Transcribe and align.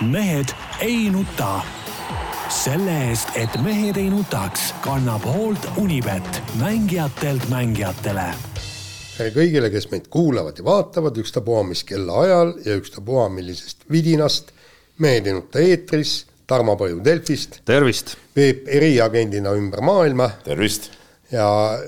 mehed 0.00 0.46
ei 0.80 1.10
nuta. 1.10 1.60
selle 2.48 2.92
eest, 3.08 3.28
et 3.34 3.54
mehed 3.64 3.96
ei 3.96 4.10
nutaks, 4.10 4.74
kannab 4.84 5.24
hoolt 5.24 5.66
Unibet, 5.76 6.42
mängijatelt 6.60 7.48
mängijatele. 7.48 8.26
tere 9.16 9.30
kõigile, 9.32 9.70
kes 9.72 9.88
meid 9.90 10.08
kuulavad 10.12 10.58
ja 10.58 10.64
vaatavad, 10.64 11.16
ükstapuha 11.16 11.62
mis 11.68 11.84
kellaajal 11.84 12.52
ja 12.64 12.76
ükstapuha 12.76 13.28
millisest 13.28 13.86
vidinast. 13.90 14.52
mehed 14.98 15.26
ei 15.26 15.32
nuta 15.32 15.58
eetris, 15.58 16.26
Tarmo 16.46 16.76
Paju 16.76 17.04
Delfist. 17.04 17.60
tervist. 17.64 18.16
Peep 18.34 18.68
eriagendina 18.68 19.52
ümber 19.52 19.80
maailma. 19.80 20.30
tervist. 20.44 20.90
ja 21.32 21.78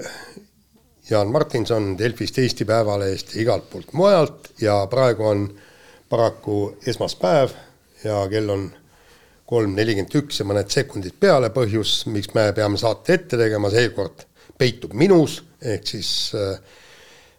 Jaan 1.10 1.28
Martinson 1.28 1.98
Delfist, 1.98 2.38
Eesti 2.38 2.64
Päevalehest 2.64 3.34
ja 3.34 3.42
igalt 3.42 3.70
poolt 3.70 3.92
mujalt 3.92 4.52
ja 4.60 4.86
praegu 4.90 5.26
on 5.26 5.54
paraku 6.08 6.76
esmaspäev 6.86 7.50
ja 8.04 8.22
kell 8.30 8.52
on 8.52 8.68
kolm 9.48 9.74
nelikümmend 9.76 10.14
üks 10.20 10.40
ja 10.40 10.46
mõned 10.48 10.70
sekundid 10.72 11.16
peale, 11.20 11.50
põhjus, 11.54 12.04
miks 12.12 12.32
me 12.36 12.48
peame 12.56 12.80
saate 12.80 13.18
ette 13.18 13.38
tegema, 13.40 13.70
seekord 13.72 14.24
peitub 14.58 14.94
minus, 14.96 15.40
ehk 15.60 15.86
siis 15.88 16.10
äh, 16.38 16.56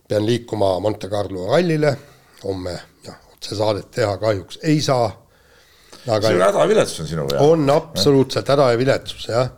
pean 0.07 0.25
liikuma 0.27 0.75
Monte 0.83 1.09
Carlo 1.09 1.47
rallile, 1.49 1.95
homme 2.43 2.75
jah, 3.05 3.17
otsesaadet 3.33 3.91
teha 3.95 4.17
kahjuks 4.21 4.59
ei 4.63 4.81
saa. 4.85 5.09
see 6.05 6.35
on 6.35 6.45
hädaviletsus 6.45 6.99
on 7.01 7.07
sinul, 7.09 7.29
jah? 7.33 7.45
on 7.45 7.69
absoluutselt 7.73 8.49
häda 8.53 8.71
ja 8.73 8.81
viletsus, 8.81 9.29
jah 9.31 9.53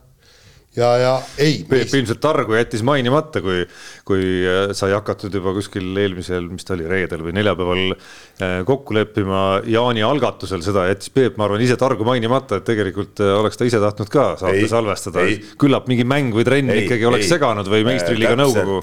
ja, 0.77 0.90
ja 1.02 1.13
ei. 1.41 1.59
Peep 1.70 1.94
ilmselt 1.98 2.22
targu 2.23 2.55
jättis 2.58 2.84
mainimata, 2.86 3.41
kui, 3.44 3.63
kui 4.08 4.23
äh, 4.45 4.72
sai 4.77 4.94
hakatud 4.95 5.34
juba 5.34 5.53
kuskil 5.58 5.90
eelmisel, 5.98 6.48
mis 6.52 6.67
ta 6.67 6.76
oli, 6.77 6.88
reedel 6.90 7.23
või 7.26 7.34
neljapäeval 7.38 7.84
äh, 7.95 8.53
kokku 8.67 8.98
leppima 8.98 9.44
Jaani 9.67 10.05
algatusel 10.05 10.63
seda, 10.66 10.88
jättis 10.91 11.12
Peep, 11.13 11.40
ma 11.40 11.48
arvan, 11.48 11.63
ise 11.66 11.80
targu 11.80 12.08
mainimata, 12.08 12.62
et 12.62 12.70
tegelikult 12.70 13.23
äh, 13.23 13.34
oleks 13.41 13.59
ta 13.59 13.67
ise 13.70 13.81
tahtnud 13.84 14.13
ka 14.13 14.30
saate 14.44 14.69
salvestada. 14.72 15.25
küllap 15.59 15.89
mingi 15.92 16.08
mäng 16.08 16.34
või 16.36 16.47
trenn 16.47 16.73
ei, 16.73 16.86
ikkagi 16.86 17.09
oleks 17.09 17.28
ei, 17.28 17.34
seganud 17.36 17.69
või 17.72 17.84
meistriliiga 17.88 18.38
nõukogu. 18.39 18.80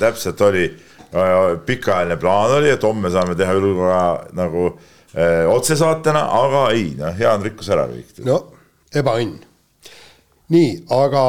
täpselt 0.00 0.46
oli, 0.46 0.68
pikaajaline 1.66 2.20
plaan 2.20 2.58
oli, 2.60 2.70
et 2.70 2.86
homme 2.86 3.10
saame 3.10 3.34
teha 3.38 3.56
ülekorra 3.58 4.02
nagu 4.38 4.68
öö, 4.70 5.46
otsesaatena, 5.50 6.22
aga 6.38 6.64
ei, 6.76 6.92
noh, 6.98 7.16
Jaan 7.18 7.42
rikkus 7.42 7.72
ära 7.74 7.88
kõik. 7.90 8.20
no 8.28 8.44
ebaõnn 8.94 9.49
nii, 10.50 10.70
aga 10.94 11.24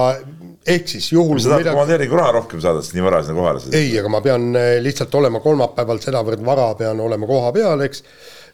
ehk 0.67 0.91
siis 0.91 1.09
juhul. 1.13 1.39
sa 1.39 1.49
tahad 1.49 1.63
midagi... 1.63 1.75
komandeeringu 1.75 2.19
raha 2.19 2.35
rohkem 2.39 2.61
saada, 2.61 2.83
sest 2.85 2.95
nii 2.97 3.05
vara 3.05 3.21
sinna 3.25 3.39
kohale 3.39 3.63
sõidad? 3.63 3.77
ei, 3.79 3.91
aga 4.01 4.11
ma 4.13 4.21
pean 4.25 4.47
eh, 4.57 4.75
lihtsalt 4.83 5.17
olema 5.17 5.41
kolmapäeval 5.43 6.01
sedavõrd 6.03 6.45
vara, 6.45 6.67
pean 6.79 7.01
olema 7.01 7.29
koha 7.29 7.51
peal, 7.55 7.83
eks. 7.87 8.03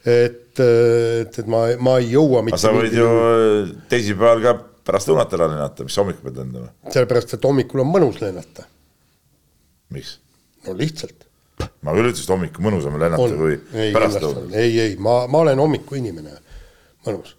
et, 0.04 0.56
eh, 0.64 1.22
et, 1.26 1.40
et 1.44 1.52
ma, 1.52 1.66
ma 1.84 1.98
ei 2.02 2.12
jõua. 2.16 2.44
aga 2.46 2.62
sa 2.62 2.74
võid 2.76 2.96
ju 2.96 3.08
eh, 3.12 3.76
teisipäeval 3.92 4.44
ka 4.46 4.56
pärast 4.88 5.12
lõunat 5.12 5.36
ära 5.36 5.50
lennata, 5.52 5.88
mis 5.88 6.00
hommikul 6.00 6.30
pead 6.30 6.42
lendama? 6.44 6.72
sellepärast, 6.88 7.38
et 7.38 7.48
hommikul 7.50 7.84
on 7.84 7.92
mõnus 7.92 8.22
lennata. 8.24 8.68
miks? 9.96 10.18
no 10.68 10.76
lihtsalt. 10.80 11.28
ma 11.84 11.96
küll 11.96 12.12
ütlesin, 12.12 12.28
et 12.28 12.36
hommikul 12.36 12.70
mõnusam 12.70 13.00
lennata 13.00 13.24
on. 13.24 13.40
kui 13.40 13.92
pärastlõunal. 13.96 14.52
ei, 14.56 14.80
ei, 14.86 14.96
ma, 15.00 15.20
ma 15.32 15.44
olen 15.48 15.64
hommikuinimene, 15.64 16.40
mõnus 17.08 17.37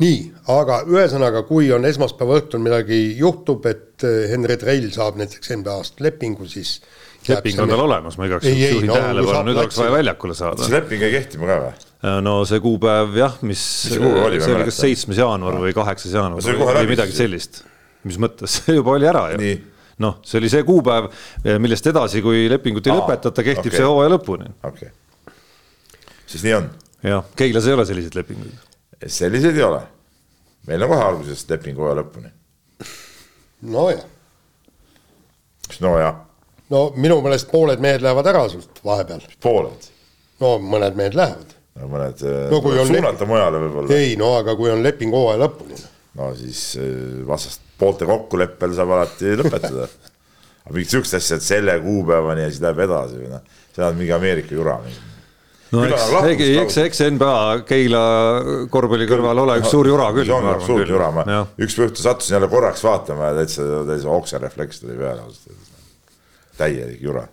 nii, 0.00 0.20
aga 0.54 0.80
ühesõnaga, 0.88 1.44
kui 1.48 1.68
on 1.74 1.84
esmaspäeva 1.88 2.38
õhtul 2.40 2.62
midagi 2.64 2.98
juhtub, 3.18 3.66
et 3.68 4.04
eh, 4.06 4.26
Henri 4.32 4.56
Treil 4.60 4.88
saab 4.94 5.18
näiteks 5.20 5.52
NBA-st 5.58 6.04
lepingu, 6.04 6.48
siis 6.50 6.78
leping 7.28 7.60
on 7.60 7.70
tal 7.70 7.84
olemas, 7.84 8.16
ma 8.16 8.28
igaks 8.28 8.48
juhuks 8.48 8.76
juhin 8.76 8.88
no, 8.88 8.96
tähelepanu, 8.96 9.42
nüüd 9.50 9.60
oleks 9.60 9.80
vaja 9.80 9.94
väljakule 9.98 10.36
saada. 10.38 10.64
see 10.64 10.76
leping 10.76 11.04
jäi 11.04 11.10
kehtima 11.18 11.50
ka 11.50 11.58
või? 11.64 11.74
Äh, 12.00 12.20
no 12.24 12.36
see 12.48 12.62
kuupäev 12.64 13.18
jah, 13.20 13.36
mis, 13.42 13.64
mis 13.90 13.98
see 13.98 14.14
oli, 14.22 14.40
see 14.40 14.54
oli 14.56 14.68
kas 14.70 14.80
seitsmes 14.86 15.20
jaanuar 15.20 15.60
või 15.66 15.74
kaheksas 15.76 16.16
jaanuar 16.16 16.46
või, 16.46 16.70
või 16.70 16.86
midagi 16.94 17.16
sellist. 17.16 17.60
mis 18.08 18.16
mõttes, 18.22 18.56
see 18.62 18.76
juba 18.80 18.96
oli 18.96 19.10
ära 19.10 19.26
ju. 19.34 19.52
noh, 20.00 20.16
see 20.24 20.40
oli 20.40 20.52
see 20.52 20.64
kuupäev, 20.64 21.10
eh, 21.44 21.60
millest 21.60 21.92
edasi, 21.92 22.24
kui 22.24 22.46
lepingut 22.52 22.88
ei 22.88 22.96
Aa, 22.96 23.02
lõpetata, 23.02 23.44
kehtib 23.44 23.68
okay. 23.68 23.82
see 23.82 23.92
hooaja 23.92 24.16
lõpuni. 24.16 24.48
okei 24.64 24.88
okay., 24.88 25.36
siis 26.24 26.48
nii 26.48 26.56
on. 26.56 26.72
jah, 27.04 27.30
Keilas 27.36 27.68
ei 27.68 27.76
ole 27.76 27.88
selliseid 27.92 28.16
lepinguid 28.16 28.69
selliseid 29.06 29.56
ei 29.56 29.62
ole. 29.62 29.82
meil 30.66 30.82
on 30.82 30.88
kohe 30.92 31.04
algusest 31.04 31.50
leping 31.50 31.78
hooaja 31.78 32.00
lõpuni. 32.00 32.32
nojah. 33.62 34.04
mis 35.68 35.80
nojah? 35.80 36.18
no 36.70 36.82
minu 36.96 37.20
meelest 37.24 37.50
pooled 37.50 37.80
mehed 37.80 38.04
lähevad 38.04 38.28
ära 38.32 38.44
sult 38.52 38.82
vahepeal. 38.84 39.24
pooled? 39.42 39.88
no 40.40 40.58
mõned 40.60 40.98
mehed 40.98 41.16
lähevad. 41.16 41.56
no 41.80 41.90
mõned 41.94 42.26
no, 42.52 42.60
kui 42.60 42.78
on 42.78 42.86
suunata 42.86 43.16
leping... 43.16 43.32
mujale 43.32 43.64
võib-olla. 43.64 43.96
ei 43.96 44.14
no 44.20 44.34
aga 44.38 44.56
kui 44.58 44.72
on 44.72 44.84
leping 44.84 45.16
hooaja 45.16 45.44
lõpuni. 45.46 45.80
no 46.20 46.32
siis 46.36 46.64
eh, 46.80 47.20
vastast 47.26 47.64
poolte 47.80 48.08
kokkuleppel 48.08 48.76
saab 48.76 48.96
alati 48.98 49.36
lõpetada 49.40 49.88
aga 50.64 50.74
mingit 50.74 50.92
sihukest 50.92 51.16
asja, 51.16 51.40
et 51.40 51.46
selle 51.46 51.78
kuupäevani 51.80 52.44
ja 52.44 52.52
siis 52.52 52.64
läheb 52.64 52.84
edasi 52.84 53.22
või 53.22 53.32
noh, 53.32 53.62
see 53.74 53.86
on 53.86 53.96
mingi 53.96 54.12
Ameerika 54.16 54.54
jura 54.54 54.76
mingi 54.84 55.09
no 55.70 55.86
eks, 55.86 56.44
eks, 56.58 56.78
eks 56.84 57.02
NBA 57.14 57.40
Keila 57.68 58.04
korvpalli 58.72 59.06
kõrval 59.10 59.42
ole 59.44 59.58
üks 59.62 59.72
suur 59.72 59.88
jura 59.90 60.10
küll. 60.16 60.30
on 60.34 60.48
suur 60.66 60.86
jura, 60.88 61.10
ma 61.14 61.26
õhtul 61.26 62.02
sattusin 62.02 62.38
jälle 62.38 62.48
korraks 62.50 62.82
vaatama 62.84 63.30
ja 63.30 63.42
täitsa, 63.42 63.66
täitsa 63.88 64.16
okserefleks 64.16 64.82
tuli 64.82 64.98
peale 64.98 65.28
täielik 66.60 67.04
jura. 67.04 67.26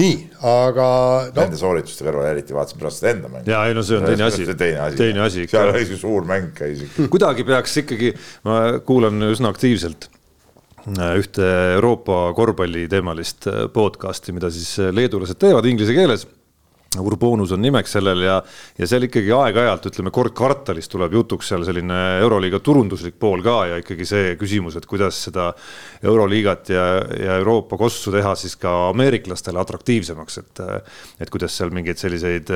nii, 0.00 0.14
aga 0.50 0.88
no.. 1.28 1.38
Nende 1.38 1.58
soorituste 1.58 2.06
kõrval 2.06 2.32
eriti 2.32 2.56
vaatasin 2.56 2.80
pärast 2.80 3.00
seda 3.00 3.12
enda 3.14 3.30
mängu. 3.30 3.50
ja 3.50 3.62
ei 3.68 3.76
no 3.76 3.84
see 3.86 4.00
on 4.00 4.08
teine 4.08 4.26
asi. 4.26 4.46
teine 4.50 4.84
asi, 4.88 5.00
teine 5.00 5.24
asi 5.24 5.46
seal 5.50 5.70
oli 5.70 5.98
suur 6.00 6.26
mäng 6.28 6.52
käis 6.58 6.84
ikka. 6.84 7.08
kuidagi 7.14 7.46
peaks 7.48 7.80
ikkagi, 7.84 8.12
ma 8.48 8.60
kuulan 8.86 9.30
üsna 9.30 9.54
aktiivselt 9.54 10.08
äh, 10.90 11.14
ühte 11.20 11.50
Euroopa 11.76 12.26
korvpalli 12.36 12.88
teemalist 12.90 13.48
äh, 13.50 13.66
podcast'i, 13.72 14.34
mida 14.36 14.50
siis 14.54 14.74
äh, 14.82 14.90
leedulased 14.94 15.38
teevad 15.40 15.70
inglise 15.70 15.94
keeles 15.96 16.26
Urbonus 17.02 17.52
on 17.54 17.62
nimeks 17.64 17.96
sellel 17.96 18.22
ja, 18.26 18.36
ja 18.78 18.88
seal 18.88 19.08
ikkagi 19.08 19.32
aeg-ajalt 19.34 19.88
ütleme 19.90 20.12
kord 20.14 20.34
kvartalis 20.36 20.90
tuleb 20.92 21.16
jutuks 21.18 21.50
seal 21.52 21.64
selline 21.66 22.00
Euroliiga 22.22 22.60
turunduslik 22.64 23.18
pool 23.20 23.42
ka 23.44 23.56
ja 23.72 23.80
ikkagi 23.82 24.06
see 24.08 24.34
küsimus, 24.40 24.78
et 24.78 24.86
kuidas 24.90 25.18
seda 25.28 25.50
Euroliigat 26.04 26.70
ja, 26.74 26.84
ja 27.24 27.40
Euroopa 27.40 27.78
kossu 27.80 28.12
teha 28.14 28.34
siis 28.38 28.56
ka 28.60 28.90
ameeriklastele 28.90 29.60
atraktiivsemaks, 29.60 30.38
et, 30.44 30.64
et 31.20 31.32
kuidas 31.32 31.56
seal 31.58 31.74
mingeid 31.74 32.00
selliseid 32.00 32.52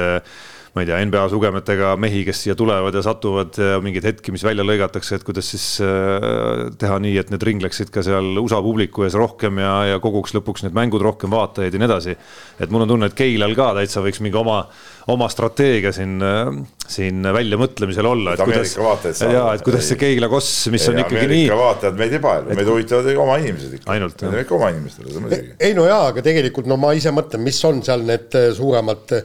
ma 0.75 0.83
ei 0.83 0.89
tea, 0.89 0.99
NBA 1.09 1.25
sugemetega 1.33 1.95
mehi, 2.01 2.23
kes 2.29 2.43
siia 2.45 2.56
tulevad 2.59 2.95
ja 2.95 3.03
satuvad 3.05 3.56
ja 3.59 3.79
mingeid 3.84 4.05
hetki, 4.11 4.33
mis 4.34 4.45
välja 4.45 4.67
lõigatakse, 4.67 5.19
et 5.19 5.25
kuidas 5.27 5.49
siis 5.55 5.65
äh, 5.84 6.69
teha 6.79 6.99
nii, 7.03 7.17
et 7.23 7.33
need 7.33 7.47
ringleksid 7.49 7.93
ka 7.95 8.05
seal 8.06 8.37
USA 8.43 8.61
publiku 8.65 9.07
ees 9.07 9.17
rohkem 9.19 9.62
ja, 9.62 9.73
ja 9.95 10.03
koguks 10.03 10.37
lõpuks 10.37 10.67
need 10.67 10.77
mängud 10.77 11.05
rohkem 11.05 11.33
vaatajaid 11.33 11.75
ja 11.75 11.83
nii 11.83 11.89
edasi. 11.89 12.17
et 12.61 12.75
mul 12.75 12.84
on 12.84 12.93
tunne, 12.95 13.09
et 13.09 13.17
Keilal 13.19 13.57
ka 13.59 13.71
täitsa 13.78 14.05
võiks 14.05 14.21
mingi 14.25 14.39
oma, 14.39 14.61
oma 15.09 15.31
strateegia 15.33 15.93
siin, 15.97 16.19
äh, 16.23 16.53
siin 16.89 17.25
väljamõtlemisel 17.25 18.11
olla. 18.12 18.37
et 18.37 18.45
kuidas, 18.45 18.77
ja, 19.25 19.49
et 19.55 19.65
kuidas 19.67 19.89
see 19.89 20.01
Keila 20.01 20.31
koss, 20.33 20.69
mis 20.75 20.84
ei, 20.84 20.93
on 20.93 21.03
ikkagi 21.05 21.25
Ameerika 21.25 21.55
nii. 21.55 21.62
vaatajad 21.65 22.01
meid 22.03 22.17
ei 22.19 22.25
paelu, 22.28 22.55
meid 22.61 22.73
huvitavad 22.75 23.12
oma 23.25 23.41
inimesed 23.41 23.78
ikka. 23.81 23.93
ainult. 23.97 24.21
Need 24.23 24.37
on 24.37 24.45
ikka 24.45 24.59
oma 24.59 24.73
inimestele, 24.75 25.11
seda 25.15 25.25
muidugi. 25.25 25.55
ei 25.71 25.77
no 25.78 25.89
jaa, 25.89 26.05
aga 26.12 26.25
tegelikult 26.28 26.69
no 26.69 26.77
ma 26.81 26.93
ise 26.99 27.15
mõtlen, 27.15 27.45
mis 27.49 27.61
on 27.69 27.81
seal 27.87 28.05
need 28.09 28.37
äh, 28.37 28.51
suuremad 28.57 29.17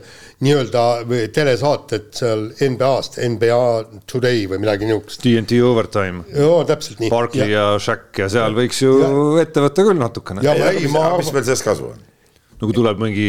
nii-öelda 0.44 0.84
telesaated 1.34 2.08
seal 2.16 2.46
NBA-st, 2.52 3.20
NBA 3.34 3.60
Today 4.10 4.44
või 4.50 4.60
midagi 4.62 4.88
niisugust. 4.88 5.22
TNT 5.24 5.60
Overtime. 5.64 6.24
joo, 6.36 6.62
täpselt 6.68 7.02
nii. 7.02 7.10
Barkley 7.12 7.48
ja, 7.48 7.70
ja 7.74 7.82
Shaq 7.82 8.24
ja 8.24 8.30
seal 8.32 8.56
võiks 8.56 8.82
ju 8.84 8.94
ja. 9.00 9.12
ette 9.44 9.64
võtta 9.64 9.86
küll 9.86 10.00
natukene. 10.00 10.44
mis 10.44 11.32
meil 11.34 11.46
sellest 11.46 11.66
kasu 11.66 11.92
on? 11.92 12.00
no 12.60 12.68
kui 12.68 12.76
tuleb 12.76 13.00
mingi 13.02 13.28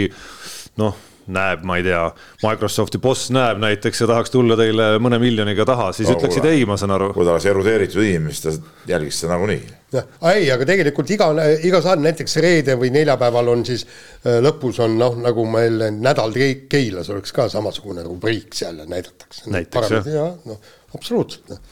noh 0.81 0.95
näeb, 1.31 1.63
ma 1.65 1.77
ei 1.79 1.85
tea, 1.85 2.01
Microsofti 2.43 2.99
boss 3.01 3.31
näeb 3.33 3.59
näiteks 3.61 4.03
ja 4.03 4.07
tahaks 4.09 4.33
tulla 4.33 4.57
teile 4.59 4.95
mõne 5.01 5.19
miljoniga 5.21 5.65
taha, 5.67 5.91
siis 5.95 6.09
no, 6.09 6.17
ütleksid 6.17 6.45
ei, 6.49 6.65
ma 6.69 6.77
saan 6.79 6.93
aru. 6.95 7.11
kui 7.15 7.25
ta 7.25 7.33
oleks 7.33 7.47
erudeeritud 7.49 8.03
inimene, 8.03 8.33
siis 8.35 8.59
ta 8.59 8.91
jälgiks 8.93 9.21
seda 9.23 9.33
nagunii. 9.35 9.61
jah, 9.95 10.09
ei, 10.33 10.49
aga 10.53 10.67
tegelikult 10.69 11.15
iga, 11.15 11.29
iga 11.65 11.81
saade, 11.85 12.05
näiteks 12.05 12.37
reede 12.45 12.75
või 12.81 12.91
neljapäeval 12.95 13.53
on 13.55 13.65
siis 13.67 13.85
äh, 13.87 14.37
lõpus 14.45 14.81
on 14.85 14.99
noh, 15.01 15.17
nagu 15.23 15.47
meil 15.49 15.87
nädal 15.95 16.35
Keilas 16.69 17.09
oleks 17.13 17.33
ka 17.33 17.47
samasugune 17.49 18.03
rubriik 18.05 18.53
seal 18.57 18.83
näidatakse. 18.85 19.49
näiteks 19.53 19.97
jah? 19.97 20.13
jah, 20.19 20.37
noh, 20.45 20.61
absoluutselt 20.93 21.55
noh 21.55 21.65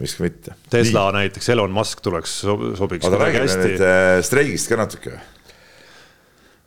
miks 0.00 0.16
ka 0.16 0.24
mitte. 0.24 0.54
Tesla 0.72 1.04
Nii. 1.10 1.18
näiteks, 1.20 1.48
Elon 1.52 1.70
Musk 1.70 2.00
tuleks, 2.00 2.38
sobiks. 2.78 3.06
aga 3.06 3.20
räägime 3.26 3.58
nüüd 3.60 3.84
äh, 3.84 4.16
streigist 4.24 4.70
ka 4.70 4.78
natuke. 4.80 5.18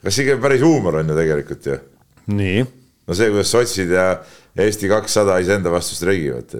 kas 0.05 0.19
ikka 0.21 0.37
päris 0.37 0.61
huumor 0.61 0.99
on 1.01 1.09
ju 1.09 1.17
tegelikult 1.17 1.65
ju 1.65 1.79
nii. 2.31 2.63
no 3.05 3.17
see, 3.17 3.29
kuidas 3.33 3.53
sotsid 3.53 3.93
ja 3.93 4.09
Eesti 4.55 4.87
kakssada 4.87 5.35
iseenda 5.43 5.71
vastu 5.73 5.97
streigivad. 5.97 6.55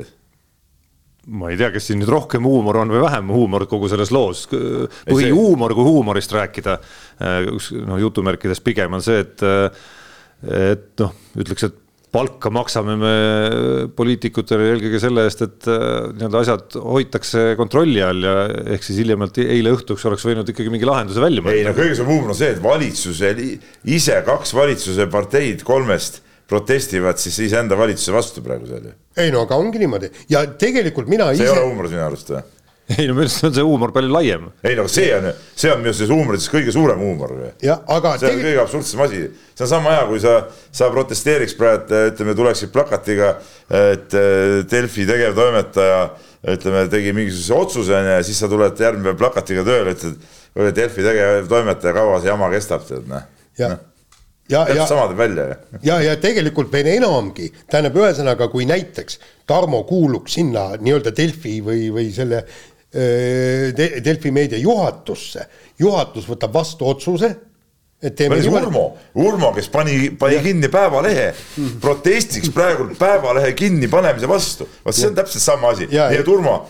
ma 1.26 1.50
ei 1.50 1.58
tea, 1.58 1.72
kas 1.74 1.88
siin 1.88 2.02
nüüd 2.02 2.12
rohkem 2.12 2.46
huumor 2.46 2.82
on 2.84 2.92
või 2.94 3.02
vähem 3.06 3.32
huumor 3.34 3.66
kogu 3.70 3.90
selles 3.90 4.12
loos. 4.14 4.46
põhihuumor, 4.52 5.74
kui 5.74 5.88
huumorist 5.88 6.36
rääkida, 6.36 6.78
noh 7.88 8.02
jutumärkides 8.04 8.62
pigem 8.66 8.94
on 8.98 9.06
see, 9.06 9.24
et, 9.24 9.46
et 10.46 10.92
noh, 11.02 11.16
ütleks, 11.40 11.70
et 11.70 11.82
palka 12.16 12.52
maksame 12.54 12.96
me 13.00 13.14
poliitikutele 13.98 14.70
eelkõige 14.72 15.02
selle 15.04 15.26
eest, 15.28 15.44
et 15.46 15.70
äh, 15.72 16.10
nii-öelda 16.16 16.44
asjad 16.44 16.78
hoitakse 16.80 17.46
kontrolli 17.60 18.04
all 18.06 18.24
ja 18.24 18.36
ehk 18.76 18.86
siis 18.88 19.02
hiljemalt 19.04 19.40
eile 19.44 19.74
õhtuks 19.76 20.06
oleks 20.10 20.26
võinud 20.28 20.52
ikkagi 20.52 20.72
mingi 20.74 20.88
lahenduse 20.88 21.24
välja 21.24 21.44
mõelda. 21.44 21.60
ei 21.60 21.68
no 21.68 21.76
kõige 21.78 21.98
suurem 21.98 22.14
huumor 22.14 22.36
on 22.36 22.40
see, 22.40 22.54
et 22.56 22.62
valitsusel 22.64 23.42
ise 23.98 24.22
kaks 24.28 24.56
valitsuse 24.56 25.10
parteid 25.12 25.66
kolmest 25.68 26.22
protestivad 26.50 27.20
siis 27.22 27.38
iseenda 27.48 27.78
valitsuse 27.78 28.14
vastu 28.14 28.44
praegu 28.46 28.70
seal 28.70 28.90
ju. 28.90 28.96
ei 29.22 29.32
no 29.34 29.44
aga 29.46 29.58
ongi 29.60 29.82
niimoodi 29.82 30.12
ja 30.32 30.46
tegelikult 30.62 31.10
mina 31.12 31.32
see 31.32 31.42
ise 31.42 31.50
ei 31.50 31.56
ole 31.58 31.68
huumor 31.68 31.90
sinu 31.92 32.06
arust 32.06 32.32
või? 32.32 32.44
ei 33.00 33.08
no 33.10 33.16
minu 33.18 33.26
arust 33.26 33.46
on 33.48 33.54
see 33.56 33.66
huumor 33.66 33.92
palju 33.96 34.12
laiem. 34.14 34.46
ei 34.64 34.76
no 34.78 34.86
see 34.92 35.08
on, 35.16 35.32
see 35.58 35.72
on 35.74 35.82
minu 35.82 35.90
arust 35.90 36.12
huumorites 36.12 36.52
kõige 36.54 36.74
suurem 36.76 37.02
huumor 37.02 37.34
jah, 37.64 37.82
see 38.20 38.30
on 38.30 38.44
kõige 38.44 38.62
absurdsem 38.62 39.02
asi, 39.08 39.22
see 39.54 39.66
on 39.66 39.72
sama 39.72 39.96
hea, 39.96 40.04
kui 40.12 40.22
sa, 40.22 40.36
sa 40.76 40.92
protesteeriks 40.94 41.58
praegu, 41.58 42.04
ütleme, 42.12 42.36
tuleksid 42.38 42.74
plakatiga, 42.76 43.34
et 43.74 44.14
äh, 44.20 44.62
Delfi 44.70 45.08
tegevtoimetaja 45.10 46.00
ütleme, 46.54 46.86
tegi 46.94 47.16
mingisuguse 47.18 47.58
otsuse 47.58 47.98
onju 47.98 48.14
ja 48.20 48.22
siis 48.26 48.40
sa 48.42 48.50
tuled 48.52 48.86
järgmine 48.86 49.10
päev 49.10 49.20
plakatiga 49.24 49.66
tööle, 49.66 49.96
ütled, 49.98 50.22
oli 50.60 50.78
Delfi 50.78 51.06
tegevtoimetaja, 51.06 51.98
kaua 51.98 52.22
see 52.22 52.30
jama 52.30 52.52
kestab, 52.54 52.86
tead 52.86 53.10
noh. 53.10 53.26
ja 53.58 53.72
noh, 53.74 53.82
ja, 54.52 54.86
sama 54.86 55.08
teeb 55.10 55.24
välja 55.24 55.48
ju. 55.50 55.82
ja, 55.90 55.98
ja 56.06 56.14
tegelikult 56.22 56.70
veel 56.74 56.92
enamgi, 57.00 57.50
tähendab, 57.72 57.98
ühesõnaga, 58.04 58.50
kui 58.54 58.70
näiteks 58.70 59.20
Tarmo 59.50 59.84
kuuluks 59.90 60.38
sinna 60.38 60.72
nii-öelda 60.78 61.14
Delfi 61.18 61.58
või, 61.66 61.90
või 61.94 62.12
selle 62.14 62.44
Delfi 62.96 64.32
meedia 64.32 64.58
juhatusse, 64.62 65.46
juhatus 65.80 66.28
võtab 66.30 66.54
vastu 66.56 66.88
otsuse, 66.88 67.36
et 68.04 68.16
teeme 68.16 68.38
niimoodi- 68.40 68.68
Urmo, 68.68 68.86
Urmo, 69.16 69.52
kes 69.56 69.68
pani, 69.70 70.10
pani 70.20 70.40
kinni 70.44 70.70
Päevalehe, 70.72 71.34
protestiks 71.82 72.50
praegu 72.56 72.90
Päevalehe 73.00 73.54
kinnipanemise 73.54 74.28
vastu. 74.28 74.68
vot 74.86 74.96
see 74.96 75.08
on 75.08 75.16
täpselt 75.16 75.44
sama 75.44 75.70
asi. 75.70 75.88
Ja- 75.92 76.10
nii 76.10 76.20
et 76.20 76.28
Urmo, 76.28 76.70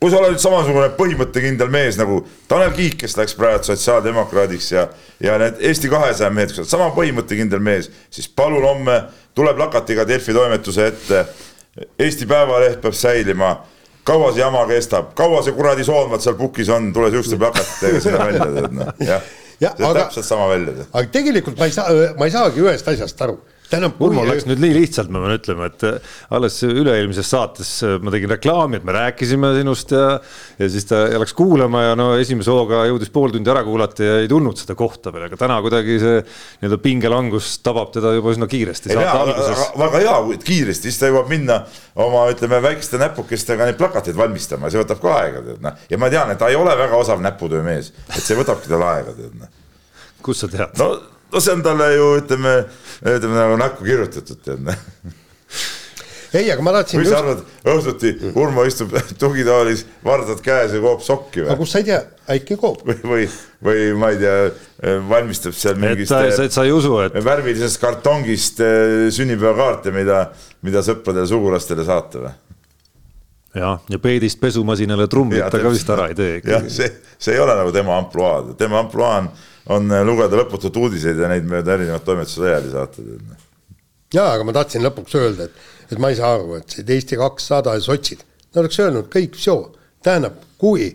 kui 0.00 0.10
sa 0.10 0.18
oled 0.18 0.34
nüüd 0.36 0.40
samasugune 0.40 0.88
põhimõttekindel 0.96 1.70
mees 1.72 1.96
nagu 1.96 2.22
Tanel 2.48 2.70
Kiik, 2.76 2.96
kes 2.98 3.16
läks 3.16 3.34
praegu 3.34 3.64
sotsiaaldemokraadiks 3.64 4.72
ja, 4.72 4.88
ja 5.20 5.38
need 5.38 5.60
Eesti 5.60 5.88
kahesaja 5.88 6.30
mehed, 6.30 6.50
kes 6.52 6.58
on 6.64 6.72
sama 6.72 6.90
põhimõttekindel 6.96 7.60
mees, 7.60 7.90
siis 8.10 8.28
palun 8.28 8.62
homme 8.64 9.02
tule 9.34 9.54
plakatiga 9.54 10.04
Delfi 10.08 10.32
toimetuse 10.32 10.86
ette. 10.86 11.26
Eesti 11.98 12.26
Päevaleht 12.26 12.80
peab 12.80 12.94
säilima 12.96 13.56
kaua 14.06 14.30
see 14.32 14.40
jama 14.44 14.62
kestab, 14.70 15.10
kaua 15.18 15.42
see 15.46 15.52
kuradi 15.56 15.84
soonvad 15.86 16.22
seal 16.24 16.36
pukis 16.38 16.68
on, 16.70 16.92
tule 16.94 17.10
siukeste 17.14 17.38
plakatitega 17.40 18.00
sinna 18.04 18.26
välja, 18.30 18.46
tead 18.60 18.76
noh, 18.78 18.92
jah. 19.10 19.26
Ja, 19.60 19.70
see 19.76 19.84
on 19.86 19.90
aga- 19.94 20.04
täpselt 20.06 20.26
sama 20.28 20.48
välja, 20.52 20.86
aga 20.92 21.08
tegelikult 21.12 21.58
ma 21.58 21.68
ei 21.70 21.74
saa, 21.74 21.88
ma 22.18 22.28
ei 22.28 22.34
saagi 22.34 22.60
ühest 22.64 22.88
asjast 22.92 23.22
aru. 23.26 23.38
Tähendab, 23.70 24.00
Urmo 24.02 24.24
läks 24.26 24.46
nüüd 24.48 24.60
nii 24.62 24.74
lihtsalt, 24.76 25.10
ma 25.12 25.22
pean 25.24 25.36
ütlema, 25.36 25.68
et 25.70 25.84
äh, 25.86 26.12
alles 26.36 26.58
üle-eelmises 26.66 27.30
saates 27.32 27.70
äh, 27.86 27.96
ma 28.02 28.12
tegin 28.14 28.30
reklaami, 28.30 28.80
et 28.80 28.86
me 28.86 28.94
rääkisime 28.94 29.52
sinust 29.56 29.94
ja, 29.96 30.18
ja 30.60 30.68
siis 30.72 30.86
ta 30.88 31.02
läks 31.18 31.34
kuulama 31.36 31.82
ja 31.88 31.96
no 31.98 32.08
esimese 32.20 32.52
hooga 32.54 32.84
jõudis 32.90 33.10
pool 33.14 33.34
tundi 33.34 33.52
ära 33.52 33.64
kuulata 33.66 34.06
ja 34.06 34.20
ei 34.22 34.30
tulnud 34.30 34.60
seda 34.60 34.76
kohta 34.78 35.12
veel, 35.14 35.26
aga 35.28 35.40
täna 35.40 35.58
kuidagi 35.64 35.98
see 36.02 36.20
nii-öelda 36.20 36.80
pingelangus 36.84 37.56
tabab 37.66 37.90
teda 37.96 38.14
juba 38.16 38.34
üsna 38.34 38.48
kiiresti. 38.50 38.94
väga 38.96 40.04
hea, 40.04 40.16
kui 40.28 40.40
kiiresti, 40.46 40.90
siis 40.90 41.00
ta 41.02 41.10
jõuab 41.10 41.30
minna 41.32 41.60
oma, 42.06 42.26
ütleme, 42.32 42.62
väikeste 42.64 43.00
näpukestega 43.02 43.68
neid 43.68 43.80
plakateid 43.80 44.18
valmistama 44.18 44.68
ja 44.70 44.76
see 44.76 44.84
võtab 44.84 45.02
ka 45.02 45.18
aega, 45.20 45.42
tead 45.50 45.66
noh. 45.66 45.84
ja 45.90 46.00
ma 46.00 46.12
tean, 46.12 46.30
et 46.32 46.40
ta 46.40 46.50
ei 46.52 46.58
ole 46.58 46.76
väga 46.78 46.98
osav 47.02 47.22
näputöömees, 47.24 47.92
et 48.12 48.22
see 48.22 48.38
võtabki 48.38 48.70
tal 48.70 48.86
aega, 48.86 49.16
tead 49.16 49.36
noh. 49.42 49.52
kust 50.22 50.44
sa 50.44 50.52
tead? 50.52 50.78
no, 50.80 51.15
no 51.32 51.42
see 51.42 51.54
on 51.56 51.62
talle 51.66 51.92
ju 51.94 52.10
ütleme, 52.20 52.56
ütleme 53.02 53.38
nagu 53.38 53.56
näkku 53.60 53.86
kirjutatud, 53.86 54.40
tead 54.44 54.62
noh. 54.66 54.78
ei, 56.36 56.46
aga 56.52 56.62
ma 56.64 56.74
tahtsin 56.76 57.02
mis 57.02 57.10
sa 57.10 57.20
arvad, 57.22 57.42
õhtuti 57.72 58.12
Urmo 58.34 58.64
istub 58.68 58.94
tugitoolis, 59.22 59.84
vardad 60.06 60.40
käes 60.44 60.76
ja 60.76 60.82
koob 60.84 61.04
sokki 61.06 61.44
aga 61.44 61.54
või? 61.54 61.60
kust 61.64 61.76
sa 61.76 61.82
ei 61.82 61.88
tea, 61.90 62.00
äkki 62.36 62.58
koob. 62.60 62.82
või, 62.86 62.98
või, 63.12 63.28
või 63.68 63.84
ma 63.98 64.12
ei 64.14 64.22
tea, 64.22 64.38
valmistab 65.10 65.56
seal 65.56 65.76
et 65.76 65.82
mingist 65.82 66.12
sa, 66.14 66.24
sa, 66.34 66.48
sa 66.58 66.66
ei 66.66 66.74
usu, 66.74 66.94
et 67.06 67.20
värvilisest 67.24 67.80
kartongist 67.82 68.62
eh, 68.64 69.06
sünnipäevakaarte, 69.14 69.94
mida, 69.96 70.26
mida 70.66 70.84
sõpradele, 70.86 71.28
sugulastele 71.30 71.86
saata 71.86 72.26
või? 72.26 72.34
jah, 73.56 73.82
ja 73.88 73.98
peedist 74.02 74.40
pesumasinale 74.40 75.08
trummit 75.08 75.44
ta 75.50 75.60
ka 75.60 75.72
vist 75.72 75.90
ära 75.92 76.10
ei 76.10 76.16
tee 76.18 76.40
jah, 76.44 76.64
see, 76.72 76.88
see 77.18 77.36
ei 77.36 77.42
ole 77.42 77.56
nagu 77.58 77.72
tema 77.74 77.96
ampluaad, 78.02 78.54
tema 78.60 78.80
ampluaa 78.84 79.20
on, 79.22 79.30
on 79.72 79.90
lugeda 80.06 80.38
lõputut 80.42 80.76
uudiseid 80.78 81.18
ja 81.18 81.30
neid 81.30 81.48
mööda 81.48 81.74
erinevaid 81.74 82.04
toimetusleheli 82.06 82.70
saata. 82.72 83.02
jaa, 84.14 84.30
aga 84.32 84.46
ma 84.46 84.54
tahtsin 84.56 84.84
lõpuks 84.86 85.18
öelda, 85.18 85.48
et, 85.48 85.66
et 85.90 85.98
ma 86.02 86.12
ei 86.12 86.18
saa 86.18 86.36
aru, 86.38 86.60
et 86.60 86.78
see 86.78 86.86
Eesti 86.96 87.18
kakssada 87.20 87.74
ja 87.76 87.84
sotsid, 87.84 88.22
nad 88.52 88.64
oleks 88.64 88.80
öelnud 88.84 89.10
kõik, 89.12 89.38
tähendab, 90.06 90.38
kui, 90.58 90.90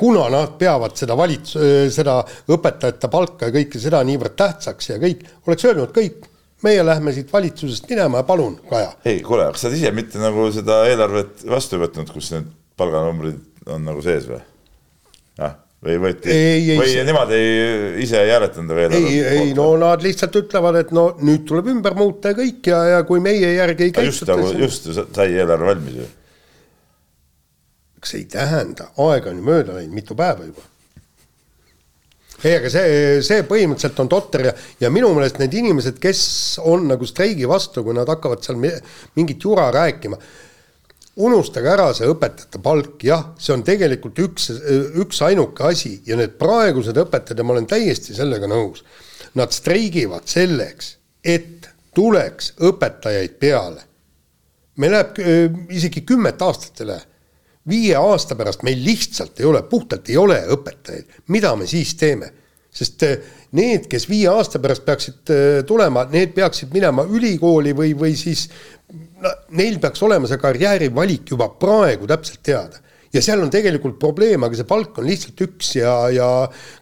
kuna 0.00 0.28
nad 0.32 0.56
peavad 0.58 0.96
seda 0.98 1.16
valits-, 1.18 1.56
seda 1.94 2.20
õpetajate 2.50 3.10
palka 3.12 3.50
ja 3.50 3.54
kõike 3.54 3.82
seda 3.82 4.00
niivõrd 4.06 4.36
tähtsaks 4.38 4.90
ja 4.94 5.00
kõik, 5.02 5.26
oleks 5.46 5.68
öelnud 5.68 5.92
kõik, 5.94 6.30
meie 6.64 6.84
lähme 6.86 7.12
siit 7.12 7.32
valitsusest 7.32 7.88
minema 7.90 8.22
ja 8.22 8.28
palun, 8.28 8.56
Kaja. 8.70 8.94
ei, 9.04 9.20
kuule, 9.22 9.46
kas 9.52 9.66
sa 9.66 9.68
oled 9.68 9.78
ise 9.78 9.92
mitte 9.94 10.22
nagu 10.22 10.48
seda 10.54 10.84
eelarvet 10.88 11.44
vastu 11.50 11.78
võtnud, 11.82 12.10
kus 12.14 12.32
need 12.32 12.48
palganumbrid 12.80 13.68
on 13.70 13.84
nagu 13.84 14.02
sees 14.04 14.26
või? 14.30 14.40
jah, 15.38 15.58
või 15.84 15.98
võeti, 16.00 16.30
Ei, 16.32 16.70
ei, 16.72 16.78
või 16.80 16.88
see- 16.90 17.04
nemad 17.04 17.30
ei, 17.36 17.48
ise 18.04 18.20
ei 18.24 18.30
hääletanud 18.32 18.72
eelarvet? 18.74 18.98
ei, 19.10 19.20
ei 19.44 19.54
no 19.56 19.68
nad 19.80 20.02
lihtsalt 20.04 20.36
ütlevad, 20.40 20.78
et 20.80 20.92
no 20.96 21.06
nüüd 21.20 21.44
tuleb 21.48 21.68
ümber 21.74 21.94
muuta 21.98 22.32
ja 22.32 22.38
kõik 22.38 22.70
ja, 22.72 22.82
ja 22.94 23.00
kui 23.08 23.20
meie 23.24 23.50
järgi 23.58 23.90
ei 23.90 24.06
just 24.08 24.24
nagu, 24.28 24.46
käituta, 24.48 24.62
just 24.64 25.16
sai 25.16 25.32
eelarve 25.36 25.68
valmis 25.72 25.98
ju. 26.02 26.06
kas 28.04 28.14
ei 28.18 28.24
tähenda, 28.28 28.90
aega 29.00 29.30
on 29.32 29.38
ju 29.40 29.44
mööda 29.46 29.76
läinud 29.78 29.94
mitu 29.96 30.16
päeva 30.18 30.44
juba. 30.48 30.64
ei, 32.44 32.56
aga 32.58 32.68
see, 32.72 32.96
see 33.24 33.44
põhimõtteliselt 33.48 34.00
on 34.04 34.10
totter 34.12 34.42
ja, 34.50 34.52
ja 34.82 34.90
minu 34.92 35.08
meelest 35.16 35.38
need 35.40 35.54
inimesed, 35.56 35.96
kes 36.02 36.24
on 36.68 36.88
nagu 36.90 37.06
streigi 37.08 37.46
vastu, 37.48 37.84
kui 37.86 37.96
nad 37.96 38.08
hakkavad 38.12 38.42
seal 38.44 38.58
mi- 38.60 38.74
mingit 39.16 39.40
jura 39.46 39.70
rääkima, 39.72 40.18
unustage 41.16 41.70
ära 41.70 41.90
see 41.94 42.08
õpetajate 42.10 42.60
palk, 42.62 42.98
jah, 43.06 43.28
see 43.38 43.54
on 43.54 43.62
tegelikult 43.66 44.18
üks, 44.24 44.50
üks 45.00 45.22
ainuke 45.26 45.66
asi 45.68 45.96
ja 46.06 46.18
need 46.18 46.34
praegused 46.40 46.98
õpetajad 47.04 47.38
ja 47.38 47.46
ma 47.46 47.54
olen 47.54 47.68
täiesti 47.70 48.16
sellega 48.16 48.50
nõus, 48.50 48.82
nad 49.38 49.54
streigivad 49.54 50.26
selleks, 50.30 50.96
et 51.22 51.70
tuleks 51.94 52.54
õpetajaid 52.66 53.38
peale. 53.38 53.82
meil 54.76 54.90
läheb 54.90 55.18
öö, 55.22 55.48
isegi 55.70 56.02
kümmet 56.02 56.42
aastat 56.42 56.80
ei 56.82 56.86
lähe 56.90 57.04
viie 57.68 57.96
aasta 57.96 58.36
pärast 58.36 58.64
meil 58.64 58.80
lihtsalt 58.84 59.40
ei 59.40 59.48
ole, 59.48 59.62
puhtalt 59.68 60.08
ei 60.12 60.16
ole 60.20 60.38
õpetajaid, 60.56 61.20
mida 61.32 61.54
me 61.56 61.68
siis 61.70 61.94
teeme? 62.00 62.32
sest 62.74 63.04
eh, 63.06 63.20
need, 63.54 63.84
kes 63.86 64.08
viie 64.10 64.26
aasta 64.26 64.58
pärast 64.58 64.82
peaksid 64.82 65.30
eh, 65.30 65.60
tulema, 65.66 66.08
need 66.10 66.32
peaksid 66.34 66.72
minema 66.74 67.04
ülikooli 67.06 67.70
või, 67.70 67.92
või 67.94 68.16
siis 68.18 68.48
no, 69.24 69.32
neil 69.58 69.78
peaks 69.82 70.02
olema 70.06 70.28
see 70.30 70.40
karjäärivalik 70.40 71.34
juba 71.34 71.48
praegu 71.60 72.08
täpselt 72.10 72.42
teada. 72.44 72.80
ja 73.14 73.22
seal 73.22 73.42
on 73.44 73.50
tegelikult 73.52 73.98
probleem, 74.02 74.42
aga 74.42 74.58
see 74.58 74.68
palk 74.68 74.98
on 74.98 75.06
lihtsalt 75.06 75.42
üks 75.46 75.76
ja, 75.78 75.94
ja 76.10 76.28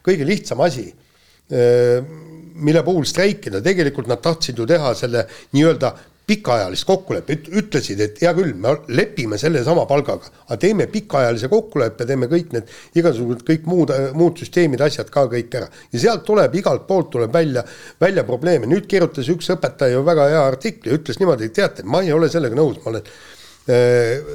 kõige 0.05 0.27
lihtsam 0.29 0.63
asi, 0.65 0.87
eh, 1.53 1.99
mille 2.53 2.83
puhul 2.87 3.05
streikida, 3.09 3.61
tegelikult 3.65 4.09
nad 4.09 4.23
tahtsid 4.25 4.59
ju 4.59 4.67
teha 4.69 4.95
selle 4.97 5.27
nii-öelda 5.53 5.93
pikaajalist 6.33 6.87
kokkulepet, 6.89 7.49
ütlesid, 7.61 8.01
et 8.01 8.21
hea 8.23 8.33
küll, 8.37 8.55
me 8.59 8.73
lepime 8.97 9.37
sellesama 9.41 9.85
palgaga, 9.91 10.31
aga 10.47 10.59
teeme 10.61 10.87
pikaajalise 10.93 11.51
kokkuleppe, 11.53 12.07
teeme 12.09 12.29
kõik 12.31 12.55
need 12.57 12.71
igasugused 13.01 13.45
kõik 13.49 13.67
muud, 13.69 13.93
muud 14.17 14.41
süsteemid, 14.41 14.81
asjad 14.85 15.11
ka 15.13 15.27
kõik 15.33 15.59
ära. 15.61 15.69
ja 15.93 16.05
sealt 16.07 16.25
tuleb, 16.29 16.55
igalt 16.57 16.87
poolt 16.89 17.11
tuleb 17.13 17.35
välja, 17.35 17.65
välja 18.01 18.25
probleeme, 18.29 18.71
nüüd 18.71 18.89
kirjutas 18.89 19.29
üks 19.33 19.51
õpetaja 19.57 19.99
ju 19.99 20.07
väga 20.07 20.31
hea 20.33 20.47
artikli, 20.55 20.97
ütles 20.97 21.21
niimoodi, 21.21 21.51
et 21.51 21.59
teate, 21.61 21.85
ma 21.85 22.01
ei 22.03 22.15
ole 22.17 22.31
sellega 22.33 22.57
nõus, 22.57 22.81
ma 22.85 22.95
olen 22.95 23.13
äh, 23.69 24.33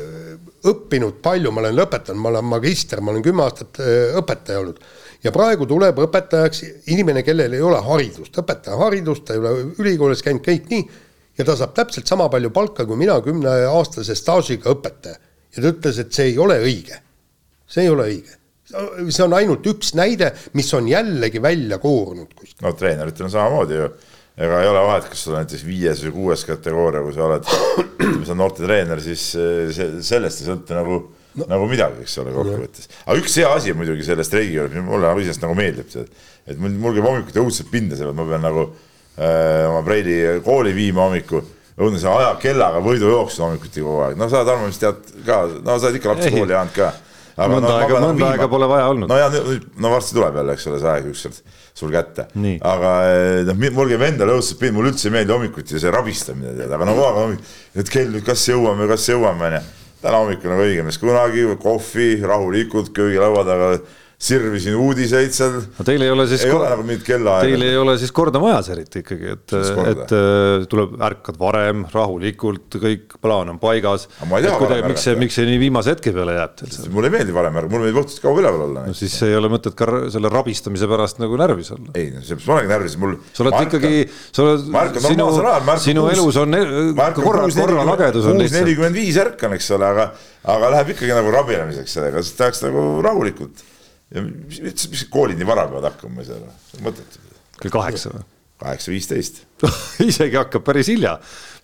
õppinud 0.70 1.18
palju, 1.24 1.54
ma 1.54 1.64
olen 1.66 1.76
lõpetanud, 1.82 2.22
ma 2.22 2.34
olen 2.36 2.50
magister, 2.52 3.02
ma 3.02 3.16
olen 3.16 3.26
kümme 3.26 3.46
aastat 3.48 3.82
äh, 3.82 4.14
õpetaja 4.22 4.62
olnud. 4.62 4.86
Ja 5.26 5.34
praegu 5.34 5.66
tuleb 5.66 5.98
õpetajaks 6.06 6.62
inimene, 6.94 7.26
kellel 7.26 7.58
ei 7.58 7.66
ole 7.66 7.82
haridust, 7.82 8.38
õpetajaharidust, 8.38 9.26
ta 9.26 9.34
ei 9.34 9.42
ole 9.42 9.68
ülikoolis 9.82 10.22
käinud, 10.22 10.46
kõik 10.46 10.70
nii 10.70 10.86
ja 11.38 11.46
ta 11.46 11.56
saab 11.58 11.76
täpselt 11.78 12.10
sama 12.10 12.28
palju 12.34 12.52
palka 12.54 12.86
kui 12.88 13.00
mina, 13.00 13.20
kümneaastase 13.26 14.16
staažiga 14.18 14.74
õpetaja. 14.74 15.20
ja 15.56 15.64
ta 15.64 15.72
ütles, 15.74 16.02
et 16.02 16.14
see 16.14 16.32
ei 16.32 16.38
ole 16.42 16.60
õige. 16.64 17.00
see 17.68 17.86
ei 17.86 17.94
ole 17.94 18.08
õige. 18.12 18.38
see 19.10 19.24
on 19.24 19.36
ainult 19.38 19.68
üks 19.70 19.94
näide, 19.98 20.34
mis 20.58 20.72
on 20.74 20.88
jällegi 20.90 21.42
välja 21.42 21.80
koorunud 21.84 22.34
kuskilt. 22.34 22.62
no 22.66 22.74
treeneritel 22.78 23.28
on 23.28 23.36
samamoodi 23.36 23.82
ju, 23.82 23.92
ega 24.38 24.64
ei 24.64 24.72
ole 24.72 24.88
vahet, 24.90 25.12
kas 25.12 25.24
sul 25.26 25.36
on 25.36 25.46
näiteks 25.46 25.66
viies 25.66 26.02
või 26.08 26.16
kuues 26.18 26.48
kategooria, 26.48 27.04
kui 27.06 27.16
sa 27.16 27.30
oled, 27.30 27.54
ütleme, 27.86 28.26
sa 28.26 28.34
oled 28.34 28.42
noortetreener, 28.42 29.04
siis 29.06 29.30
eh, 29.40 29.78
sellest 30.06 30.44
ei 30.44 30.52
sõltu 30.52 30.78
nagu 30.78 31.00
no. 31.38 31.48
nagu 31.54 31.70
midagi, 31.70 32.04
eks 32.06 32.18
ole, 32.24 32.34
kokkuvõttes. 32.36 32.92
aga 33.06 33.22
üks 33.22 33.38
hea 33.42 33.54
asi 33.54 33.78
muidugi 33.78 34.06
selle 34.06 34.26
streigi 34.28 34.58
juures, 34.58 34.74
mis 34.74 34.86
mulle 34.86 35.14
iseenesest 35.22 35.46
nagu 35.46 35.58
meeldib, 35.58 35.90
see, 35.94 36.06
et 36.48 36.60
mul, 36.62 36.76
mul 36.82 36.98
käib 36.98 37.10
hommikuti 37.10 37.42
õudselt 37.42 37.72
pinda 37.74 38.00
seal, 38.00 38.12
et 38.14 38.20
ma 38.20 38.26
pean 38.30 38.46
nagu 38.46 38.70
oma 39.18 39.82
Preili 39.86 40.18
kooli 40.46 40.76
viima 40.78 41.08
hommiku 41.08 41.42
õudne 41.78 42.00
see 42.02 42.10
aja 42.10 42.32
kellaga 42.42 42.82
võidujooksu 42.86 43.44
hommikuti 43.46 43.84
kogu 43.86 44.02
aeg, 44.08 44.18
no 44.18 44.30
sa 44.32 44.42
Tarmo 44.48 44.70
vist 44.70 44.82
tead 44.82 45.12
ka, 45.28 45.44
no 45.62 45.78
sa 45.78 45.90
oled 45.90 46.00
ikka 46.00 46.14
lapsi 46.14 46.32
kooli 46.34 46.56
jäänud 46.56 46.74
ka. 46.74 46.90
mõnda 47.38 47.68
no, 47.68 47.74
aega, 47.76 48.00
mõnda 48.02 48.30
aega 48.32 48.48
pole 48.50 48.70
vaja 48.72 48.88
olnud. 48.94 49.12
no 49.12 49.20
ja 49.20 49.28
nüüd, 49.34 49.68
no 49.78 49.92
varsti 49.94 50.18
tuleb 50.18 50.40
jälle, 50.42 50.56
eks 50.58 50.68
ole, 50.72 50.80
see 50.82 50.94
aeg 50.94 51.10
ükskord 51.12 51.42
sul 51.78 51.94
kätte. 51.94 52.26
Aga 52.66 52.94
eh, 53.12 53.44
noh, 53.46 53.60
mul 53.78 53.94
käib 53.94 54.08
endale 54.08 54.40
õudselt 54.40 54.58
piin, 54.62 54.74
mulle 54.74 54.90
üldse 54.94 55.12
ei 55.12 55.14
meeldi 55.20 55.36
hommikuti 55.36 55.78
see 55.78 55.94
rabistamine, 55.94 56.56
tead, 56.58 56.74
aga 56.74 56.90
no 56.90 56.98
kogu 56.98 57.22
aeg, 57.28 57.54
et 57.78 57.94
kell 57.94 58.10
nüüd, 58.10 58.26
kas 58.26 58.48
jõuame, 58.50 58.90
kas 58.90 59.06
jõuame, 59.12 59.52
onju. 59.52 59.62
täna 60.02 60.24
hommikul 60.24 60.54
nagu 60.54 60.66
õige 60.66 60.88
mees 60.88 60.98
kunagi, 61.02 61.46
kohvi 61.62 62.10
rahulikult 62.26 62.90
köögilaua 62.98 63.46
taga 63.46 63.72
sirvisin 64.18 64.74
uudiseid 64.82 65.34
seal. 65.36 65.60
no 65.78 65.84
teil 65.86 66.02
ei 66.02 66.10
ole 66.10 66.24
siis. 66.30 66.42
ei 66.48 66.54
ole 66.54 66.70
nagu 66.72 66.84
mingit 66.86 67.04
kellaaega. 67.06 67.46
Teil 67.46 67.66
ei 67.68 67.76
ole 67.78 67.94
siis 68.02 68.10
korda 68.18 68.40
majas 68.42 68.72
eriti 68.74 69.04
ikkagi, 69.04 69.28
et, 69.36 69.54
et 69.92 70.14
äh, 70.18 70.64
tuleb, 70.72 70.96
ärkad 71.06 71.38
varem, 71.38 71.84
rahulikult, 71.94 72.80
kõik 72.82 73.14
plaan 73.22 73.54
on 73.54 73.60
paigas. 73.62 74.08
miks 74.26 75.06
see, 75.06 75.14
miks 75.22 75.38
see 75.38 75.46
nii 75.46 75.60
viimase 75.68 75.94
hetke 75.94 76.16
peale 76.16 76.34
jääb 76.40 76.56
teil 76.58 76.74
seal? 76.74 76.90
mulle 76.96 77.12
ei 77.12 77.16
meeldi 77.20 77.38
varem 77.38 77.62
ärgata, 77.62 77.74
mulle 77.76 77.86
meeldib 77.86 78.02
õhtust 78.02 78.24
kaua 78.26 78.42
üleval 78.42 78.66
olla. 78.66 78.88
no 78.90 78.98
siis 78.98 79.20
ei 79.30 79.38
ole 79.38 79.54
mõtet 79.54 79.78
ka 79.78 80.02
selle 80.18 80.34
rabistamise 80.34 80.90
pärast 80.90 81.22
nagu 81.22 81.38
närvis 81.44 81.72
olla. 81.78 81.94
ei, 81.94 82.10
no 82.18 82.26
seepärast 82.26 82.50
ma 82.50 82.58
olengi 82.58 82.74
närvis, 82.74 82.98
mul. 83.06 83.16
sa 83.38 83.46
oled 83.46 83.70
ikkagi, 83.70 84.04
sa 84.34 84.48
oled, 84.48 85.00
sinu, 85.06 85.30
sinu 85.86 86.10
elus 86.16 86.42
on 86.42 86.62
korra, 87.22 87.46
korra 87.54 87.88
lagedus 87.94 88.34
on 88.34 88.42
lihtsalt. 88.42 88.64
nelikümmend 88.64 88.98
viis 88.98 89.22
ärkan, 89.22 89.54
eks 89.62 89.72
ole, 89.78 89.94
aga, 89.94 90.12
aga 90.58 90.76
läheb 90.80 90.96
ikkagi 90.98 91.14
nagu 91.22 91.38
rabinemiseks 91.38 92.00
sellega, 92.00 92.26
siis 92.26 92.42
tahaks 92.42 92.66
nagu 92.66 92.90
rahulikult 93.06 93.68
ja 94.14 94.24
mis, 94.24 94.62
mis, 94.64 94.88
mis 94.94 95.06
koolid 95.12 95.40
nii 95.40 95.50
vara 95.50 95.68
peavad 95.68 95.92
hakkama, 95.92 96.18
ma 96.18 96.26
ei 96.26 96.32
saa 96.32 96.40
aru, 96.40 96.56
see 96.70 96.80
on 96.80 96.90
mõttetu. 96.90 97.30
kell 97.62 97.74
kaheksa 97.74 98.16
või? 98.16 98.26
kaheksa 98.58 98.90
viisteist 98.90 99.44
isegi 100.10 100.38
hakkab 100.38 100.64
päris 100.66 100.90
hilja. 100.90 101.18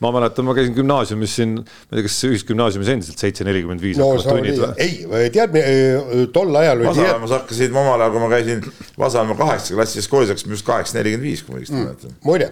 ma 0.03 0.12
mäletan, 0.13 0.45
ma 0.45 0.53
käisin 0.57 0.75
gümnaasiumis 0.77 1.35
siin, 1.39 1.55
ma 1.62 1.95
ei 1.95 2.01
tea, 2.01 2.05
kas 2.07 2.17
ühisgümnaasiumis 2.27 2.91
endiselt 2.93 3.21
seitse 3.21 3.47
nelikümmend 3.47 3.81
viis 3.81 3.97
hakkavad 4.01 4.27
tunnid 4.29 4.59
või? 4.62 4.73
ei, 4.83 5.31
tead, 5.33 5.57
tol 6.35 6.53
ajal 6.62 6.81
oli 6.81 6.89
Vasalemmas 6.89 7.35
hakkasid 7.38 7.73
omal 7.73 8.01
ajal, 8.01 8.13
kui 8.13 8.23
ma 8.25 8.29
käisin 8.33 8.63
Vasalemma 9.00 9.38
kaheksa 9.39 9.77
klassises 9.77 10.09
koolis, 10.12 10.33
hakkasime 10.33 10.57
just 10.57 10.67
kaheksa 10.67 11.00
nelikümmend 11.00 11.29
viis, 11.29 11.45
kui 11.45 11.55
ma 11.55 11.62
õigesti 11.62 11.79
mäletan 11.79 12.12
mm,. 12.12 12.21
muide, 12.27 12.51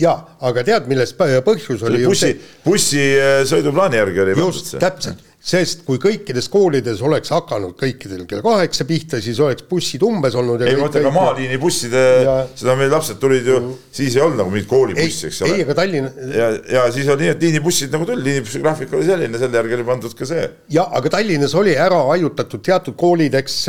jaa, 0.00 0.16
aga 0.50 0.64
tead, 0.66 0.86
milles 0.90 1.12
põhjus 1.16 1.84
oli? 1.86 2.04
bussi, 2.08 2.32
bussisõiduplaani 2.64 4.00
järgi 4.00 4.24
oli. 4.26 4.38
just, 4.40 4.72
täpselt 4.82 5.26
sest 5.40 5.86
kui 5.86 5.96
kõikides 6.00 6.50
koolides 6.52 7.00
oleks 7.04 7.30
hakanud 7.32 7.72
kõikidel 7.80 8.26
kell 8.28 8.42
kaheksa 8.44 8.84
pihta, 8.84 9.22
siis 9.24 9.38
oleks 9.40 9.64
bussid 9.70 10.02
umbes 10.04 10.36
olnud. 10.36 10.60
ei, 10.66 10.76
mõtlen 10.76 11.06
ka 11.06 11.12
maaliini 11.14 11.56
busside 11.60 12.02
ja..., 12.26 12.34
seda 12.52 12.74
meil 12.76 12.92
lapsed 12.92 13.16
tulid 13.22 13.48
ju 13.48 13.56
mm., 13.56 13.78
siis 13.96 14.18
ei 14.18 14.24
olnud 14.24 14.42
nagu 14.42 14.52
mingit 14.52 14.68
koolibussi, 14.68 15.30
eks 15.30 15.40
ole. 15.46 15.56
ei, 15.56 15.64
aga 15.64 15.78
Tallinna. 15.80 16.12
ja, 16.36 16.50
ja 16.76 16.84
siis 16.92 17.08
oli 17.08 17.24
nii, 17.24 17.32
et 17.32 17.48
liinibussid 17.48 17.96
nagu 17.96 18.08
tuli, 18.10 18.24
liinibussi 18.26 18.60
graafik 18.60 18.92
oli 18.92 19.08
selline, 19.08 19.40
selle 19.40 19.60
järgi 19.62 19.80
oli 19.80 19.88
pandud 19.88 20.16
ka 20.20 20.28
see. 20.28 20.44
ja, 20.76 20.84
aga 21.00 21.16
Tallinnas 21.16 21.56
oli 21.56 21.72
ära 21.88 22.04
hajutatud 22.12 22.66
teatud 22.68 23.00
koolid, 23.00 23.40
eks 23.40 23.60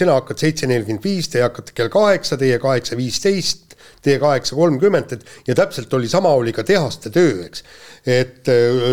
sina 0.00 0.16
hakkad 0.16 0.40
seitse 0.40 0.70
nelikümmend 0.70 1.04
viis, 1.04 1.28
teie 1.28 1.44
hakkate 1.44 1.76
kell 1.76 1.92
kaheksa, 1.92 2.40
teie 2.40 2.56
kaheksa 2.62 2.96
viisteist 2.96 3.67
teie 4.04 4.20
kaheksa 4.22 4.58
kolmkümmend, 4.58 5.16
et 5.16 5.48
ja 5.48 5.56
täpselt 5.58 5.92
oli 5.98 6.10
sama, 6.10 6.34
oli 6.38 6.54
ka 6.56 6.64
tehaste 6.66 7.12
töö, 7.14 7.44
eks. 7.48 7.64
et 8.06 8.50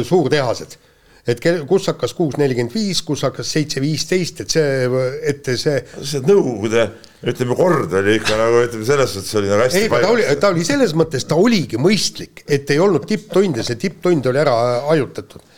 suurtehased 0.08 0.80
et 1.26 1.42
kus 1.66 1.88
hakkas 1.90 2.14
kuus 2.14 2.38
nelikümmend 2.38 2.74
viis, 2.74 3.02
kus 3.06 3.24
hakkas 3.26 3.50
seitse 3.56 3.82
viisteist, 3.82 4.44
et 4.44 4.54
see, 4.54 5.02
et 5.26 5.50
see. 5.58 5.80
see 6.06 6.22
Nõukogude 6.26 6.86
ütleme, 7.26 7.58
kord 7.58 7.94
oli 7.98 8.20
ikka 8.20 8.38
nagu 8.38 8.62
ütleme, 8.68 8.86
selles 8.86 9.16
suhtes 9.16 9.34
oli 9.40 9.50
nagu 9.50 9.64
hästi. 9.66 9.82
ei, 9.82 9.90
ta 9.90 10.12
oli, 10.14 10.28
ta 10.42 10.54
oli 10.54 10.68
selles 10.68 10.94
mõttes, 10.98 11.26
ta 11.26 11.40
oligi 11.42 11.82
mõistlik, 11.82 12.46
et 12.46 12.70
ei 12.70 12.82
olnud 12.82 13.08
tipptunde, 13.10 13.66
see 13.66 13.80
tipptund 13.82 14.30
oli 14.30 14.42
ära 14.44 14.56
hajutatud 14.92 15.55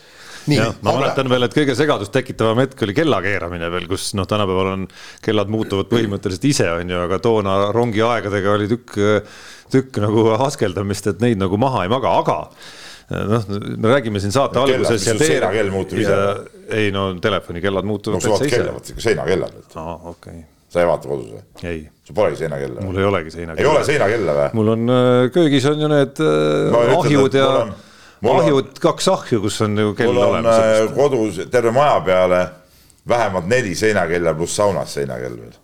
Nii, 0.48 0.58
ja, 0.58 0.70
ma 0.80 0.94
aga... 0.94 1.02
mäletan 1.02 1.30
veel, 1.32 1.46
et 1.48 1.54
kõige 1.58 1.76
segadust 1.78 2.14
tekitavam 2.14 2.62
hetk 2.64 2.82
oli 2.86 2.96
kella 2.96 3.20
keeramine 3.24 3.70
veel, 3.74 3.86
kus 3.90 4.10
noh, 4.18 4.28
tänapäeval 4.30 4.72
on 4.72 4.88
kellad 5.24 5.52
muutuvad 5.52 5.90
põhimõtteliselt 5.92 6.48
ise, 6.48 6.68
on 6.72 6.92
ju, 6.94 7.04
aga 7.04 7.20
toona 7.22 7.56
rongiaegadega 7.76 8.56
oli 8.56 8.68
tükk, 8.70 8.98
tükk 9.72 10.02
nagu 10.04 10.28
askeldamist, 10.48 11.12
et 11.12 11.24
neid 11.24 11.40
nagu 11.40 11.60
maha 11.60 11.86
ei 11.86 11.92
maga, 11.92 12.16
aga 12.22 12.38
noh, 13.08 13.48
me 13.76 13.88
räägime 13.88 14.20
siin 14.20 14.32
saate 14.32 14.60
alguses 14.60 15.06
ja 15.06 15.16
teie. 15.16 15.34
seinakell 15.38 15.72
muutub 15.72 16.00
ise. 16.02 16.20
ei 16.76 16.92
no 16.92 17.08
telefonikellad 17.20 17.88
muutuvad 17.88 18.20
no, 18.20 18.36
täitsa 18.36 18.44
ise. 18.44 18.92
ikka 18.92 19.04
seinakellad. 19.06 19.58
aa, 19.74 19.94
okei 19.94 20.32
okay. 20.34 20.46
sa 20.68 20.82
ei 20.82 20.90
vaata 20.90 21.08
kodus 21.08 21.30
või? 21.32 21.42
ei. 21.62 21.82
sul 22.04 22.18
polegi 22.18 22.42
seinakella? 22.42 22.84
mul 22.84 23.00
ei 23.00 23.08
olegi 23.08 23.32
seinakella. 23.32 23.64
ei 23.64 23.74
ole 23.76 23.84
seinakella 23.88 24.38
või? 24.40 24.48
mul 24.60 24.72
on 24.74 24.96
äh, 24.96 25.20
köögis 25.34 25.68
on 25.70 25.84
ju 25.84 25.92
need 25.92 26.24
no, 26.24 26.82
äh, 26.82 26.96
ahjud 26.98 27.38
ja 27.40 27.50
ahjud, 28.22 28.74
kaks 28.82 29.08
ahju, 29.08 29.40
kus 29.44 29.60
on 29.66 29.78
ju 29.78 29.94
kell 29.98 30.16
olemas. 30.16 30.26
mul 30.26 30.26
on 30.26 30.34
olemas, 30.34 30.90
äh, 30.90 30.94
kodus 30.94 31.40
terve 31.50 31.72
maja 31.72 32.00
peale 32.00 32.42
vähemalt 33.08 33.46
neli 33.46 33.74
seinakella 33.74 34.34
pluss 34.34 34.56
saunas 34.56 34.94
seinakell 34.94 35.40
veel 35.40 35.56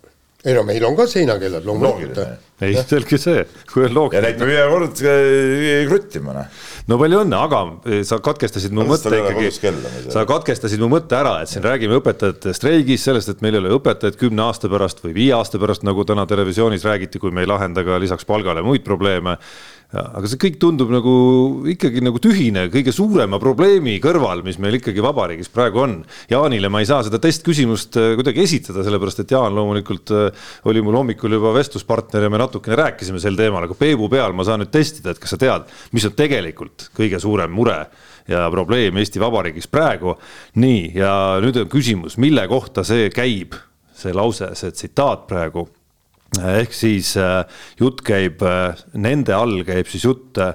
ei 0.45 0.53
no 0.53 0.65
meil 0.67 0.85
on 0.85 0.97
ka 0.97 1.07
seinakellad 1.09 1.65
loomulikult. 1.65 2.19
ei, 2.65 2.77
selge 2.77 3.17
see, 3.21 3.43
kui 3.71 3.87
on 3.87 3.95
loogiline. 3.97 4.21
ja 4.21 4.25
neid 4.27 4.41
peab 4.41 4.51
iga 4.53 4.67
kord 4.69 5.01
äh, 5.09 5.87
kruttima, 5.89 6.35
noh. 6.37 6.59
no 6.91 6.99
palju 7.01 7.23
õnne, 7.25 7.39
aga 7.47 7.61
eh, 7.89 8.03
sa 8.07 8.19
katkestasid 8.25 8.77
mu 8.77 8.85
mõtte 8.89 9.13
ikkagi, 9.17 9.73
sa 10.13 10.27
katkestasid 10.29 10.85
mu 10.85 10.91
mõtte 10.93 11.17
ära, 11.17 11.39
et 11.43 11.53
siin 11.53 11.65
räägime 11.65 11.97
õpetajate 12.01 12.53
streigist, 12.57 13.09
sellest, 13.09 13.33
et 13.33 13.45
meil 13.45 13.57
ei 13.57 13.65
ole 13.65 13.73
õpetajaid 13.79 14.21
kümne 14.21 14.45
aasta 14.45 14.69
pärast 14.73 15.01
või 15.05 15.17
viie 15.17 15.33
aasta 15.37 15.61
pärast, 15.61 15.87
nagu 15.89 16.05
täna 16.09 16.29
televisioonis 16.29 16.85
räägiti, 16.85 17.23
kui 17.23 17.33
me 17.33 17.45
ei 17.45 17.51
lahenda 17.51 17.87
ka 17.87 17.97
lisaks 18.03 18.29
palgale 18.29 18.65
muid 18.67 18.85
probleeme 18.85 19.39
aga 19.95 20.29
see 20.31 20.41
kõik 20.41 20.57
tundub 20.63 20.91
nagu 20.93 21.15
ikkagi 21.71 22.03
nagu 22.03 22.19
tühine 22.23 22.67
kõige 22.73 22.93
suurema 22.95 23.39
probleemi 23.43 23.97
kõrval, 24.03 24.43
mis 24.47 24.59
meil 24.63 24.79
ikkagi 24.81 25.03
vabariigis 25.05 25.51
praegu 25.55 25.83
on. 25.85 25.97
Jaanile 26.31 26.71
ma 26.73 26.83
ei 26.83 26.89
saa 26.89 27.05
seda 27.07 27.21
testküsimust 27.23 27.99
äh, 28.01 28.15
kuidagi 28.19 28.43
esitada, 28.45 28.85
sellepärast 28.87 29.23
et 29.23 29.35
Jaan 29.35 29.55
loomulikult 29.55 30.15
äh, 30.15 30.49
oli 30.71 30.83
mul 30.85 30.99
hommikul 30.99 31.37
juba 31.39 31.55
vestluspartner 31.55 32.27
ja 32.27 32.33
me 32.33 32.41
natukene 32.43 32.81
rääkisime 32.81 33.23
sel 33.23 33.39
teemal, 33.39 33.69
aga 33.69 33.79
Peebu 33.79 34.09
peal 34.13 34.35
ma 34.35 34.47
saan 34.47 34.65
nüüd 34.65 34.73
testida, 34.75 35.15
et 35.15 35.23
kas 35.23 35.37
sa 35.37 35.41
tead, 35.41 35.71
mis 35.95 36.09
on 36.09 36.17
tegelikult 36.19 36.89
kõige 36.97 37.23
suurem 37.23 37.55
mure 37.55 37.79
ja 38.31 38.49
probleem 38.51 38.99
Eesti 38.99 39.23
Vabariigis 39.23 39.71
praegu. 39.71 40.17
nii, 40.59 40.91
ja 40.97 41.15
nüüd 41.45 41.61
on 41.61 41.71
küsimus, 41.71 42.19
mille 42.19 42.49
kohta 42.51 42.87
see 42.87 43.11
käib, 43.15 43.55
see 43.95 44.15
lause, 44.17 44.55
see 44.59 44.75
tsitaat 44.75 45.29
praegu 45.31 45.69
ehk 46.41 46.75
siis 46.75 47.15
äh, 47.21 47.45
jutt 47.81 48.03
käib, 48.07 48.43
äh, 48.43 48.79
nende 48.95 49.35
all 49.37 49.63
käib 49.67 49.91
siis 49.91 50.07
jutt, 50.07 50.39
äh, 50.39 50.55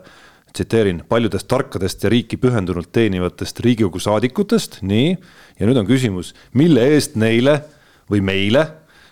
tsiteerin, 0.54 1.04
paljudest 1.10 1.48
tarkadest 1.50 2.04
ja 2.04 2.12
riiki 2.12 2.40
pühendunult 2.42 2.92
teenivatest 2.96 3.62
Riigikogu 3.64 4.02
saadikutest, 4.02 4.80
nii. 4.82 5.12
ja 5.60 5.70
nüüd 5.70 5.78
on 5.80 5.88
küsimus, 5.88 6.34
mille 6.58 6.88
eest 6.96 7.16
neile 7.20 7.60
või 8.10 8.24
meile, 8.26 8.66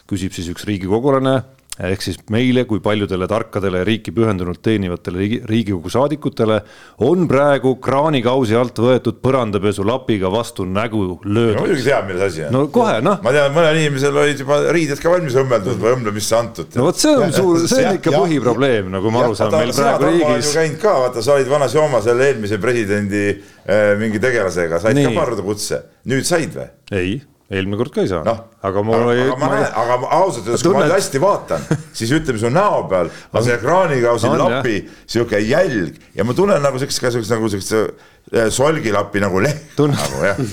küsib 0.10 0.34
siis 0.34 0.50
üks 0.50 0.66
riigikogulane 0.68 1.42
ehk 1.78 2.02
siis 2.02 2.18
meile 2.34 2.64
kui 2.70 2.82
paljudele 2.84 3.28
tarkadele 3.30 3.84
riiki 3.86 4.14
pühendunult 4.16 4.62
teenivatele 4.66 5.22
riigi, 5.22 5.40
Riigikogu 5.48 5.92
saadikutele 5.94 6.58
on 7.06 7.28
praegu 7.30 7.76
kraanikausi 7.84 8.58
alt 8.58 8.82
võetud 8.82 9.20
põrandapesulapiga 9.22 10.32
vastu 10.34 10.66
nägu 10.66 11.20
löödud. 11.24 11.62
muidugi 11.62 11.86
teab, 11.86 12.08
milles 12.10 12.26
asi 12.32 12.48
on. 12.48 12.56
no 12.56 12.64
kohe 12.74 12.98
noh. 13.06 13.22
ma 13.24 13.36
tean, 13.36 13.54
mõnel 13.56 13.82
inimesel 13.84 14.18
olid 14.24 14.42
juba 14.42 14.60
riided 14.74 15.02
ka 15.04 15.14
valmis 15.14 15.38
õmmeldud 15.38 15.80
või 15.84 15.94
õmblemisse 16.00 16.40
antud. 16.40 16.74
no 16.80 16.90
vot, 16.90 17.00
see 17.06 17.14
on 17.14 17.34
suur, 17.36 17.62
see 17.70 17.86
on 17.86 18.02
ikka 18.02 18.16
põhiprobleem, 18.18 18.92
nagu 18.98 19.14
ma 19.14 19.26
aru 19.28 19.38
saan, 19.38 19.54
meil 19.60 19.76
praegu 19.78 20.12
riigis. 20.12 20.54
käinud 20.58 20.82
ka, 20.82 20.98
vaata, 21.06 21.26
sa 21.26 21.38
olid 21.38 21.54
vanas 21.54 21.78
joomas 21.78 22.08
selle 22.10 22.32
eelmise 22.32 22.62
presidendi 22.62 23.26
äh, 23.30 23.94
mingi 24.02 24.22
tegelasega, 24.24 24.82
said 24.82 24.98
Nii. 24.98 25.12
ka 25.12 25.18
pardukutse, 25.22 25.84
nüüd 26.10 26.26
said 26.26 26.58
või? 26.58 26.72
ei 26.98 27.18
eelmine 27.48 27.80
kord 27.80 27.94
ka 27.96 28.04
ei 28.04 28.10
saanud 28.12 28.28
no,. 28.28 28.36
aga 28.68 28.84
mul 28.84 29.06
oli. 29.12 29.24
aga 29.24 29.38
ma 29.40 29.50
näen, 29.54 29.68
aga 29.82 29.98
ausalt 30.18 30.50
öeldes, 30.50 30.66
kui 30.66 30.76
ma 30.76 30.84
nüüd 30.84 30.96
hästi 30.98 31.22
vaatan, 31.24 31.64
siis 31.96 32.12
ütleme 32.18 32.42
su 32.42 32.52
näo 32.52 32.82
peal 32.92 33.12
on 33.34 33.46
see 33.46 33.56
ekraaniga 33.56 34.16
siin 34.20 34.36
lapi 34.42 34.82
sihuke 35.06 35.40
jälg 35.46 36.02
ja 36.18 36.28
ma 36.28 36.36
tunnen 36.38 36.64
nagu 36.64 36.82
siukest, 36.82 37.04
ka 37.04 37.14
siukest 37.16 37.36
nagu 37.36 37.52
siukest 37.54 37.76
äh, 37.78 38.50
solgilapi 38.54 39.24
nagu 39.24 39.44
leht 39.44 39.80
nagu 39.96 40.26
jah. 40.28 40.44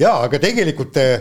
ja 0.00 0.16
aga 0.24 0.40
tegelikult 0.40 0.96
äh, 1.02 1.20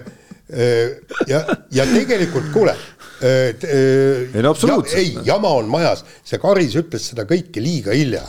ja, 1.29 1.43
ja 1.75 1.86
tegelikult 1.91 2.53
kuule 2.55 2.77
ei 3.19 4.41
no 4.41 4.53
absoluutselt. 4.55 4.95
ei, 4.95 5.17
jama 5.27 5.51
on 5.59 5.67
majas, 5.69 6.05
see 6.24 6.39
Karis 6.39 6.77
ütles 6.79 7.12
seda 7.12 7.27
kõike 7.27 7.59
liiga 7.59 7.91
hilja 7.91 8.24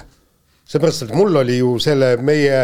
seepärast, 0.71 1.03
et 1.07 1.15
mul 1.17 1.35
oli 1.41 1.57
ju 1.59 1.73
selle 1.83 2.13
meie 2.23 2.61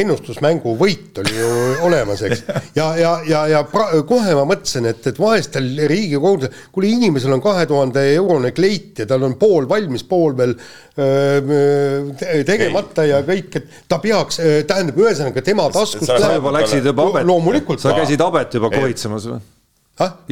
ennustusmängu 0.00 0.72
võit 0.80 1.18
oli 1.20 1.34
ju 1.36 1.50
olemas, 1.88 2.22
eks. 2.24 2.44
ja, 2.76 2.86
ja, 2.96 3.12
ja, 3.28 3.42
ja 3.50 3.62
pra, 3.68 3.90
kohe 4.08 4.34
ma 4.38 4.46
mõtlesin, 4.48 4.88
et, 4.90 5.04
et 5.10 5.20
vahestel 5.20 5.68
riigikogudel, 5.90 6.54
kuule, 6.72 6.92
inimesel 6.96 7.36
on 7.36 7.44
kahe 7.44 7.66
tuhande 7.68 8.06
eurone 8.14 8.54
kleit 8.56 9.04
ja 9.04 9.08
tal 9.10 9.28
on 9.28 9.36
pool 9.40 9.68
valmis, 9.70 10.06
pool 10.08 10.36
veel 10.38 10.56
öö, 11.00 12.42
tegemata 12.48 13.04
ja 13.08 13.20
kõik, 13.26 13.60
et 13.60 13.80
ta 13.90 14.00
peaks, 14.02 14.40
tähendab, 14.68 15.00
ühesõnaga 15.04 15.44
tema 15.44 15.68
taskust. 15.74 16.10
sa 16.10 16.34
juba 16.38 16.56
läksid 16.60 16.92
juba 16.92 17.10
abet, 17.10 17.80
sa 17.82 17.96
käisid 17.96 18.24
abet 18.24 18.60
juba 18.60 18.72
kohitsemas 18.72 19.28
või? 19.30 19.40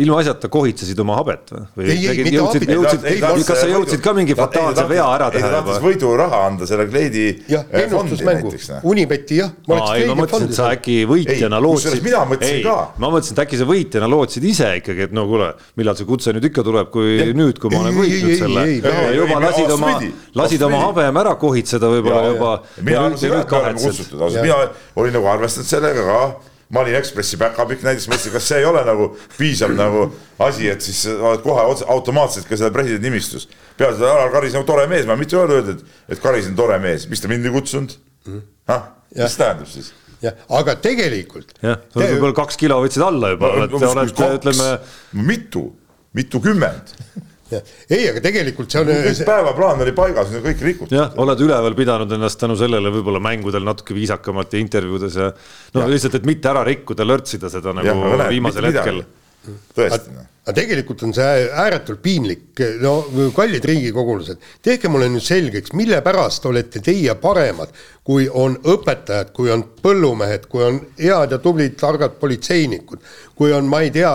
Ilmaasjata 0.00 0.48
kohitsesid 0.52 0.98
oma 1.02 1.18
habet 1.18 1.52
või? 1.52 1.64
või 1.76 1.88
Ei, 1.92 2.06
ei, 2.08 2.22
mitte 2.24 2.40
habet. 2.40 2.66
jõudsid, 2.72 3.44
kas 3.48 3.60
sa 3.62 3.68
jõudsid 3.68 4.02
ka 4.04 4.14
mingi 4.16 4.36
fataalse 4.38 4.84
vea 4.88 5.06
ära 5.14 5.28
teha 5.34 5.50
juba? 5.58 5.78
võiduraha 5.84 6.40
anda 6.46 6.68
selle 6.68 6.86
Kleidi 6.88 7.26
jah, 7.50 7.66
eh, 7.68 7.84
fondi 7.90 8.14
ennustusmängu 8.14 8.52
näiteks. 8.52 8.68
noh. 8.72 8.86
Unibeti 8.92 9.40
jah. 9.42 9.52
aa, 9.76 9.90
ei 9.98 10.08
ma 10.08 10.16
mõtlesin, 10.22 10.48
et 10.48 10.58
sa 10.58 10.70
äkki 10.76 10.98
võitjana 11.10 11.60
Ei, 11.60 11.66
lootsid 11.66 12.06
mina 12.06 12.24
mõtlesin 12.30 12.62
ka. 12.64 12.76
ma 12.96 13.12
mõtlesin, 13.12 13.36
et 13.36 13.42
äkki 13.44 13.60
sa 13.60 13.68
võitjana 13.68 14.10
lootsid 14.14 14.48
ise 14.48 14.70
ikkagi, 14.80 15.08
et 15.08 15.16
no 15.16 15.26
kuule, 15.28 15.50
millal 15.80 15.98
see 16.00 16.08
kutse 16.08 16.34
nüüd 16.36 16.48
ikka 16.48 16.64
tuleb, 16.66 16.92
kui 16.94 17.32
nüüd, 17.36 17.60
kui 17.60 17.74
ma 17.74 17.84
olen 17.84 17.92
Ei, 17.92 17.98
ei, 17.98 18.02
võitnud 18.02 18.32
ei, 18.32 18.40
selle 18.40 18.64
ei, 18.64 18.78
ei, 18.78 18.82
ja 18.84 19.08
ei, 19.12 19.20
juba 19.20 19.36
ei, 19.36 19.44
lasid 19.48 19.76
oma 19.76 19.94
lasid 20.38 20.62
oma 20.68 20.82
habeme 20.86 21.24
ära 21.24 21.34
kohitseda 21.40 21.90
võib-olla 21.92 22.32
juba. 22.32 22.52
mina 22.82 23.04
arvasin 23.08 23.34
et 23.34 23.50
me 23.50 23.58
oleme 23.58 23.82
kutsutud, 23.82 24.20
ausalt, 24.20 24.44
mina 24.44 24.58
olin 24.96 25.18
nagu 25.18 25.30
arvestanud 25.34 25.68
sellega 25.68 26.06
ka. 26.08 26.20
Ma 26.74 26.82
olin 26.82 26.98
Ekspressi 26.98 27.38
päkapikk 27.40 27.84
näiteks, 27.86 28.08
mõtlesin, 28.10 28.34
kas 28.34 28.48
see 28.50 28.58
ei 28.60 28.66
ole 28.68 28.82
nagu 28.84 29.08
piisav 29.38 29.72
nagu 29.76 30.08
asi, 30.44 30.68
et 30.68 30.84
siis 30.84 31.04
oled 31.14 31.40
kohe 31.44 31.64
otse 31.70 31.86
automaatselt 31.88 32.48
ka 32.48 32.58
selle 32.58 32.74
presidendi 32.74 33.08
nimistus. 33.08 33.48
peale 33.76 33.96
seda 33.96 34.10
Alar 34.12 34.34
Karis 34.34 34.56
nagu 34.56 34.68
tore 34.68 34.84
mees, 34.90 35.06
ma 35.08 35.16
mitte 35.16 35.36
ei 35.36 35.42
ole 35.42 35.60
öelnud, 35.60 35.78
et, 35.78 35.96
et 36.12 36.20
Karis 36.22 36.50
on 36.50 36.58
tore 36.58 36.76
mees, 36.82 37.08
mis 37.08 37.24
ta 37.24 37.30
mind 37.30 37.48
ei 37.48 37.54
kutsunud? 37.54 37.96
ah, 38.68 38.90
mis 39.16 39.38
tähendab 39.40 39.70
siis? 39.70 39.92
jah, 40.24 40.36
aga 40.60 40.76
tegelikult. 40.84 41.56
jah, 41.62 41.80
sa 41.88 42.02
oled 42.02 42.14
võib-olla 42.16 42.36
kaks 42.42 42.60
kilo 42.60 42.80
võtsid 42.84 43.06
alla 43.06 43.32
juba, 43.32 43.52
oled, 43.62 43.78
oled 43.78 44.22
ütleme, 44.28 44.68
mitu, 45.30 45.64
mitukümmend, 46.18 46.94
ei, 47.56 48.08
aga 48.10 48.22
tegelikult 48.24 48.72
see 48.72 48.82
on 48.82 48.90
kõik 48.92 49.20
päevaplaan 49.28 49.84
oli 49.84 49.94
paigas, 49.96 50.32
need 50.32 50.42
on 50.42 50.46
kõik 50.50 50.64
rikutud. 50.66 50.96
jah, 50.98 51.12
oled 51.24 51.44
üleval 51.46 51.76
pidanud 51.78 52.16
ennast 52.18 52.40
tänu 52.40 52.56
sellele 52.60 52.92
võib-olla 52.94 53.22
mängudel 53.24 53.64
natuke 53.66 53.96
viisakamalt 53.96 54.52
ja 54.52 54.62
intervjuudes 54.62 55.20
ja 55.20 55.30
no 55.74 55.84
ja. 55.84 55.92
lihtsalt, 55.92 56.18
et 56.20 56.28
mitte 56.28 56.50
ära 56.52 56.64
rikkuda, 56.68 57.06
lörtsida 57.08 57.52
seda 57.52 57.76
nagu 57.76 57.94
näed, 58.04 58.26
viimasel 58.36 58.70
hetkel 58.70 59.04
tõesti, 59.76 60.16
noh. 60.16 60.28
Aga 60.48 60.56
tegelikult 60.62 61.02
on 61.04 61.10
see 61.12 61.48
ääretult 61.60 62.00
piinlik, 62.00 62.60
no 62.80 63.02
kallid 63.36 63.66
riigikogulased, 63.68 64.40
tehke 64.64 64.88
mulle 64.88 65.10
nüüd 65.12 65.24
selgeks, 65.24 65.74
mille 65.76 65.98
pärast 66.04 66.46
olete 66.48 66.80
teie 66.84 67.12
paremad, 67.20 67.74
kui 68.00 68.30
on 68.32 68.56
õpetajad, 68.64 69.34
kui 69.36 69.52
on 69.52 69.66
põllumehed, 69.84 70.46
kui 70.48 70.64
on 70.64 70.78
head 70.96 71.34
ja 71.36 71.38
tublid 71.44 71.76
targad 71.76 72.16
politseinikud, 72.22 73.04
kui 73.36 73.52
on, 73.52 73.68
ma 73.68 73.82
ei 73.84 73.92
tea, 73.92 74.14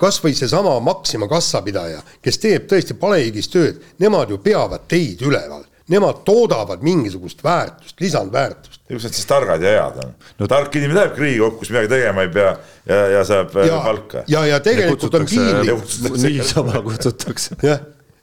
kas 0.00 0.22
või 0.24 0.32
seesama 0.38 0.78
Maxima 0.80 1.28
kassapidaja, 1.28 2.00
kes 2.24 2.40
teeb 2.40 2.64
tõesti 2.72 2.96
palehigis 2.96 3.52
tööd, 3.52 3.84
nemad 4.00 4.32
ju 4.32 4.40
peavad 4.40 4.88
teid 4.88 5.20
üleval, 5.28 5.66
nemad 5.88 6.22
toodavad 6.24 6.82
mingisugust 6.82 7.44
väärtust, 7.44 8.00
lisandväärtust. 8.00 8.80
nad 8.90 9.00
siis 9.00 9.26
targad 9.26 9.62
ja 9.62 9.70
head 9.70 10.04
on 10.04 10.14
no.? 10.38 10.46
tark 10.46 10.76
inimene 10.76 11.00
lähebki 11.00 11.20
Riigikokku, 11.20 11.58
kus 11.58 11.72
midagi 11.72 11.88
tegema 11.88 12.22
ei 12.22 12.28
pea 12.28 12.52
ja, 12.86 13.00
ja 13.16 13.24
saab 13.24 13.56
äh, 13.56 13.66
ja 13.66 13.80
palka., 13.84 14.24
ja, 14.28 14.44
ja 14.46 14.60
tegelikult 14.60 15.14
on 15.14 15.26
piinlik. 15.26 15.90
niisama 16.22 16.82
kutsutakse. 16.82 17.56
jah, 17.62 17.80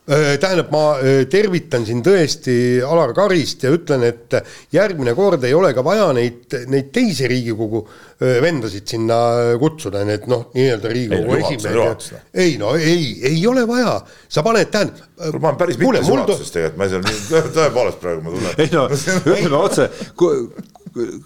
tähendab, 0.10 0.72
ma 0.74 0.84
öö, 0.98 1.26
tervitan 1.30 1.86
siin 1.86 2.02
tõesti 2.06 2.54
Alar 2.86 3.14
Karist 3.18 3.64
ja 3.66 3.72
ütlen, 3.74 4.04
et 4.08 4.34
järgmine 4.74 5.14
kord 5.18 5.44
ei 5.46 5.54
ole 5.54 5.70
ka 5.78 5.84
vaja 5.86 6.08
neid, 6.18 6.48
neid 6.72 6.90
teisi 6.96 7.28
Riigikogu 7.30 7.84
öö, 7.86 8.40
vendasid 8.42 8.90
sinna 8.90 9.20
kutsuda, 9.62 10.02
need 10.08 10.26
noh, 10.32 10.48
nii-öelda 10.56 10.94
Riigikogu 10.94 11.38
esimehed. 11.38 12.08
ei 12.34 12.58
no 12.62 12.74
ei, 12.80 13.12
ei 13.30 13.46
ole 13.48 13.68
vaja, 13.70 14.00
sa 14.30 14.44
paned, 14.46 14.72
tähendab. 14.74 15.06
ma 15.40 15.52
olen 15.52 15.62
päris 15.62 15.78
mitmes 15.78 16.10
juhatuses 16.10 16.52
tegelikult, 16.56 16.80
ma 16.80 16.90
ei 16.90 16.96
saa, 16.96 17.46
tõepoolest 17.60 18.02
praegu 18.02 18.26
ma 18.26 18.34
tulen. 18.34 18.60
ei 18.66 18.74
no 18.74 18.88
ütleme 18.90 19.62
otse, 19.62 19.90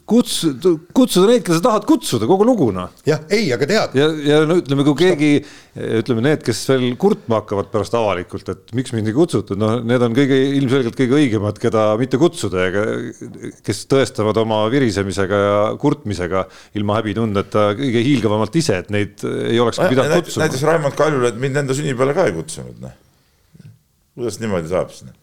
kutsu, 0.09 0.51
kutsuda 0.95 1.29
neid, 1.29 1.43
keda 1.45 1.57
sa 1.59 1.63
tahad 1.67 1.85
kutsuda, 1.87 2.27
kogu 2.29 2.45
lugu 2.47 2.67
noh. 2.75 2.91
jah, 3.07 3.21
ei, 3.33 3.47
aga 3.55 3.67
tead, 3.69 3.95
ja, 3.99 4.07
ja 4.27 4.41
no 4.49 4.57
ütleme, 4.61 4.85
kui 4.87 4.97
keegi, 4.99 5.29
ütleme 6.01 6.23
need, 6.25 6.43
kes 6.45 6.61
veel 6.71 6.85
kurtma 6.99 7.41
hakkavad 7.41 7.71
pärast 7.73 7.95
avalikult, 7.97 8.51
et 8.53 8.73
miks 8.77 8.93
mind 8.95 9.11
ei 9.11 9.15
kutsutud, 9.17 9.59
noh, 9.59 9.77
need 9.85 10.05
on 10.05 10.17
kõige 10.17 10.37
ilmselgelt 10.59 10.99
kõige 10.99 11.17
õigemad, 11.21 11.61
keda 11.61 11.85
mitte 12.01 12.19
kutsuda 12.21 12.67
ja 12.67 12.75
ke- 12.75 13.55
kes 13.65 13.83
tõestavad 13.91 14.39
oma 14.43 14.63
virisemisega 14.73 15.41
ja 15.45 15.57
kurtmisega 15.81 16.45
ilma 16.79 16.99
häbitundeta 16.99 17.71
kõige 17.79 18.05
hiilgavamalt 18.09 18.61
ise, 18.61 18.83
et 18.83 18.93
neid 18.93 19.25
ei 19.25 19.59
olekski 19.63 19.89
pidanud 19.93 20.19
kutsuma. 20.21 20.45
näiteks 20.45 20.67
Raimond 20.69 20.99
Kaljulaid 20.99 21.41
mind 21.41 21.63
enda 21.63 21.77
sünnipäevale 21.77 22.17
ka 22.17 22.29
ei 22.29 22.37
kutsunud, 22.37 22.79
noh. 22.83 22.95
kuidas 24.13 24.39
niimoodi 24.43 24.71
saab 24.71 24.93
siis, 24.93 25.07
noh? 25.09 25.19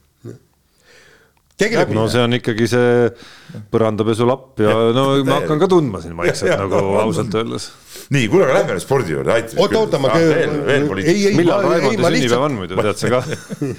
Tegelikult 1.60 1.96
no 1.96 2.08
see 2.12 2.24
on 2.24 2.38
ikkagi 2.38 2.68
see 2.70 2.90
põrandapesulapp 3.72 4.62
ja 4.64 4.74
no 4.96 5.06
ma 5.26 5.40
hakkan 5.40 5.62
ka 5.62 5.70
tundma 5.70 6.02
siin 6.02 6.16
vaikselt 6.18 6.56
nagu 6.64 6.80
on. 6.80 7.00
ausalt 7.04 7.40
öeldes. 7.40 7.70
nii, 8.14 8.28
kuule, 8.32 8.46
aga 8.48 8.60
lähme 8.60 8.76
nüüd 8.78 8.84
spordi 8.84 9.16
juurde, 9.16 9.34
aita. 9.36 9.58
oota, 9.60 9.82
oota, 9.84 10.02
ma 10.02 10.12
veel, 10.16 10.54
veel 10.66 10.86
poliitika. 10.90 11.16
ei, 11.16 11.26
ei, 11.30 11.40
millal 11.40 11.66
ma 11.66 11.80
sünnipäev 11.80 12.16
lihtsalt 12.16 12.46
on, 12.48 12.56
muidu, 12.62 12.80
tead 12.80 13.02
sa 13.02 13.12
ka? 13.16 13.24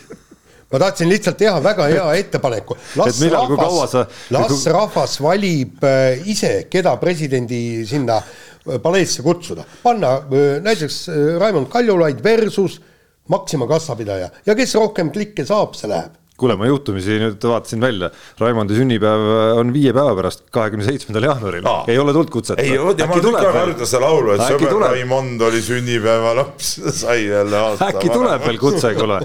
ma 0.72 0.80
tahtsin 0.80 1.10
lihtsalt 1.12 1.38
teha 1.38 1.58
väga 1.64 1.88
hea 1.92 2.06
ettepaneku. 2.22 2.78
las 2.96 3.16
Et 3.16 3.26
millal, 3.26 3.50
rahvas 3.58 3.92
sa-, 3.92 4.06
las 4.32 4.66
rahvas 4.72 5.18
valib 5.24 5.84
äh, 5.84 6.22
ise, 6.32 6.54
keda 6.72 6.96
presidendi 7.02 7.84
sinna 7.88 8.22
äh, 8.22 8.80
paleesse 8.84 9.24
kutsuda. 9.26 9.66
panna 9.84 10.16
äh, 10.22 10.62
näiteks 10.64 11.04
Raimond 11.40 11.68
Kaljulaid 11.70 12.24
versus 12.24 12.80
Maxima 13.28 13.68
kassapidaja 13.68 14.30
ja 14.46 14.56
kes 14.56 14.76
rohkem 14.76 15.12
klikke 15.12 15.46
saab, 15.46 15.76
see 15.76 15.92
läheb. 15.92 16.21
kuule, 16.42 16.58
ma 16.60 16.68
juhtumisi 16.70 17.18
nüüd 17.22 17.46
vaatasin 17.52 17.84
välja, 17.84 18.10
Raimondi 18.42 18.78
sünnipäev 18.78 19.28
on 19.62 19.72
viie 19.76 19.94
päeva 19.96 20.16
pärast, 20.18 20.44
kahekümne 20.54 20.88
seitsmendal 20.88 21.30
jaanuaril 21.30 21.70
Aa., 21.70 21.86
ei 21.92 22.02
ole 22.02 22.16
tulnud 22.16 22.34
kutset. 22.34 22.62
ei, 22.64 22.74
ja 22.76 23.08
ma 23.10 23.20
tükk 23.20 23.40
aega 23.40 23.54
harjutan 23.60 23.92
seda 23.92 24.04
laulu, 24.06 24.34
et 24.36 24.44
sõber 24.46 24.74
tuleb? 24.74 24.96
Raimond 24.96 25.48
oli 25.48 25.62
sünnipäevalaps, 25.66 26.74
sai 27.04 27.28
jälle 27.28 27.62
aasta. 27.62 27.92
äkki 27.92 28.12
tuleb 28.14 28.46
veel 28.48 28.62
kutse, 28.62 28.94
kuule. 28.98 29.22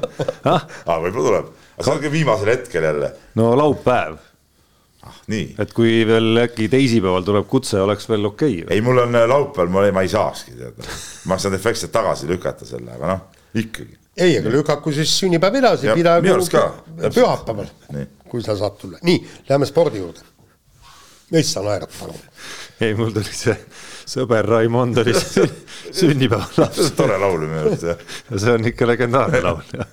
aa, 0.53 0.61
võib-olla 1.03 1.27
tuleb, 1.27 1.53
aga 1.77 1.89
see 1.89 1.97
on 1.97 2.01
ka 2.05 2.15
viimasel 2.15 2.53
hetkel 2.53 2.89
jälle, 2.91 3.13
no 3.41 3.51
laupäev, 3.59 4.19
nii. 5.33 5.51
et 5.63 5.77
kui 5.77 5.99
veel 6.09 6.47
äkki 6.47 6.71
teisipäeval 6.73 7.27
tuleb 7.27 7.49
kutse, 7.51 7.81
oleks 7.83 8.09
veel 8.11 8.29
okei 8.33 8.63
okay.. 8.63 8.75
ei, 8.77 8.85
mul 8.85 9.05
on 9.07 9.19
äh, 9.19 9.29
laupäeval, 9.31 9.73
ma, 9.73 9.87
ma 9.97 10.05
ei 10.07 10.13
saakski 10.13 10.59
teada, 10.59 10.97
ma 11.31 11.39
saan 11.41 11.57
efektselt 11.59 11.95
tagasi 11.95 12.29
lükata 12.31 12.69
selle, 12.69 12.93
aga 12.99 13.15
noh, 13.15 13.47
ikkagi. 13.57 13.97
ei, 14.17 14.39
aga 14.39 14.53
lükaku 14.53 14.93
siis 14.97 15.13
sünnipäev 15.21 15.59
edasi, 15.61 15.91
täpselt. 15.93 17.15
pühapäeval 17.15 17.69
kui 18.29 18.43
sa 18.43 18.57
saad 18.57 18.79
tulla. 18.81 18.99
nii, 19.03 19.21
läheme 19.49 19.67
spordi 19.67 19.99
juurde. 19.99 20.21
issand, 21.33 21.67
naerad 21.67 21.93
palun. 21.99 22.19
ei, 22.81 22.95
mul 22.95 23.13
tuli 23.15 23.33
see 23.35 23.57
sõber 24.07 24.47
Raimond 24.47 24.99
oli 25.03 25.13
sü- 25.21 25.51
sünnipäevalaps 25.93 26.93
tore 26.97 27.19
laul 27.19 27.47
minu 27.47 27.63
arust 27.65 27.87
jah. 27.91 28.03
ja 28.31 28.39
see 28.43 28.53
on 28.55 28.69
ikka 28.73 28.87
legendaarne 28.93 29.41
laul, 29.45 29.63
jah. 29.75 29.89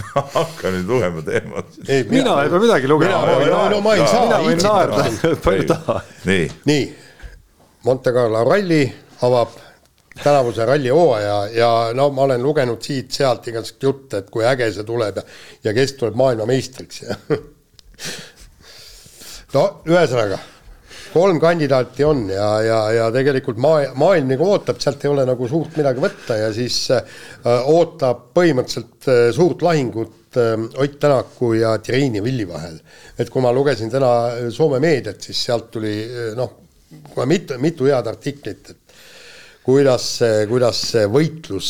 hakka 0.34 0.70
nüüd 0.74 0.88
lugema 0.88 1.22
teemat. 1.22 1.78
mina 2.10 2.36
ei 2.42 2.50
pea 2.50 2.60
midagi 2.66 2.88
lugema 2.90 3.38
no, 3.46 3.62
no 3.74 3.80
ma 3.84 3.94
ei 3.96 4.06
saa 4.08 4.26
mina 4.26 4.42
võin 4.44 4.62
naerda, 4.64 5.34
palju 5.44 5.66
tahan. 5.70 6.12
nii, 6.30 6.46
nii, 6.70 6.84
Monte 7.84 8.12
Carlo 8.12 8.44
ralli 8.44 8.82
avab 9.24 9.54
tänavuse 10.24 10.66
ralli 10.68 10.92
hooaja 10.92 11.38
ja 11.54 11.70
no 11.96 12.10
ma 12.14 12.22
olen 12.28 12.42
lugenud 12.42 12.82
siit-sealt 12.84 13.48
igasugust 13.50 13.82
jutte, 13.82 14.22
et 14.22 14.30
kui 14.30 14.44
äge 14.46 14.70
see 14.74 14.86
tuleb 14.86 15.20
ja, 15.20 15.26
ja 15.64 15.74
kes 15.76 15.96
tuleb 16.00 16.18
maailmameistriks 16.20 17.02
ja 17.02 17.16
no 19.56 19.64
ühesõnaga, 19.88 20.38
kolm 21.14 21.40
kandidaati 21.42 22.06
on 22.06 22.22
ja, 22.30 22.48
ja, 22.64 22.78
ja 22.98 23.08
tegelikult 23.14 23.58
maa, 23.62 23.90
maailm 23.98 24.30
nagu 24.34 24.46
ootab, 24.52 24.80
sealt 24.82 25.04
ei 25.04 25.12
ole 25.12 25.26
nagu 25.28 25.48
suurt 25.50 25.76
midagi 25.80 26.02
võtta 26.04 26.38
ja 26.38 26.52
siis 26.54 26.78
äh, 26.94 27.20
ootab 27.72 28.30
põhimõtteliselt 28.36 29.10
äh, 29.10 29.26
suurt 29.36 29.64
lahingut 29.66 30.38
äh, 30.38 30.54
Ott 30.80 30.98
Tänaku 31.02 31.54
ja 31.58 31.76
Triini 31.82 32.22
Villi 32.22 32.46
vahel. 32.48 32.78
et 33.18 33.30
kui 33.30 33.42
ma 33.42 33.52
lugesin 33.52 33.90
täna 33.90 34.50
Soome 34.54 34.78
meediat, 34.82 35.20
siis 35.22 35.44
sealt 35.48 35.70
tuli 35.74 35.96
äh, 36.04 36.32
noh, 36.38 36.58
kohe 37.14 37.26
mitu, 37.26 37.58
mitu 37.62 37.86
head 37.86 38.06
artiklit, 38.10 38.70
et 38.70 38.79
kuidas 39.64 40.04
see, 40.16 40.44
kuidas 40.48 40.78
see 40.88 41.02
võitlus, 41.12 41.68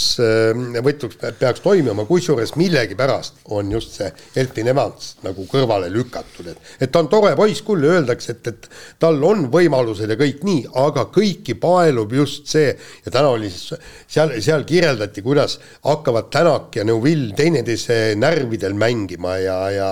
võitlus 0.86 1.16
pe- 1.18 1.32
peaks 1.40 1.62
toimuma, 1.64 2.04
kusjuures 2.06 2.52
millegipärast 2.56 3.40
on 3.56 3.72
just 3.74 3.96
see 3.98 4.08
Elfin 4.38 4.70
Evans 4.70 5.16
nagu 5.24 5.44
kõrvale 5.50 5.88
lükatud, 5.92 6.52
et 6.52 6.86
et 6.86 6.92
ta 6.92 7.02
on 7.02 7.08
tore 7.10 7.32
poiss 7.36 7.64
küll, 7.66 7.82
öeldakse, 7.90 8.36
et, 8.36 8.46
et 8.52 8.68
tal 9.02 9.18
on 9.26 9.48
võimalused 9.52 10.10
ja 10.10 10.16
kõik 10.20 10.44
nii, 10.46 10.68
aga 10.84 11.08
kõiki 11.12 11.56
paelub 11.60 12.14
just 12.14 12.46
see 12.52 12.70
ja 12.70 13.10
täna 13.10 13.32
oli 13.34 13.50
siis 13.50 13.74
seal, 14.06 14.36
seal 14.40 14.64
kirjeldati, 14.68 15.24
kuidas 15.26 15.58
hakkavad 15.84 16.30
Tänak 16.30 16.76
ja 16.78 16.84
Neuvill 16.86 17.32
teineteise 17.36 18.14
närvidel 18.16 18.76
mängima 18.78 19.36
ja, 19.42 19.58
ja 19.74 19.90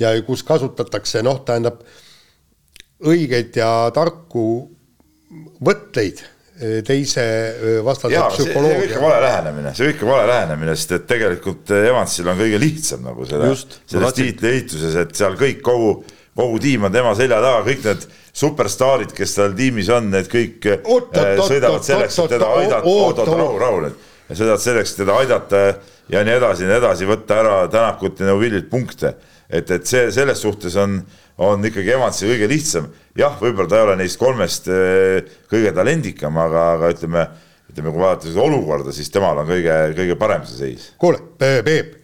ja 0.00 0.12
kus 0.24 0.42
kasutatakse 0.48 1.22
noh, 1.24 1.42
tähendab 1.44 1.80
õigeid 3.04 3.56
ja 3.56 3.70
tarku 3.96 4.44
võtteid 5.64 6.22
teise 6.86 7.24
vastase 7.84 8.14
jaa, 8.14 8.30
see 8.34 8.44
see 8.44 8.54
on 8.54 8.66
ikka 8.68 8.78
psühholoogia. 8.78 9.02
vale 9.02 9.20
lähenemine, 9.24 9.74
see 9.74 9.86
on 9.86 9.92
ikka 9.94 10.08
vale 10.08 10.26
lähenemine, 10.28 10.76
sest 10.76 10.96
et 10.98 11.06
tegelikult 11.10 11.72
Evansil 11.80 12.28
on 12.28 12.40
kõige 12.40 12.60
lihtsam 12.60 13.04
nagu 13.06 13.26
seda 13.28 13.48
Just,, 13.50 13.78
ma 13.80 13.92
selles 13.94 14.08
tahtsin- 14.10 14.30
tiitli 14.30 14.50
ehituses, 14.54 14.96
et 15.04 15.14
seal 15.16 15.38
kõik 15.40 15.62
kogu, 15.66 15.92
kogu 16.36 16.58
tiim 16.62 16.84
on 16.88 16.92
tema 16.92 17.14
selja 17.18 17.40
taga, 17.42 17.62
kõik 17.66 17.86
need 17.88 18.06
superstaarid, 18.40 19.14
kes 19.16 19.34
tal 19.38 19.56
tiimis 19.58 19.88
on, 19.94 20.10
need 20.12 20.28
kõik 20.30 20.68
Oot, 20.84 21.16
äh, 21.16 21.32
oot, 21.38 21.48
sõidavad 21.48 21.80
oot, 21.80 21.88
selleks, 21.88 22.18
oot, 22.18 22.30
et 22.30 22.38
teda 22.38 22.50
aidata, 22.60 22.84
oot, 22.84 23.18
oot-oot, 23.18 23.28
oot. 23.28 23.40
rahu, 23.40 23.58
rahu 23.64 23.80
nüüd. 23.86 24.04
ja 24.28 24.36
sõidavad 24.38 24.62
selleks, 24.66 24.92
et 24.94 25.02
teda 25.02 25.16
aidata 25.22 25.64
ja 26.10 26.22
nii 26.26 26.36
edasi 26.36 26.66
ja 26.66 26.70
nii 26.70 26.78
edasi, 26.78 27.08
võtta 27.10 27.40
ära 27.42 27.56
Tänakut 27.72 28.20
ja 28.20 28.30
Neuvillilt 28.30 28.70
punkte. 28.70 29.14
et, 29.50 29.70
et 29.70 29.86
see 29.86 30.10
selles 30.14 30.38
suhtes 30.38 30.76
on, 30.78 31.00
on 31.40 31.64
ikkagi 31.64 31.94
Evansi 31.94 32.28
kõige 32.28 32.48
lihtsam. 32.50 32.90
jah, 33.16 33.38
võib-olla 33.40 33.68
ta 33.68 33.78
ei 33.78 33.86
ole 33.86 33.96
neist 34.00 34.18
kolmest 34.20 34.68
eh, 34.72 35.22
kõige 35.50 35.72
talendikam, 35.76 36.36
aga, 36.40 36.66
aga 36.76 36.90
ütleme, 36.94 37.24
ütleme, 37.72 37.94
kui 37.94 38.02
vaadata 38.02 38.28
seda 38.28 38.44
olukorda, 38.44 38.92
siis 38.94 39.10
temal 39.12 39.40
on 39.40 39.48
kõige, 39.48 39.78
kõige 39.96 40.18
parem 40.20 40.44
see 40.48 40.58
seis. 40.58 40.90
kuule, 41.00 41.22
Peep, 41.40 41.96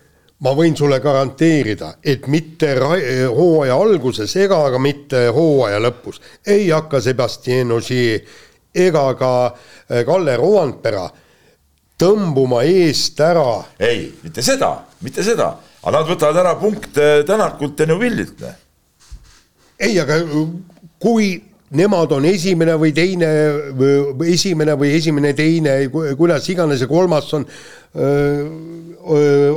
ma 0.45 0.53
võin 0.57 0.77
sulle 0.77 0.99
garanteerida, 1.05 1.95
et 2.05 2.27
mitte 2.33 2.73
hooaja 2.81 3.77
alguses 3.77 4.37
ega 4.41 4.59
ka 4.73 4.81
mitte 4.83 5.29
hooaja 5.37 5.81
lõpus 5.85 6.21
ei 6.47 6.69
hakka 6.71 7.01
Sebastian 7.05 7.73
Ogier 7.77 8.25
ega 8.77 9.07
ka 9.17 9.33
äh, 9.47 10.05
Kalle 10.05 10.37
Roandpera 10.37 11.07
tõmbuma 11.97 12.65
eest 12.69 13.21
ära 13.25 13.49
ei, 13.81 14.11
mitte 14.25 14.45
seda, 14.45 14.75
mitte 15.05 15.25
seda, 15.25 15.55
aga 15.83 15.99
nad 15.99 16.09
võtavad 16.09 16.45
ära 16.45 16.55
punkte 16.61 17.11
Tänakult 17.29 17.81
ja 17.81 17.89
Neuvillilt 17.93 18.45
ei, 19.79 19.99
aga 20.01 20.21
kui 21.03 21.35
nemad 21.77 22.13
on 22.15 22.27
esimene 22.29 22.77
või 22.79 22.95
teine, 22.95 23.29
esimene 24.31 24.77
või 24.79 24.95
esimene, 24.97 25.35
teine, 25.37 25.77
kuidas 25.91 26.49
iganes 26.53 26.85
ja 26.85 26.89
kolmas 26.91 27.33
on, 27.37 27.47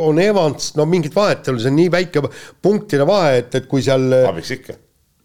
on 0.09 0.21
Evans, 0.23 0.73
no 0.77 0.87
mingit 0.89 1.15
vahet 1.15 1.45
ei 1.45 1.53
ole, 1.53 1.63
see 1.63 1.71
on 1.71 1.79
nii 1.79 1.93
väike 1.93 2.23
punktide 2.61 3.07
vahe, 3.07 3.39
et, 3.43 3.59
et 3.61 3.69
kui 3.69 3.85
seal, 3.85 4.09
abiks 4.25 4.55
ikka. 4.57 4.77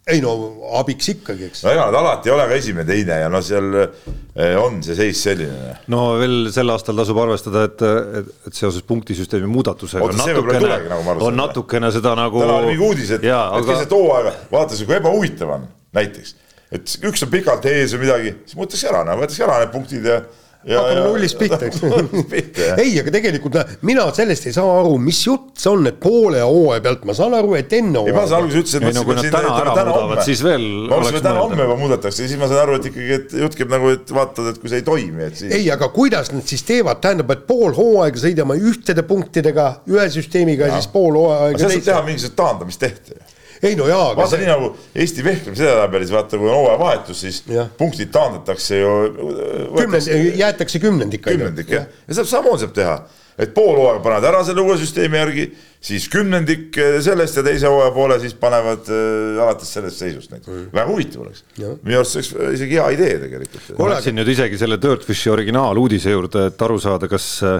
Ei 0.05 0.21
no 0.21 0.33
abiks 0.77 1.07
ikkagi, 1.15 1.47
eks. 1.49 1.63
No 1.65 1.71
ega 1.73 1.87
nad 1.89 1.97
alati 1.97 2.29
ei 2.29 2.33
ole 2.35 2.45
ka 2.49 2.57
esimene, 2.59 2.85
teine 2.85 3.17
ja 3.23 3.29
no 3.31 3.41
seal 3.45 3.71
eh, 3.79 4.53
on 4.61 4.77
see 4.85 4.97
seis 4.99 5.21
selline. 5.25 5.73
No 5.91 6.03
veel 6.19 6.51
sel 6.53 6.69
aastal 6.73 6.99
tasub 7.01 7.19
arvestada, 7.23 7.65
et, 7.69 7.81
et, 8.21 8.29
et 8.49 8.59
seoses 8.59 8.85
punktisüsteemi 8.85 9.49
muudatusega 9.49 10.05
Oota, 10.05 10.27
tulegi, 10.37 10.91
nagu 10.91 11.15
on 11.25 11.39
natukene 11.39 11.89
seda 11.95 12.13
nagu 12.19 12.43
täna 12.43 12.59
oli 12.59 12.73
mingi 12.75 12.85
uudis, 12.85 13.15
et, 13.17 13.25
jaa, 13.25 13.47
et 13.49 13.63
aga 13.63 13.71
keset 13.73 13.97
hooaega, 13.97 14.35
vaata 14.53 14.77
see, 14.77 14.89
kui 14.89 14.99
ebahuvitav 14.99 15.55
on 15.57 15.67
näiteks, 15.97 16.35
et 16.77 16.97
üks 17.09 17.25
on 17.25 17.33
pikalt 17.33 17.65
ees 17.71 17.97
või 17.97 18.05
midagi, 18.05 18.35
siis 18.45 18.59
võetakse 18.61 18.91
ära, 18.91 19.01
võetakse 19.09 19.47
ära 19.47 19.61
need 19.63 19.73
punktid 19.73 20.09
ja. 20.11 20.21
Hakkame 20.73 21.01
nullist 21.05 21.37
pihta, 21.37 21.59
eks. 21.67 21.81
Ei, 22.81 22.95
aga 23.01 23.13
tegelikult 23.13 23.57
näe, 23.57 23.77
mina 23.85 24.05
sellest 24.15 24.47
ei 24.49 24.55
saa 24.55 24.71
aru, 24.79 24.95
mis 25.01 25.19
jutt 25.27 25.61
see 25.61 25.69
on, 25.71 25.85
et 25.89 25.99
poole 26.01 26.41
hooaja 26.41 26.81
pealt, 26.85 27.05
ma 27.05 27.15
saan 27.17 27.35
aru, 27.37 27.53
et 27.59 27.73
enne 27.77 28.01
ei, 28.01 28.15
ma 28.15 28.23
alguses 28.25 28.63
ütlesin, 28.63 28.87
Ei, 28.89 28.95
no 28.95 29.03
kui 29.05 29.17
nad 29.17 29.29
täna 29.29 29.53
ära 29.61 29.75
muudavad, 29.75 30.23
siis 30.25 30.41
veel 30.45 30.65
ma 30.65 30.97
oleks 30.97 31.11
mõtlesin, 31.11 31.19
et 31.19 31.27
täna 31.27 31.43
homme 31.43 31.67
juba 31.67 31.77
muudetakse 31.83 32.25
ja 32.25 32.31
siis 32.31 32.41
ma 32.41 32.49
sain 32.49 32.63
aru, 32.63 32.79
et 32.79 32.89
ikkagi, 32.89 33.19
et 33.19 33.37
jutt 33.43 33.59
käib 33.59 33.75
nagu, 33.75 33.93
et 33.93 34.15
vaatad, 34.17 34.49
et 34.53 34.59
kui 34.61 34.71
see 34.71 34.81
ei 34.81 34.87
toimi, 34.87 35.27
et 35.27 35.37
siis. 35.43 35.53
ei, 35.53 35.69
aga 35.75 35.91
kuidas 35.93 36.33
nad 36.33 36.49
siis 36.49 36.65
teevad, 36.65 37.01
tähendab, 37.03 37.35
et 37.35 37.45
pool 37.49 37.75
hooaega 37.77 38.25
sõidame 38.25 38.57
ühtede 38.71 39.05
punktidega 39.05 39.69
ühe 39.91 40.09
süsteemiga 40.17 40.71
ja 40.71 40.79
siis 40.79 40.89
pool 40.93 41.21
hooaega 41.21 41.53
aga 41.53 41.61
seal 41.61 41.77
saab 41.77 41.89
teha 41.91 42.03
mingisugust 42.09 42.37
taandamist 42.41 42.81
tehti. 42.81 43.21
Ei 43.63 43.75
no 43.79 43.87
jaa, 43.89 44.11
aga 44.11 44.21
vaata 44.21 44.39
nii 44.41 44.49
nagu 44.49 44.71
Eesti 44.95 45.25
vehklemise 45.25 45.67
edetabelis, 45.67 46.13
vaata 46.13 46.39
kui 46.39 46.49
on 46.49 46.57
hooajavahetus, 46.59 47.21
siis 47.25 47.43
Jah. 47.51 47.69
punktid 47.77 48.11
taandatakse 48.15 48.79
ju. 48.79 48.95
kümnend, 49.77 50.09
jäetakse 50.39 50.81
kümnendik. 50.83 51.23
kümnendik 51.27 51.71
jah, 51.71 51.87
ja 52.07 52.17
saab 52.19 52.29
samamoodi 52.31 52.65
saab 52.65 52.75
teha, 52.75 52.97
et 53.41 53.55
pool 53.55 53.75
hooaega 53.79 54.03
panevad 54.03 54.29
ära 54.31 54.43
selle 54.47 54.63
uue 54.63 54.77
süsteemi 54.79 55.19
järgi, 55.19 55.47
siis 55.85 56.07
kümnendik 56.11 56.77
eh, 56.81 56.99
sellest 57.05 57.39
ja 57.39 57.43
teise 57.45 57.71
hooaja 57.71 57.95
poole 57.95 58.19
siis 58.21 58.35
panevad 58.39 58.87
äh, 58.91 59.41
alates 59.43 59.73
sellest 59.75 60.03
seisust 60.03 60.31
näiteks 60.31 60.51
mm.. 60.51 60.69
väga 60.75 60.87
huvitav 60.91 61.25
oleks. 61.25 61.43
minu 61.57 61.99
arust 61.99 62.15
see 62.15 62.23
oleks 62.39 62.59
isegi 62.59 62.79
hea 62.79 62.87
idee 62.95 63.17
tegelikult. 63.25 63.73
ma 63.79 63.91
läksin 63.95 64.17
nüüd 64.19 64.31
isegi 64.35 64.61
selle 64.61 64.79
Dirtfishi 64.81 65.33
originaaluudise 65.33 66.15
juurde, 66.15 66.47
et 66.51 66.65
aru 66.67 66.79
saada, 66.81 67.11
kas 67.11 67.27
äh, 67.43 67.59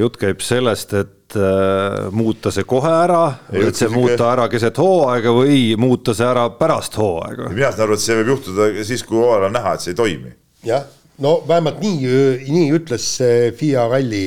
jutt 0.00 0.16
käib 0.20 0.40
sellest, 0.44 0.92
et 0.98 1.36
äh, 1.38 2.08
muuta 2.12 2.50
see 2.52 2.64
kohe 2.68 2.90
ära, 2.90 3.22
Ei, 3.52 3.62
et 3.68 3.76
see 3.78 3.86
sihuke- 3.88 3.96
muuta 3.96 4.32
ära 4.32 4.48
keset 4.52 4.76
hooaega 4.82 5.32
või 5.32 5.60
muuta 5.80 6.14
see 6.16 6.26
ära 6.26 6.48
pärast 6.58 6.98
hooaega. 7.00 7.48
mina 7.54 7.70
saan 7.72 7.86
aru, 7.88 7.94
et 7.96 8.04
see 8.04 8.16
võib 8.20 8.34
juhtuda 8.34 8.70
siis, 8.84 9.04
kui 9.08 9.16
hooajal 9.22 9.46
on 9.48 9.56
näha, 9.56 9.74
et 9.78 9.80
see 9.86 9.94
ei 9.94 10.00
toimi. 10.02 10.34
jah, 10.66 10.84
no 11.18 11.38
vähemalt 11.48 11.80
nii, 11.80 12.12
nii 12.50 12.68
ütles 12.76 13.06
see 13.20 13.50
FIA 13.56 13.86
ralli 13.88 14.26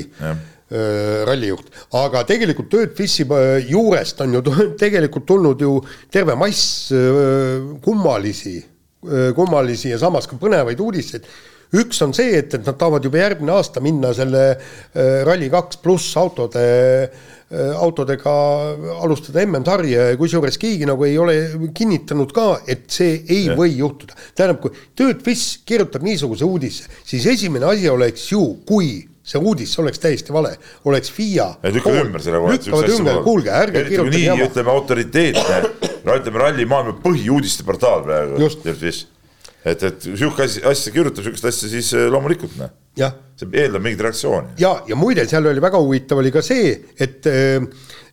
rallijuht, 0.73 1.67
aga 1.93 2.23
tegelikult 2.25 2.71
Dirtfishi 2.71 3.27
äh, 3.29 3.67
juurest 3.69 4.21
on 4.25 4.33
ju 4.33 4.41
tegelikult 4.83 5.25
tulnud 5.29 5.61
ju 5.61 5.75
terve 6.09 6.33
mass 6.39 6.87
kummalisi, 7.83 8.55
kummalisi 9.35 9.91
ja 9.91 9.99
samas 10.01 10.25
ka 10.31 10.37
põnevaid 10.39 10.79
uudiseid 10.81 11.25
üks 11.73 12.01
on 12.05 12.13
see, 12.15 12.33
et, 12.39 12.53
et 12.53 12.65
nad 12.65 12.77
tahavad 12.79 13.05
juba 13.05 13.21
järgmine 13.23 13.55
aasta 13.55 13.81
minna 13.83 14.13
selle 14.15 14.43
äh, 14.53 15.21
Rally2 15.27 15.79
pluss 15.83 16.17
autode 16.21 16.63
äh, 16.63 17.71
autodega 17.77 18.33
alustada 19.03 19.43
MM-sarja 19.45 20.09
ja 20.11 20.17
kusjuures 20.17 20.57
keegi 20.61 20.87
nagu 20.89 21.05
ei 21.05 21.17
ole 21.21 21.37
kinnitanud 21.75 22.33
ka, 22.33 22.47
et 22.69 22.85
see 22.93 23.19
ei 23.27 23.47
ja. 23.47 23.57
või 23.57 23.75
juhtuda. 23.77 24.17
tähendab, 24.35 24.61
kui 24.63 24.73
Dirtfish 24.97 25.63
kirjutab 25.67 26.05
niisuguse 26.05 26.45
uudise, 26.47 26.89
siis 27.05 27.27
esimene 27.29 27.69
asi 27.69 27.89
oleks 27.91 28.29
ju, 28.31 28.43
kui 28.67 28.95
see 29.23 29.39
uudis 29.39 29.71
oleks 29.79 30.01
täiesti 30.03 30.33
vale, 30.35 30.55
oleks 30.89 31.11
FIA. 31.13 31.47
lükkavad 31.63 32.01
ümber 32.07 32.23
selle 32.25 32.41
kohe. 32.43 32.57
lükkavad 32.57 32.93
ümber, 32.97 33.21
kuulge, 33.23 33.53
ärge 33.55 33.85
kirjutage 33.87 34.23
jama. 34.25 34.49
ütleme 34.49 34.73
autoriteetne, 34.73 35.61
no 36.03 36.17
ütleme 36.19 36.43
ralli 36.43 36.67
maailma 36.67 36.97
põhiuudiste 37.05 37.65
portaal 37.67 38.03
praegu. 38.07 38.41
Just. 38.43 39.12
et, 39.63 39.83
et 39.89 40.07
sihuke 40.11 40.47
asi, 40.47 40.63
asja 40.67 40.93
kirjutab 40.95 41.27
siukest 41.27 41.49
asja, 41.49 41.71
siis 41.71 41.93
eh, 41.97 42.07
loomulikult 42.11 42.55
noh, 42.59 42.71
see 43.39 43.49
eeldab 43.63 43.83
mingit 43.83 44.03
reaktsiooni. 44.05 44.55
ja, 44.61 44.75
ja 44.87 44.99
muide, 44.99 45.25
seal 45.29 45.47
oli 45.49 45.63
väga 45.63 45.81
huvitav 45.81 46.21
oli 46.21 46.33
ka 46.33 46.43
see, 46.45 46.73
et 47.01 47.29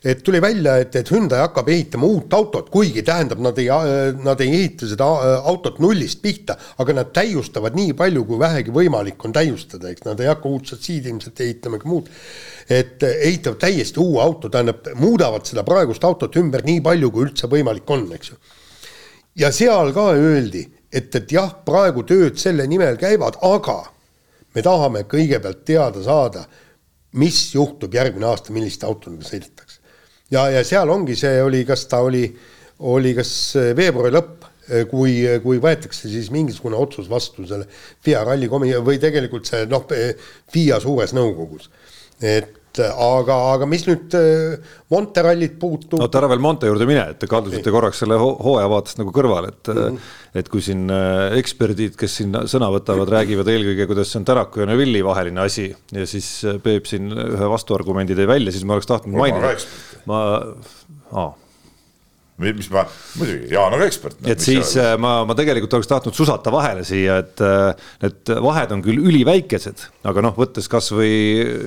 et 0.05 0.23
tuli 0.25 0.41
välja, 0.41 0.79
et, 0.81 0.95
et 0.97 1.11
Hyundai 1.13 1.43
hakkab 1.43 1.69
ehitama 1.69 2.09
uut 2.09 2.33
autot, 2.33 2.71
kuigi 2.73 3.03
tähendab, 3.05 3.41
nad 3.45 3.59
ei, 3.61 3.69
nad 4.25 4.41
ei 4.41 4.55
ehita 4.57 4.89
seda 4.89 5.09
autot 5.51 5.77
nullist 5.83 6.23
pihta, 6.25 6.57
aga 6.81 6.95
nad 6.97 7.11
täiustavad 7.13 7.77
nii 7.77 7.93
palju, 7.99 8.25
kui 8.29 8.41
vähegi 8.41 8.73
võimalik 8.73 9.21
on 9.29 9.37
täiustada, 9.37 9.93
eks 9.93 10.07
nad 10.09 10.23
ei 10.25 10.31
hakka 10.31 10.49
uut 10.49 10.73
šassiid 10.73 11.11
ilmselt 11.11 11.45
ehitama 11.45 11.81
ega 11.81 11.91
muud. 11.93 12.09
et 12.71 13.03
ehitavad 13.03 13.59
täiesti 13.61 14.01
uue 14.01 14.23
auto, 14.23 14.49
tähendab, 14.49 14.89
muudavad 14.97 15.45
seda 15.45 15.67
praegust 15.69 16.05
autot 16.07 16.37
ümber 16.41 16.65
nii 16.65 16.81
palju, 16.81 17.11
kui 17.11 17.27
üldse 17.27 17.51
võimalik 17.51 17.93
on, 17.93 18.09
eks 18.17 18.33
ju. 18.33 18.41
ja 19.45 19.53
seal 19.53 19.93
ka 19.93 20.13
öeldi, 20.17 20.65
et, 20.93 21.15
et 21.15 21.33
jah, 21.33 21.53
praegu 21.67 22.05
tööd 22.07 22.39
selle 22.41 22.67
nimel 22.71 22.99
käivad, 23.01 23.39
aga 23.47 23.83
me 24.55 24.65
tahame 24.67 25.05
kõigepealt 25.11 25.65
teada 25.67 26.03
saada, 26.05 26.45
mis 27.21 27.39
juhtub 27.55 27.95
järgmine 27.95 28.29
aasta, 28.29 28.55
milliste 28.55 28.87
autodega 28.87 29.27
sõidetakse. 29.27 29.81
ja, 30.31 30.49
ja 30.51 30.65
seal 30.65 30.91
ongi, 30.91 31.17
see 31.19 31.43
oli, 31.43 31.65
kas 31.67 31.87
ta 31.91 32.03
oli, 32.07 32.25
oli 32.91 33.15
kas 33.15 33.33
veebruari 33.77 34.15
lõpp, 34.15 34.47
kui, 34.91 35.15
kui 35.43 35.59
võetakse 35.63 36.09
siis 36.11 36.29
mingisugune 36.31 36.79
otsus 36.79 37.09
vastu 37.11 37.47
selle 37.47 37.67
FIA 38.05 38.23
ralli 38.25 38.47
komi- 38.49 38.77
või 38.87 39.01
tegelikult 39.03 39.49
see 39.51 39.65
noh, 39.67 39.87
FIA 40.53 40.79
suures 40.83 41.15
nõukogus. 41.17 41.71
et 42.21 42.60
aga, 42.79 43.37
aga 43.57 43.67
mis 43.67 43.83
nüüd 43.89 44.15
äh, 44.15 44.71
Monte 44.91 45.25
rallit 45.27 45.57
puutub 45.59 45.99
oota, 46.03 46.21
ära 46.21 46.29
veel 46.31 46.43
Monte 46.45 46.71
juurde 46.71 46.87
mine, 46.87 47.09
et 47.13 47.19
te 47.23 47.29
kaldusite 47.31 47.73
korraks 47.75 48.03
selle 48.05 48.19
ho- 48.21 48.37
hooaja 48.39 48.71
vaatest 48.71 49.01
nagu 49.03 49.15
kõrvale, 49.15 49.51
et 49.51 49.73
mm, 49.73 49.83
-hmm. 49.83 50.15
et 50.43 50.53
kui 50.53 50.63
siin 50.63 50.87
äh, 50.95 51.37
eksperdid, 51.41 51.99
kes 51.99 52.21
siin 52.21 52.39
sõna 52.51 52.71
võtavad, 52.71 53.11
räägivad 53.11 53.51
eelkõige, 53.51 53.89
kuidas 53.91 54.13
see 54.13 54.23
on 54.23 54.31
Tänaku 54.31 54.63
ja 54.63 54.71
Neuvilli 54.71 55.03
vaheline 55.05 55.43
asi 55.43 55.69
ja 55.93 56.07
siis 56.07 56.31
äh, 56.45 56.63
Peep 56.63 56.87
siin 56.87 57.11
ühe 57.11 57.53
vastuargumendi 57.57 58.15
tõi 58.19 58.31
välja, 58.31 58.55
siis 58.55 58.65
ma 58.65 58.79
oleks 58.79 58.91
tahtnud 58.91 59.19
mainida. 59.19 59.57
ma, 60.07 60.25
aa 61.11 61.31
mis 62.41 62.71
ma, 62.73 62.85
muidugi, 63.21 63.51
Jaan 63.53 63.77
on 63.77 63.85
ekspert. 63.85 64.19
et 64.31 64.43
siis 64.43 64.73
äh, 64.81 64.95
ma, 65.01 65.21
ma 65.29 65.37
tegelikult 65.39 65.77
oleks 65.79 65.91
tahtnud 65.91 66.17
susata 66.17 66.53
vahele 66.55 66.85
siia, 66.87 67.21
et 67.25 67.43
äh, 67.45 67.87
need 68.05 68.33
vahed 68.47 68.75
on 68.77 68.85
küll 68.85 69.03
üliväikesed, 69.11 69.87
aga 70.09 70.25
noh, 70.25 70.35
võttes 70.39 70.71
kasvõi 70.73 71.13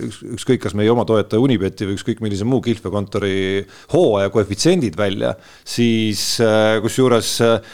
üks- 0.09 0.21
ükskõik, 0.37 0.63
kas 0.65 0.77
meie 0.77 0.91
oma 0.93 1.05
toetaja 1.09 1.43
Unibeti 1.43 1.87
või 1.87 1.97
ükskõik 1.99 2.23
millise 2.25 2.47
muu 2.47 2.61
kihlveokontori 2.65 3.63
hooaja 3.93 4.33
koefitsiendid 4.33 4.97
välja, 4.99 5.35
siis 5.67 6.25
äh, 6.43 6.77
kusjuures 6.83 7.35
äh, 7.45 7.73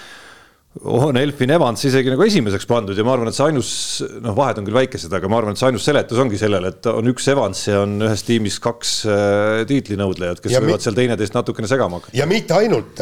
on 0.85 1.17
Elfin 1.17 1.49
Evans 1.49 1.81
isegi 1.89 2.11
nagu 2.13 2.21
esimeseks 2.23 2.67
pandud 2.69 2.97
ja 2.97 3.03
ma 3.05 3.15
arvan, 3.15 3.31
et 3.31 3.35
see 3.35 3.47
ainus, 3.49 3.69
noh, 4.21 4.35
vahed 4.37 4.59
on 4.61 4.67
küll 4.67 4.77
väikesed, 4.77 5.11
aga 5.17 5.31
ma 5.31 5.39
arvan, 5.41 5.55
et 5.57 5.61
see 5.61 5.67
ainus 5.71 5.87
seletus 5.89 6.21
ongi 6.21 6.37
sellele, 6.39 6.69
et 6.75 6.89
on 6.91 7.09
üks 7.09 7.25
Evans 7.33 7.63
ja 7.65 7.79
on 7.83 7.95
ühes 8.05 8.23
tiimis 8.27 8.59
kaks 8.63 8.91
äh, 9.09 9.61
tiitlinõudlejat, 9.69 10.43
kes 10.43 10.53
Ja 10.53 10.61
võivad 10.63 10.85
seal 10.85 10.97
teineteist 10.97 11.33
natukene 11.35 11.69
segama 11.71 11.99
hakata. 11.99 12.13
ja 12.17 12.27
mitte 12.29 12.53
ainult, 12.59 13.01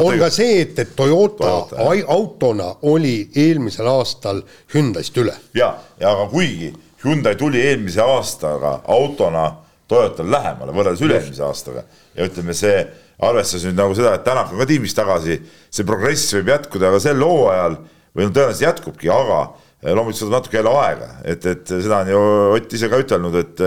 on 0.00 0.16
ka 0.22 0.30
see, 0.32 0.62
et, 0.64 0.80
et 0.80 0.94
Toyota, 0.96 1.44
Toyota, 1.44 1.90
autona 2.16 2.70
oli 2.88 3.16
eelmisel 3.44 3.92
aastal 3.92 4.40
Hyundai'st 4.72 5.20
üle. 5.20 5.36
ja, 5.58 5.74
ja 6.00 6.16
aga 6.16 6.26
kuigi 6.32 6.72
Hyundai 7.04 7.36
tuli 7.36 7.60
eelmise 7.60 8.00
aastaga 8.00 8.78
autona 8.88 9.50
Toyotal 9.92 10.30
lähemale 10.32 10.72
võrreldes 10.72 11.04
üle-eelmise 11.04 11.44
aastaga 11.44 11.84
ja 12.16 12.24
ütleme, 12.24 12.54
see 12.56 12.78
arvestades 13.22 13.66
nüüd 13.68 13.78
nagu 13.78 13.96
seda, 13.96 14.14
et 14.16 14.24
Tänak 14.26 14.52
on 14.52 14.60
ka 14.62 14.68
tiimis 14.68 14.94
tagasi, 14.96 15.38
see 15.72 15.86
progress 15.88 16.32
võib 16.36 16.52
jätkuda 16.52 16.92
ka 16.94 17.00
sel 17.02 17.22
hooajal 17.22 17.76
või 18.12 18.26
no 18.26 18.34
tõenäoliselt 18.34 18.66
jätkubki, 18.66 19.10
aga 19.12 19.40
eh, 19.82 19.92
loomulikult 19.92 20.26
võtab 20.26 20.36
natuke 20.38 20.60
jälle 20.60 20.74
aega, 20.82 21.08
et, 21.24 21.46
et 21.52 21.74
seda 21.74 22.02
on 22.02 22.12
ju 22.12 22.22
Ott 22.56 22.76
ise 22.78 22.90
ka 22.92 23.00
ütelnud, 23.02 23.38
et, 23.40 23.62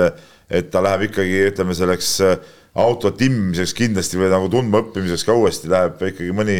et 0.50 0.70
ta 0.74 0.84
läheb 0.86 1.08
ikkagi, 1.10 1.46
ütleme 1.52 1.78
selleks 1.78 2.12
eh, 2.26 2.36
auto 2.86 3.12
timmimiseks 3.16 3.74
kindlasti 3.78 4.20
või 4.20 4.32
nagu 4.34 4.52
tundma 4.52 4.84
õppimiseks 4.84 5.26
ka 5.28 5.38
uuesti 5.38 5.72
läheb 5.72 6.02
ikkagi 6.12 6.36
mõni, 6.36 6.60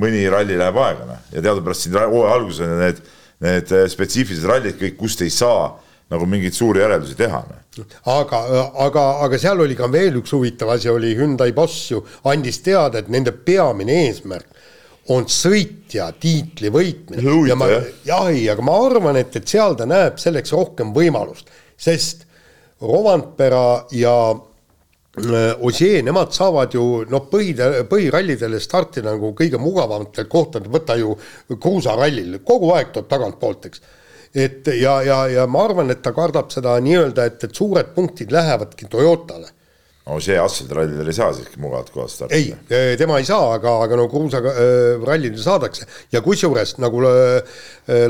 mõni 0.00 0.26
ralli 0.32 0.58
läheb 0.58 0.78
aega, 0.82 1.08
noh. 1.08 1.24
ja 1.32 1.44
teadupärast 1.44 1.86
siin 1.86 1.96
hooaja 2.00 2.36
alguses 2.36 2.66
on 2.66 2.76
need, 2.82 3.00
need 3.44 3.74
eh, 3.78 3.88
spetsiifilised 3.92 4.48
rallid 4.48 4.78
kõik, 4.80 4.98
kust 5.00 5.22
ei 5.24 5.32
saa 5.32 5.70
nagu 6.12 6.28
mingeid 6.28 6.56
suuri 6.56 6.84
järeldusi 6.84 7.18
teha 7.18 7.42
no 7.48 7.60
aga, 8.12 8.40
aga, 8.84 9.04
aga 9.24 9.38
seal 9.40 9.62
oli 9.64 9.76
ka 9.78 9.88
veel 9.92 10.20
üks 10.20 10.34
huvitav 10.36 10.74
asi, 10.74 10.90
oli 10.92 11.14
Hyundai 11.16 11.54
boss 11.56 11.90
ju 11.92 12.02
andis 12.28 12.60
teada, 12.64 13.00
et 13.00 13.08
nende 13.12 13.32
peamine 13.32 14.02
eesmärk 14.06 14.60
on 15.10 15.24
sõitja 15.26 16.12
tiitli 16.20 16.70
võitmine. 16.70 17.22
ja 17.48 17.56
ma, 17.58 17.68
jah, 18.06 18.28
ei, 18.30 18.44
aga 18.50 18.62
ma 18.62 18.76
arvan, 18.86 19.18
et, 19.18 19.34
et 19.36 19.48
seal 19.48 19.74
ta 19.78 19.86
näeb 19.88 20.20
selleks 20.22 20.52
rohkem 20.54 20.92
võimalust, 20.94 21.50
sest 21.80 22.26
Rovanpera 22.82 23.86
ja 23.94 24.14
äh, 24.34 25.64
Ossier, 25.66 26.04
nemad 26.06 26.34
saavad 26.34 26.74
ju 26.74 26.84
noh, 27.10 27.26
põhi, 27.30 27.54
põhirallidele 27.90 28.60
startida 28.62 29.14
nagu 29.14 29.32
kõige 29.38 29.58
mugavamatel 29.62 30.28
kohtadel, 30.30 30.70
võta 30.72 30.98
ju 30.98 31.16
kruusarallil, 31.52 32.38
kogu 32.46 32.72
aeg 32.76 32.94
tuleb 32.94 33.10
tagantpoolt, 33.10 33.68
eks 33.70 33.84
et 34.34 34.68
ja, 34.78 35.00
ja, 35.04 35.24
ja 35.28 35.48
ma 35.50 35.66
arvan, 35.66 35.92
et 35.92 36.02
ta 36.04 36.14
kardab 36.16 36.52
seda 36.52 36.78
nii-öelda, 36.82 37.26
et, 37.28 37.42
et 37.44 37.56
suured 37.56 37.92
punktid 37.96 38.32
lähevadki 38.32 38.88
Toyotale. 38.92 39.50
No 40.02 40.16
see 40.18 40.34
Asseldi 40.40 40.74
rallidel 40.74 41.12
ei 41.12 41.14
saa 41.14 41.28
siiski 41.36 41.60
mugavalt 41.62 41.92
kohast 41.94 42.18
startida. 42.18 42.56
ei, 42.74 42.96
tema 42.98 43.20
ei 43.22 43.26
saa, 43.28 43.52
aga, 43.54 43.76
aga 43.84 43.98
no 44.00 44.08
kruusa 44.10 44.40
äh, 44.40 44.96
rallidel 45.06 45.38
saadakse. 45.44 45.86
Ja 46.10 46.24
kusjuures 46.24 46.74
nagu 46.82 47.04
äh, 47.06 47.60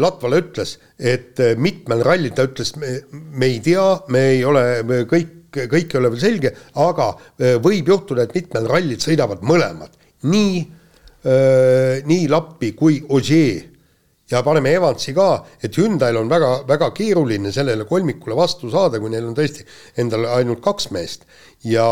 Latvala 0.01 0.41
ütles, 0.41 0.79
et 0.97 1.43
mitmel 1.61 2.05
rallil 2.07 2.33
ta 2.37 2.47
ütles, 2.49 2.73
me 2.79 3.51
ei 3.51 3.61
tea, 3.65 3.85
me 4.15 4.25
ei 4.31 4.45
ole, 4.49 4.65
me 4.89 5.03
kõik, 5.11 5.35
kõik 5.53 5.93
ei 5.93 6.01
ole 6.01 6.13
veel 6.15 6.23
selge, 6.23 6.55
aga 6.81 7.11
äh, 7.13 7.59
võib 7.61 7.93
juhtuda, 7.93 8.25
et 8.25 8.39
mitmel 8.41 8.71
rallil 8.73 9.03
sõidavad 9.03 9.45
mõlemad, 9.45 9.93
nii 10.33 10.63
äh,, 11.27 12.01
nii 12.09 12.25
Lappi 12.33 12.73
kui 12.79 13.03
Ogier 13.13 13.72
ja 14.31 14.43
paneme 14.43 14.73
Evansi 14.75 15.15
ka, 15.17 15.29
et 15.63 15.77
Hyundai'l 15.79 16.17
on 16.21 16.31
väga, 16.31 16.53
väga 16.69 16.91
keeruline 16.97 17.53
sellele 17.53 17.85
kolmikule 17.89 18.37
vastu 18.37 18.71
saada, 18.73 19.01
kui 19.01 19.13
neil 19.13 19.29
on 19.29 19.37
tõesti 19.37 19.67
endal 20.01 20.27
ainult 20.37 20.63
kaks 20.65 20.91
meest. 20.95 21.27
ja, 21.65 21.87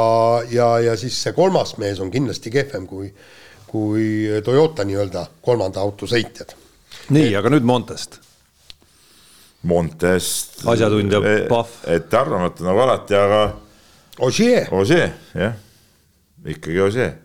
ja, 0.50 0.72
ja 0.80 0.96
siis 0.96 1.18
see 1.22 1.32
kolmas 1.36 1.76
mees 1.78 2.00
on 2.00 2.10
kindlasti 2.10 2.50
kehvem 2.50 2.86
kui, 2.86 3.10
kui 3.70 4.42
Toyota 4.44 4.84
nii-öelda 4.84 5.26
kolmanda 5.42 5.80
auto 5.80 6.06
sõitjad. 6.10 6.54
nii, 7.10 7.34
aga 7.36 7.52
nüüd 7.56 7.66
Montest. 7.66 8.20
Montest. 9.62 10.62
asjatundja 10.64 11.20
Pahv. 11.48 11.80
ettearvamatu 11.86 12.64
nagu 12.64 12.86
alati, 12.86 13.14
aga. 13.14 13.42
Ogier. 14.20 14.68
Ogier, 14.74 15.12
jah, 15.34 15.58
ikkagi 16.44 16.80
Ogier 16.80 17.18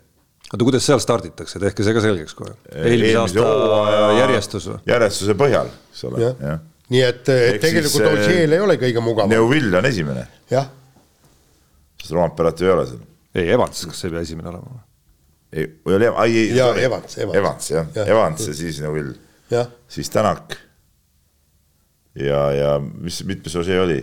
oota, 0.56 0.68
kuidas 0.68 0.88
seal 0.88 1.02
starditakse, 1.04 1.60
tehke 1.62 1.86
see 1.86 1.96
ka 1.96 2.04
selgeks 2.04 2.38
kohe. 2.38 2.56
eelmise 2.72 3.18
aasta 3.20 4.16
järjestus 4.20 4.70
või? 4.72 4.80
järjestuse 4.90 5.36
põhjal, 5.40 5.70
eks 5.92 6.08
ole, 6.10 6.24
jah. 6.24 6.64
nii 6.94 7.04
et, 7.06 7.30
et 7.36 7.62
tegelikult 7.64 8.10
Ossiel 8.14 8.58
ei 8.58 8.64
ole 8.64 8.80
kõige 8.82 9.04
mugavam. 9.04 9.32
Neuvill 9.34 9.76
on 9.82 9.90
esimene. 9.90 10.26
jah. 10.52 10.72
sest 12.02 12.16
Roomperat 12.16 12.62
ju 12.62 12.70
ei 12.70 12.76
ole 12.76 12.88
seal. 12.90 13.06
ei, 13.36 13.48
Evans, 13.58 13.86
kas 13.92 14.04
ei 14.08 14.16
pea 14.16 14.26
esimene 14.28 14.52
olema? 14.54 14.82
ei, 15.52 15.70
või 15.86 16.00
oli, 16.00 16.12
ai, 16.24 16.40
ei. 16.44 16.50
jaa, 16.58 16.72
Evans, 16.88 17.18
Evans. 17.20 17.40
Evans 17.42 17.72
jah 17.72 17.92
ja., 18.00 18.08
Evans 18.16 18.48
ja 18.48 18.58
siis 18.58 18.82
Neuvill. 18.84 19.14
siis 19.88 20.10
Tänak. 20.14 20.58
ja, 22.16 22.44
ja 22.56 22.76
mis, 22.80 23.24
mitmes 23.28 23.56
Ossier 23.60 23.84
oli? 23.84 24.02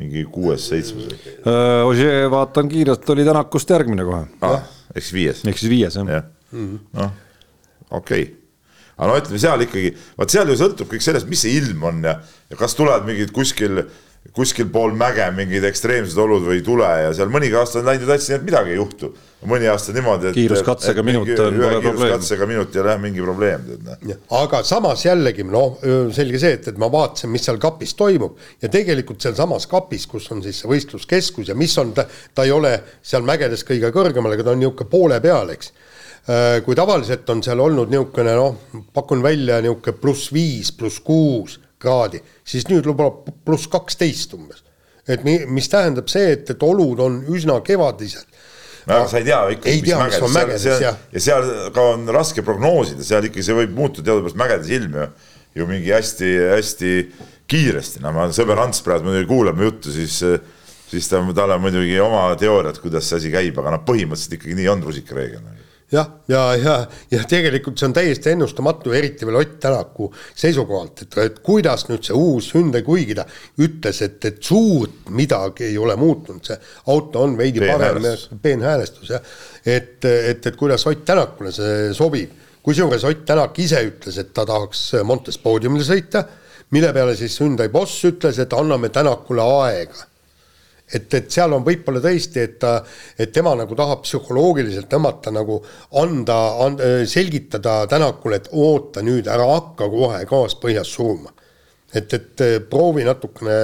Mingi 0.00 0.24
kuues-seitsmes? 0.32 1.12
Äh, 1.40 1.86
Ossier, 1.88 2.30
vaatan 2.32 2.68
kiirelt, 2.68 3.10
oli 3.14 3.24
Tänakust 3.24 3.70
järgmine 3.70 4.04
kohe 4.08 4.24
ah 4.46 4.64
ehk 4.96 5.04
siis 5.04 5.14
viies. 5.16 5.44
ehk 5.44 5.60
siis 5.60 5.72
viies 5.72 5.98
jah 5.98 6.10
ja. 6.10 6.24
noh, 6.52 7.12
okei 7.90 8.22
okay. 8.22 8.34
aga 8.96 9.10
no 9.10 9.20
ütleme 9.20 9.40
seal 9.42 9.64
ikkagi, 9.66 9.92
vot 10.18 10.32
seal 10.32 10.50
ju 10.52 10.58
sõltub 10.60 10.90
kõik 10.90 11.04
sellest, 11.04 11.28
mis 11.30 11.44
see 11.44 11.56
ilm 11.60 11.86
on 11.90 12.02
ja, 12.06 12.18
ja 12.50 12.58
kas 12.58 12.76
tulevad 12.78 13.08
mingid 13.08 13.32
kuskil 13.36 13.84
kuskil 14.36 14.68
pool 14.72 14.94
mäge 14.98 15.26
mingid 15.36 15.64
ekstreemsed 15.68 16.18
olud 16.20 16.44
või 16.48 16.60
ei 16.60 16.66
tule 16.66 16.88
ja 17.04 17.12
seal 17.16 17.30
mõnigi 17.32 17.56
aasta 17.58 17.80
on 17.80 17.90
läinud 17.90 18.06
ju 18.06 18.12
täitsa 18.12 18.32
nii, 18.32 18.40
et 18.40 18.46
midagi 18.48 18.74
ei 18.74 18.80
juhtu. 18.80 19.12
Mõni 19.46 19.68
aasta 19.68 19.92
niimoodi, 19.92 20.30
et 20.30 20.38
kiiruskatsega 20.38 21.02
minut 21.04 21.28
on 21.28 21.36
pole 21.36 21.56
probleem. 21.58 21.82
kiiruskatsega 21.84 22.48
minut 22.48 22.76
ei 22.76 22.82
ole 22.82 22.94
mingi 23.02 23.24
probleem, 23.24 23.66
tead 23.66 24.06
noh. 24.08 24.22
aga 24.38 24.62
samas 24.66 25.04
jällegi 25.04 25.44
noh, 25.46 25.76
selge 26.16 26.40
see, 26.42 26.54
et, 26.56 26.70
et 26.72 26.80
ma 26.80 26.88
vaatasin, 26.92 27.30
mis 27.34 27.44
seal 27.46 27.60
kapis 27.62 27.92
toimub 27.98 28.40
ja 28.64 28.70
tegelikult 28.72 29.20
sealsamas 29.22 29.68
kapis, 29.70 30.08
kus 30.10 30.30
on 30.32 30.40
siis 30.44 30.62
see 30.62 30.70
võistluskeskus 30.72 31.52
ja 31.52 31.58
mis 31.58 31.76
on, 31.82 31.92
ta, 31.96 32.06
ta 32.34 32.48
ei 32.48 32.54
ole 32.56 32.72
seal 33.04 33.26
mägedes 33.28 33.66
kõige 33.68 33.92
kõrgemal, 33.94 34.34
aga 34.34 34.48
ta 34.48 34.56
on 34.56 34.64
niisugune 34.64 34.90
poole 34.90 35.20
peal, 35.24 35.52
eks 35.54 35.74
kui 36.66 36.74
tavaliselt 36.74 37.28
on 37.30 37.42
seal 37.44 37.60
olnud 37.62 37.92
niisugune 37.92 38.34
noh, 38.34 38.56
pakun 38.94 39.22
välja 39.22 39.60
niisugune 39.62 40.00
pluss 40.00 40.32
viis, 40.34 40.72
pluss 40.74 40.98
kuus 41.04 41.60
kraadi, 41.82 42.20
siis 42.44 42.66
nüüd 42.70 42.88
lubab 42.88 43.28
pluss 43.44 43.68
kaksteist 43.70 44.34
umbes. 44.34 44.64
et 45.06 45.22
mi, 45.22 45.36
mis 45.46 45.68
tähendab 45.70 46.08
see, 46.10 46.32
et, 46.34 46.48
et 46.50 46.62
olud 46.66 46.98
on 46.98 47.20
üsna 47.30 47.60
kevadised. 47.62 48.26
No 48.86 48.98
sa 49.10 49.20
ei 49.20 49.26
tea 49.26 49.38
ikka, 49.56 49.70
mis 49.70 49.86
tea, 49.86 50.00
mägedes, 50.00 50.34
mägedes, 50.34 50.66
seal, 50.66 50.82
seal, 50.82 50.98
ja 51.12 51.22
seal 51.28 51.48
ka 51.74 51.86
on 51.94 52.04
raske 52.14 52.44
prognoosida, 52.46 53.06
seal 53.06 53.26
ikkagi 53.28 53.46
see 53.46 53.56
võib 53.58 53.74
muutuda 53.76 54.12
teadupärast 54.12 54.38
mägedes 54.38 54.70
ilm 54.76 55.00
ju, 55.00 55.08
ju 55.60 55.70
mingi 55.70 55.94
hästi-hästi 55.94 56.92
kiiresti, 57.50 58.02
no 58.04 58.12
ma, 58.14 58.28
sõber 58.34 58.60
Ants 58.62 58.82
praegu 58.86 59.08
muidugi 59.08 59.30
kuulab 59.30 59.58
mu 59.58 59.68
juttu, 59.70 59.94
siis 59.94 60.20
siis 60.86 61.08
ta, 61.10 61.20
tal 61.34 61.56
on 61.56 61.62
muidugi 61.64 61.98
oma 62.02 62.28
teooriad, 62.38 62.78
kuidas 62.82 63.08
see 63.10 63.18
asi 63.18 63.30
käib, 63.32 63.58
aga 63.58 63.74
noh, 63.74 63.82
põhimõtteliselt 63.86 64.38
ikkagi 64.38 64.58
nii 64.58 64.68
on 64.70 64.84
rusikareegel 64.86 65.42
jah, 65.92 66.08
ja, 66.28 66.40
ja, 66.56 66.74
ja, 67.10 67.22
tegelikult 67.28 67.78
see 67.78 67.88
on 67.88 67.94
täiesti 67.94 68.32
ennustamatu, 68.32 68.92
eriti 68.96 69.26
veel 69.26 69.38
Ott 69.40 69.58
Tänaku 69.62 70.08
seisukohalt, 70.34 71.04
et, 71.04 71.18
et 71.22 71.38
kuidas 71.46 71.86
nüüd 71.90 72.06
see 72.06 72.16
uus 72.16 72.48
Hyundai, 72.54 72.82
kuigi 72.86 73.14
ta 73.14 73.26
ütles, 73.62 74.00
et, 74.02 74.18
et 74.26 74.40
suurt 74.42 75.12
midagi 75.14 75.68
ei 75.68 75.78
ole 75.78 75.96
muutunud, 76.00 76.42
see 76.46 76.58
auto 76.92 77.22
on 77.26 77.36
veidi 77.38 77.62
parem, 77.62 78.02
peenhäälestus 78.42 79.14
jah, 79.14 79.30
et, 79.62 80.02
et, 80.04 80.50
et 80.50 80.58
kuidas 80.58 80.86
Ott 80.90 81.04
Tänakule 81.06 81.54
see 81.54 81.94
sobib. 81.94 82.34
kusjuures 82.66 83.04
Ott 83.06 83.22
Tänak 83.26 83.58
ise 83.62 83.84
ütles, 83.86 84.18
et 84.18 84.34
ta 84.34 84.46
tahaks 84.46 84.88
Montes 85.06 85.38
poodiumile 85.38 85.86
sõita, 85.86 86.24
mille 86.74 86.92
peale 86.92 87.14
siis 87.16 87.38
Hyundai 87.40 87.70
boss 87.70 88.04
ütles, 88.10 88.42
et 88.42 88.52
anname 88.58 88.90
Tänakule 88.90 89.46
aega 89.62 90.15
et, 90.94 91.14
et 91.18 91.30
seal 91.32 91.54
on 91.56 91.64
võib-olla 91.66 92.02
tõesti, 92.04 92.42
et 92.42 92.58
ta, 92.62 92.76
et 93.18 93.32
tema 93.34 93.54
nagu 93.58 93.78
tahab 93.78 94.04
psühholoogiliselt 94.06 94.90
tõmmata 94.90 95.32
nagu 95.34 95.60
anda, 96.02 96.38
anda, 96.66 96.92
selgitada 97.10 97.82
Tänakule, 97.90 98.42
et 98.42 98.52
oota 98.52 99.02
nüüd, 99.06 99.26
ära 99.30 99.48
hakka 99.56 99.90
kohe 99.90 100.22
gaas 100.28 100.58
põhjas 100.62 100.92
suruma. 100.94 101.32
et, 101.96 102.12
et 102.12 102.42
proovi 102.68 103.04
natukene 103.06 103.54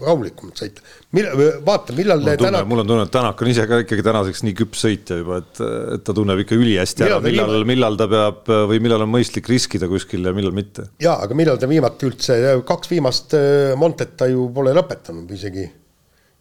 rahulikumalt 0.00 0.60
sõita. 0.62 0.84
mil-, 1.12 1.28
vaata, 1.66 1.92
millal 1.92 2.22
mul 2.22 2.38
tunne, 2.40 2.62
mul 2.70 2.82
on 2.82 2.88
tunne, 2.88 3.04
et 3.04 3.12
Tänak 3.12 3.42
on 3.42 3.50
ise 3.50 3.66
ka 3.68 3.80
ikkagi 3.82 4.04
tänaseks 4.06 4.44
nii 4.46 4.54
küps 4.62 4.84
sõitja 4.86 5.18
juba, 5.18 5.40
et, 5.42 5.60
et 5.96 6.04
ta 6.06 6.14
tunneb 6.16 6.40
ikka 6.44 6.56
ülihästi 6.56 7.04
ära, 7.04 7.18
millal, 7.24 7.66
millal 7.68 7.98
ta 8.00 8.06
peab 8.10 8.48
või 8.70 8.80
millal 8.82 9.04
on 9.04 9.12
mõistlik 9.12 9.50
riskida 9.50 9.90
kuskil 9.90 10.24
ja 10.24 10.32
millal 10.36 10.56
mitte. 10.56 10.88
jaa, 11.02 11.18
aga 11.26 11.36
millal 11.36 11.60
ta 11.60 11.68
viimati 11.70 12.08
üldse, 12.08 12.40
kaks 12.66 12.90
viimast 12.94 13.36
äh, 13.38 13.74
Montet 13.78 14.16
ta 14.16 14.30
ju 14.30 14.48
pole 14.54 14.72
lõpetanud 14.76 15.30
isegi 15.36 15.68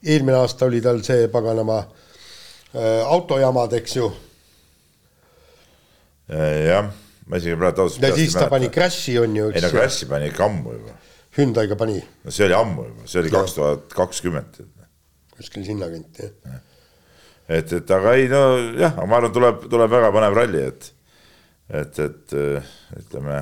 eelmine 0.03 0.37
aasta 0.39 0.65
oli 0.65 0.81
tal 0.81 1.01
see 1.03 1.27
paganama 1.31 1.79
äh, 1.79 3.03
autojamad, 3.05 3.73
eks 3.79 3.95
ju. 3.97 4.07
Äh, 6.29 6.65
jah, 6.69 6.89
ma 7.27 7.41
isegi 7.41 7.57
praegu 7.59 7.85
ausalt. 7.85 8.05
ja 8.05 8.15
siis 8.15 8.35
ta 8.37 8.47
pani 8.51 8.69
Crash'i 8.73 9.17
on 9.19 9.35
ju. 9.35 9.49
ei 9.53 9.63
no 9.65 9.71
Crash'i 9.73 10.07
pani 10.09 10.31
ikka 10.31 10.45
ammu 10.47 10.77
juba. 10.77 10.95
Hyundai'ga 11.37 11.77
pani. 11.79 11.99
no 12.23 12.31
see 12.33 12.47
oli 12.47 12.57
ammu 12.57 12.87
juba, 12.87 13.07
see 13.09 13.23
oli 13.23 13.33
kaks 13.33 13.57
tuhat 13.57 13.93
kakskümmend. 13.95 14.61
kuskil 15.35 15.65
sinnakanti 15.67 16.23
jah 16.23 16.55
ja. 16.55 16.61
et, 17.59 17.73
et 17.73 17.91
aga 17.97 18.15
ei 18.19 18.29
no 18.31 18.43
jah, 18.79 18.97
ma 19.03 19.19
arvan, 19.19 19.33
tuleb, 19.35 19.67
tuleb 19.71 19.95
väga 19.97 20.13
põnev 20.15 20.37
ralli, 20.37 20.65
et, 20.69 20.91
et, 21.81 22.01
et 22.05 22.37
ütleme 23.03 23.41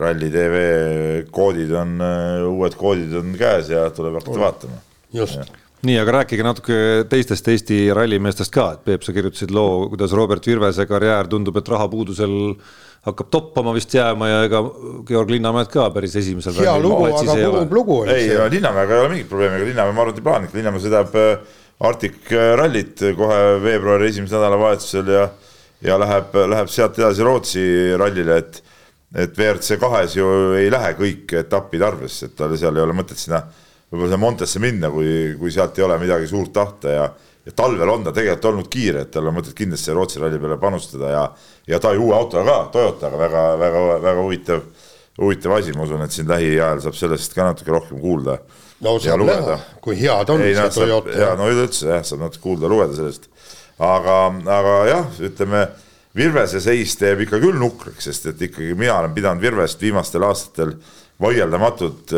ralli 0.00 0.32
tv 0.32 0.56
koodid 1.30 1.70
on, 1.78 2.00
uued 2.50 2.74
koodid 2.80 3.14
on 3.20 3.36
käes 3.38 3.70
ja 3.70 3.86
tuleb 3.94 4.18
hakata 4.18 4.42
vaatama 4.42 4.84
just. 5.16 5.54
Nii, 5.86 5.98
aga 6.00 6.20
rääkige 6.20 6.44
natuke 6.44 6.76
teistest 7.10 7.46
Eesti 7.52 7.84
rallimeestest 7.94 8.52
ka, 8.54 8.70
et 8.74 8.84
Peep, 8.86 9.04
sa 9.04 9.12
kirjutasid 9.14 9.52
loo, 9.54 9.86
kuidas 9.92 10.14
Robert 10.16 10.46
Virvese 10.48 10.86
karjäär 10.88 11.28
tundub, 11.30 11.58
et 11.60 11.68
rahapuudusel 11.68 12.32
hakkab 13.06 13.28
toppama 13.30 13.74
vist 13.76 13.92
jääma 13.94 14.28
ja 14.30 14.38
ega 14.48 14.62
Georg 15.06 15.30
Linnamäed 15.30 15.68
ka 15.70 15.84
päris 15.94 16.16
esimesel 16.18 16.56
hea 16.58 16.72
lugu, 16.82 17.04
aga 17.06 17.36
kurb 17.52 17.76
lugu 17.76 17.98
oli 18.00 18.16
ei, 18.16 18.32
Linnamäega 18.56 18.96
ei 18.96 19.02
ole 19.04 19.12
mingit 19.12 19.28
probleemi, 19.30 19.60
ega 19.60 19.68
Linnamäe, 19.68 19.94
ma 19.94 20.02
arvan, 20.02 20.16
et 20.16 20.22
ei 20.22 20.26
plaani, 20.26 20.50
Linnamäe 20.56 20.82
sõidab 20.82 21.14
äh, 21.20 21.60
Arctic 21.86 22.32
rallit 22.58 23.04
kohe 23.18 23.42
veebruari 23.62 24.08
esimesel 24.08 24.40
nädalavahetusel 24.40 25.12
ja, 25.12 25.28
ja 25.84 26.00
läheb, 26.00 26.34
läheb 26.56 26.72
sealt 26.72 26.98
edasi 26.98 27.26
Rootsi 27.26 27.66
rallile, 28.00 28.40
et, 28.40 28.58
et 29.14 29.38
WRC 29.38 29.78
kahes 29.82 30.16
ju 30.16 30.32
ei 30.56 30.72
lähe 30.72 30.96
kõik 30.98 31.36
etapid 31.44 31.84
arvesse, 31.84 32.30
et 32.30 32.36
tal 32.40 32.56
seal 32.56 32.80
ei 32.80 32.86
ole 32.88 32.96
mõtet 32.96 33.20
sinna 33.20 33.44
võib-olla 33.96 34.18
Montesse 34.20 34.60
minna, 34.62 34.90
kui, 34.92 35.34
kui 35.38 35.52
sealt 35.54 35.78
ei 35.78 35.86
ole 35.86 35.98
midagi 36.02 36.28
suurt 36.30 36.52
tahta 36.54 36.92
ja, 36.92 37.06
ja 37.46 37.54
talvel 37.56 37.90
on 37.92 38.04
ta 38.06 38.12
tegelikult 38.16 38.50
olnud 38.52 38.68
kiire, 38.72 39.06
et 39.06 39.14
tal 39.14 39.30
on 39.30 39.36
mõtet 39.38 39.56
kindlasti 39.56 39.94
Rootsi 39.96 40.22
ralli 40.22 40.40
peale 40.42 40.58
panustada 40.62 41.12
ja, 41.12 41.24
ja 41.68 41.80
ta 41.82 41.94
ju 41.96 42.06
uue 42.08 42.16
autoga 42.16 42.44
ka, 42.48 42.58
Toyotaga 42.76 43.20
väga, 43.20 43.46
väga, 43.62 43.86
väga 44.04 44.26
huvitav, 44.26 44.62
huvitav 45.20 45.56
asi, 45.58 45.74
ma 45.76 45.86
usun, 45.86 46.04
et 46.04 46.14
siin 46.14 46.28
lähiajal 46.30 46.84
saab 46.84 46.98
sellest 46.98 47.36
ka 47.36 47.48
natuke 47.48 47.74
rohkem 47.74 48.00
kuulda 48.02 48.40
no 48.84 48.98
saab 49.00 49.24
näha, 49.24 49.56
kui 49.84 49.96
head 50.00 50.30
on 50.32 50.44
ei, 50.44 50.54
see 50.58 50.74
Toyota. 50.80 51.16
ja 51.16 51.32
no 51.38 51.48
üleüldse 51.52 51.88
jah, 51.90 52.04
saab 52.06 52.26
natuke 52.26 52.44
kuulda, 52.44 52.70
lugeda 52.70 52.96
sellest. 52.98 53.28
aga, 53.78 54.20
aga 54.58 54.76
jah, 54.90 55.10
ütleme 55.30 55.66
Virvese 56.16 56.62
seis 56.64 56.94
teeb 56.96 57.26
ikka 57.26 57.38
küll 57.42 57.58
nukraks, 57.60 58.06
sest 58.08 58.30
et 58.30 58.46
ikkagi 58.48 58.72
mina 58.78 58.94
olen 59.02 59.12
pidanud 59.16 59.42
Virvest 59.42 59.82
viimastel 59.84 60.24
aastatel 60.24 60.72
vaieldamatult 61.22 62.12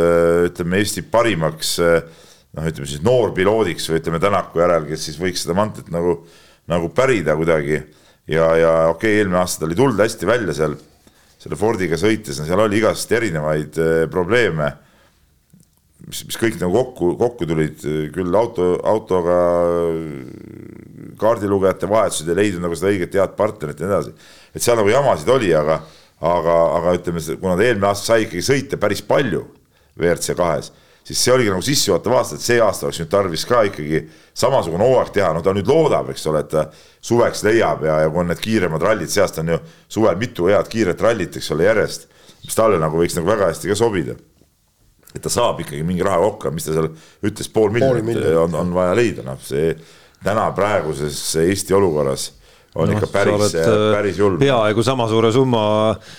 ütleme 0.48 0.80
Eesti 0.80 1.04
parimaks 1.06 1.76
noh, 1.78 2.66
ütleme 2.66 2.88
siis 2.88 3.04
noorpiloodiks 3.06 3.88
või 3.90 4.00
ütleme 4.00 4.20
Tänaku 4.22 4.62
järel, 4.62 4.88
kes 4.88 5.06
siis 5.08 5.20
võiks 5.20 5.44
seda 5.44 5.54
mantlit 5.58 5.92
nagu, 5.94 6.18
nagu 6.70 6.90
pärida 6.94 7.36
kuidagi. 7.38 7.82
ja, 8.26 8.50
ja 8.58 8.72
okei 8.88 9.12
okay,, 9.12 9.20
eelmine 9.20 9.42
aasta 9.42 9.64
tal 9.64 9.74
ei 9.74 9.78
tulnud 9.78 10.02
hästi 10.02 10.28
välja 10.28 10.56
seal 10.56 10.76
selle 11.38 11.56
Fordiga 11.56 11.96
sõites, 12.00 12.40
no 12.40 12.48
seal 12.48 12.60
oli 12.64 12.80
igast 12.80 13.12
erinevaid 13.14 13.78
probleeme 14.10 14.72
mis, 16.08 16.24
mis 16.28 16.38
kõik 16.40 16.58
nagu 16.60 16.74
kokku, 16.74 17.12
kokku 17.20 17.48
tulid, 17.48 17.84
küll 18.14 18.38
auto, 18.38 18.70
autoga 18.86 19.38
kaardilugejate 21.18 21.88
vahetused 21.90 22.28
ei 22.30 22.38
leidnud 22.38 22.66
nagu 22.66 22.78
seda 22.78 22.92
õiget 22.92 23.16
head 23.18 23.34
partnerit 23.38 23.80
ja 23.80 23.88
nii 23.88 23.96
edasi. 23.96 24.14
et 24.54 24.64
seal 24.64 24.78
nagu 24.78 24.92
jamasid 24.92 25.32
oli, 25.34 25.50
aga, 25.56 25.80
aga, 26.20 26.56
aga 26.78 26.96
ütleme, 26.98 27.22
kuna 27.40 27.56
ta 27.56 27.64
eelmine 27.66 27.88
aasta 27.90 28.12
sai 28.12 28.26
ikkagi 28.26 28.44
sõita 28.44 28.78
päris 28.80 29.02
palju 29.06 29.44
WRC 29.98 30.34
kahes, 30.38 30.70
siis 31.06 31.20
see 31.22 31.34
oligi 31.34 31.52
nagu 31.52 31.64
sissejuhatav 31.64 32.16
aasta, 32.18 32.38
et 32.38 32.44
see 32.44 32.58
aasta 32.62 32.86
oleks 32.86 33.00
nüüd 33.02 33.10
tarvis 33.12 33.44
ka 33.48 33.62
ikkagi 33.68 34.02
samasugune 34.38 34.86
hooaeg 34.86 35.12
teha, 35.14 35.32
no 35.34 35.42
ta 35.44 35.54
nüüd 35.56 35.68
loodab, 35.70 36.10
eks 36.12 36.26
ole, 36.30 36.42
et 36.44 36.50
ta 36.52 36.66
suveks 37.04 37.44
leiab 37.46 37.84
ja, 37.86 38.00
ja 38.04 38.10
kui 38.10 38.22
on 38.22 38.32
need 38.32 38.42
kiiremad 38.42 38.82
rallid, 38.84 39.10
see 39.12 39.22
aasta 39.24 39.44
on 39.44 39.54
ju 39.54 39.60
suvel 39.98 40.18
mitu 40.20 40.50
head 40.50 40.70
kiiret 40.70 41.04
rallit, 41.06 41.38
eks 41.38 41.52
ole, 41.54 41.68
järjest, 41.68 42.08
mis 42.44 42.58
talle 42.58 42.80
nagu 42.82 42.98
võiks 42.98 43.16
nagu 43.18 43.30
väga 43.30 43.52
hästi 43.52 43.70
ka 43.70 43.78
sobida. 43.78 44.18
Et 45.16 45.22
ta 45.24 45.30
saab 45.32 45.62
ikkagi 45.62 45.80
mingi 45.86 46.04
raha 46.04 46.18
kokku, 46.20 46.50
mis 46.52 46.66
ta 46.66 46.74
seal 46.76 46.90
ütles, 47.24 47.48
pool 47.50 47.72
miljonit 47.72 48.20
on, 48.42 48.58
on 48.58 48.74
vaja 48.76 48.98
leida, 48.98 49.24
noh, 49.24 49.38
see 49.40 49.72
täna 50.24 50.50
praeguses 50.52 51.16
Eesti 51.40 51.72
olukorras 51.78 52.32
on 52.74 52.90
no, 52.90 52.96
ikka 52.96 53.08
päris, 53.12 53.54
päris 53.94 54.18
julm. 54.20 54.38
peaaegu 54.40 54.82
sama 54.84 55.08
suure 55.08 55.30
summa 55.32 55.62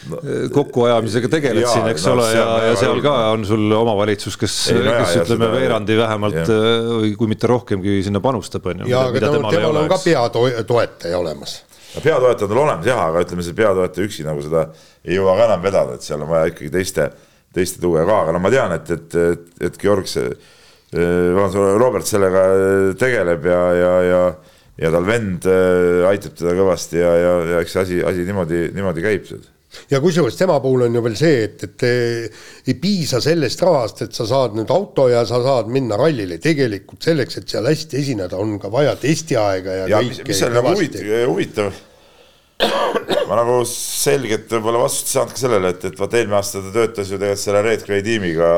no, 0.09 0.19
kokkuajamisega 0.53 1.29
tegeled 1.31 1.63
jaa, 1.63 1.75
siin, 1.77 1.87
eks 1.91 2.07
no, 2.07 2.15
ole, 2.17 2.27
ja, 2.33 2.47
ja 2.69 2.75
seal 2.79 3.01
ka 3.05 3.15
on 3.35 3.45
sul 3.47 3.77
omavalitsus, 3.77 4.37
kes, 4.39 4.57
kes 4.73 5.15
ja, 5.15 5.23
ütleme 5.23 5.51
veerandi 5.53 5.97
vähemalt 5.99 6.41
või 6.49 7.13
kui 7.19 7.31
mitte 7.31 7.49
rohkemgi 7.51 7.99
sinna 8.05 8.21
panustab, 8.23 8.65
on 8.71 8.85
ju. 8.85 8.91
jaa, 8.91 9.07
aga 9.11 9.23
temal, 9.27 9.49
temal 9.53 9.81
on 9.83 9.89
ka 9.91 10.01
peatoetaja 10.03 11.21
olemas 11.21 11.59
no 11.95 12.05
peatoetajad 12.05 12.53
on 12.53 12.63
olemas 12.65 12.91
jah, 12.91 13.05
aga 13.07 13.25
ütleme, 13.25 13.45
see 13.45 13.57
peatoetaja 13.57 14.09
üksi 14.09 14.27
nagu 14.27 14.43
seda 14.45 14.67
ei 15.05 15.17
jõua 15.17 15.37
ka 15.37 15.49
enam 15.51 15.65
vedada, 15.65 15.97
et 15.97 16.05
seal 16.05 16.25
on 16.25 16.33
vaja 16.33 16.51
ikkagi 16.53 16.73
teiste 16.73 17.11
teiste 17.55 17.81
tuge 17.81 18.03
ka, 18.05 18.21
aga 18.23 18.35
no 18.35 18.41
ma 18.43 18.51
tean, 18.53 18.73
et, 18.77 18.91
et, 18.93 19.15
et, 19.33 19.47
et 19.69 19.81
Georg 19.81 20.09
see, 20.09 20.29
Robert 20.93 22.07
sellega 22.09 22.43
tegeleb 22.97 23.45
ja, 23.45 23.61
ja, 23.77 23.91
ja, 24.05 24.21
ja 24.79 24.91
tal 24.93 25.07
vend 25.07 25.47
äh, 25.49 26.07
aitab 26.09 26.35
teda 26.39 26.55
kõvasti 26.57 27.01
ja, 27.01 27.13
ja, 27.19 27.31
ja 27.53 27.63
eks 27.63 27.75
see 27.75 27.85
asi, 27.85 28.03
asi 28.11 28.27
niimoodi, 28.27 28.69
niimoodi 28.75 29.03
käib. 29.03 29.27
ja 29.91 29.99
kusjuures 30.03 30.37
tema 30.39 30.59
puhul 30.63 30.87
on 30.87 30.95
ju 30.95 31.03
veel 31.05 31.17
see, 31.19 31.43
et, 31.49 31.65
et 31.67 31.85
ei 32.69 32.77
piisa 32.79 33.19
sellest 33.23 33.61
rahast, 33.65 34.05
et 34.07 34.15
sa 34.15 34.27
saad 34.29 34.55
nüüd 34.57 34.71
auto 34.73 35.09
ja 35.11 35.25
sa 35.27 35.41
saad 35.43 35.69
minna 35.73 35.99
rallile, 35.99 36.39
tegelikult 36.41 37.05
selleks, 37.09 37.41
et 37.41 37.51
seal 37.51 37.67
hästi 37.69 37.99
esineda, 37.99 38.39
on 38.39 38.57
ka 38.61 38.71
vaja 38.73 38.95
testiaega 38.99 39.83
ja, 39.83 39.91
ja 39.95 40.01
kõike. 40.05 40.27
mis 40.31 40.43
seal 40.45 40.55
nagu 40.55 40.73
huvitav, 40.73 41.13
huvitav 41.27 41.85
ma 43.29 43.37
nagu 43.39 43.59
selget 43.67 44.49
võib-olla 44.51 44.81
vastust 44.83 45.11
ei 45.11 45.17
saanud 45.17 45.35
ka 45.35 45.43
sellele, 45.43 45.75
et, 45.75 45.85
et 45.91 45.99
vaat 45.99 46.15
eelmine 46.17 46.39
aasta 46.39 46.63
ta 46.63 46.73
töötas 46.73 47.11
ju 47.11 47.19
tegelikult 47.19 47.43
selle 47.43 47.61
Red 47.67 47.85
Gray 47.87 48.03
tiimiga 48.05 48.49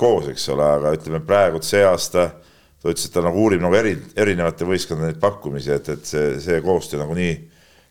koos, 0.00 0.30
eks 0.32 0.46
ole, 0.54 0.68
aga 0.78 0.94
ütleme 0.96 1.20
praegu 1.26 1.60
see 1.64 1.82
aasta 1.84 2.30
ta 2.80 2.92
ütles, 2.92 3.06
et 3.06 3.14
ta 3.14 3.24
nagu 3.24 3.44
uurib 3.44 3.62
nagu 3.62 3.76
eri, 3.76 3.96
erinevate 4.16 4.68
võistkondade 4.68 5.12
neid 5.12 5.22
pakkumisi, 5.22 5.72
et, 5.76 5.88
et 5.92 6.06
see, 6.08 6.36
see 6.42 6.60
koostöö 6.64 7.02
nagu 7.02 7.16
nii 7.18 7.34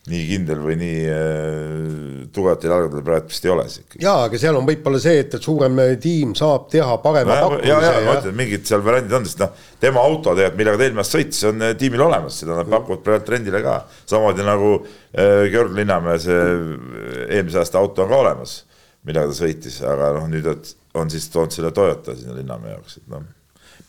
nii 0.09 0.21
kindel 0.29 0.61
või 0.63 0.75
nii 0.79 0.99
äh, 1.11 2.21
tugevatel 2.33 2.71
jalgadel 2.71 3.03
praegu 3.05 3.29
vist 3.29 3.45
ei 3.45 3.51
ole 3.51 3.65
jaa, 3.99 4.23
aga 4.25 4.39
seal 4.41 4.57
on 4.57 4.65
võib-olla 4.67 5.01
see, 5.03 5.19
et, 5.25 5.35
et 5.35 5.43
suurem 5.43 5.81
tiim 6.01 6.31
saab 6.39 6.69
teha 6.71 6.95
parema 7.03 7.35
no, 7.35 7.49
pakkumise. 7.49 7.69
ja, 7.69 7.79
ja 7.83 8.05
ma 8.07 8.15
ütlen, 8.21 8.37
mingid 8.39 8.65
seal 8.69 8.83
variandid 8.85 9.17
on, 9.19 9.27
sest 9.27 9.43
noh, 9.43 9.53
tema 9.83 10.03
auto 10.07 10.33
tegelikult, 10.33 10.59
millega 10.61 10.79
ta 10.79 10.87
eelmine 10.87 11.03
aasta 11.03 11.19
sõitis, 11.19 11.43
on 11.51 11.67
äh, 11.67 11.75
tiimil 11.83 12.05
olemas, 12.07 12.39
seda 12.41 12.57
nad 12.61 12.71
pakuvad 12.71 13.05
praegu 13.05 13.35
rendile 13.35 13.63
ka. 13.65 13.77
samamoodi 14.09 14.47
nagu 14.47 14.73
äh, 14.79 15.45
Georg 15.53 15.77
Linnamäe 15.77 16.19
see 16.23 16.41
äh, 16.41 17.23
eelmise 17.27 17.61
aasta 17.61 17.83
auto 17.83 18.07
on 18.07 18.13
ka 18.13 18.21
olemas, 18.23 18.59
millega 19.05 19.29
ta 19.29 19.39
sõitis, 19.43 19.81
aga 19.83 20.13
noh, 20.17 20.29
nüüd 20.31 20.53
on 20.97 21.11
siis 21.11 21.27
toonud 21.33 21.53
selle 21.53 21.75
Toyota 21.75 22.17
sinna 22.17 22.39
Linnamäe 22.39 22.77
jaoks, 22.77 23.01
et 23.03 23.11
noh, 23.11 23.27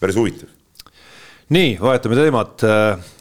päris 0.03 0.19
huvitav 0.19 0.60
nii, 1.51 1.79
vahetame 1.81 2.15
teemat. 2.15 2.63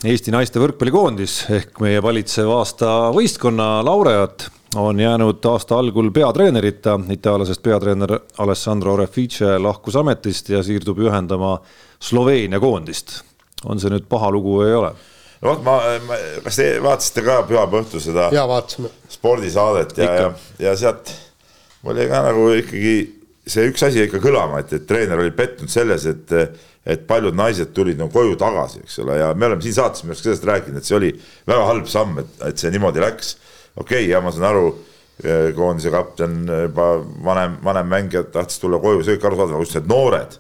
Eesti 0.06 0.34
naiste 0.34 0.62
võrkpallikoondis 0.62 1.42
ehk 1.56 1.82
meie 1.82 2.02
valitsev 2.04 2.50
aasta 2.54 3.10
võistkonna 3.16 3.80
laureaat 3.86 4.50
on 4.78 5.00
jäänud 5.02 5.46
aasta 5.50 5.80
algul 5.82 6.12
peatreenerita. 6.14 7.00
itaallasest 7.10 7.64
peatreener 7.64 8.20
Alessandro 8.38 8.96
Refice 8.98 9.58
lahkus 9.58 9.96
ametist 9.96 10.50
ja 10.50 10.64
siirdub 10.64 11.00
juhendama 11.00 11.60
Sloveenia 12.00 12.60
koondist. 12.60 13.22
on 13.66 13.80
see 13.80 13.90
nüüd 13.90 14.06
paha 14.10 14.32
lugu 14.32 14.60
või 14.62 14.70
ei 14.70 14.76
ole? 14.78 14.94
no 15.42 15.50
vot, 15.50 15.64
ma, 15.64 15.82
ma, 16.06 16.16
kas 16.44 16.62
te 16.62 16.70
vaatasite 16.84 17.26
ka 17.26 17.42
pühapäeva 17.50 17.82
õhtul 17.82 18.04
seda 18.04 18.30
ja, 18.32 18.46
vaatasime. 18.48 18.94
spordisaadet 19.10 19.98
ja, 19.98 20.14
ja, 20.14 20.32
ja 20.60 20.76
sealt 20.78 21.12
mul 21.82 21.98
jäi 21.98 22.08
ka 22.12 22.22
nagu 22.30 22.50
ikkagi 22.62 22.96
see 23.50 23.72
üks 23.72 23.84
asi 23.88 24.06
ikka 24.06 24.22
kõlama, 24.22 24.62
et, 24.62 24.74
et 24.78 24.86
treener 24.88 25.18
oli 25.18 25.34
pettunud 25.34 25.72
selles, 25.72 26.06
et 26.06 26.34
et 26.86 27.06
paljud 27.08 27.36
naised 27.36 27.74
tulid 27.76 28.00
nagu 28.00 28.12
koju 28.14 28.38
tagasi, 28.40 28.84
eks 28.86 29.00
ole, 29.04 29.18
ja 29.20 29.32
me 29.36 29.50
oleme 29.50 29.64
siin 29.64 29.76
saates 29.76 30.04
minu 30.04 30.16
arust 30.16 30.28
sellest 30.28 30.48
rääkinud, 30.48 30.80
et 30.80 30.88
see 30.88 30.98
oli 30.98 31.10
väga 31.48 31.66
halb 31.68 31.90
samm, 31.92 32.22
et, 32.24 32.32
et 32.50 32.62
see 32.62 32.72
niimoodi 32.74 33.04
läks. 33.04 33.36
okei 33.76 34.06
okay,, 34.06 34.10
ja 34.12 34.22
ma 34.24 34.32
saan 34.34 34.48
aru, 34.50 34.72
eh, 35.24 35.50
koondise 35.56 35.92
kapten 35.94 36.42
juba 36.48 36.90
vanem, 37.26 37.60
vanem 37.64 37.92
mängija 37.92 38.24
tahtis 38.34 38.62
tulla 38.64 38.80
koju, 38.80 39.04
see 39.04 39.18
kõik 39.18 39.30
arusaadav, 39.30 39.58
aga 39.58 39.68
just 39.68 39.78
need 39.78 39.92
noored, 39.92 40.40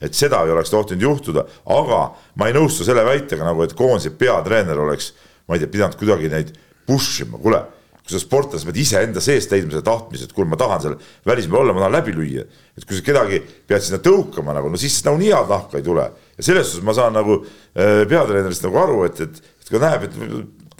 et 0.00 0.16
seda 0.16 0.44
ei 0.44 0.54
oleks 0.54 0.72
tohtinud 0.72 1.08
juhtuda, 1.08 1.46
aga 1.80 2.04
ma 2.36 2.48
ei 2.48 2.56
nõustu 2.56 2.86
selle 2.86 3.04
väitega 3.08 3.44
nagu, 3.46 3.64
et 3.64 3.76
koondise 3.76 4.12
peatreener 4.20 4.78
oleks, 4.84 5.12
ma 5.48 5.56
ei 5.56 5.64
tea, 5.64 5.72
pidanud 5.72 5.98
kuidagi 6.00 6.32
neid 6.32 6.54
push 6.86 7.24
ima, 7.24 7.40
kuule 7.40 7.64
kui 8.10 8.18
sa 8.18 8.24
sportlane, 8.24 8.60
sa 8.60 8.68
pead 8.68 8.80
iseenda 8.82 9.22
seest 9.24 9.52
leidma 9.54 9.76
selle 9.76 9.86
tahtmise, 9.86 10.26
et 10.28 10.34
kuule, 10.36 10.50
ma 10.50 10.58
tahan 10.60 10.82
seal 10.84 10.96
välismaal 11.28 11.64
olla, 11.64 11.76
ma 11.76 11.84
tahan 11.84 11.96
läbi 11.98 12.14
lüüa. 12.16 12.46
et 12.76 12.86
kui 12.86 12.98
sa 12.98 13.04
kedagi 13.06 13.42
pead 13.68 13.86
sinna 13.86 14.00
tõukama 14.02 14.54
nagu, 14.56 14.70
no 14.72 14.80
siis 14.80 14.98
nagunii 15.06 15.32
head 15.32 15.50
nahka 15.50 15.78
ei 15.78 15.86
tule. 15.86 16.06
ja 16.36 16.46
selles 16.46 16.72
suhtes 16.72 16.86
ma 16.86 16.96
saan 16.96 17.14
nagu 17.16 17.40
äh, 17.40 18.02
peatreenerist 18.10 18.66
nagu 18.66 18.82
aru, 18.82 19.04
et, 19.08 19.20
et, 19.26 19.42
et 19.62 19.70
kui 19.70 19.82
näeb, 19.82 20.08
et 20.08 20.18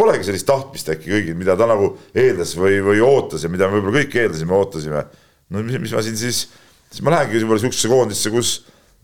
polegi 0.01 0.31
sellist 0.31 0.49
tahtmist 0.49 0.91
äkki 0.95 1.13
kõigil, 1.13 1.39
mida 1.39 1.57
ta 1.59 1.69
nagu 1.69 1.93
eeldas 2.17 2.55
või, 2.59 2.81
või 2.85 3.03
ootas 3.05 3.45
ja 3.45 3.53
mida 3.53 3.69
me 3.69 3.79
võib-olla 3.79 4.01
kõik 4.01 4.19
eeldasime, 4.23 4.57
ootasime. 4.57 5.05
no 5.53 5.65
mis, 5.67 5.81
mis 5.85 5.95
ma 5.97 6.05
siin 6.07 6.19
siis, 6.19 6.47
siis 6.89 7.05
ma 7.05 7.15
lähengi 7.17 7.43
võib-olla 7.43 7.65
sihukesesse 7.65 7.91
koondisse, 7.93 8.33
kus 8.33 8.55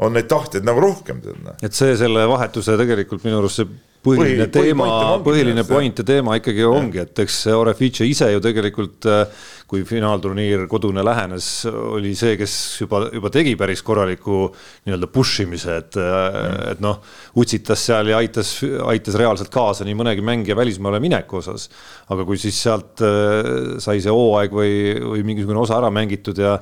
on 0.02 0.16
neid 0.16 0.28
tahtjaid 0.28 0.64
nagu 0.66 0.80
rohkem. 0.82 1.20
Et 1.64 1.76
see 1.76 1.94
selle 1.96 2.26
vahetuse 2.28 2.76
tegelikult 2.80 3.24
minu 3.24 3.40
arust 3.40 3.62
see 3.62 3.68
põhiline 4.04 4.46
Põhi, 4.46 4.52
teema, 4.52 4.88
põhiline 5.24 5.64
point 5.68 6.02
ja 6.02 6.06
teema 6.06 6.37
ikkagi 6.40 6.66
ongi, 6.68 7.02
et 7.02 7.24
eks 7.24 7.40
Orefice 7.56 8.06
ise 8.09 8.28
ju 8.35 8.42
tegelikult 8.44 9.09
äh, 9.11 9.46
kui 9.66 9.83
finaalturniir 9.87 10.68
kodune 10.70 11.02
lähenes, 11.02 11.46
oli 11.66 12.12
see, 12.18 12.37
kes 12.38 12.52
juba, 12.85 13.00
juba 13.11 13.31
tegi 13.35 13.57
päris 13.59 13.81
korraliku 13.87 14.44
nii-öelda 14.87 15.09
push 15.11 15.42
imise, 15.42 15.79
et 15.83 15.98
mm., 15.98 16.61
et 16.70 16.83
noh, 16.85 17.00
utsitas 17.42 17.83
seal 17.88 18.12
ja 18.12 18.21
aitas, 18.23 18.52
aitas 18.87 19.17
reaalselt 19.19 19.50
kaasa 19.54 19.87
nii 19.87 19.96
mõnegi 19.98 20.23
mängija 20.27 20.56
välismaale 20.58 21.00
mineku 21.02 21.40
osas. 21.40 21.67
aga 22.06 22.23
kui 22.29 22.38
siis 22.38 22.60
sealt 22.62 23.02
äh, 23.02 23.79
sai 23.83 23.98
see 24.04 24.14
hooaeg 24.14 24.54
või, 24.54 24.77
või 25.02 25.25
mingisugune 25.27 25.58
osa 25.64 25.81
ära 25.81 25.90
mängitud 25.90 26.38
ja, 26.38 26.54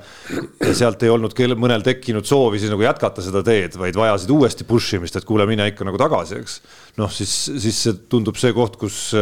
ja 0.65 0.73
sealt 0.73 1.05
ei 1.05 1.13
olnud 1.13 1.37
kell, 1.37 1.59
mõnel 1.61 1.85
tekkinud 1.85 2.25
soovi 2.25 2.63
siis 2.63 2.73
nagu 2.73 2.87
jätkata 2.87 3.25
seda 3.25 3.45
teed, 3.45 3.77
vaid 3.81 4.01
vajasid 4.01 4.33
uuesti 4.33 4.65
push 4.69 4.97
imist, 4.97 5.21
et 5.21 5.29
kuule, 5.29 5.45
mine 5.51 5.69
ikka 5.69 5.85
nagu 5.85 6.01
tagasi, 6.01 6.41
eks. 6.41 6.57
noh, 7.03 7.13
siis, 7.13 7.37
siis 7.61 7.85
see 7.85 8.01
tundub 8.09 8.41
see 8.41 8.57
koht, 8.57 8.81
kus 8.81 9.13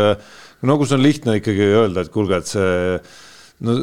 no 0.63 0.79
kus 0.79 0.95
on 0.95 1.03
lihtne 1.03 1.41
ikkagi 1.41 1.67
öelda, 1.73 2.07
et 2.07 2.15
kuulge, 2.15 2.39
et 2.39 2.55
see 2.55 2.97
no, 3.63 3.77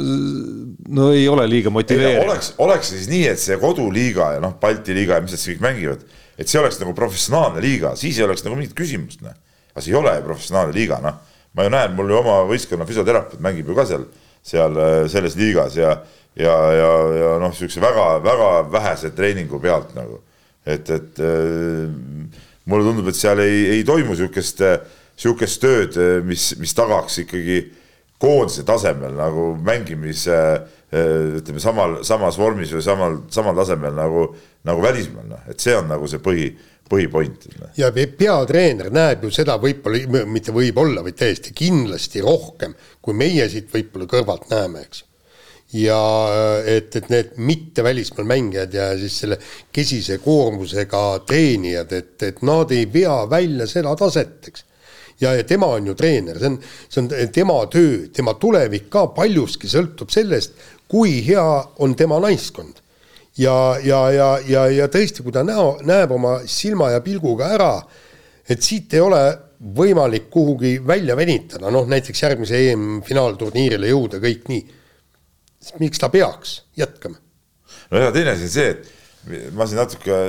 no 0.88 1.10
ei 1.16 1.28
ole 1.32 1.46
liiga 1.50 1.72
motiveeriv. 1.74 2.24
oleks, 2.24 2.54
oleks 2.62 2.92
siis 2.94 3.08
nii, 3.12 3.26
et 3.32 3.42
see 3.42 3.58
koduliiga 3.62 4.34
ja 4.36 4.44
noh, 4.44 4.56
Balti 4.62 4.96
liiga 4.96 5.18
ja 5.18 5.26
mis 5.26 5.36
nad 5.36 5.42
siis 5.42 5.56
kõik 5.56 5.66
mängivad, 5.66 6.06
et 6.40 6.52
see 6.52 6.62
oleks 6.62 6.80
nagu 6.82 6.94
professionaalne 6.98 7.64
liiga, 7.64 7.96
siis 8.00 8.20
ei 8.20 8.28
oleks 8.28 8.46
nagu 8.46 8.58
mingit 8.60 8.76
küsimust, 8.78 9.24
noh. 9.26 9.36
aga 9.74 9.84
see 9.84 9.94
ei 9.94 10.00
ole 10.00 10.16
ju 10.18 10.26
professionaalne 10.28 10.76
liiga, 10.76 11.00
noh. 11.04 11.20
ma 11.56 11.66
ju 11.66 11.74
näen, 11.76 11.96
mul 11.98 12.12
ju 12.12 12.20
oma 12.20 12.40
võistkonna 12.50 12.88
füsioterapeut 12.90 13.44
mängib 13.44 13.72
ju 13.72 13.78
ka 13.78 13.88
seal, 13.90 14.06
seal 14.46 14.78
selles 15.12 15.38
liigas 15.40 15.80
ja, 15.80 15.96
ja, 16.40 16.56
ja, 16.76 16.92
ja 17.22 17.34
noh, 17.42 17.54
niisuguse 17.54 17.84
väga-väga 17.84 18.52
vähese 18.72 19.14
treeningu 19.16 19.62
pealt 19.64 19.96
nagu. 19.98 20.22
et, 20.70 20.90
et 20.92 21.20
äh, 21.24 21.90
mulle 22.70 22.86
tundub, 22.86 23.08
et 23.10 23.18
seal 23.18 23.40
ei, 23.42 23.66
ei 23.78 23.84
toimu 23.88 24.14
niisugust, 24.14 24.62
niisugust 25.18 25.64
tööd, 25.64 26.00
mis, 26.28 26.52
mis 26.60 26.76
tagaks 26.78 27.24
ikkagi 27.24 27.64
koondise 28.20 28.65
tasemel 28.67 29.15
nagu 29.17 29.53
mängimise 29.63 30.39
ütleme 30.89 31.61
samal, 31.61 31.99
samas 32.03 32.38
vormis 32.39 32.72
või 32.74 32.82
samal, 32.84 33.20
samal 33.32 33.57
tasemel 33.59 33.93
nagu, 33.93 34.24
nagu 34.65 34.82
välismaal, 34.82 35.28
noh, 35.30 35.43
et 35.51 35.61
see 35.61 35.76
on 35.78 35.86
nagu 35.91 36.07
see 36.09 36.22
põhi, 36.24 36.47
põhipoint. 36.89 37.45
Noh. 37.59 37.76
ja 37.78 37.91
peatreener 37.93 38.89
näeb 38.93 39.28
ju 39.28 39.32
seda 39.34 39.59
võib-olla, 39.61 40.24
mitte 40.26 40.55
võib-olla, 40.55 41.03
vaid 41.05 41.20
täiesti 41.20 41.53
kindlasti 41.53 42.26
rohkem, 42.26 42.74
kui 43.05 43.13
meie 43.17 43.45
siit 43.51 43.70
võib-olla 43.74 44.09
kõrvalt 44.09 44.49
näeme, 44.49 44.82
eks 44.88 45.05
ja 45.78 45.99
et, 46.65 46.95
et 46.97 47.09
need 47.13 47.36
mitte 47.45 47.84
välismaal 47.86 48.26
mängijad 48.26 48.74
ja 48.74 48.88
siis 48.97 49.20
selle 49.22 49.38
kesise 49.74 50.17
koormusega 50.24 51.03
treenijad, 51.30 51.93
et, 51.93 52.15
et 52.26 52.41
nad 52.41 52.72
ei 52.74 52.88
vea 52.89 53.22
välja 53.30 53.70
seda 53.70 53.93
taset, 53.99 54.49
eks. 54.49 54.65
Ja, 55.22 55.34
ja 55.36 55.43
tema 55.47 55.72
on 55.76 55.89
ju 55.89 55.95
treener, 55.97 56.39
see 56.39 56.51
on, 56.51 56.59
see 56.89 57.01
on 57.03 57.34
tema 57.36 57.57
töö, 57.72 58.07
tema 58.15 58.36
tulevik 58.39 58.89
ka 58.91 59.07
paljuski 59.15 59.70
sõltub 59.72 60.13
sellest, 60.13 60.55
kui 60.89 61.20
hea 61.26 61.45
on 61.84 61.95
tema 61.95 62.20
naiskond. 62.24 62.82
ja, 63.38 63.78
ja, 63.84 63.99
ja, 64.11 64.30
ja, 64.47 64.65
ja 64.67 64.88
tõesti, 64.91 65.24
kui 65.24 65.32
ta 65.32 65.43
näo, 65.47 65.78
näeb 65.88 66.11
oma 66.11 66.39
silma 66.47 66.91
ja 66.91 67.01
pilguga 67.01 67.53
ära, 67.55 67.74
et 68.49 68.63
siit 68.65 68.93
ei 68.93 69.03
ole 69.03 69.22
võimalik 69.59 70.30
kuhugi 70.32 70.80
välja 70.88 71.15
venitada, 71.20 71.72
noh 71.72 71.88
näiteks 71.88 72.24
järgmise 72.24 72.59
EM-finaalturniirile 72.72 73.91
jõuda, 73.91 74.22
kõik 74.24 74.47
nii 74.51 74.61
miks 75.80 75.99
ta 75.99 76.09
peaks 76.09 76.61
jätkama? 76.80 77.17
no 77.91 77.99
ja 77.99 78.11
teine 78.15 78.32
asi 78.32 78.47
on 78.47 78.53
see, 78.53 78.70
et 78.72 79.53
ma 79.53 79.67
siin 79.67 79.82
natuke, 79.82 80.20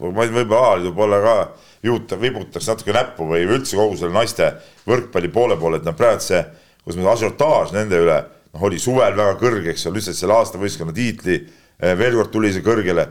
ma 0.00 0.26
võib-olla 0.30 0.60
alaliidu 0.70 0.94
poole 0.96 1.18
ka 1.24 1.34
juuta, 1.82 2.18
vibutaks 2.20 2.68
natuke 2.68 2.94
näppu 2.94 3.28
või 3.30 3.46
üldse 3.46 3.78
kogu 3.78 3.96
selle 3.98 4.14
naiste 4.14 4.52
võrkpalli 4.88 5.30
poole 5.32 5.56
poole, 5.60 5.80
et 5.80 5.88
noh, 5.88 5.96
praegu 5.96 6.24
see, 6.24 6.42
kus 6.84 6.98
meil 6.98 7.10
asiotaaž 7.14 7.74
nende 7.76 8.00
üle, 8.02 8.20
noh, 8.52 8.68
oli 8.68 8.80
suvel 8.82 9.16
väga 9.16 9.38
kõrge, 9.40 9.72
eks 9.72 9.88
ole, 9.88 10.00
lihtsalt 10.00 10.20
selle 10.20 10.36
aasta 10.36 10.60
võistkonna 10.60 10.94
tiitli, 10.96 11.40
eh, 11.80 11.96
veel 11.98 12.18
kord 12.18 12.32
tuli 12.34 12.52
see 12.52 12.64
kõrgele. 12.66 13.08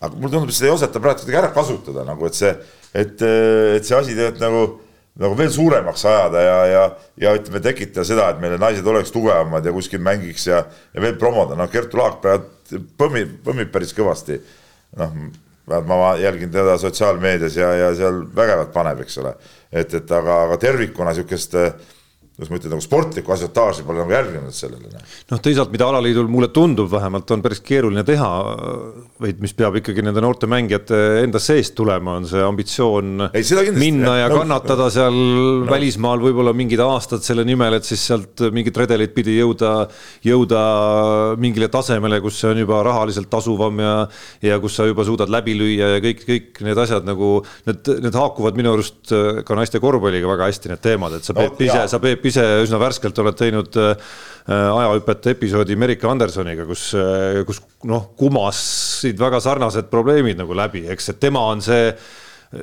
aga 0.00 0.16
mulle 0.16 0.32
tundub, 0.32 0.48
et 0.48 0.56
seda 0.56 0.70
ei 0.70 0.72
osata 0.72 1.00
praegu 1.00 1.20
kuidagi 1.20 1.36
ära 1.36 1.50
kasutada 1.52 2.04
nagu, 2.08 2.24
et 2.24 2.34
see, 2.34 2.54
et, 2.94 3.20
eh, 3.20 3.76
et 3.76 3.84
see 3.84 3.96
asi 3.96 4.14
tegelikult 4.14 4.40
nagu 4.40 4.62
nagu 5.20 5.36
veel 5.36 5.50
suuremaks 5.52 6.04
ajada 6.08 6.40
ja, 6.40 6.56
ja, 6.70 6.84
ja 7.20 7.34
ütleme, 7.36 7.60
tekitada 7.60 8.06
seda, 8.06 8.30
et 8.30 8.40
meie 8.40 8.56
naised 8.60 8.86
oleks 8.86 9.12
tugevamad 9.12 9.66
ja 9.66 9.74
kuskil 9.74 10.00
mängiks 10.00 10.46
ja, 10.46 10.62
ja 10.94 11.02
veel 11.02 11.18
promoda, 11.20 11.58
noh, 11.58 11.68
Kertu 11.68 12.00
Laak 12.00 12.22
praegu 12.22 12.80
põmmib, 12.98 13.40
põmmib 13.44 13.72
päris 13.74 13.92
kõvasti. 13.96 14.38
noh, 14.96 15.16
ma 15.86 16.16
jälgin 16.18 16.50
teda 16.50 16.78
sotsiaalmeedias 16.78 17.56
ja, 17.56 17.70
ja 17.76 17.94
seal 17.94 18.22
vägevat 18.36 18.72
paneb, 18.74 19.00
eks 19.04 19.18
ole. 19.22 19.34
et, 19.72 19.94
et 19.94 20.12
aga, 20.12 20.42
aga 20.48 20.56
tervikuna 20.58 21.14
sihukest 21.14 21.54
äh, 21.54 21.72
kuidas 22.40 22.50
ma 22.50 22.56
ütlen, 22.56 22.72
nagu 22.72 22.84
sportlikku 22.84 23.34
asiotaaži 23.34 23.84
pole 23.84 24.00
nagu 24.00 24.14
järginud 24.14 24.54
sellele. 24.56 25.00
noh, 25.30 25.40
teisalt, 25.44 25.70
mida 25.72 25.88
alaliidul 25.90 26.28
mulle 26.30 26.48
tundub 26.54 26.88
vähemalt, 26.90 27.28
on 27.34 27.42
päris 27.44 27.60
keeruline 27.64 28.04
teha, 28.06 28.28
vaid 29.20 29.42
mis 29.44 29.52
peab 29.56 29.76
ikkagi 29.80 30.04
nende 30.04 30.22
noorte 30.24 30.48
mängijate 30.48 31.00
enda 31.20 31.40
seest 31.42 31.74
tulema, 31.76 32.16
on 32.16 32.28
see 32.30 32.40
ambitsioon 32.44 33.26
Ei, 33.36 33.44
minna 33.76 34.16
ja 34.22 34.30
no, 34.32 34.40
kannatada 34.40 34.88
no, 34.88 34.94
seal 34.94 35.18
no. 35.18 35.68
välismaal 35.68 36.22
võib-olla 36.24 36.54
mingid 36.56 36.80
aastad 36.84 37.24
selle 37.26 37.44
nimel, 37.44 37.76
et 37.76 37.88
siis 37.88 38.06
sealt 38.08 38.40
mingit 38.54 38.80
redelit 38.80 39.12
pidi 39.16 39.36
jõuda, 39.36 39.74
jõuda 40.24 40.64
mingile 41.40 41.68
tasemele, 41.72 42.22
kus 42.24 42.40
see 42.40 42.54
on 42.54 42.62
juba 42.62 42.80
rahaliselt 42.88 43.28
tasuvam 43.32 43.84
ja, 43.84 43.94
ja 44.48 44.60
kus 44.62 44.80
sa 44.80 44.88
juba 44.88 45.04
suudad 45.08 45.32
läbi 45.32 45.58
lüüa 45.58 45.92
ja 45.96 46.00
kõik, 46.04 46.24
kõik 46.24 46.64
need 46.64 46.80
asjad 46.80 47.04
nagu, 47.08 47.36
need, 47.68 47.92
need 48.06 48.16
haakuvad 48.16 48.56
minu 48.56 48.72
arust 48.78 49.12
ka 49.44 49.58
naiste 49.58 49.82
korvpalliga 49.82 50.30
väga 50.30 50.48
hästi, 50.48 50.72
need 50.72 50.84
teemad, 50.84 51.20
et 51.20 51.28
sa 51.28 51.36
Peep 51.36 51.58
no, 51.58 51.68
ise, 51.68 51.84
sa 51.92 52.00
Peep 52.00 52.29
ise 52.30 52.46
üsna 52.64 52.80
värskelt 52.80 53.18
oled 53.22 53.36
teinud 53.38 53.76
äh, 53.80 54.08
ajahüpete 54.48 55.34
episoodi 55.36 55.76
Merike 55.78 56.08
Andersoniga, 56.10 56.66
kus, 56.68 56.90
äh, 56.98 57.42
kus 57.48 57.62
noh, 57.88 58.10
kumasid 58.18 59.20
väga 59.20 59.42
sarnased 59.44 59.90
probleemid 59.92 60.40
nagu 60.40 60.56
läbi, 60.56 60.86
eks, 60.94 61.12
et 61.14 61.22
tema 61.22 61.44
on 61.52 61.62
see 61.64 61.92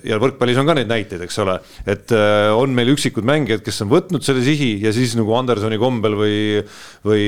ja 0.04 0.18
võrkpallis 0.20 0.58
on 0.60 0.68
ka 0.68 0.74
neid 0.76 0.90
näiteid, 0.92 1.22
eks 1.24 1.38
ole, 1.40 1.54
et 1.88 2.12
äh, 2.12 2.50
on 2.52 2.74
meil 2.76 2.92
üksikud 2.92 3.24
mängijad, 3.28 3.62
kes 3.64 3.80
on 3.86 3.92
võtnud 3.94 4.26
selle 4.26 4.44
sihi 4.44 4.74
ja 4.84 4.92
siis 4.96 5.16
nagu 5.16 5.32
Andersoni 5.38 5.80
kombel 5.80 6.18
või, 6.20 6.38
või 7.08 7.24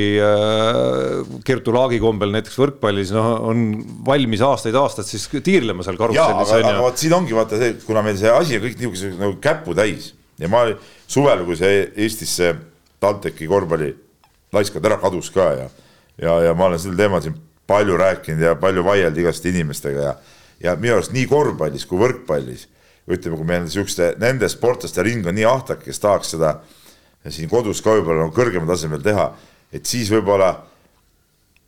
Kertu 1.48 1.76
Laagi 1.76 2.02
kombel 2.04 2.36
näiteks 2.36 2.60
võrkpallis, 2.60 3.16
noh, 3.16 3.32
on 3.48 3.66
valmis 4.08 4.44
aastaid-aastaid 4.44 5.08
siis 5.08 5.30
tiirlema 5.40 5.88
seal 5.88 6.00
karussellis. 6.02 6.56
aga, 6.60 6.74
aga 6.76 6.84
vot 6.84 7.00
siin 7.00 7.16
ongi 7.16 7.38
vaata 7.38 7.62
see, 7.62 7.78
kuna 7.88 8.04
meil 8.04 8.20
see 8.20 8.34
asi 8.34 8.60
on 8.60 8.66
kõik 8.68 8.80
niisuguse 8.82 9.16
nagu 9.16 9.40
käputäis 9.44 10.14
ja 10.40 10.52
ma 10.52 10.68
suvel, 11.10 11.44
kui 11.48 11.58
see 11.58 11.84
Eestisse 11.98 12.54
TalTechi 13.02 13.48
korvpalli 13.50 13.92
laiskond 14.54 14.86
ära 14.86 14.98
kadus 15.02 15.30
ka 15.34 15.52
ja, 15.58 15.70
ja, 16.22 16.36
ja 16.48 16.56
ma 16.58 16.70
olen 16.70 16.82
sel 16.82 16.98
teemal 16.98 17.24
siin 17.24 17.38
palju 17.70 17.98
rääkinud 18.00 18.44
ja 18.44 18.56
palju 18.60 18.84
vaielnud 18.86 19.22
igaste 19.22 19.52
inimestega 19.52 20.08
ja, 20.08 20.16
ja 20.64 20.76
minu 20.80 20.98
arust 20.98 21.14
nii 21.16 21.28
korvpallis 21.30 21.86
kui 21.90 22.02
võrkpallis, 22.02 22.68
ütleme, 23.10 23.38
kui 23.38 23.48
meil 23.48 23.64
niisuguste, 23.66 24.14
nende 24.22 24.50
sportlaste 24.50 25.06
ring 25.06 25.26
on 25.28 25.38
nii 25.38 25.48
ahtak, 25.50 25.84
kes 25.86 26.02
tahaks 26.02 26.36
seda 26.36 26.58
siin 27.30 27.50
kodus 27.52 27.82
ka 27.86 27.94
võib-olla 27.98 28.26
nagu 28.26 28.34
kõrgemal 28.34 28.70
tasemel 28.70 29.02
teha, 29.06 29.32
et 29.76 29.86
siis 29.86 30.10
võib-olla 30.14 30.54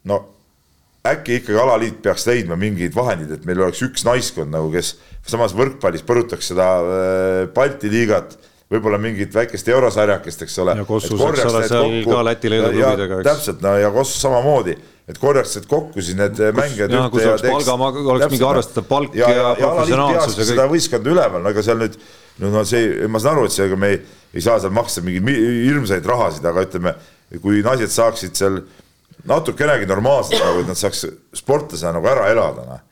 no 0.09 0.21
äkki 1.05 1.39
ikkagi 1.39 1.57
alaliit 1.57 1.99
peaks 2.05 2.27
leidma 2.29 2.57
mingid 2.59 2.93
vahendid, 2.95 3.33
et 3.33 3.45
meil 3.45 3.61
oleks 3.61 3.81
üks 3.85 4.05
naiskond 4.05 4.53
nagu, 4.53 4.69
kes 4.73 4.95
samas 5.27 5.53
võrkpallis 5.57 6.05
põrutaks 6.05 6.51
seda 6.53 6.67
äh, 6.81 7.43
Balti 7.53 7.89
liigat 7.93 8.37
võib-olla 8.71 8.99
mingit 9.01 9.33
väikest 9.35 9.67
eurosarjakest, 9.71 10.45
eks 10.45 10.57
ole. 10.63 10.77
ja 10.79 10.85
Kossus, 10.87 11.19
eks 11.19 11.43
ole, 11.49 11.61
seal 11.67 11.83
kokku, 11.89 12.13
ka 12.13 12.23
Läti-Leedu 12.29 12.71
klubidega. 12.71 13.19
täpselt, 13.27 13.61
no 13.63 13.75
ja 13.79 13.91
Kossus 13.91 14.21
samamoodi, 14.23 14.75
et 15.11 15.19
korjaks 15.19 15.57
need 15.57 15.67
kokku 15.71 16.03
siis 16.03 16.15
need 16.19 16.39
mängijad. 16.55 16.93
jah, 16.95 17.09
kus 17.11 17.25
oleks 17.27 17.43
palga, 17.47 18.03
oleks 18.15 18.31
mingi 18.31 18.47
arvestatav 18.47 18.87
palk 18.87 19.17
ja, 19.17 19.29
ja, 19.29 19.47
ja 19.49 19.71
professionaalsus 19.71 20.37
ja 20.37 20.43
kõik. 20.43 20.51
seda 20.53 20.67
võistkonda 20.71 21.15
üleval, 21.15 21.43
no 21.43 21.51
ega 21.51 21.65
seal 21.67 21.81
nüüd, 21.83 21.97
no, 22.43 22.53
no 22.53 22.63
see, 22.67 22.93
ma 23.11 23.23
saan 23.23 23.41
aru, 23.41 23.49
et 23.49 23.57
seega 23.57 23.79
me 23.79 23.91
ei, 23.95 23.99
ei 24.37 24.45
saa 24.45 24.61
seal 24.63 24.75
maksta 24.77 25.03
mingeid 25.03 25.41
hirmsaid 25.65 26.07
rahasid, 26.07 26.47
aga 26.47 26.63
ütleme, 26.69 26.95
kui 27.43 27.59
naised 27.65 27.91
saaksid 27.91 28.39
seal 28.39 28.61
natukenegi 29.27 29.89
normaalselt 29.89 30.39
nagu, 30.39 30.63
et 30.63 30.71
nad 30.71 30.79
saaks 30.79 31.03
sportlasena 31.41 31.97
nagu 31.99 32.07
ära 32.13 32.31
elada, 32.31 32.63
noh. 32.71 32.87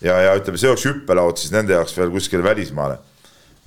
ja, 0.00 0.16
ja 0.24 0.32
ütleme, 0.40 0.56
see 0.56 0.72
oleks 0.72 0.88
hüppelaud 0.88 1.36
siis 1.36 1.52
nende 1.52 1.76
jaoks 1.76 1.92
veel 2.00 2.16
kuskile 2.16 2.48
välismaale 2.48 2.96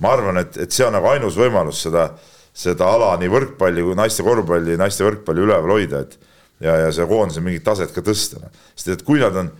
ma 0.02 0.12
arvan, 0.16 0.40
et, 0.42 0.56
et 0.64 0.74
see 0.74 0.86
on 0.86 0.94
nagu 0.96 1.08
ainus 1.12 1.36
võimalus 1.38 1.82
seda, 1.86 2.08
seda 2.52 2.88
ala 2.96 3.14
nii 3.20 3.30
võrkpalli 3.32 3.84
kui 3.86 3.96
naiste 3.98 4.24
korvpalli, 4.26 4.76
naiste 4.80 5.06
võrkpalli 5.06 5.44
üleval 5.44 5.76
hoida, 5.76 6.02
et 6.02 6.18
ja, 6.62 6.78
ja 6.86 6.88
see 6.94 7.06
koondise 7.10 7.42
mingit 7.44 7.64
taset 7.66 7.92
ka 7.94 8.04
tõsta. 8.04 8.42
Noh. 8.42 8.64
sest 8.74 8.96
et 8.96 9.04
kui 9.06 9.22
nad 9.22 9.36
on 9.38 9.52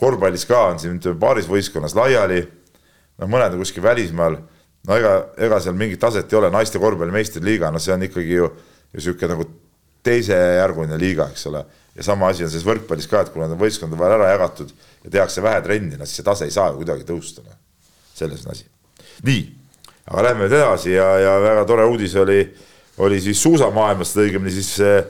korvpallis 0.00 0.46
ka 0.48 0.62
on 0.70 0.80
siin 0.80 0.96
ütleme 0.96 1.20
paaris 1.20 1.48
võistkonnas 1.50 1.96
laiali, 1.98 2.40
noh, 3.20 3.28
mõned 3.28 3.56
on 3.56 3.62
kuskil 3.62 3.84
välismaal, 3.84 4.38
no 4.88 4.96
ega, 4.96 5.14
ega 5.36 5.60
seal 5.60 5.76
mingit 5.78 6.00
taset 6.02 6.32
ei 6.32 6.40
ole, 6.40 6.52
naiste 6.54 6.80
korvpalli 6.80 7.14
meistriliiga, 7.14 7.72
no 7.72 7.82
see 7.82 7.94
on 7.94 8.08
ikkagi 8.08 8.40
ju, 8.40 8.48
sihuke 8.96 9.28
nagu 9.30 9.46
teisejärguline 10.06 10.96
liiga, 11.00 11.28
eks 11.28 11.44
ole. 11.52 11.64
ja 11.94 12.06
sama 12.06 12.30
asi 12.32 12.46
on 12.46 12.50
siis 12.52 12.64
võrkpallis 12.64 13.08
ka, 13.10 13.26
et 13.26 13.34
kui 13.34 13.42
nad 13.42 13.52
on 13.52 13.60
võistkondade 13.60 14.00
vahel 14.00 14.16
ära 14.16 14.32
jagatud 14.32 14.72
ja 15.04 15.10
tehakse 15.18 15.44
vähe 15.44 15.60
trenni, 15.66 16.00
no 16.00 16.08
siis 16.08 16.22
see 16.22 16.26
tase 16.26 16.48
ei 16.48 16.54
saa 16.54 16.70
ju 16.72 16.80
kuidagi 16.80 17.04
tõusta, 17.04 17.44
noh. 17.44 17.58
selles 18.16 18.46
on 18.46 18.54
asi. 18.56 18.64
nii 19.28 19.59
aga 20.08 20.22
lähme 20.28 20.46
nüüd 20.46 20.56
edasi 20.56 20.94
ja, 20.94 21.08
ja 21.20 21.34
väga 21.42 21.64
tore 21.68 21.86
uudis 21.90 22.14
oli, 22.18 22.42
oli 23.04 23.20
siis 23.22 23.42
suusamaailmast, 23.42 24.16
õigemini 24.22 24.52
siis 24.54 24.72
äh, 24.84 25.04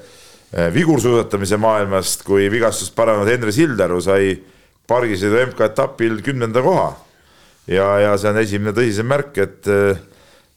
vigursuusatamise 0.75 1.59
maailmast, 1.61 2.25
kui 2.27 2.49
vigastust 2.51 2.95
paranenud 2.97 3.31
Henri 3.31 3.55
Sildaru 3.55 4.01
sai 4.03 4.35
pargisõidu 4.91 5.45
MK-etapil 5.51 6.19
kümnenda 6.27 6.63
koha. 6.65 6.91
ja, 7.71 7.87
ja 8.03 8.15
see 8.19 8.31
on 8.33 8.41
esimene 8.43 8.75
tõsisem 8.75 9.07
märk, 9.07 9.39
et, 9.39 9.69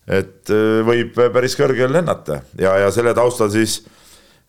et 0.09 0.53
võib 0.87 1.19
päris 1.35 1.55
kõrgel 1.59 1.93
lennata 1.93 2.41
ja, 2.57 2.77
ja 2.81 2.91
selle 2.91 3.13
taustal 3.13 3.51
siis 3.53 3.83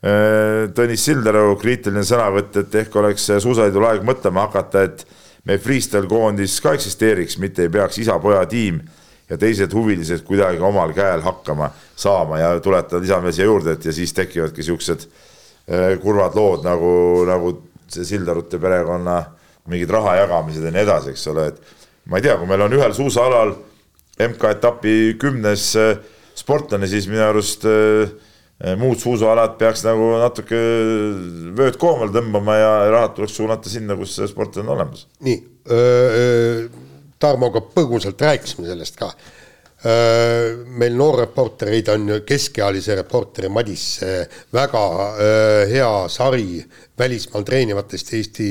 Tõnis 0.04 1.00
Sildaru 1.00 1.54
kriitiline 1.56 2.02
sõnavõtt, 2.04 2.58
et 2.60 2.74
ehk 2.82 2.96
oleks 3.00 3.24
suusasõidul 3.40 3.86
aeg 3.88 4.02
mõtlema 4.04 4.42
hakata, 4.44 4.82
et 4.84 5.04
meie 5.48 5.60
freestyle 5.64 6.10
koondis 6.10 6.58
ka 6.60 6.74
eksisteeriks, 6.76 7.38
mitte 7.40 7.64
ei 7.64 7.72
peaks 7.72 8.02
isa-poja 8.02 8.42
tiim 8.50 8.82
ja 9.30 9.38
teised 9.40 9.72
huvilised 9.72 10.24
kuidagi 10.26 10.60
omal 10.60 10.92
käel 10.96 11.22
hakkama 11.24 11.70
saama 11.96 12.38
ja 12.38 12.50
tuletan, 12.60 13.02
lisame 13.02 13.32
siia 13.32 13.48
juurde, 13.48 13.76
et 13.76 13.84
ja 13.84 13.92
siis 13.92 14.12
tekivadki 14.16 14.62
siuksed 14.66 15.06
äh, 15.06 15.94
kurvad 16.02 16.36
lood 16.36 16.66
nagu, 16.66 16.90
nagu 17.28 17.54
see 17.88 18.04
Sildarute 18.04 18.60
perekonna 18.60 19.22
mingid 19.70 19.90
raha 19.92 20.18
jagamised 20.20 20.66
ja 20.66 20.74
nii 20.74 20.84
edasi, 20.84 21.14
eks 21.14 21.26
ole, 21.32 21.48
et 21.52 22.10
ma 22.10 22.20
ei 22.20 22.26
tea, 22.26 22.36
kui 22.40 22.50
meil 22.50 22.66
on 22.66 22.76
ühel 22.76 22.96
suusaalal 22.96 23.54
MK-etapi 24.28 25.16
kümnes 25.20 25.72
äh, 25.80 25.96
sportlane, 26.36 26.88
siis 26.90 27.08
minu 27.08 27.24
arust 27.24 27.64
äh, 27.70 28.12
muud 28.78 29.00
suusaalad 29.00 29.56
peaks 29.58 29.82
nagu 29.86 30.12
natuke 30.20 30.60
vööd 31.56 31.78
koomale 31.80 32.12
tõmbama 32.14 32.58
ja 32.60 32.72
rahad 32.92 33.16
tuleks 33.16 33.40
suunata 33.40 33.72
sinna, 33.72 33.96
kus 33.98 34.18
see 34.18 34.28
sportlane 34.30 34.68
on 34.68 34.76
olemas. 34.76 35.08
nii, 35.24 35.40
Tarmoga 37.24 37.64
põgusalt 37.74 38.20
rääkisime 38.20 38.68
sellest 38.68 39.00
ka 39.00 39.14
meil 39.84 40.94
noor 40.96 41.18
reportereid 41.20 41.88
on 41.92 42.06
keskealise 42.24 42.94
reporteri 42.96 43.50
Madis 43.52 43.98
väga 44.54 44.84
hea 45.68 45.90
sari 46.08 46.62
välismaal 46.98 47.44
treenivatest 47.44 48.12
Eesti 48.16 48.48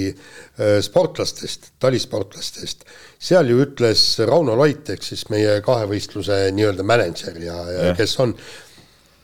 sportlastest, 0.85 1.71
talisportlastest. 1.79 2.85
seal 3.17 3.49
ju 3.49 3.63
ütles 3.63 4.03
Rauno 4.27 4.57
Loit, 4.59 4.89
ehk 4.93 5.03
siis 5.03 5.25
meie 5.31 5.61
kahevõistluse 5.65 6.51
nii-öelda 6.53 6.85
mänedžer 6.85 7.39
ja, 7.41 7.57
ja 7.71 7.93
kes 7.97 8.13
on, 8.19 8.35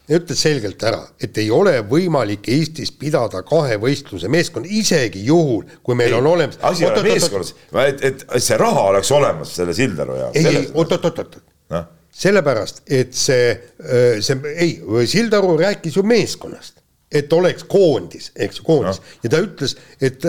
ütles 0.10 0.42
selgelt 0.42 0.84
ära, 0.84 1.02
et 1.22 1.38
ei 1.38 1.52
ole 1.54 1.76
võimalik 1.86 2.50
Eestis 2.50 2.92
pidada 2.98 3.44
kahevõistluse 3.46 4.32
meeskonda, 4.32 4.70
isegi 4.72 5.22
juhul, 5.28 5.68
kui 5.86 5.98
meil 5.98 6.16
ei, 6.16 6.18
on 6.18 6.32
olemas. 6.32 6.58
asi 6.66 6.86
ei 6.86 6.90
ole 6.90 7.04
meeskonnas, 7.06 7.54
et, 7.86 8.04
et 8.10 8.26
see 8.42 8.58
raha 8.58 8.88
oleks 8.94 9.12
olemas 9.14 9.54
selle 9.60 9.76
Sildaru 9.78 10.18
jaoks. 10.18 10.42
ei, 10.42 10.56
ei, 10.64 10.68
oot-oot-oot, 10.74 11.40
sellepärast, 12.20 12.84
et 12.90 13.14
see, 13.16 13.54
see, 14.26 14.54
ei, 14.56 14.76
Sildaru 15.08 15.56
rääkis 15.62 16.00
ju 16.00 16.06
meeskonnast 16.08 16.80
et 17.10 17.32
oleks 17.34 17.64
koondis, 17.66 18.28
eks 18.38 18.60
ju, 18.60 18.66
koondis 18.68 19.00
no. 19.02 19.16
ja 19.24 19.32
ta 19.34 19.40
ütles, 19.42 19.74
et 20.02 20.26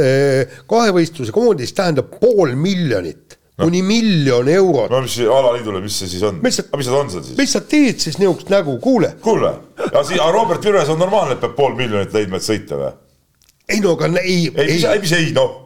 kahevõistluse 0.68 1.33
koondis 1.33 1.74
tähendab 1.76 2.09
pool 2.20 2.55
miljonit 2.57 3.37
no. 3.61 3.69
kuni 3.69 3.83
miljon 3.87 4.49
eurot. 4.51 4.91
no 4.93 5.03
mis 5.05 5.17
alaliidule, 5.21 5.83
mis 5.85 6.01
see 6.03 6.11
siis 6.15 6.25
on? 6.27 6.41
mis 6.43 6.61
need 6.61 6.97
on 6.97 7.13
seal 7.13 7.25
siis? 7.27 7.39
mis 7.39 7.55
sa 7.57 7.63
teed 7.63 8.03
siis 8.03 8.19
niisugust 8.21 8.53
nägu, 8.53 8.77
kuule. 8.83 9.15
kuule, 9.25 9.53
aga 9.87 10.05
siis, 10.09 10.21
Robert 10.35 10.65
Virves 10.65 10.93
on 10.93 11.01
normaalne, 11.01 11.37
et 11.37 11.43
peab 11.45 11.57
pool 11.59 11.77
miljonit 11.79 12.15
leidma, 12.17 12.41
et 12.41 12.47
sõita 12.47 12.81
või? 12.81 12.93
ei 13.71 13.83
no 13.85 13.97
aga 13.99 14.13
ei. 14.23 14.51
ei, 14.51 14.69
mis, 14.75 14.85
ei, 14.85 15.03
mis 15.07 15.17
ei 15.19 15.33
noh, 15.37 15.57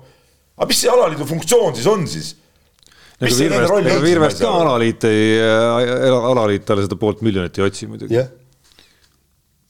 aga 0.59 0.71
mis 0.71 0.85
see 0.85 0.93
alaliidu 0.93 1.29
funktsioon 1.33 1.77
siis 1.79 1.91
on 1.91 2.07
siis? 2.11 2.31
ega 3.25 3.35
Virvest, 3.39 3.77
ega 3.81 3.99
Virvest 4.03 4.41
ka 4.43 4.55
alaliit 4.63 5.05
ei, 5.09 5.37
alaliit 6.21 6.65
talle 6.67 6.87
seda 6.87 6.99
poolt 7.01 7.23
miljonit 7.25 7.61
ei 7.61 7.69
otsi 7.71 7.91
muidugi 7.91 8.19
yeah 8.19 8.33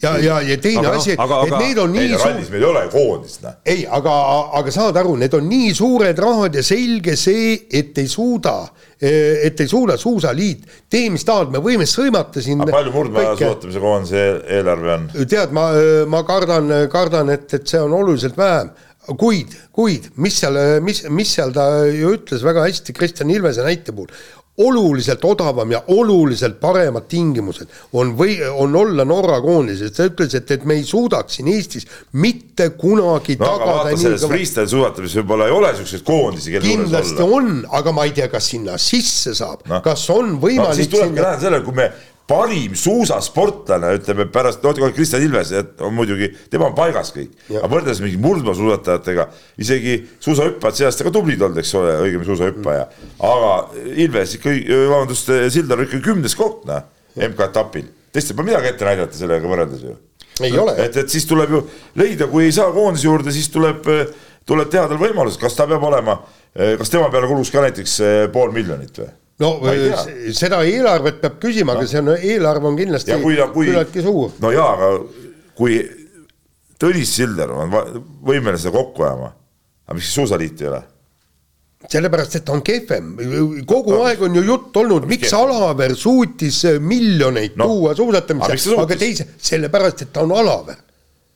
ja, 0.05 0.13
ja, 0.23 0.39
ja 0.45 0.59
teine 0.63 0.87
aga 0.87 1.01
asi, 1.01 1.15
et 1.15 1.23
aga, 1.25 1.41
need 1.59 1.81
on 1.83 1.93
nii 1.95 2.13
suur. 2.15 2.39
meil 2.53 2.63
ei 2.63 2.69
ole 2.69 2.85
koondist, 2.93 3.43
noh. 3.45 3.59
ei, 3.75 3.83
aga, 3.99 4.15
aga 4.61 4.75
saad 4.75 5.01
aru, 5.03 5.17
need 5.25 5.35
on 5.39 5.49
nii 5.51 5.75
suured 5.77 6.23
rahad 6.25 6.61
ja 6.61 6.65
selge 6.67 7.17
see, 7.21 7.57
et 7.81 7.99
ei 8.03 8.09
suuda, 8.11 8.57
et 9.01 9.61
ei 9.61 9.69
suuda 9.71 9.99
suusaliit, 10.01 10.65
tee 10.91 11.11
mis 11.13 11.27
tahad, 11.27 11.53
me 11.55 11.63
võime 11.65 11.89
sõimata 11.89 12.45
siin. 12.45 12.65
palju 12.71 12.95
murdmaa 12.95 13.35
suusatamise 13.35 13.85
koondise 13.85 14.25
eelarve 14.59 14.97
on? 14.99 15.13
tead, 15.25 15.55
ma, 15.57 15.69
ma 16.11 16.25
kardan, 16.29 16.73
kardan, 16.93 17.33
et, 17.35 17.49
et 17.59 17.69
see 17.69 17.83
on 17.83 17.97
oluliselt 18.01 18.39
vähem 18.39 18.73
kuid, 19.21 19.53
kuid 19.75 20.09
mis 20.17 20.39
seal, 20.41 20.57
mis, 20.85 21.03
mis 21.13 21.35
seal 21.37 21.53
ta 21.53 21.67
ju 21.91 22.15
ütles 22.17 22.45
väga 22.45 22.65
hästi 22.65 22.95
Kristjan 22.97 23.33
Ilvese 23.35 23.65
näite 23.67 23.93
puhul, 23.93 24.09
oluliselt 24.59 25.25
odavam 25.25 25.73
ja 25.73 25.81
oluliselt 25.91 26.61
paremad 26.61 27.09
tingimused 27.11 27.67
on 27.93 28.13
või 28.19 28.37
on 28.47 28.77
olla 28.77 29.05
Norra 29.05 29.41
koondises, 29.43 29.91
ta 29.97 30.07
ütles, 30.07 30.37
et, 30.39 30.53
me 30.65 30.79
ei 30.79 30.85
suudaks 30.87 31.41
siin 31.41 31.51
Eestis 31.51 31.89
mitte 32.23 32.69
kunagi 32.79 33.35
no, 33.41 33.49
tagada 33.49 33.65
aga 33.65 33.81
vaata, 33.81 33.99
selles 33.99 34.27
freestyle 34.31 34.71
suusatamises 34.71 35.19
võib-olla 35.23 35.51
ei 35.51 35.57
ole 35.57 35.73
niisuguseid 35.75 36.07
koondisi, 36.07 36.55
kelle 36.55 36.71
kindlasti 36.71 37.27
on, 37.27 37.53
aga 37.75 37.95
ma 37.97 38.07
ei 38.07 38.15
tea, 38.15 38.31
kas 38.31 38.53
sinna 38.55 38.79
sisse 38.79 39.35
saab. 39.35 39.67
No., 39.71 39.83
kas 39.83 40.07
on 40.15 40.37
võimalik 40.39 40.71
no, 40.71 40.79
siis 40.79 40.93
tulebki 40.93 41.17
sinna... 41.17 41.31
näha 41.33 41.43
sellele, 41.43 41.67
kui 41.67 41.81
me 41.83 41.91
parim 42.29 42.73
suusasportlane, 42.79 43.91
ütleme 43.99 44.25
pärast, 44.33 44.63
no 44.65 44.91
Kristjan 44.95 45.23
Ilves 45.23 45.51
on 45.85 45.93
muidugi, 45.95 46.31
tema 46.51 46.71
on 46.71 46.77
paigas 46.77 47.13
kõik, 47.13 47.35
aga 47.51 47.69
võrreldes 47.69 48.01
mingi 48.05 48.21
murdmaasuusatajatega, 48.23 49.27
isegi 49.61 49.99
suusahüppajad 50.25 50.79
seast 50.81 51.05
ka 51.05 51.13
tublid 51.13 51.43
olnud, 51.45 51.61
eks 51.61 51.75
ole, 51.81 51.93
õigemini 52.07 52.29
suusahüppaja. 52.31 52.87
aga 53.29 53.51
Ilves 54.07 54.39
ikka, 54.39 54.55
vabandust, 54.93 55.33
Sildar 55.53 55.85
ikka 55.85 56.01
kümnes 56.05 56.37
koht, 56.39 56.65
noh, 56.69 56.87
MK-etapil. 57.19 57.91
teistel 58.15 58.39
pole 58.39 58.53
midagi 58.53 58.71
ette 58.73 58.89
näidata 58.89 59.19
sellega 59.19 59.51
võrreldes 59.51 59.83
ju. 59.85 59.97
ei 60.47 60.57
ole. 60.59 60.79
et, 60.87 60.97
et 60.97 61.11
siis 61.11 61.29
tuleb 61.29 61.53
ju 61.53 61.61
leida, 62.01 62.31
kui 62.31 62.47
ei 62.49 62.55
saa 62.57 62.73
koondise 62.73 63.09
juurde, 63.09 63.35
siis 63.37 63.51
tuleb, 63.53 63.85
tuleb 64.49 64.73
teha 64.73 64.87
tal 64.89 65.03
võimalus, 65.03 65.37
kas 65.41 65.59
ta 65.59 65.69
peab 65.69 65.85
olema, 65.91 66.17
kas 66.55 66.91
tema 66.95 67.13
peale 67.13 67.29
kuluks 67.29 67.53
ka 67.53 67.67
näiteks 67.67 67.99
pool 68.33 68.57
miljonit 68.57 69.03
või? 69.03 69.13
No 69.43 69.51
seda 70.37 70.63
eelarvet 70.63 71.21
peab 71.23 71.39
küsima 71.43 71.75
no., 71.75 71.83
aga 71.83 71.91
see 71.91 72.03
on, 72.03 72.15
eelarve 72.15 72.71
on 72.71 72.79
kindlasti 72.79 73.19
küllaltki 73.25 74.05
suur. 74.05 74.35
no 74.43 74.55
jaa, 74.55 74.73
aga 74.77 74.91
kui 75.59 75.83
Tõnis 76.85 77.13
Silder 77.17 77.53
on 77.55 77.71
võimeline 77.71 78.59
seda 78.59 78.75
kokku 78.75 79.05
ajama, 79.07 79.31
aga 79.87 79.97
miks 79.97 80.11
Suusaliit 80.15 80.63
ei 80.63 80.71
ole? 80.73 80.83
sellepärast, 81.91 82.39
et 82.39 82.45
ta 82.47 82.55
on 82.55 82.63
kehvem, 82.65 83.11
kogu 83.69 83.93
no, 83.93 84.05
aeg 84.09 84.23
on 84.25 84.39
ju 84.39 84.43
jutt 84.47 84.77
olnud, 84.81 85.05
miks 85.09 85.29
kehvem? 85.29 85.53
Alaver 85.53 85.93
suutis 85.99 86.63
miljoneid 86.81 87.59
no, 87.61 87.69
tuua 87.69 87.93
suusatamisse, 87.99 88.77
aga 88.81 88.97
teise, 88.97 89.27
sellepärast, 89.37 90.07
et 90.07 90.15
ta 90.15 90.25
on 90.25 90.33
Alaver 90.33 90.81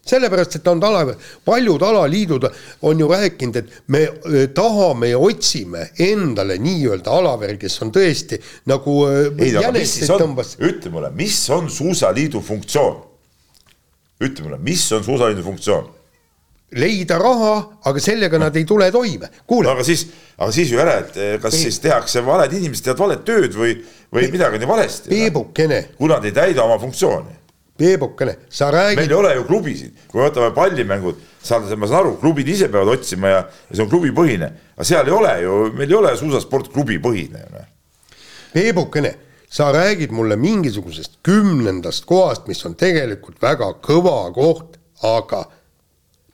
sellepärast, 0.09 0.59
et 0.59 0.71
on 0.71 0.83
ala, 0.85 1.05
paljud 1.45 1.83
alaliidud 1.83 2.49
on 2.89 3.01
ju 3.01 3.09
rääkinud, 3.11 3.57
et 3.61 3.83
me 3.93 4.05
äh, 4.07 4.49
tahame 4.55 5.13
ja 5.13 5.19
otsime 5.19 5.91
endale 5.99 6.59
nii-öelda 6.63 7.13
alaveri, 7.21 7.59
kes 7.61 7.81
on 7.85 7.93
tõesti 7.95 8.41
nagu 8.71 8.97
äh, 9.09 9.29
ei, 9.39 9.55
on, 9.61 10.35
ütle 10.71 10.95
mulle, 10.95 11.13
mis 11.17 11.39
on 11.55 11.71
Suusaliidu 11.71 12.43
funktsioon? 12.45 13.05
ütle 14.25 14.49
mulle, 14.49 14.59
mis 14.63 14.89
on 14.93 15.05
Suusaliidu 15.05 15.45
funktsioon? 15.47 15.95
leida 16.77 17.17
raha, 17.17 17.55
aga 17.89 18.01
sellega 18.03 18.39
nad 18.41 18.57
ei 18.57 18.67
tule 18.69 18.91
toime. 18.93 19.31
kuule 19.47 19.71
no,. 19.71 19.75
aga 19.77 19.85
siis, 19.87 20.05
aga 20.37 20.53
siis 20.53 20.73
ju 20.73 20.81
ära, 20.83 20.99
et 21.01 21.17
eh, 21.17 21.35
kas 21.41 21.57
ei. 21.57 21.65
siis 21.67 21.81
tehakse 21.81 22.21
valed 22.27 22.53
inimesed 22.53 22.85
teevad 22.85 23.05
valet 23.07 23.25
tööd 23.25 23.57
või, 23.57 23.79
või 24.13 24.29
midagi 24.33 24.59
on 24.59 24.67
ju 24.67 24.69
valesti. 24.69 25.13
Peebukene. 25.15 25.83
kui 25.97 26.13
nad 26.13 26.25
ei 26.29 26.35
täida 26.37 26.67
oma 26.67 26.77
funktsiooni 26.83 27.38
Peebukene, 27.79 28.35
sa 28.51 28.73
räägid. 28.73 28.97
meil 28.99 29.11
ei 29.11 29.17
ole 29.17 29.35
ju 29.37 29.45
klubisid, 29.47 29.99
kui 30.11 30.19
me 30.19 30.27
võtame 30.27 30.51
pallimängud, 30.55 31.21
saan, 31.43 31.69
ma 31.79 31.87
saan 31.87 32.01
aru, 32.01 32.17
klubid 32.19 32.49
ise 32.51 32.67
peavad 32.73 32.97
otsima 32.97 33.31
ja, 33.31 33.43
ja 33.69 33.77
see 33.77 33.85
on 33.85 33.91
klubipõhine, 33.93 34.49
aga 34.75 34.87
seal 34.89 35.07
ei 35.07 35.15
ole 35.15 35.35
ju, 35.45 35.59
meil 35.79 35.93
ei 35.93 35.99
ole 36.01 36.15
suusasport 36.19 36.73
klubipõhine 36.75 37.45
noh. 37.53 37.69
Peebukene, 38.51 39.13
sa 39.47 39.69
räägid 39.73 40.11
mulle 40.17 40.37
mingisugusest 40.41 41.21
kümnendast 41.23 42.09
kohast, 42.09 42.49
mis 42.51 42.65
on 42.67 42.75
tegelikult 42.79 43.39
väga 43.43 43.71
kõva 43.85 44.17
koht, 44.35 44.81
aga 45.07 45.45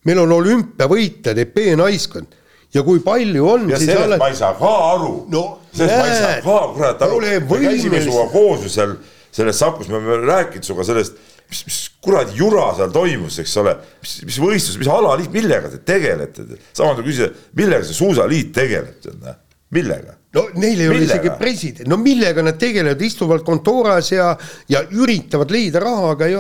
meil 0.09 0.25
on 0.25 0.33
olümpiavõitjad, 0.39 1.39
EP 1.45 1.61
naiskond 1.77 2.33
ja 2.75 2.83
kui 2.87 3.03
palju 3.05 3.49
on. 3.49 3.69
ja 3.71 3.79
sellest 3.79 4.07
oled... 4.07 4.23
ma 4.23 4.31
ei 4.33 4.39
saa 4.39 4.55
ka 4.59 4.73
aru 4.95 5.13
no,. 5.33 5.45
sellest 5.75 5.99
näed, 5.99 6.07
ma 6.07 6.15
ei 6.15 6.23
saa 6.23 6.41
ka 6.47 6.63
kurat 6.79 7.05
aru. 7.05 7.21
me 7.21 7.67
käisime 7.69 8.01
sinuga 8.01 8.31
koos 8.33 8.65
ju 8.65 8.73
seal 8.73 8.97
selles 9.35 9.59
Sakus, 9.59 9.89
me 9.91 9.99
oleme 9.99 10.27
rääkinud 10.27 10.67
sinuga 10.67 10.87
sellest, 10.87 11.17
mis, 11.51 11.63
mis 11.69 11.79
kuradi 12.05 12.37
jura 12.39 12.71
seal 12.79 12.93
toimus, 12.95 13.39
eks 13.43 13.57
ole, 13.63 13.77
mis, 14.03 14.19
mis 14.29 14.41
võistlus, 14.43 14.81
mis 14.81 14.91
alaliit, 14.91 15.33
millega 15.35 15.71
te 15.73 15.81
tegelete, 15.87 16.47
sama 16.73 16.95
nagu 16.95 17.07
küsida, 17.07 17.31
millega 17.59 17.87
see 17.87 17.99
suusaliit 18.01 18.53
tegeleb, 18.57 19.09
millega? 19.75 20.19
No 20.35 20.49
neil 20.59 20.81
ei 20.83 20.89
ole 20.91 21.05
isegi 21.05 21.31
president, 21.39 21.87
no 21.87 21.95
millega 22.03 22.43
nad 22.43 22.57
tegelevad, 22.59 23.03
istuvad 23.07 23.45
kontooras 23.47 24.09
ja, 24.11 24.33
ja 24.71 24.81
üritavad 24.91 25.53
leida 25.55 25.83
raha, 25.83 26.09
aga 26.17 26.27
ei, 26.27 26.39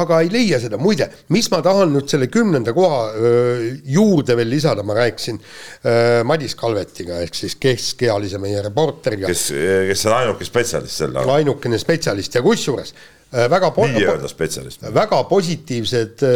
aga 0.00 0.20
ei 0.24 0.30
leia 0.32 0.60
seda, 0.62 0.78
muide, 0.80 1.10
mis 1.34 1.50
ma 1.52 1.60
tahan 1.64 1.92
nüüd 1.92 2.08
selle 2.08 2.30
kümnenda 2.32 2.72
koha 2.76 3.02
öö, 3.12 3.66
juurde 3.96 4.36
veel 4.38 4.48
lisada, 4.54 4.84
ma 4.86 4.96
rääkisin 4.96 5.40
öö, 5.40 6.22
Madis 6.24 6.56
Kalvetiga 6.56 7.20
ehk 7.20 7.36
siis 7.36 7.58
keskealise 7.60 8.40
meie 8.40 8.64
reporteriga. 8.64 9.28
kes, 9.28 9.50
kes 9.90 10.06
on 10.08 10.16
ainuke 10.22 10.48
spetsialist 10.48 11.04
sel 11.04 11.12
alal. 11.12 11.36
ainukene 11.36 11.80
spetsialist 11.80 12.40
ja 12.40 12.44
kusjuures 12.44 12.96
väga 13.32 13.70
po-. 13.74 13.86
nii-öelda 13.90 14.28
spetsialist. 14.30 14.84
väga 14.94 15.22
positiivsed, 15.30 16.26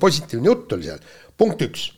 positiivne 0.00 0.52
jutt 0.52 0.76
oli 0.76 0.90
seal, 0.90 1.00
punkt 1.38 1.64
üks 1.66 1.88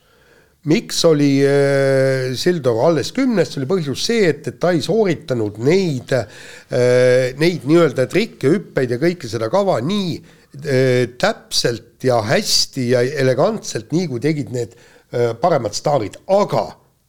miks 0.69 1.05
oli 1.09 1.41
äh, 1.47 2.35
Sildor 2.37 2.83
alles 2.91 3.15
kümnes, 3.17 3.55
oli 3.57 3.69
põhjus 3.69 4.05
see, 4.05 4.27
et, 4.29 4.45
et 4.51 4.59
ta 4.61 4.75
ei 4.75 4.83
sooritanud 4.85 5.61
neid 5.65 6.13
äh,, 6.17 7.33
neid 7.41 7.65
nii-öelda 7.69 8.07
trikke, 8.11 8.51
hüppeid 8.53 8.93
ja 8.93 9.01
kõike 9.01 9.31
seda 9.31 9.49
kava 9.53 9.79
nii 9.85 10.19
äh, 10.19 11.09
täpselt 11.21 12.05
ja 12.05 12.21
hästi 12.29 12.91
ja 12.93 13.05
elegantselt, 13.25 13.89
nii 13.97 14.11
kui 14.11 14.21
tegid 14.21 14.53
need 14.53 14.77
äh, 14.77 15.33
paremad 15.41 15.77
staarid, 15.77 16.21
aga 16.29 16.67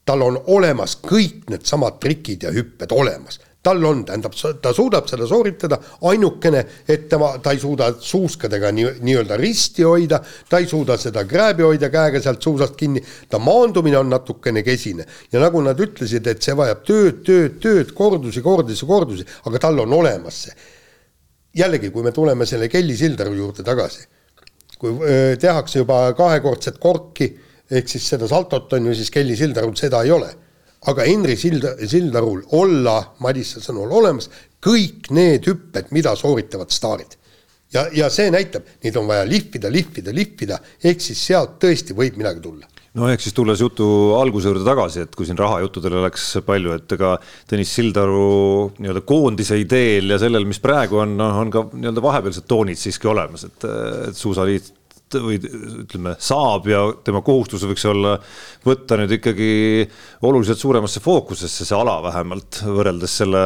tal 0.07 0.23
on 0.25 0.39
olemas 0.55 0.95
kõik 1.03 1.51
needsamad 1.51 1.99
trikid 2.01 2.47
ja 2.47 2.55
hüpped 2.55 2.95
olemas. 2.95 3.41
Tal 3.63 3.83
on, 3.85 4.01
tähendab, 4.05 4.33
ta 4.61 4.71
suudab 4.73 5.07
seda 5.09 5.27
sooritada, 5.29 5.77
ainukene, 6.09 6.63
et 6.89 7.05
tema, 7.09 7.35
ta 7.43 7.53
ei 7.53 7.59
suuda 7.61 7.91
suuskadega 8.01 8.71
nii, 8.73 8.87
nii-öelda 9.05 9.37
risti 9.37 9.85
hoida, 9.85 10.17
ta 10.49 10.61
ei 10.61 10.67
suuda 10.69 10.97
seda 11.01 11.23
krääbi 11.29 11.65
hoida 11.67 11.91
käega 11.93 12.21
sealt 12.23 12.41
suusast 12.41 12.75
kinni, 12.79 13.03
ta 13.29 13.39
maandumine 13.39 13.99
on 14.01 14.09
natukene 14.09 14.65
kesine. 14.65 15.05
ja 15.31 15.39
nagu 15.39 15.61
nad 15.61 15.79
ütlesid, 15.79 16.27
et 16.27 16.41
see 16.41 16.57
vajab 16.57 16.83
tööd, 16.87 17.21
tööd, 17.27 17.59
tööd, 17.61 17.93
kordusi, 17.97 18.41
kordusi, 18.41 18.85
kordusi, 18.89 19.27
aga 19.45 19.61
tal 19.67 19.85
on 19.85 19.93
olemas 19.93 20.43
see. 20.47 20.57
jällegi, 21.55 21.91
kui 21.91 22.03
me 22.03 22.11
tuleme 22.11 22.45
selle 22.45 22.69
Kelly 22.71 22.95
Sildaru 22.97 23.33
juurde 23.35 23.63
tagasi, 23.63 24.07
kui 24.79 24.95
öö, 25.05 25.35
tehakse 25.37 25.83
juba 25.83 26.07
kahekordset 26.17 26.79
korki, 26.81 27.35
ehk 27.69 27.89
siis 27.89 28.07
seda 28.09 28.27
saltot 28.27 28.73
on 28.73 28.87
ju, 28.89 28.95
siis 28.95 29.11
Kelly 29.11 29.35
Sildarul 29.35 29.75
seda 29.77 30.01
ei 30.01 30.11
ole 30.11 30.31
aga 30.89 31.05
Henri 31.05 31.35
Silda, 31.37 31.75
Sildarul 31.87 32.41
olla 32.57 32.97
Madisse 33.21 33.61
sõnul 33.61 33.91
olemas 34.01 34.29
kõik 34.61 35.11
need 35.13 35.45
hüpped, 35.49 35.91
mida 35.93 36.15
sooritavad 36.17 36.73
staarid. 36.73 37.17
ja, 37.73 37.85
ja 37.93 38.09
see 38.09 38.31
näitab, 38.33 38.65
neid 38.83 38.97
on 38.97 39.07
vaja 39.07 39.25
lihvida, 39.25 39.71
lihvida, 39.71 40.13
lihvida, 40.13 40.59
ehk 40.83 41.01
siis 41.01 41.21
sealt 41.29 41.59
tõesti 41.61 41.95
võib 41.97 42.17
midagi 42.19 42.41
tulla 42.43 42.67
no 42.97 43.07
ehk 43.07 43.23
siis 43.23 43.35
tulles 43.35 43.61
jutu 43.61 43.85
alguse 44.17 44.49
juurde 44.49 44.65
tagasi, 44.67 45.05
et 45.05 45.15
kui 45.15 45.27
siin 45.27 45.39
rahajuttudele 45.39 46.01
läks 46.03 46.25
palju, 46.47 46.75
et 46.75 46.97
ega 46.97 47.13
Tõnis 47.47 47.71
Sildaru 47.77 48.73
nii-öelda 48.81 49.05
koondise 49.07 49.59
ideel 49.61 50.11
ja 50.11 50.19
sellel, 50.19 50.47
mis 50.49 50.59
praegu 50.63 50.99
on, 51.05 51.15
on 51.21 51.53
ka 51.53 51.63
nii-öelda 51.71 52.03
vahepealsed 52.03 52.47
toonid 52.51 52.79
siiski 52.79 53.07
olemas, 53.11 53.47
et, 53.47 53.67
et 54.09 54.17
suusaliit 54.17 54.73
või 55.19 55.39
ütleme, 55.41 56.15
saab 56.21 56.67
ja 56.69 56.83
tema 57.05 57.21
kohustus 57.25 57.65
võiks 57.67 57.83
olla 57.89 58.15
võtta 58.65 58.97
nüüd 58.99 59.15
ikkagi 59.17 59.51
oluliselt 60.27 60.61
suuremasse 60.61 61.01
fookusesse 61.03 61.67
see 61.67 61.77
ala 61.77 61.97
vähemalt 62.05 62.61
võrreldes 62.65 63.17
selle, 63.21 63.43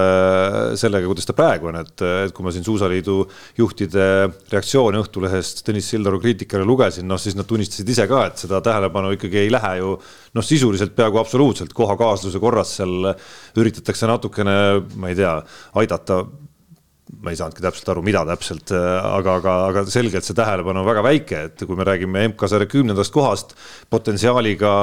sellega, 0.79 1.07
kuidas 1.09 1.29
ta 1.29 1.35
praegu 1.37 1.71
on, 1.71 1.79
et, 1.81 2.05
et 2.27 2.35
kui 2.35 2.45
ma 2.45 2.53
siin 2.53 2.65
Suusaliidu 2.67 3.17
juhtide 3.57 4.07
reaktsioone 4.51 5.01
Õhtulehest 5.01 5.63
Tõnis 5.65 5.89
Sildaru 5.91 6.21
kriitikale 6.23 6.67
lugesin, 6.67 7.07
noh 7.09 7.21
siis 7.21 7.37
nad 7.37 7.47
tunnistasid 7.49 7.89
ise 7.89 8.07
ka, 8.11 8.25
et 8.29 8.45
seda 8.45 8.61
tähelepanu 8.65 9.13
ikkagi 9.15 9.43
ei 9.45 9.53
lähe 9.53 9.77
ju 9.81 9.95
noh, 10.35 10.45
sisuliselt 10.45 10.95
peaaegu 10.95 11.19
absoluutselt. 11.21 11.73
Kohakaasluse 11.75 12.41
korras 12.43 12.75
seal 12.79 13.11
üritatakse 13.59 14.09
natukene, 14.09 14.57
ma 14.99 15.11
ei 15.11 15.19
tea, 15.19 15.37
aidata 15.81 16.23
ma 17.21 17.33
ei 17.33 17.37
saanudki 17.37 17.61
täpselt 17.61 17.91
aru, 17.93 18.01
mida 18.05 18.23
täpselt, 18.27 18.71
aga, 18.73 19.37
aga, 19.39 19.53
aga 19.69 19.85
selgelt 19.93 20.25
see 20.25 20.37
tähelepanu 20.37 20.81
on 20.81 20.87
väga 20.87 21.05
väike, 21.05 21.43
et 21.51 21.67
kui 21.67 21.77
me 21.77 21.85
räägime 21.87 22.25
MK-sarja 22.31 22.69
kümnendast 22.71 23.13
kohast 23.13 23.53
potentsiaaliga 23.93 24.73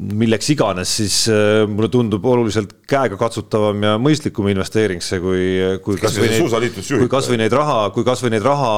milleks 0.00 0.48
iganes, 0.52 0.90
siis 1.00 1.16
äh, 1.30 1.64
mulle 1.68 1.88
tundub 1.92 2.24
oluliselt 2.28 2.70
käegakatsutavam 2.88 3.82
ja 3.84 3.92
mõistlikum 4.00 4.48
investeering 4.52 5.02
see, 5.04 5.20
kui, 5.22 5.42
kui 5.84 5.98
kasvõi 6.00 6.30
neid, 6.30 6.78
kui 6.88 7.10
kasvõi 7.12 7.38
neid 7.40 7.56
raha, 7.56 7.78
kui 7.94 8.06
kasvõi 8.06 8.32
neid 8.32 8.46
raha 8.46 8.70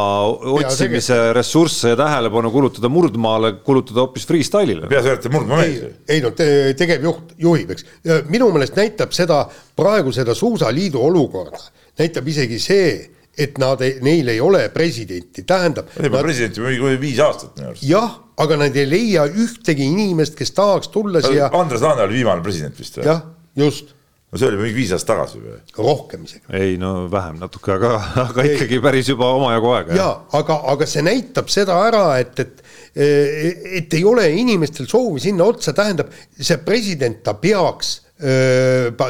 otsimise 0.57 1.19
ja, 1.19 1.31
ressursse 1.37 1.93
ja 1.93 1.99
tähelepanu 2.01 2.51
kulutada 2.55 2.91
murdmaale, 2.93 3.55
kulutada 3.67 4.05
hoopis 4.05 4.27
freestyle'ile. 4.31 4.91
et 4.91 5.31
murdmaa 5.33 5.63
mees. 5.63 5.79
ei, 5.85 5.95
ei 6.17 6.25
no 6.25 6.35
te, 6.37 6.49
tegevjuht 6.79 7.37
juhib, 7.47 7.75
eks. 7.77 7.87
minu 8.33 8.51
meelest 8.55 8.79
näitab 8.81 9.15
seda 9.17 9.45
praegu 9.77 10.13
seda 10.15 10.35
Suusaliidu 10.35 11.03
olukorda 11.03 11.63
näitab 12.01 12.29
isegi 12.29 12.61
see, 12.63 12.93
et 13.39 13.59
nad 13.59 13.81
ei, 13.83 13.99
neil 14.05 14.31
ei 14.31 14.41
ole 14.43 14.69
presidenti, 14.75 15.43
tähendab. 15.47 15.91
Neil 15.99 16.13
pole 16.13 16.29
presidenti 16.29 16.63
juba 16.63 16.95
viis 17.01 17.19
aastat 17.23 17.57
minu 17.59 17.73
arust. 17.73 17.87
jah, 17.89 18.15
aga 18.45 18.61
nad 18.63 18.79
ei 18.79 18.87
leia 18.89 19.27
ühtegi 19.31 19.91
inimest, 19.91 20.39
kes 20.39 20.55
tahaks 20.55 20.93
tulla 20.95 21.23
siia. 21.25 21.51
Andres 21.59 21.83
Laane 21.85 22.07
oli 22.07 22.21
viimane 22.21 22.45
president 22.45 22.79
vist 22.79 23.01
või? 23.01 23.09
jah, 23.11 23.25
just. 23.59 23.91
no 24.31 24.39
see 24.39 24.51
oli 24.51 24.61
mingi 24.63 24.79
viis 24.79 24.95
aastat 24.95 25.13
tagasi 25.15 25.43
või? 25.43 25.59
rohkem 25.79 26.29
isegi. 26.29 26.47
ei 26.61 26.79
no 26.79 27.09
vähem 27.11 27.43
natuke, 27.43 27.75
aga, 27.75 27.97
aga 28.29 28.47
ei. 28.47 28.55
ikkagi 28.55 28.79
päris 28.87 29.11
juba 29.11 29.33
omajagu 29.41 29.75
aega. 29.81 29.99
jaa, 29.99 30.15
aga, 30.39 30.61
aga 30.75 30.91
see 30.91 31.07
näitab 31.07 31.51
seda 31.53 31.81
ära, 31.89 32.07
et, 32.23 32.39
et 32.39 32.65
et 32.95 33.95
ei 33.99 34.05
ole 34.07 34.29
inimestel 34.39 34.87
soovi 34.87 35.19
sinna 35.25 35.49
otsa, 35.51 35.73
tähendab, 35.75 36.13
see 36.39 36.61
president, 36.63 37.25
ta 37.27 37.35
peaks, 37.35 37.97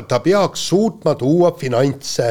ta 0.08 0.20
peaks 0.24 0.62
suutma 0.70 1.12
tuua 1.20 1.50
finantse 1.60 2.30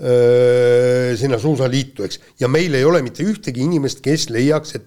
sinna 0.00 1.38
suusaliitu, 1.40 2.06
eks, 2.06 2.20
ja 2.40 2.48
meil 2.48 2.74
ei 2.78 2.84
ole 2.88 3.02
mitte 3.04 3.24
ühtegi 3.26 3.66
inimest, 3.66 4.00
kes 4.04 4.30
leiaks, 4.32 4.78
et 4.80 4.86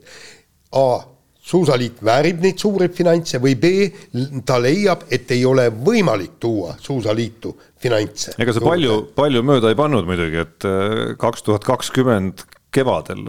A 0.73 1.03
suusaliit 1.43 1.99
väärib 2.01 2.39
neid 2.41 2.57
suuri 2.57 2.87
finantse 2.89 3.37
või 3.43 3.53
B, 3.59 3.69
ta 4.47 4.55
leiab, 4.63 5.03
et 5.13 5.29
ei 5.35 5.43
ole 5.45 5.67
võimalik 5.69 6.39
tuua 6.41 6.73
suusaliitu 6.81 7.51
finantse. 7.83 8.33
ega 8.41 8.55
see 8.55 8.63
palju, 8.63 8.95
palju 9.13 9.43
mööda 9.45 9.73
ei 9.73 9.77
pannud 9.77 10.07
muidugi, 10.07 10.41
et 10.47 10.67
kaks 11.21 11.45
tuhat 11.45 11.67
kakskümmend 11.67 12.45
kevadel 12.73 13.27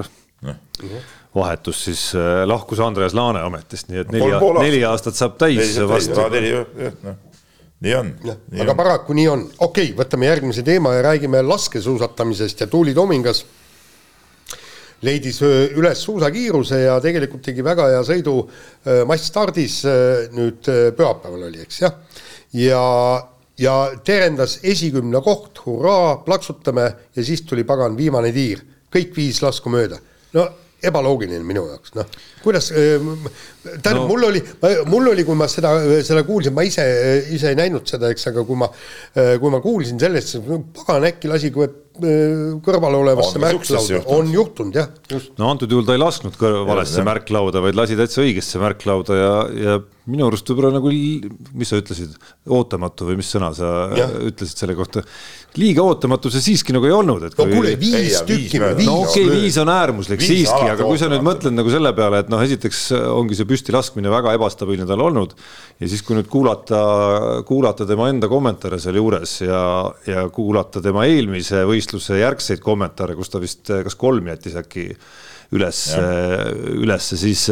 vahetus 1.34 1.84
siis 1.88 2.06
lahkus 2.46 2.80
Andreas 2.84 3.16
Laane 3.18 3.42
ametist, 3.42 3.90
nii 3.90 4.04
et 4.04 4.12
neli, 4.14 4.30
neli 4.62 4.82
aastat 4.86 5.18
saab 5.18 5.36
täis 5.40 5.74
varsti. 5.82 6.14
Nii 7.84 7.94
on. 7.98 8.14
aga 8.60 8.70
on. 8.70 8.76
paraku 8.78 9.16
nii 9.16 9.26
on, 9.28 9.44
okei 9.58 9.90
okay,, 9.90 9.98
võtame 9.98 10.30
järgmise 10.30 10.64
teema 10.66 10.94
ja 10.96 11.04
räägime 11.10 11.42
laskesuusatamisest 11.44 12.64
ja 12.64 12.70
Tuuli 12.70 12.94
Tomingas 12.96 13.44
leidis 15.04 15.42
üles 15.44 16.00
suusakiiruse 16.06 16.80
ja 16.86 16.96
tegelikult 17.04 17.44
tegi 17.44 17.64
väga 17.64 17.90
hea 17.92 18.00
sõidu 18.08 18.38
massstardis 19.08 19.82
nüüd 20.32 20.64
pühapäeval 20.96 21.48
oli, 21.50 21.60
eks 21.66 21.82
jah. 21.82 21.98
ja, 22.56 22.84
ja 23.60 23.74
terendas 24.06 24.58
esikümne 24.62 25.20
koht, 25.24 25.60
hurraa, 25.66 26.16
plaksutame 26.24 26.88
ja 27.16 27.24
siis 27.24 27.44
tuli 27.44 27.66
pagan 27.68 27.98
viimane 27.98 28.32
tiir, 28.32 28.64
kõik 28.94 29.12
viis 29.16 29.42
lasku 29.44 29.72
mööda. 29.72 30.00
no 30.32 30.48
ebaloogiline 30.90 31.44
minu 31.46 31.66
jaoks, 31.70 31.94
noh, 31.98 32.08
kuidas, 32.44 32.70
tähendab 32.72 34.02
no., 34.02 34.08
mul 34.10 34.28
oli, 34.30 34.42
mul 34.90 35.12
oli, 35.14 35.24
kui 35.26 35.38
ma 35.38 35.48
seda, 35.50 35.74
seda 36.06 36.24
kuulsin, 36.26 36.54
ma 36.56 36.64
ise, 36.66 36.84
ise 37.34 37.52
ei 37.52 37.58
näinud 37.58 37.88
seda, 37.88 38.10
eks, 38.14 38.28
aga 38.32 38.44
kui 38.46 38.60
ma, 38.60 38.68
kui 39.14 39.54
ma 39.54 39.62
kuulsin 39.64 40.00
sellest, 40.02 40.38
pagan, 40.76 41.08
äkki 41.10 41.32
lasi 41.32 41.52
kõrval 41.54 42.98
olevasse 43.00 43.42
märklauda, 43.42 44.02
on 44.16 44.30
juhtunud 44.34 44.76
jah, 44.76 44.90
just. 45.10 45.34
no 45.38 45.52
antud 45.52 45.70
juhul 45.70 45.86
ta 45.86 45.94
ei 45.94 46.02
lasknud 46.02 46.38
valesse 46.68 47.04
märklauda, 47.06 47.62
vaid 47.64 47.78
lasi 47.78 47.98
täitsa 47.98 48.24
õigesse 48.24 48.62
märklauda 48.62 49.18
ja, 49.18 49.34
ja 49.54 49.76
minu 50.10 50.26
arust 50.28 50.48
võib-olla 50.50 50.74
nagu, 50.74 50.90
mis 51.56 51.70
sa 51.70 51.78
ütlesid, 51.80 52.12
ootamatu 52.52 53.06
või 53.08 53.16
mis 53.20 53.30
sõna 53.32 53.48
sa 53.56 53.70
ja. 53.96 54.06
ütlesid 54.28 54.60
selle 54.60 54.76
kohta 54.76 55.00
liiga 55.56 55.84
ootamatu 55.86 56.28
see 56.34 56.42
siiski 56.44 56.74
nagu 56.76 56.88
ei 56.88 56.92
olnud, 56.92 57.24
et 57.28 57.36
kui... 57.36 57.46
no 57.48 57.56
kuule, 57.56 57.72
viis 57.80 58.18
tükki. 58.28 58.60
no 58.60 58.98
okei 59.04 59.24
okay,, 59.24 59.40
viis 59.40 59.56
on 59.62 59.70
äärmuslik 59.72 60.20
viis 60.20 60.32
siiski, 60.32 60.68
aga 60.74 60.84
kui 60.84 61.00
sa 61.00 61.08
nüüd 61.12 61.24
mõtled 61.24 61.56
nagu 61.56 61.72
selle 61.72 61.94
peale, 61.96 62.20
et 62.24 62.32
noh, 62.32 62.42
esiteks 62.44 62.82
ongi 63.14 63.38
see 63.38 63.48
püsti 63.48 63.74
laskmine 63.74 64.12
väga 64.12 64.34
ebastabiilne 64.36 64.88
tal 64.90 65.04
olnud 65.06 65.32
ja 65.36 65.88
siis, 65.88 66.02
kui 66.04 66.18
nüüd 66.18 66.28
kuulata, 66.32 66.82
kuulata 67.48 67.86
tema 67.88 68.10
enda 68.12 68.28
kommentaare 68.32 68.80
sealjuures 68.82 69.38
ja, 69.46 69.62
ja 70.10 70.26
kuulata 70.34 70.82
tema 70.84 71.06
eelmise 71.08 71.64
võistluse 71.68 72.20
järgseid 72.20 72.60
kommentaare, 72.64 73.16
kus 73.16 73.32
ta 73.32 73.40
vist 73.40 73.72
kas 73.88 73.96
kolm 73.96 74.28
jättis 74.34 74.58
äkki 74.60 74.90
üles, 75.54 75.86
ülesse, 76.74 77.16
siis 77.20 77.48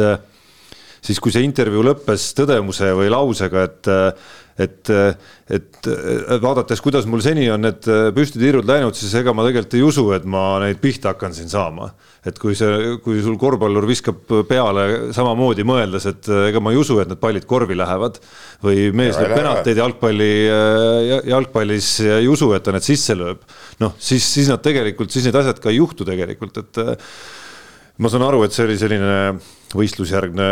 siis 1.03 1.19
kui 1.19 1.33
see 1.33 1.43
intervjuu 1.45 1.83
lõppes 1.89 2.31
tõdemuse 2.37 2.93
või 2.97 3.11
lausega, 3.13 3.67
et 3.67 3.93
et, 4.53 4.89
et 5.49 5.87
vaadates, 6.43 6.81
kuidas 6.83 7.07
mul 7.09 7.23
seni 7.25 7.47
on 7.49 7.63
need 7.65 7.87
püstitiirud 8.13 8.67
läinud, 8.69 8.93
siis 8.93 9.13
ega 9.17 9.33
ma 9.33 9.45
tegelikult 9.47 9.77
ei 9.79 9.85
usu, 9.85 10.03
et 10.13 10.27
ma 10.29 10.43
neid 10.61 10.77
pihta 10.81 11.13
hakkan 11.13 11.33
siin 11.33 11.49
saama. 11.49 11.89
et 12.23 12.37
kui 12.39 12.53
see, 12.55 12.93
kui 13.03 13.17
sul 13.25 13.33
korvpallur 13.41 13.87
viskab 13.89 14.29
peale 14.47 15.11
samamoodi 15.15 15.65
mõeldes, 15.67 16.05
et 16.07 16.29
ega 16.51 16.61
ma 16.63 16.71
ei 16.71 16.77
usu, 16.79 16.99
et 17.01 17.09
need 17.09 17.19
pallid 17.19 17.47
korvi 17.49 17.75
lähevad 17.75 18.21
või 18.63 18.91
mees 18.95 19.17
lööb 19.19 19.33
penalteid 19.35 19.81
jalgpalli, 19.81 20.31
jalgpallis 21.33 21.89
ja 22.05 22.21
ei 22.21 22.29
usu, 22.31 22.53
et 22.55 22.63
ta 22.63 22.75
need 22.75 22.85
sisse 22.85 23.17
lööb. 23.17 23.41
noh, 23.81 23.97
siis, 23.97 24.23
siis 24.37 24.53
nad 24.53 24.61
tegelikult, 24.63 25.11
siis 25.11 25.25
need 25.27 25.41
asjad 25.41 25.59
ka 25.59 25.73
ei 25.73 25.81
juhtu 25.81 26.05
tegelikult, 26.07 26.61
et 26.61 26.83
ma 27.97 28.13
saan 28.13 28.29
aru, 28.29 28.45
et 28.45 28.53
see 28.53 28.69
oli 28.69 28.77
selline 28.79 29.17
võistlusjärgne 29.77 30.45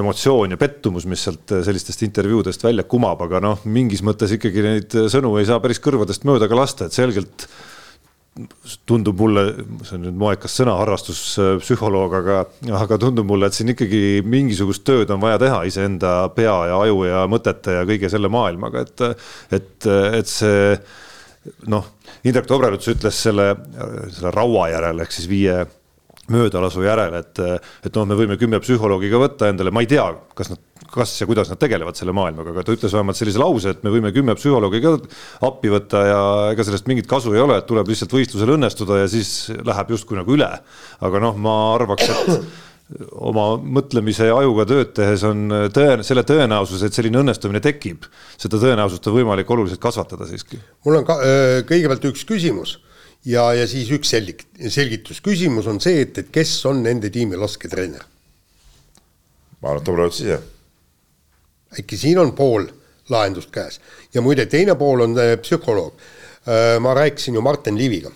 emotsioon 0.00 0.54
ja 0.54 0.60
pettumus, 0.60 1.06
mis 1.10 1.26
sealt 1.26 1.52
sellistest 1.66 2.04
intervjuudest 2.06 2.64
välja 2.66 2.86
kumab, 2.88 3.22
aga 3.26 3.42
noh, 3.44 3.66
mingis 3.66 4.04
mõttes 4.06 4.32
ikkagi 4.36 4.64
neid 4.64 4.96
sõnu 5.12 5.34
ei 5.40 5.48
saa 5.48 5.60
päris 5.62 5.82
kõrvadest 5.82 6.26
mööda 6.28 6.48
ka 6.50 6.58
lasta, 6.58 6.88
et 6.88 6.96
selgelt 6.96 7.48
tundub 8.86 9.18
mulle, 9.20 9.42
see 9.84 9.96
on 9.96 10.04
nüüd 10.06 10.18
moekas 10.20 10.54
sõna, 10.60 10.76
harrastuspsühholoog, 10.80 12.14
aga, 12.20 12.36
aga 12.78 12.98
tundub 13.02 13.26
mulle, 13.28 13.50
et 13.50 13.56
siin 13.56 13.72
ikkagi 13.74 14.22
mingisugust 14.24 14.84
tööd 14.86 15.10
on 15.12 15.20
vaja 15.22 15.40
teha 15.42 15.60
iseenda 15.68 16.14
pea 16.36 16.54
ja 16.70 16.78
aju 16.86 17.04
ja 17.08 17.24
mõtete 17.30 17.80
ja 17.80 17.86
kõige 17.88 18.10
selle 18.12 18.30
maailmaga, 18.32 18.86
et, 18.86 19.04
et, 19.58 19.90
et 20.20 20.30
see 20.30 20.76
noh, 21.72 21.90
Indrek 22.28 22.48
Tobreluts 22.48 22.90
ütles 22.92 23.18
selle, 23.26 23.52
selle 24.12 24.32
raua 24.34 24.68
järel 24.72 25.04
ehk 25.04 25.14
siis 25.16 25.28
viie 25.30 25.62
möödalasu 26.32 26.84
järel, 26.84 27.18
et, 27.20 27.40
et 27.86 27.96
noh, 27.96 28.08
me 28.08 28.18
võime 28.18 28.38
kümme 28.40 28.60
psühholoogi 28.62 29.10
ka 29.12 29.20
võtta 29.22 29.50
endale, 29.50 29.72
ma 29.74 29.82
ei 29.84 29.90
tea, 29.90 30.06
kas 30.36 30.52
nad, 30.52 30.62
kas 30.90 31.12
ja 31.20 31.28
kuidas 31.28 31.50
nad 31.50 31.60
tegelevad 31.60 31.98
selle 31.98 32.14
maailmaga, 32.16 32.54
aga 32.54 32.64
ta 32.66 32.74
ütles 32.74 32.94
vähemalt 32.94 33.18
sellise 33.18 33.42
lause, 33.42 33.74
et 33.74 33.84
me 33.86 33.92
võime 33.94 34.12
kümme 34.14 34.34
psühholoogi 34.38 34.82
ka 34.84 34.96
appi 35.50 35.72
võtta 35.72 36.02
ja 36.06 36.22
ega 36.54 36.66
sellest 36.66 36.88
mingit 36.90 37.10
kasu 37.10 37.34
ei 37.36 37.42
ole, 37.42 37.60
et 37.60 37.68
tuleb 37.68 37.90
lihtsalt 37.90 38.14
võistlusel 38.16 38.56
õnnestuda 38.56 39.02
ja 39.02 39.12
siis 39.12 39.52
läheb 39.66 39.94
justkui 39.94 40.18
nagu 40.18 40.34
üle. 40.34 40.50
aga 41.00 41.22
noh, 41.22 41.38
ma 41.38 41.56
arvaks, 41.76 42.10
et 42.10 42.58
oma 43.22 43.54
mõtlemise 43.62 44.26
ja 44.26 44.36
ajuga 44.40 44.66
tööd 44.66 44.92
tehes 44.96 45.22
on 45.26 45.46
tõen-, 45.74 46.02
selle 46.06 46.24
tõenäosus, 46.26 46.82
et 46.86 46.96
selline 46.96 47.20
õnnestumine 47.22 47.62
tekib, 47.62 48.08
seda 48.40 48.58
tõenäosust 48.58 49.06
on 49.06 49.18
võimalik 49.20 49.50
oluliselt 49.50 49.82
kasvatada 49.82 50.26
siiski. 50.26 50.58
mul 50.86 51.00
on 51.00 51.06
ka 51.06 51.20
kõigepealt 51.70 52.10
üks 52.10 52.26
küsimus 52.26 52.78
ja, 53.24 53.50
ja 53.56 53.66
siis 53.68 53.90
üks 53.94 54.12
selg-, 54.14 54.46
selgitus, 54.68 55.20
küsimus 55.24 55.68
on 55.70 55.80
see, 55.82 56.04
et, 56.06 56.22
et 56.22 56.30
kes 56.32 56.54
on 56.70 56.82
nende 56.86 57.10
tiimi 57.12 57.38
lasketreener? 57.40 58.06
ma 59.60 59.72
arvan, 59.74 59.82
et 59.82 59.88
Dobrevitš 59.88 60.22
ise. 60.24 60.38
äkki 61.82 61.98
siin 62.00 62.18
on 62.22 62.32
pool 62.36 62.64
lahendust 63.10 63.50
käes 63.52 63.80
ja 64.14 64.22
muide, 64.24 64.46
teine 64.46 64.76
pool 64.78 65.04
on 65.04 65.18
äh, 65.18 65.36
psühholoog. 65.42 66.00
Äh, 66.48 66.78
ma 66.80 66.94
rääkisin 66.96 67.34
ju 67.36 67.42
Martin 67.44 67.76
Liiviga 67.78 68.10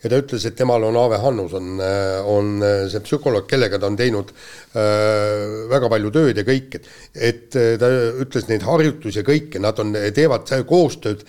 ja 0.00 0.08
ta 0.08 0.18
ütles, 0.22 0.44
et 0.46 0.54
temal 0.56 0.84
on 0.86 0.96
Aave 0.96 1.18
Hannus 1.20 1.52
on, 1.58 1.80
äh, 1.82 2.20
on 2.24 2.62
see 2.88 3.02
psühholoog, 3.04 3.48
kellega 3.50 3.80
ta 3.80 3.90
on 3.90 3.98
teinud 3.98 4.30
äh, 4.30 5.66
väga 5.72 5.90
palju 5.92 6.12
tööd 6.14 6.38
ja 6.38 6.44
kõik, 6.46 6.78
et, 6.78 6.86
et 7.14 7.58
ta 7.82 7.90
ütles 8.22 8.46
neid 8.48 8.64
harjutusi 8.64 9.20
ja 9.20 9.26
kõike, 9.26 9.60
nad 9.60 9.82
on, 9.82 9.96
teevad 10.14 10.48
koostööd 10.68 11.26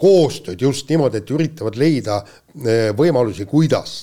koostööd 0.00 0.62
just 0.62 0.90
niimoodi, 0.90 1.20
et 1.20 1.30
üritavad 1.34 1.78
leida 1.78 2.18
eh, 2.24 2.90
võimalusi, 2.96 3.46
kuidas, 3.50 3.94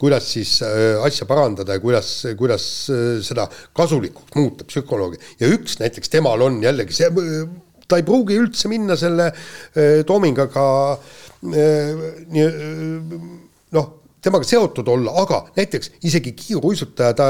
kuidas 0.00 0.28
siis 0.32 0.54
eh, 0.64 0.96
asja 1.04 1.28
parandada 1.28 1.76
ja 1.76 1.82
kuidas, 1.82 2.12
kuidas 2.38 2.64
eh, 2.94 3.18
seda 3.24 3.48
kasulikuks 3.76 4.36
muuta 4.38 4.68
psühholoogi. 4.68 5.20
ja 5.40 5.50
üks 5.52 5.78
näiteks 5.82 6.12
temal 6.12 6.44
on 6.46 6.62
jällegi 6.64 6.96
see, 6.96 7.10
ta 7.88 8.00
ei 8.00 8.06
pruugi 8.08 8.38
üldse 8.40 8.68
minna 8.72 8.96
selle 9.00 9.30
Toomingaga 10.06 10.64
noh, 13.76 13.86
temaga 14.22 14.46
seotud 14.46 14.88
olla, 14.90 15.12
aga 15.22 15.40
näiteks 15.56 15.92
isegi 16.08 16.32
kiiruisutaja, 16.38 17.14
ta 17.14 17.26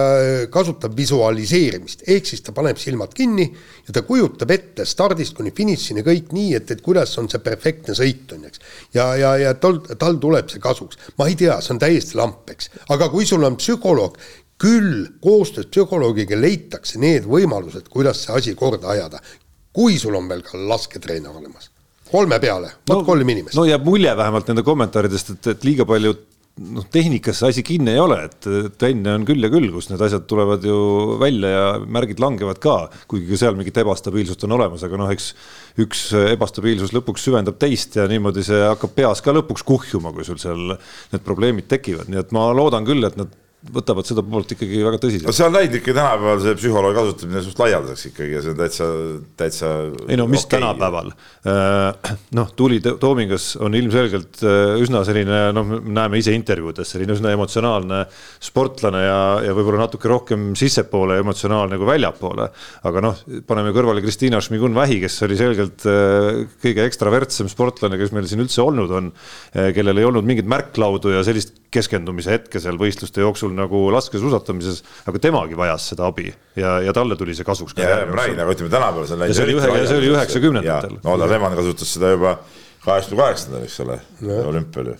kasutab 0.53 0.97
visualiseerimist, 0.97 2.05
ehk 2.09 2.27
siis 2.31 2.43
ta 2.45 2.55
paneb 2.57 2.81
silmad 2.81 3.13
kinni 3.17 3.47
ja 3.87 3.95
ta 3.95 4.03
kujutab 4.07 4.51
ette 4.55 4.87
stardist 4.89 5.37
kuni 5.37 5.53
finišini 5.57 6.05
kõik 6.07 6.33
nii, 6.37 6.55
et, 6.59 6.73
et 6.75 6.83
kuidas 6.85 7.13
on 7.21 7.29
see 7.31 7.43
perfektne 7.45 7.97
sõit, 7.99 8.25
on 8.35 8.47
ju, 8.47 8.53
eks. 8.53 8.65
ja, 8.97 9.09
ja, 9.21 9.35
ja 9.43 9.55
tal, 9.61 9.83
tal 10.01 10.21
tuleb 10.23 10.49
see 10.53 10.63
kasuks. 10.65 11.01
ma 11.21 11.29
ei 11.29 11.37
tea, 11.39 11.59
see 11.65 11.75
on 11.77 11.83
täiesti 11.83 12.19
lamp, 12.21 12.45
eks, 12.55 12.73
aga 12.95 13.11
kui 13.13 13.29
sul 13.29 13.45
on 13.45 13.59
psühholoog, 13.61 14.17
küll 14.59 15.05
koostöös 15.23 15.69
psühholoogiga 15.71 16.39
leitakse 16.41 16.99
need 16.99 17.29
võimalused, 17.29 17.91
kuidas 17.93 18.25
see 18.25 18.35
asi 18.35 18.55
korda 18.59 18.95
ajada. 18.95 19.21
kui 19.73 19.99
sul 19.99 20.17
on 20.17 20.27
veel 20.29 20.41
ka 20.43 20.59
lasketreener 20.59 21.31
olemas 21.31 21.69
kolme 22.09 22.39
peale, 22.41 22.71
vot 22.89 23.03
no, 23.03 23.05
kolm 23.05 23.29
inimest. 23.29 23.55
no 23.55 23.67
jääb 23.69 23.85
mulje 23.85 24.17
vähemalt 24.17 24.49
nende 24.49 24.65
kommentaaridest, 24.65 25.35
et, 25.37 25.47
et 25.53 25.65
liiga 25.69 25.85
palju 25.87 26.15
noh, 26.59 26.87
tehnikas 26.93 27.41
see 27.41 27.53
asi 27.53 27.65
kinni 27.67 27.95
ei 27.95 28.03
ole, 28.03 28.19
et 28.29 28.49
trenne 28.81 29.15
on 29.19 29.27
küll 29.29 29.45
ja 29.45 29.51
küll, 29.53 29.69
kus 29.75 29.91
need 29.91 30.03
asjad 30.05 30.27
tulevad 30.31 30.65
ju 30.67 30.79
välja 31.21 31.51
ja 31.55 31.65
märgid 31.85 32.23
langevad 32.23 32.61
ka, 32.63 32.77
kuigi 33.11 33.31
ka 33.33 33.41
seal 33.43 33.59
mingit 33.59 33.79
ebastabiilsust 33.83 34.47
on 34.49 34.57
olemas, 34.59 34.85
aga 34.87 35.01
noh, 35.01 35.11
eks 35.15 35.33
üks 35.85 36.07
ebastabiilsus 36.35 36.95
lõpuks 36.97 37.29
süvendab 37.29 37.59
teist 37.63 37.99
ja 37.99 38.09
niimoodi 38.11 38.45
see 38.47 38.63
hakkab 38.67 38.95
peas 38.97 39.23
ka 39.25 39.35
lõpuks 39.37 39.67
kuhjuma, 39.69 40.15
kui 40.17 40.27
sul 40.27 40.41
seal 40.43 40.75
need 40.75 41.27
probleemid 41.27 41.71
tekivad, 41.71 42.11
nii 42.11 42.23
et 42.23 42.35
ma 42.37 42.49
loodan 42.57 42.87
küll, 42.89 43.07
et 43.07 43.19
nad 43.21 43.35
võtavad 43.59 44.07
seda 44.07 44.23
poolt 44.23 44.53
ikkagi 44.55 44.79
väga 44.87 45.01
tõsiselt. 45.03 45.35
see 45.35 45.47
on 45.49 45.57
läinud 45.57 45.75
ikka 45.81 45.91
tänapäeval 45.97 46.43
see 46.45 46.55
psühholoogi 46.61 46.95
kasutamine 46.95 47.41
suht 47.43 47.59
laialdaseks 47.59 48.05
ikkagi 48.13 48.37
ja 48.37 48.43
see 48.45 48.53
on 48.53 48.61
täitsa, 48.61 48.87
täitsa. 49.41 49.71
ei 50.07 50.19
no 50.21 50.29
mis 50.31 50.45
okay. 50.45 50.61
tänapäeval, 50.61 51.11
äh, 51.51 52.13
noh, 52.39 52.53
Tuuli 52.55 52.79
Toomingas 52.87 53.49
on 53.59 53.75
ilmselgelt 53.75 54.45
äh, 54.47 54.77
üsna 54.79 55.03
selline, 55.09 55.41
noh, 55.57 55.67
me 55.67 55.81
näeme 55.97 56.21
ise 56.23 56.37
intervjuudes 56.39 56.95
selline 56.95 57.17
üsna 57.19 57.35
emotsionaalne 57.35 58.05
sportlane 58.47 59.03
ja, 59.03 59.19
ja 59.49 59.59
võib-olla 59.59 59.83
natuke 59.89 60.11
rohkem 60.13 60.53
sissepoole 60.59 61.19
emotsionaalne 61.25 61.81
kui 61.83 61.91
väljapoole. 61.91 62.49
aga 62.87 63.05
noh, 63.09 63.27
paneme 63.51 63.75
kõrvale 63.75 64.07
Kristiina 64.07 64.39
Šmigun-Vähi, 64.45 65.01
kes 65.03 65.19
oli 65.27 65.41
selgelt 65.41 65.89
äh, 65.91 66.45
kõige 66.63 66.87
ekstravertsem 66.87 67.51
sportlane, 67.51 67.99
kes 67.99 68.15
meil 68.15 68.31
siin 68.31 68.47
üldse 68.47 68.63
olnud 68.63 68.95
on, 68.95 69.11
kellel 69.51 69.99
ei 69.99 70.07
olnud 70.07 70.27
mingit 70.29 70.47
märklaudu 70.47 71.11
ja 71.11 71.27
sellist 71.27 71.57
keskendumise 71.75 72.33
hetke 72.33 72.61
seal 72.63 72.79
võistluste 72.81 73.21
jooksul 73.21 73.48
nagu 73.57 73.83
laskesuusatamises, 73.95 74.83
aga 75.09 75.23
temagi 75.23 75.59
vajas 75.59 75.91
seda 75.93 76.09
abi 76.11 76.29
ja, 76.29 76.79
ja 76.85 76.95
talle 76.97 77.17
tuli 77.19 77.37
see 77.37 77.47
kasuks. 77.47 77.77
ja, 77.79 78.03
ja 78.03 78.07
ma 78.09 78.23
räägin, 78.23 78.41
aga 78.45 78.57
ütleme 78.57 78.73
tänapäeval 78.77 79.09
see 79.09 79.19
on 79.19 79.25
läinud. 79.25 79.39
see 79.39 79.49
oli 79.49 79.59
ühe, 79.59 79.83
see 79.89 80.01
oli 80.03 80.15
üheksakümnendatel. 80.15 80.97
no 81.05 81.19
Odar 81.19 81.33
Levan 81.33 81.59
kasutas 81.59 81.93
seda 81.97 82.15
juba 82.15 82.39
kaheksakümne 82.85 83.23
kaheksandal, 83.25 83.69
eks 83.69 83.85
ole, 83.85 84.01
olümpial 84.49 84.93
ju 84.93 84.99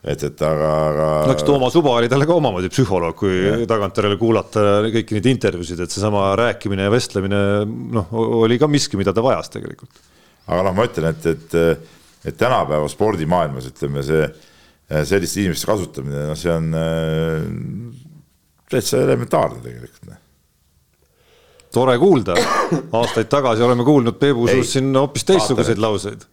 et, 0.00 0.22
et 0.24 0.42
aga, 0.44 0.68
aga. 0.90 1.06
no 1.28 1.34
eks 1.34 1.44
Toomas 1.46 1.76
Uba 1.76 1.94
oli 1.98 2.08
talle 2.12 2.26
ka 2.28 2.36
omamoodi 2.36 2.70
psühholoog, 2.72 3.16
kui 3.20 3.66
tagantjärele 3.68 4.16
kuulata 4.20 4.66
kõiki 4.88 5.16
neid 5.16 5.28
intervjuusid, 5.34 5.82
et 5.84 5.92
seesama 5.92 6.30
rääkimine 6.40 6.86
ja 6.88 6.92
vestlemine 6.92 7.40
noh, 7.66 8.14
oli 8.44 8.58
ka 8.60 8.68
miski, 8.70 9.00
mida 9.00 9.14
ta 9.16 9.24
vajas 9.24 9.52
tegelikult. 9.52 10.00
aga 10.48 10.62
noh, 10.66 10.76
ma 10.76 10.86
ütlen, 10.88 11.12
et, 11.12 11.26
et, 11.34 11.90
et 12.32 12.38
tänapäeva 12.40 12.88
spordimaailmas 12.90 13.68
ütleme 13.72 14.04
see 14.06 14.24
selliste 14.90 15.44
inimeste 15.44 15.70
kasutamine, 15.70 16.26
noh, 16.30 16.38
see 16.38 16.52
on 16.52 16.72
äh, 16.74 17.46
täitsa 18.70 19.04
elementaarne 19.04 19.62
tegelikult. 19.64 20.10
Noh. 20.10 20.26
tore 21.70 21.96
kuulda, 22.02 22.34
aastaid 22.98 23.30
tagasi 23.30 23.62
oleme 23.62 23.86
kuulnud 23.86 24.18
Peebu 24.18 24.48
suust 24.50 24.74
siin 24.74 24.94
hoopis 24.98 25.26
teistsuguseid 25.28 25.78
lauseid 25.82 26.26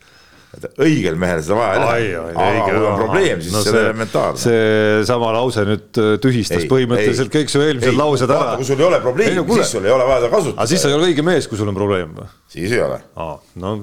õigel 0.81 1.17
mehel 1.19 1.41
seda 1.43 1.57
vaja 1.59 1.89
ei 1.99 2.07
lähe, 2.15 2.37
aga 2.39 2.63
kui 2.65 2.85
on 2.87 2.95
probleem, 3.01 3.41
siis 3.43 3.53
no 3.53 3.61
see 3.65 3.73
on 3.73 3.79
elementaarne. 3.81 4.41
seesama 4.41 5.31
lause 5.35 5.65
nüüd 5.67 5.99
äh, 6.01 6.13
tühistas 6.23 6.63
ei, 6.63 6.69
põhimõtteliselt 6.71 7.29
ei, 7.29 7.33
kõik 7.35 7.53
su 7.53 7.61
eelmised 7.61 7.91
ei, 7.91 7.99
laused 7.99 8.33
ära. 8.33 8.55
kui 8.57 8.67
sul 8.67 8.81
ei 8.81 8.87
ole 8.87 9.01
probleemi, 9.03 9.43
siis 9.59 9.73
sul 9.75 9.85
ei 9.85 9.93
ole 9.93 10.07
vaja 10.07 10.23
seda 10.23 10.31
kasutada. 10.33 10.57
aga 10.57 10.69
siis 10.71 10.83
sa 10.83 10.89
ei 10.89 10.97
ole 10.97 11.11
õige 11.11 11.25
mees, 11.27 11.49
kui 11.51 11.59
sul 11.59 11.69
on 11.69 11.77
probleem 11.77 12.15
või? 12.17 12.29
siis 12.55 12.73
ei 12.73 12.81
ole. 12.87 13.01
no 13.61 13.73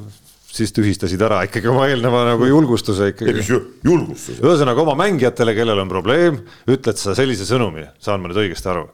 siis 0.55 0.75
tühistasid 0.75 1.23
ära 1.27 1.41
ikkagi 1.49 1.71
oma 1.71 1.89
eelneva 1.91 2.25
nagu 2.31 2.47
julgustuse 2.49 3.11
ikkagi. 3.13 3.47
julgustuse? 3.85 4.39
ühesõnaga 4.43 4.85
oma 4.85 4.95
mängijatele, 5.05 5.55
kellel 5.57 5.83
on 5.83 5.91
probleem, 5.91 6.43
ütled 6.71 7.01
sa 7.01 7.17
sellise 7.19 7.47
sõnumi, 7.49 7.89
saan 8.03 8.23
ma 8.23 8.31
nüüd 8.31 8.45
õigesti 8.45 8.71
aru? 8.71 8.87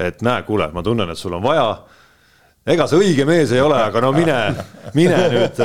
et 0.00 0.22
näe, 0.24 0.44
kuule, 0.46 0.70
ma 0.72 0.84
tunnen, 0.84 1.10
et 1.12 1.18
sul 1.18 1.34
on 1.36 1.44
vaja 1.44 1.66
ega 2.68 2.86
sa 2.88 2.98
õige 3.00 3.24
mees 3.28 3.52
ei 3.54 3.62
ole, 3.64 3.78
aga 3.80 4.02
no 4.04 4.10
mine, 4.14 4.36
mine 4.96 5.20
nüüd. 5.32 5.60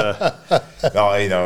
no 0.98 1.10
ei 1.18 1.28
no 1.32 1.42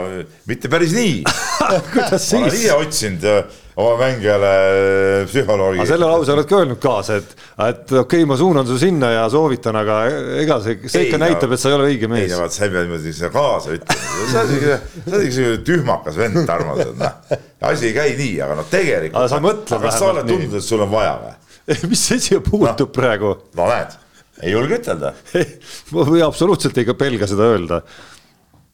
mitte 0.50 0.70
päris 0.72 0.94
nii 0.96 1.24
kuidas 1.94 2.28
siis? 2.28 2.36
ma 2.38 2.46
olen 2.46 2.60
ise 2.60 2.78
otsinud 2.78 3.28
äh, 3.30 3.58
oma 3.80 3.96
mängijale 4.00 4.52
äh, 4.52 5.28
psühholoogi. 5.30 5.86
selle 5.88 6.08
lause 6.10 6.34
oled 6.36 6.48
ka 6.50 6.60
öelnud 6.60 6.80
kaasa, 6.84 7.20
et, 7.22 7.36
et 7.66 7.94
okei 7.94 8.02
okay,, 8.02 8.28
ma 8.30 8.38
suunan 8.40 8.68
su 8.68 8.80
sinna 8.82 9.12
ja 9.14 9.26
soovitan, 9.32 9.80
aga 9.80 10.00
ega 10.42 10.60
see, 10.66 10.80
see 10.92 11.06
ikka 11.08 11.22
näitab, 11.22 11.54
et 11.56 11.64
sa 11.64 11.72
ei 11.72 11.78
ole 11.78 11.90
õige 11.94 12.10
mees. 12.12 12.28
ei 12.32 12.40
vaat 12.40 12.56
sa 12.56 12.66
ei 12.68 12.74
pea 12.74 12.84
niimoodi 12.88 13.14
seda 13.16 13.32
kaasa 13.36 13.76
ütlema, 13.78 14.10
sa 14.34 14.44
oled 14.44 14.56
ikka, 14.58 14.80
sa 14.98 15.16
oled 15.16 15.38
selline 15.38 15.62
tühmakas 15.70 16.20
vend, 16.20 16.42
Tarmo, 16.50 16.76
noh. 17.00 17.38
asi 17.72 17.92
ei 17.92 17.96
käi 17.96 18.18
nii, 18.20 18.36
aga 18.46 18.60
noh, 18.60 18.68
tegelikult. 18.74 19.22
aga 19.22 19.32
sa 19.32 19.42
mõtled 19.44 19.76
vähemalt 19.76 19.96
nii. 19.96 20.02
sa 20.04 20.12
oled 20.14 20.30
tundnud, 20.34 20.60
et 20.60 20.68
sul 20.68 20.86
on 20.86 20.94
vaja 20.94 21.16
või? 21.24 21.38
mis 21.92 22.06
see 22.12 22.22
siia 22.24 22.44
puutub 22.44 22.88
no, 22.90 22.94
praegu? 22.96 23.34
no 23.56 23.70
näed 23.70 23.96
ei 24.44 24.54
julge 24.54 24.80
ütelda 24.80 25.14
või 25.96 26.24
absoluutselt 26.26 26.78
ei 26.80 26.88
pelga 26.98 27.28
seda 27.30 27.48
öelda. 27.54 27.82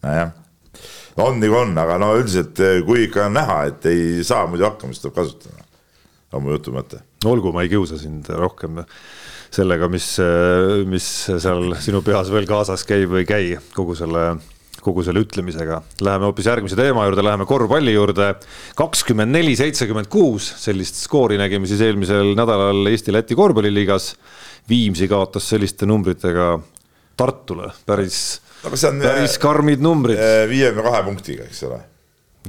nojah, 0.06 0.34
on 1.24 1.40
nagu 1.40 1.60
on, 1.62 1.76
aga 1.80 2.00
no 2.02 2.14
üldiselt, 2.20 2.60
eh, 2.60 2.82
kui 2.86 3.06
ikka 3.08 3.28
on 3.30 3.38
näha, 3.38 3.60
et 3.70 3.86
ei 3.92 4.24
saa 4.28 4.48
muidu 4.50 4.68
hakkama, 4.68 4.94
siis 4.94 5.06
tuleb 5.06 5.20
kasutada. 5.22 5.64
on 6.36 6.44
mu 6.44 6.52
jutu 6.52 6.74
mõte. 6.76 7.00
olgu, 7.26 7.54
ma 7.54 7.64
ei 7.64 7.70
kiusa 7.70 7.98
sind 7.98 8.28
rohkem 8.28 8.84
sellega, 9.52 9.88
mis, 9.88 10.20
eh, 10.20 10.84
mis 10.86 11.06
seal 11.40 11.76
sinu 11.80 12.02
peas 12.02 12.30
veel 12.30 12.46
kaasas 12.46 12.84
käib 12.84 13.10
või 13.10 13.24
ei 13.24 13.26
käi 13.26 13.58
kogu 13.74 13.96
selle 13.96 14.36
kogu 14.86 15.02
selle 15.02 15.24
ütlemisega. 15.24 15.80
Läheme 16.06 16.28
hoopis 16.28 16.46
järgmise 16.46 16.78
teema 16.78 17.08
juurde, 17.08 17.24
läheme 17.26 17.48
korvpalli 17.50 17.96
juurde. 17.96 18.36
kakskümmend 18.78 19.34
neli, 19.34 19.56
seitsekümmend 19.58 20.08
kuus, 20.14 20.52
sellist 20.62 21.00
skoori 21.02 21.40
nägime 21.42 21.66
siis 21.66 21.82
eelmisel 21.82 22.36
nädalal 22.38 22.86
Eesti-Läti 22.92 23.36
korvpalliliigas 23.36 24.14
Viimsi 24.70 25.08
kaotas 25.08 25.50
selliste 25.50 25.86
numbritega 25.86 26.60
Tartule, 27.18 27.72
päris 27.86 28.42
no,, 28.66 29.04
päris 29.04 29.36
äh, 29.36 29.42
karmid 29.44 29.84
numbrid. 29.84 30.20
Äh, 30.20 30.46
viiekümne 30.52 30.86
kahe 30.90 31.04
punktiga, 31.08 31.50
eks 31.50 31.66
ole 31.70 31.82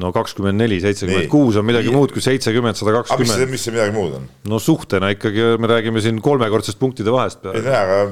no 0.01 0.11
kakskümmend 0.13 0.61
neli, 0.61 0.79
seitsekümmend 0.85 1.29
kuus 1.33 1.57
on 1.57 1.67
midagi 1.67 1.93
muud 1.95 2.13
kui 2.15 2.25
seitsekümmend, 2.25 2.79
sada 2.79 2.99
kakskümmend. 2.99 3.47
mis 3.53 3.65
see 3.65 3.75
midagi 3.75 3.95
muud 3.97 4.19
on? 4.19 4.27
no 4.51 4.61
suhtena 4.63 5.11
ikkagi 5.15 5.55
me 5.61 5.71
räägime 5.71 6.03
siin 6.05 6.21
kolmekordsest 6.25 6.81
punktide 6.81 7.15
vahest. 7.15 7.47
ei 7.53 7.65
tea, 7.65 7.79
aga 7.81 8.03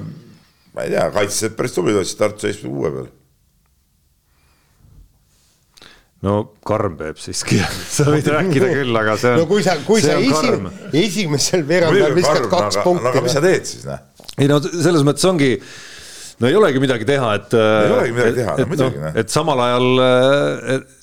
ma 0.74 0.86
ei 0.86 0.94
tea, 0.94 1.04
kaitsjad 1.18 1.58
päris 1.58 1.76
tublid 1.76 2.00
olid, 2.00 2.16
Tartu 2.18 2.46
seisab 2.46 2.72
uue 2.72 2.92
peal. 2.94 3.10
no 6.24 6.36
karm 6.66 6.96
Peep 7.00 7.20
siiski 7.20 7.60
sa 7.96 8.08
võid 8.08 8.30
rääkida 8.38 8.70
küll, 8.80 9.00
aga 9.02 9.16
see 9.20 9.34
on. 9.34 9.42
no 9.42 9.48
kui 9.50 9.66
sa, 9.66 9.76
kui 9.86 10.04
sa 10.04 10.16
esi, 10.18 10.54
esimesel 11.04 11.66
veerandajal 11.68 12.16
viskad 12.16 12.48
kaks 12.48 12.80
aga, 12.80 12.86
punkti. 12.86 13.10
aga 13.12 13.26
mis 13.26 13.36
sa 13.36 13.44
teed 13.44 13.68
siis, 13.74 13.84
noh? 13.90 14.30
ei 14.38 14.48
no 14.50 14.62
selles 14.64 15.04
mõttes 15.06 15.28
ongi, 15.28 15.52
no 16.40 16.50
ei 16.50 16.56
olegi 16.58 16.82
midagi 16.82 17.08
teha, 17.08 17.34
et. 17.38 17.56
ei 17.58 17.94
olegi 17.94 18.16
midagi 18.16 18.38
teha, 18.40 18.56
no 18.60 18.68
muidugi 18.70 19.02
noh. 19.02 19.18
et 19.22 19.34
samal 19.34 19.64
ajal, 19.66 19.90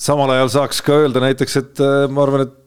samal 0.10 0.36
ajal 0.38 0.54
saaks 0.58 0.82
ka 0.86 1.02
öelda 1.06 1.24
näiteks, 1.24 1.60
et 1.62 1.84
ma 2.12 2.26
arvan, 2.26 2.48
et 2.48 2.58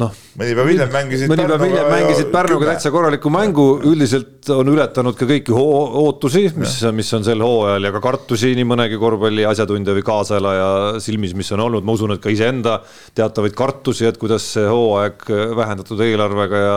noh. 0.00 0.12
mõni 0.38 0.54
päev 0.56 0.68
hiljem 0.70 0.90
mängisid. 0.92 1.30
mõni 1.30 1.46
päev 1.48 1.62
hiljem 1.64 1.88
mängisid 1.90 2.30
Pärnuga 2.32 2.68
täitsa 2.70 2.90
korraliku 2.94 3.30
mängu, 3.32 3.66
üldiselt 3.88 4.50
on 4.54 4.70
ületanud 4.72 5.16
ka 5.18 5.28
kõiki 5.28 5.54
ootusi, 5.54 6.46
mis, 6.58 6.76
mis 6.96 7.12
on 7.16 7.24
sel 7.26 7.44
hooajal 7.44 7.88
ja 7.88 7.92
ka 7.94 8.02
kartusi 8.04 8.52
nii 8.58 8.66
mõnegi 8.68 9.00
korvpalli 9.00 9.46
asjatundja 9.48 9.94
või 9.96 10.04
kaaselaja 10.06 10.68
silmis, 11.04 11.36
mis 11.38 11.52
on 11.56 11.64
olnud, 11.68 11.86
ma 11.86 11.96
usun, 11.96 12.16
et 12.16 12.22
ka 12.24 12.32
iseenda 12.32 12.80
teatavaid 13.16 13.56
kartusi, 13.56 14.08
et 14.10 14.20
kuidas 14.20 14.50
see 14.56 14.66
hooaeg 14.68 15.26
vähendatud 15.56 16.02
eelarvega 16.04 16.62
ja, 16.66 16.76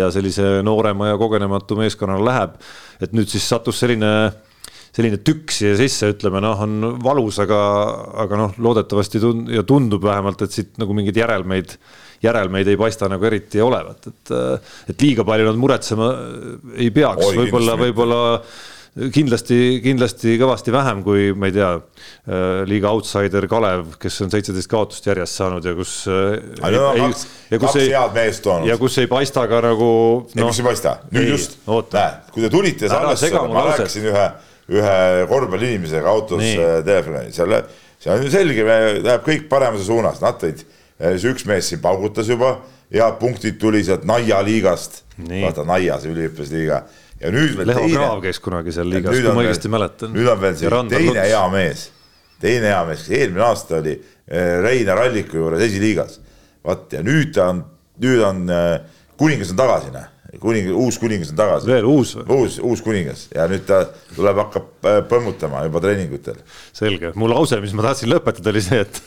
ja 0.00 0.10
sellise 0.14 0.58
noorema 0.66 1.12
ja 1.12 1.20
kogenematu 1.20 1.78
meeskonnale 1.80 2.26
läheb. 2.30 2.58
et 3.02 3.12
nüüd 3.12 3.28
siis 3.28 3.46
sattus 3.48 3.80
selline 3.82 4.10
selline 4.94 5.18
tükk 5.26 5.50
siia 5.50 5.74
sisse, 5.78 6.12
ütleme 6.14 6.38
noh, 6.44 6.60
on 6.62 6.94
valus, 7.02 7.40
aga, 7.42 7.58
aga 8.24 8.38
noh, 8.38 8.56
loodetavasti 8.62 9.20
tund- 9.22 9.50
ja 9.50 9.64
tundub 9.66 10.04
vähemalt, 10.06 10.44
et 10.46 10.54
siit 10.54 10.78
nagu 10.78 10.94
mingeid 10.94 11.18
järelmeid 11.18 11.74
järelmeid 12.22 12.68
ei 12.68 12.78
paista 12.80 13.08
nagu 13.10 13.26
eriti 13.26 13.62
olevat, 13.64 14.06
et, 14.12 14.36
et 14.92 15.02
liiga 15.02 15.26
palju 15.26 15.50
nad 15.50 15.58
muretsema 15.58 16.12
ei 16.76 16.92
peaks, 16.94 17.32
võib-olla, 17.34 17.76
võib-olla 17.80 18.22
kindlasti, 18.94 19.80
kindlasti 19.82 20.36
kõvasti 20.38 20.72
vähem 20.74 21.00
kui 21.06 21.32
ma 21.36 21.48
ei 21.50 21.54
tea, 21.56 21.70
liiga 22.70 22.92
outsider 22.94 23.46
Kalev, 23.50 23.96
kes 24.00 24.20
on 24.24 24.30
seitseteist 24.32 24.70
kaotust 24.70 25.08
järjest 25.08 25.40
saanud 25.40 25.66
ja 25.66 25.74
kus. 25.76 25.94
No, 26.06 26.84
kaks, 27.00 27.24
kaks 27.50 27.78
ei, 27.82 27.90
head 27.90 28.14
meest 28.14 28.44
toonud. 28.46 28.68
ja 28.70 28.78
kus 28.80 28.98
ei 29.02 29.10
paista 29.10 29.48
ka 29.50 29.60
nagu 29.64 29.90
no,. 30.22 30.28
ei, 30.36 30.46
kus 30.46 30.62
ei 30.62 30.68
paista, 30.68 30.98
nüüd 31.10 31.24
ei, 31.24 31.32
just, 31.34 31.58
näe, 31.66 32.12
kui 32.34 32.44
te 32.46 32.52
tulite 32.52 32.90
salvestusele, 32.92 33.48
ma 33.50 33.66
rääkisin 33.72 34.06
ühe, 34.12 34.28
ühe 34.78 35.00
korvpalliinimesega 35.32 36.14
autos 36.14 36.46
telefoni, 36.86 37.26
seal, 37.34 37.58
see 37.98 38.14
on 38.14 38.24
ju 38.28 38.32
selge, 38.32 38.68
läheb 38.68 39.26
kõik 39.26 39.50
paremuse 39.50 39.88
suunas, 39.90 40.22
nad 40.22 40.38
tõid 40.38 40.62
see 41.00 41.32
üks 41.32 41.46
mees 41.48 41.70
siin 41.70 41.82
paugutas 41.82 42.28
juba, 42.30 42.56
head 42.94 43.18
punktid 43.20 43.58
tuli 43.60 43.82
sealt 43.86 44.04
Naia 44.08 44.40
liigast, 44.46 45.02
vaata 45.18 45.66
Naia, 45.66 45.98
see 46.02 46.12
üliõpilasliiga. 46.14 46.80
ja 47.20 47.34
nüüd 47.34 47.58
veel 47.58 47.70
Leho 47.70 47.84
teine. 47.84 47.98
Kraav 47.98 48.22
käis 48.24 48.40
kunagi 48.42 48.74
seal 48.74 48.90
liigas, 48.90 49.14
kui 49.14 49.34
ma 49.34 49.44
õigesti 49.44 49.70
mäletan. 49.72 50.14
nüüd 50.14 50.30
on 50.30 50.40
veel 50.40 50.56
siin 50.60 50.74
teine 50.92 51.10
Luts. 51.10 51.20
hea 51.26 51.44
mees, 51.52 51.84
teine 52.42 52.72
hea 52.72 52.80
mees, 52.88 53.04
kes 53.06 53.18
eelmine 53.20 53.46
aasta 53.46 53.78
oli 53.80 53.94
eh, 53.94 54.56
Reinar 54.62 55.04
Alliku 55.06 55.40
juures 55.40 55.62
esiliigas. 55.66 56.18
vaat 56.64 56.98
ja 56.98 57.04
nüüd 57.06 57.34
ta 57.34 57.50
on, 57.52 57.64
nüüd 58.02 58.26
on, 58.26 58.44
eh, 58.50 58.74
kuningas 59.20 59.54
on 59.54 59.62
tagasi, 59.62 59.94
noh 59.94 60.10
kuning, 60.40 60.70
uus 60.74 60.98
kuningas 60.98 61.30
on 61.30 61.38
tagasi. 61.38 61.68
veel 61.70 61.86
uus 61.88 62.14
või? 62.18 62.24
uus, 62.38 62.58
uus 62.62 62.82
kuningas 62.82 63.28
ja 63.34 63.46
nüüd 63.50 63.66
ta 63.68 63.84
tuleb, 64.14 64.40
hakkab 64.42 64.88
eh, 64.90 65.00
põmmutama 65.10 65.64
juba 65.68 65.82
treeningutel. 65.84 66.38
selge, 66.74 67.12
mu 67.18 67.28
lause, 67.30 67.60
mis 67.62 67.74
ma 67.76 67.86
tahtsin 67.88 68.10
lõpetada, 68.10 68.50
oli 68.54 68.62
see, 68.64 68.82
et 68.84 69.02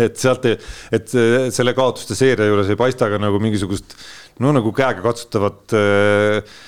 et 0.00 0.18
sealt, 0.20 0.46
et 0.92 1.14
selle 1.54 1.74
kaotuste 1.76 2.16
seeria 2.18 2.48
juures 2.48 2.70
ei 2.72 2.78
paista 2.80 3.10
ka 3.10 3.20
nagu 3.20 3.40
mingisugust 3.42 3.96
no 4.40 4.54
nagu 4.56 4.72
käegakatsutavat 4.76 5.76
äh, 5.76 6.58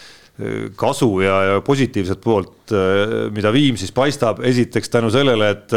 kasu 0.80 1.20
ja, 1.20 1.34
ja 1.44 1.56
positiivset 1.60 2.20
poolt, 2.24 2.72
äh, 2.72 3.10
mida 3.36 3.50
Viim 3.52 3.76
siis 3.76 3.90
paistab, 3.92 4.38
esiteks 4.48 4.88
tänu 4.88 5.10
sellele, 5.12 5.50
et, 5.52 5.74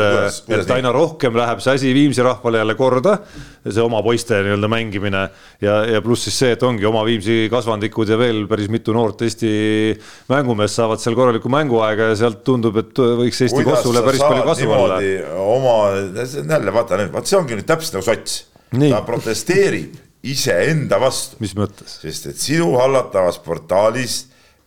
et 0.56 0.70
aina 0.72 0.94
rohkem 0.96 1.36
läheb 1.36 1.60
see 1.64 1.74
asi 1.76 1.90
Viimsi 1.94 2.24
rahvale 2.24 2.62
jälle 2.62 2.76
korda, 2.80 3.18
see 3.68 3.84
oma 3.84 4.00
poiste 4.06 4.38
nii-öelda 4.46 4.70
mängimine 4.72 5.24
ja, 5.62 5.74
ja 5.92 6.00
pluss 6.06 6.30
siis 6.30 6.38
see, 6.40 6.54
et 6.56 6.64
ongi 6.64 6.88
oma 6.88 7.02
Viimsi 7.04 7.50
kasvandikud 7.52 8.14
ja 8.14 8.18
veel 8.22 8.46
päris 8.48 8.72
mitu 8.72 8.96
noort 8.96 9.26
Eesti 9.28 9.50
mängumeest 10.32 10.80
saavad 10.80 11.04
seal 11.04 11.18
korralikku 11.20 11.52
mänguaega 11.52 12.08
ja 12.14 12.20
sealt 12.22 12.40
tundub, 12.48 12.80
et 12.80 13.02
võiks 13.20 13.42
Eesti 13.44 13.66
kossule 13.68 14.06
päris 14.06 14.24
palju 14.24 14.46
kasu 14.48 14.70
olla. 14.72 15.02
oma, 15.50 15.76
jälle 16.16 16.76
vaata 16.78 17.02
nüüd, 17.02 17.12
vaat 17.12 17.28
see 17.28 17.42
ongi 17.42 17.60
nüüd 17.60 17.68
täpselt 17.68 18.00
nagu 18.00 18.08
sots, 18.08 18.38
ta 18.72 19.02
protesteerib 19.04 20.00
iseenda 20.32 21.02
vastu. 21.04 21.42
mis 21.44 21.52
mõttes? 21.60 22.00
sest 22.06 22.32
et 22.32 22.40
sinu 22.40 22.72
hallatavas 22.80 23.42
portaalis 23.44 24.16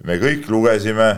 me 0.06 0.18
kõik 0.20 0.46
lugesime, 0.50 1.08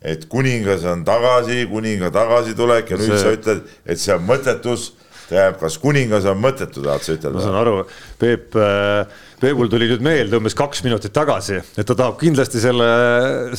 et 0.00 0.24
kuningas 0.32 0.86
on 0.88 1.04
tagasi, 1.04 1.66
kuninga 1.70 2.08
tagasitulek 2.14 2.94
ja 2.94 3.00
nüüd 3.00 3.12
see... 3.12 3.20
sa 3.20 3.34
ütled, 3.36 3.66
et 3.84 4.00
see 4.00 4.16
on 4.16 4.26
mõttetus. 4.28 4.92
tähendab, 5.30 5.60
kas 5.60 5.76
kuningas 5.78 6.24
on 6.26 6.40
mõttetu, 6.42 6.80
tahad 6.82 7.04
sa 7.04 7.14
ütelda? 7.14 7.36
ma 7.36 7.44
saan 7.44 7.58
aru, 7.60 7.74
Peep 8.18 8.56
äh,, 8.58 9.18
Peepul 9.40 9.70
tuli 9.72 9.86
nüüd 9.88 10.02
meelde 10.04 10.36
umbes 10.40 10.56
kaks 10.56 10.82
minutit 10.84 11.14
tagasi, 11.16 11.60
et 11.78 11.86
ta 11.86 11.94
tahab 11.96 12.18
kindlasti 12.20 12.60
selle, 12.60 12.88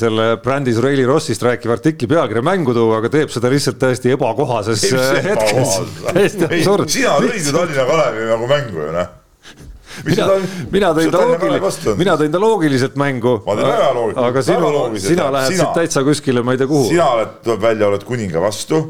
selle 0.02 0.28
brändis 0.44 0.82
Reili 0.84 1.06
Rossist 1.08 1.46
rääkiva 1.46 1.78
artikli 1.78 2.10
pealkirja 2.12 2.44
mängu 2.46 2.76
tuua, 2.76 3.00
aga 3.00 3.14
teeb 3.14 3.34
seda 3.34 3.54
lihtsalt 3.54 3.80
täiesti 3.82 4.14
ebakohases 4.18 4.84
hetkes. 5.30 5.80
sina 6.92 7.18
tõid 7.22 7.42
ju 7.42 7.56
Tallinna 7.56 7.90
Kalevi 7.90 8.30
nagu 8.34 8.52
mängu 8.52 8.86
ju 8.86 8.94
noh 9.00 9.21
mina, 10.08 10.28
mina 10.72 10.94
tõin 10.98 11.12
ta 11.14 11.22
loogiliselt, 11.26 12.00
mina 12.00 12.16
tõin 12.20 12.34
ta 12.34 12.42
loogiliselt 12.42 12.98
mängu. 13.00 13.36
ma 13.46 13.58
tõin 13.58 13.70
väga 13.70 13.92
loogiliselt. 13.98 14.26
aga 14.30 14.44
sinu, 14.48 14.72
sina 15.04 15.28
lähed 15.36 15.58
siit 15.58 15.76
täitsa 15.78 16.06
kuskile, 16.08 16.44
ma 16.46 16.56
ei 16.56 16.62
tea 16.62 16.70
kuhu. 16.72 16.88
sina 16.89 17.12
oled, 17.18 17.38
tuleb 17.46 17.62
välja, 17.68 17.92
oled 17.92 18.08
kuninga 18.08 18.44
vastu, 18.44 18.82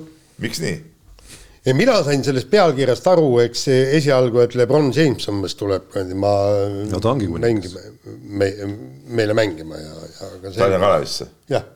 miks 0.44 0.62
nii? 0.64 0.78
ja 1.66 1.76
mina 1.78 1.98
sain 2.06 2.24
sellest 2.26 2.50
pealkirjast 2.54 3.12
aru, 3.12 3.28
eks 3.46 3.68
esialgu, 3.74 4.42
et 4.46 4.56
Lebron 4.60 4.90
James 4.96 5.28
umbes 5.32 5.58
tuleb, 5.60 5.92
ma 6.18 6.34
no, 6.90 7.04
ta 7.04 7.14
ongi 7.14 7.30
mängima, 7.32 7.86
me, 8.42 8.50
meile 9.20 9.38
mängima 9.38 9.78
ja, 9.78 9.94
ja 10.08 10.34
aga 10.34 10.50
see 10.50 10.58
Tallinna 10.64 10.88
Kalevisse? 10.88 11.30
jah 11.52 11.70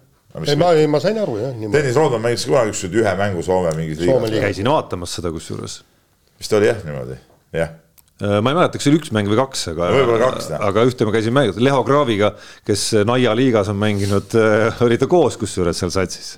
ei, 0.44 0.56
ma, 0.60 0.74
ei, 0.76 0.88
ma 0.92 1.00
sain 1.00 1.18
aru 1.22 1.38
jah. 1.40 1.54
Tõnis 1.72 1.96
Roodman 1.96 2.26
mängis 2.26 2.44
kunagi 2.50 2.74
ükskord 2.74 2.98
ühe 3.00 3.14
mängu 3.20 3.44
Soome 3.46 3.72
mingis 3.78 4.02
liigas. 4.02 4.34
käisin 4.44 4.68
vaatamas 4.68 5.16
seda 5.16 5.32
kusjuures. 5.32 5.80
vist 6.42 6.54
oli 6.58 6.68
jah 6.68 6.82
niimoodi, 6.84 7.16
jah 7.56 7.72
ma 8.22 8.52
ei 8.52 8.56
mäleta, 8.56 8.80
kas 8.80 8.88
oli 8.88 9.02
üks 9.02 9.12
mäng 9.16 9.28
või 9.28 9.42
kaks, 9.42 9.68
aga, 9.74 9.90
kaks, 10.22 10.50
aga 10.56 10.86
ühte 10.88 11.08
ma 11.08 11.12
käisin 11.16 11.36
mänginud, 11.36 11.60
Leho 11.64 11.84
Kraaviga, 11.88 12.32
kes 12.68 12.88
Naia 13.08 13.36
liigas 13.36 13.72
on 13.74 13.80
mänginud, 13.82 14.38
äh, 14.40 14.84
oli 14.86 15.00
ta 15.02 15.10
koos 15.12 15.36
kusjuures 15.42 15.84
seal 15.84 15.92
satsis 15.92 16.36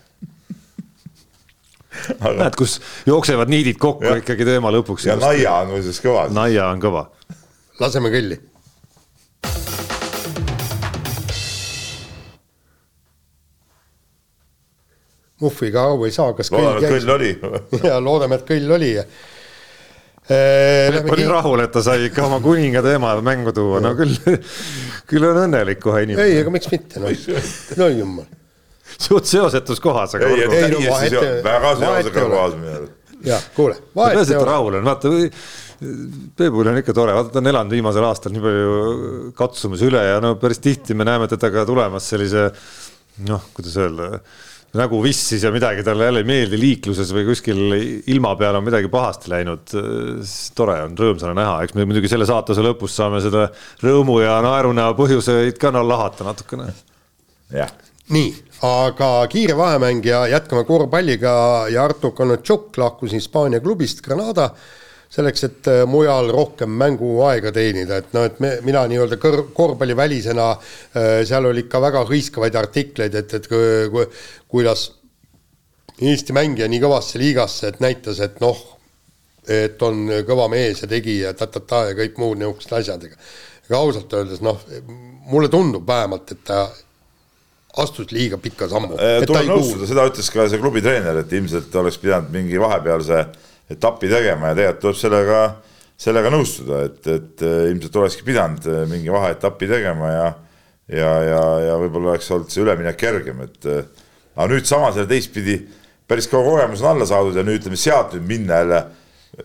aga... 2.20 2.34
näed, 2.42 2.58
kus 2.58 2.78
jooksevad 3.08 3.52
niidid 3.52 3.80
kokku 3.82 4.08
ja. 4.08 4.18
ikkagi 4.22 4.46
teema 4.48 4.72
lõpuks. 4.74 5.08
ja 5.08 5.16
just. 5.16 5.26
Naia 5.26 5.56
on 5.64 5.74
muuseas 5.74 6.02
kõva. 6.04 6.28
Naia 6.34 6.70
on 6.74 6.84
kõva. 6.84 7.08
laseme 7.82 8.12
kõlli. 8.14 8.40
Muffiga 15.38 15.84
aru 15.86 16.08
ei 16.08 16.14
saa, 16.14 16.34
kas 16.38 16.50
loodame, 16.54 16.82
et 16.82 16.94
kõll 16.96 17.12
oli 17.14 17.34
ja 17.86 18.00
loodame, 18.02 18.40
et 18.40 18.48
kõll 18.48 18.78
oli 18.80 18.94
Peep 20.28 21.12
oli 21.14 21.28
rahul, 21.30 21.62
et 21.64 21.72
ta 21.72 21.84
sai 21.86 22.10
ikka 22.10 22.26
oma 22.28 22.42
kuninga 22.44 22.82
teema 22.84 23.14
mängu 23.24 23.54
tuua, 23.56 23.80
no 23.84 23.94
küll, 23.96 24.18
küll 25.10 25.28
on 25.30 25.40
õnnelik 25.46 25.80
kohe 25.84 26.04
inimene. 26.04 26.26
ei, 26.28 26.42
aga 26.44 26.52
miks 26.52 26.68
mitte, 26.74 27.00
noh, 27.04 27.14
no 27.80 27.88
jumal. 27.94 28.26
suht 28.98 29.30
seosetus 29.30 29.80
kohas, 29.84 30.18
aga. 30.18 30.34
ei, 30.34 30.44
ei, 30.44 30.74
no 30.74 30.82
vahet. 30.90 31.16
väga 31.46 31.72
seosega 31.84 32.26
kohas 32.26 32.58
minu 32.60 32.74
arust. 32.74 32.98
jah, 33.30 33.48
kuule. 33.56 33.80
peaasi, 33.96 34.36
et 34.36 34.44
ta 34.44 34.50
rahul 34.52 34.82
on, 34.82 34.92
vaata 34.92 35.16
Peebul 35.78 36.66
on 36.72 36.80
ikka 36.80 36.94
tore, 36.98 37.14
vaata 37.14 37.30
ta 37.36 37.38
on 37.38 37.48
elanud 37.52 37.76
viimasel 37.76 38.06
aastal 38.08 38.34
nii 38.34 38.42
palju 38.42 38.78
katsumus 39.38 39.84
üle 39.86 40.02
ja 40.02 40.18
no 40.24 40.34
päris 40.42 40.58
tihti 40.64 40.98
me 40.98 41.06
näeme 41.06 41.28
teda 41.30 41.52
ka 41.54 41.68
tulemas 41.70 42.08
sellise 42.10 42.48
noh, 43.30 43.44
kuidas 43.54 43.76
öelda 43.84 44.18
nägu 44.78 45.00
vissis 45.04 45.44
ja 45.44 45.52
midagi 45.54 45.84
talle 45.86 46.08
jälle 46.08 46.22
ei 46.24 46.28
meeldi 46.28 46.60
liikluses 46.62 47.12
või 47.16 47.26
kuskil 47.28 47.76
ilma 48.14 48.34
peal 48.40 48.60
on 48.60 48.66
midagi 48.66 48.90
pahasti 48.94 49.32
läinud. 49.34 49.74
tore 50.56 50.78
on 50.86 50.96
rõõmsana 50.98 51.36
näha, 51.38 51.60
eks 51.66 51.76
me 51.78 51.86
muidugi 51.88 52.12
selle 52.12 52.28
saatuse 52.30 52.64
lõpus 52.66 52.96
saame 52.98 53.22
seda 53.24 53.48
rõõmu 53.84 54.20
ja 54.24 54.40
naerunäo 54.46 54.96
põhjuseid 54.98 55.60
ka 55.62 55.74
lahata 55.78 56.28
natukene. 56.28 56.72
jah. 57.54 57.72
nii, 58.14 58.34
aga 58.64 59.12
kiire 59.32 59.58
vahemäng 59.58 60.06
ja 60.06 60.26
jätkame 60.32 60.64
korvpalliga 60.66 61.68
ja 61.74 61.84
Artur 61.84 62.14
Konatšuk 62.18 62.78
lahkus 62.78 63.14
Hispaania 63.18 63.60
klubist 63.60 64.02
Granada 64.06 64.52
selleks, 65.14 65.44
et 65.48 65.70
äh, 65.72 65.82
mujal 65.90 66.32
rohkem 66.34 66.72
mänguaega 66.80 67.52
teenida, 67.56 68.02
et 68.02 68.14
noh, 68.16 68.28
et 68.28 68.40
me, 68.44 68.54
mina 68.68 68.84
nii-öelda 68.92 69.20
kõr-, 69.22 69.46
korvpallivälisena 69.56 70.48
äh, 70.52 71.10
seal 71.28 71.50
oli 71.50 71.66
ikka 71.66 71.82
väga 71.84 72.06
hõiskavaid 72.10 72.58
artikleid, 72.60 73.16
et, 73.16 73.38
et 73.40 73.52
ku, 73.52 74.08
kuidas 74.52 74.92
Eesti 75.98 76.30
mängija 76.36 76.68
nii 76.70 76.78
kõvasse 76.84 77.18
liigasse, 77.18 77.72
et 77.72 77.80
näitas, 77.82 78.20
et 78.22 78.36
noh, 78.44 78.60
et 79.50 79.82
on 79.82 80.04
kõva 80.28 80.46
mees 80.52 80.84
ja 80.84 80.90
tegija 80.92 81.32
ta-ta-ta 81.34 81.88
ja 81.88 81.96
kõik 81.98 82.20
muud 82.22 82.38
niisugused 82.38 82.76
asjad, 82.78 83.08
ega 83.08 83.18
aga 83.68 83.80
ausalt 83.84 84.14
öeldes 84.16 84.44
noh, 84.44 84.60
mulle 85.28 85.50
tundub 85.52 85.88
vähemalt, 85.88 86.32
et 86.32 86.44
ta 86.48 86.68
astus 87.84 88.12
liiga 88.16 88.40
pika 88.42 88.70
sammu. 88.72 88.96
Äh, 88.96 89.20
tuleb 89.28 89.50
nõustuda, 89.52 89.90
seda 89.90 90.08
ütles 90.10 90.32
ka 90.34 90.48
see 90.50 90.62
klubi 90.62 90.82
treener, 90.86 91.22
et 91.22 91.36
ilmselt 91.36 91.76
oleks 91.82 92.00
pidanud 92.02 92.32
mingi 92.34 92.62
vahepealse 92.62 93.26
etappi 93.72 94.10
tegema 94.12 94.52
ja 94.52 94.58
tegelikult 94.60 94.84
tuleb 94.86 95.00
sellega, 95.02 95.42
sellega 96.00 96.34
nõustuda, 96.34 96.84
et, 96.88 97.08
et 97.12 97.46
ilmselt 97.72 98.02
olekski 98.02 98.28
pidanud 98.28 98.68
mingi 98.92 99.12
vaheetappi 99.14 99.70
tegema 99.70 100.12
ja 100.14 100.28
ja, 100.88 101.10
ja, 101.24 101.42
ja 101.66 101.74
võib-olla 101.82 102.14
oleks 102.14 102.30
olnud 102.32 102.52
see 102.54 102.64
üleminek 102.64 102.96
kergem, 103.00 103.42
et 103.44 103.66
aga 103.68 104.48
nüüd 104.48 104.68
samas 104.70 104.96
jälle 104.96 105.10
teistpidi 105.10 105.58
päris 106.08 106.30
kõva 106.32 106.54
kogemus 106.54 106.84
on 106.84 106.94
alla 106.94 107.08
saadud 107.10 107.36
ja 107.36 107.44
nüüd 107.44 107.60
ütleme 107.62 107.80
sealt 107.80 108.16
nüüd 108.16 108.30
minna 108.30 108.62
jälle 108.62 108.82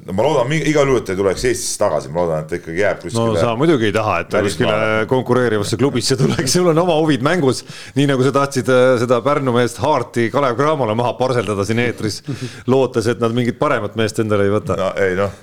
no 0.07 0.15
ma 0.17 0.25
loodan 0.25 0.53
igal 0.57 0.89
juhul, 0.89 1.01
et 1.01 1.07
ta 1.09 1.15
ei 1.15 1.19
tuleks 1.19 1.45
Eestisse 1.51 1.81
tagasi, 1.81 2.11
ma 2.13 2.23
loodan, 2.23 2.45
et 2.45 2.51
ta 2.51 2.59
ikkagi 2.59 2.81
jääb 2.81 3.03
kuskile. 3.03 3.25
no 3.29 3.41
sa 3.41 3.55
muidugi 3.59 3.89
ei 3.91 3.95
taha, 3.97 4.19
et 4.23 4.31
ta 4.33 4.43
kuskile 4.45 4.77
konkureerivasse 5.11 5.79
klubisse 5.81 6.17
tuleks, 6.21 6.55
sul 6.57 6.71
on 6.73 6.83
oma 6.85 6.97
huvid 7.01 7.25
mängus. 7.27 7.63
nii 7.99 8.09
nagu 8.11 8.25
sa 8.27 8.35
tahtsid 8.39 8.71
äh, 8.73 8.85
seda 9.03 9.21
Pärnu 9.25 9.55
meest 9.57 9.83
Haarti 9.83 10.29
Kalev 10.33 10.57
Cramole 10.61 10.97
maha 10.99 11.15
parseldada 11.19 11.67
siin 11.69 11.83
eetris, 11.85 12.23
lootes, 12.71 13.11
et 13.13 13.21
nad 13.23 13.35
mingit 13.37 13.61
paremat 13.61 13.99
meest 14.01 14.23
endale 14.23 14.49
ei 14.49 14.55
võta. 14.55 14.79
no 14.81 14.93
ei 15.03 15.19
noh, 15.19 15.37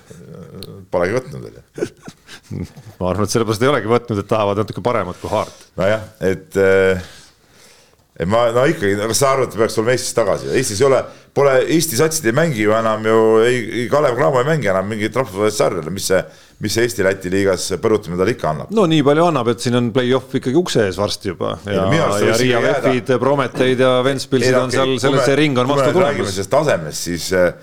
polegi 0.92 1.20
võtnud 1.20 1.46
veel 1.46 1.62
ma 3.00 3.12
arvan, 3.12 3.28
et 3.28 3.32
sellepärast 3.34 3.64
ei 3.64 3.70
olegi 3.70 3.90
võtnud, 3.92 4.24
et 4.24 4.30
tahavad 4.30 4.64
natuke 4.64 4.84
paremat 4.86 5.20
kui 5.22 5.32
Haart. 5.32 5.66
nojah, 5.80 6.06
et 6.26 6.58
äh, 6.58 7.10
ma 8.28 8.50
no 8.52 8.66
ikkagi, 8.68 8.98
kas 9.00 9.22
sa 9.22 9.32
arvad, 9.32 9.48
et 9.48 9.62
peaks 9.62 9.78
tulema 9.78 9.94
Eestisse 9.96 10.16
tagasi, 10.18 10.50
Eestis 10.60 10.82
ei 10.82 10.88
ole, 10.90 11.00
pole 11.36 11.54
Eesti 11.72 12.00
satsid 12.00 12.26
ei 12.28 12.36
mängi 12.36 12.66
ju 12.66 12.74
enam 12.76 13.06
ju, 13.08 13.20
ei 13.48 13.86
Kalev 13.92 14.18
Cramo 14.18 14.42
ei 14.42 14.48
mängi 14.50 14.68
enam 14.68 14.90
mingit 14.92 15.16
rahvusvahelist 15.16 15.62
sarja, 15.62 15.84
mis 15.96 16.10
see, 16.12 16.20
mis 16.60 16.76
see 16.76 16.84
Eesti-Läti 16.88 17.32
liigas 17.32 17.70
põrutamine 17.80 18.20
talle 18.20 18.36
ikka 18.36 18.52
annab? 18.52 18.74
no 18.76 18.84
nii 18.92 19.06
palju 19.08 19.30
annab, 19.30 19.54
et 19.54 19.64
siin 19.64 19.80
on 19.80 19.92
play-off 19.96 20.36
ikkagi 20.36 20.60
ukse 20.60 20.84
ees 20.90 21.00
varsti 21.00 21.32
juba 21.32 21.56
ja, 21.64 21.86
ja, 21.96 22.12
ja 22.26 22.38
Riia 22.44 22.64
VEF-id, 22.66 23.16
Prometeid 23.24 23.86
ja 23.86 23.94
Ventspilsid 24.04 24.60
on 24.60 24.76
seal, 24.76 24.96
sellesse 25.00 25.40
ring 25.40 25.64
on 25.64 25.72
vastu 25.72 25.96
tulemas. 25.96 26.42
tasemest, 26.52 27.08
siis 27.08 27.32
eh, 27.40 27.54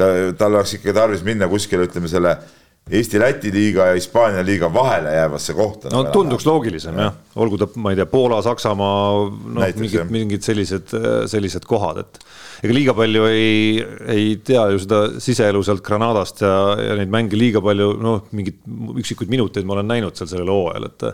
ta, 0.00 0.08
tal 0.38 0.56
oleks 0.56 0.78
ikka 0.78 0.96
tarvis 0.96 1.26
minna 1.28 1.50
kuskile, 1.52 1.90
ütleme 1.90 2.08
selle 2.08 2.38
Eesti-Läti 2.86 3.50
liiga 3.50 3.88
ja 3.88 3.94
Hispaania 3.96 4.44
liiga 4.46 4.68
vahele 4.70 5.10
jäävasse 5.10 5.54
kohta. 5.58 5.90
no 5.90 6.04
tunduks 6.14 6.44
loogilisem 6.46 6.94
jah, 7.02 7.16
olgu 7.34 7.58
ta, 7.58 7.66
ma 7.82 7.90
ei 7.90 7.98
tea, 7.98 8.06
Poola, 8.06 8.38
Saksamaa, 8.46 9.08
noh, 9.26 9.64
mingid, 9.80 10.04
mingid 10.14 10.46
sellised, 10.46 10.94
sellised 11.26 11.66
kohad, 11.66 11.98
et 12.04 12.20
ega 12.62 12.76
liiga 12.76 12.94
palju 12.94 13.26
ei, 13.26 13.82
ei 14.14 14.28
tea 14.38 14.68
ju 14.70 14.78
seda 14.84 15.00
siseelu 15.18 15.64
sealt 15.66 15.82
Granadast 15.86 16.46
ja, 16.46 16.54
ja 16.78 16.94
neid 17.00 17.10
mänge 17.10 17.34
liiga 17.34 17.58
palju, 17.64 17.90
noh, 18.06 18.22
mingeid 18.30 18.62
üksikuid 19.02 19.34
minuteid 19.34 19.66
ma 19.66 19.80
olen 19.80 19.90
näinud 19.90 20.14
seal 20.14 20.30
sellel 20.36 20.54
hooajal, 20.54 20.86
et 20.92 21.08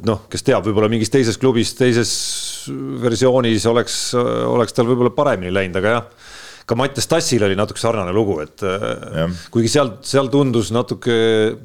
et 0.00 0.08
noh, 0.08 0.24
kes 0.32 0.48
teab, 0.48 0.64
võib-olla 0.64 0.88
mingis 0.88 1.12
teises 1.12 1.36
klubis, 1.36 1.74
teises 1.76 2.14
versioonis 3.04 3.68
oleks, 3.68 3.98
oleks 4.16 4.72
tal 4.72 4.88
võib-olla 4.88 5.12
paremini 5.12 5.52
läinud, 5.52 5.76
aga 5.82 5.98
jah 5.98 6.30
ka 6.66 6.78
Mattias 6.78 7.08
Tassil 7.10 7.42
oli 7.46 7.58
natuke 7.58 7.80
sarnane 7.82 8.14
lugu, 8.14 8.38
et 8.44 8.62
ja. 8.62 9.28
kuigi 9.52 9.70
seal, 9.72 9.96
seal 10.06 10.30
tundus 10.32 10.70
natuke 10.74 11.14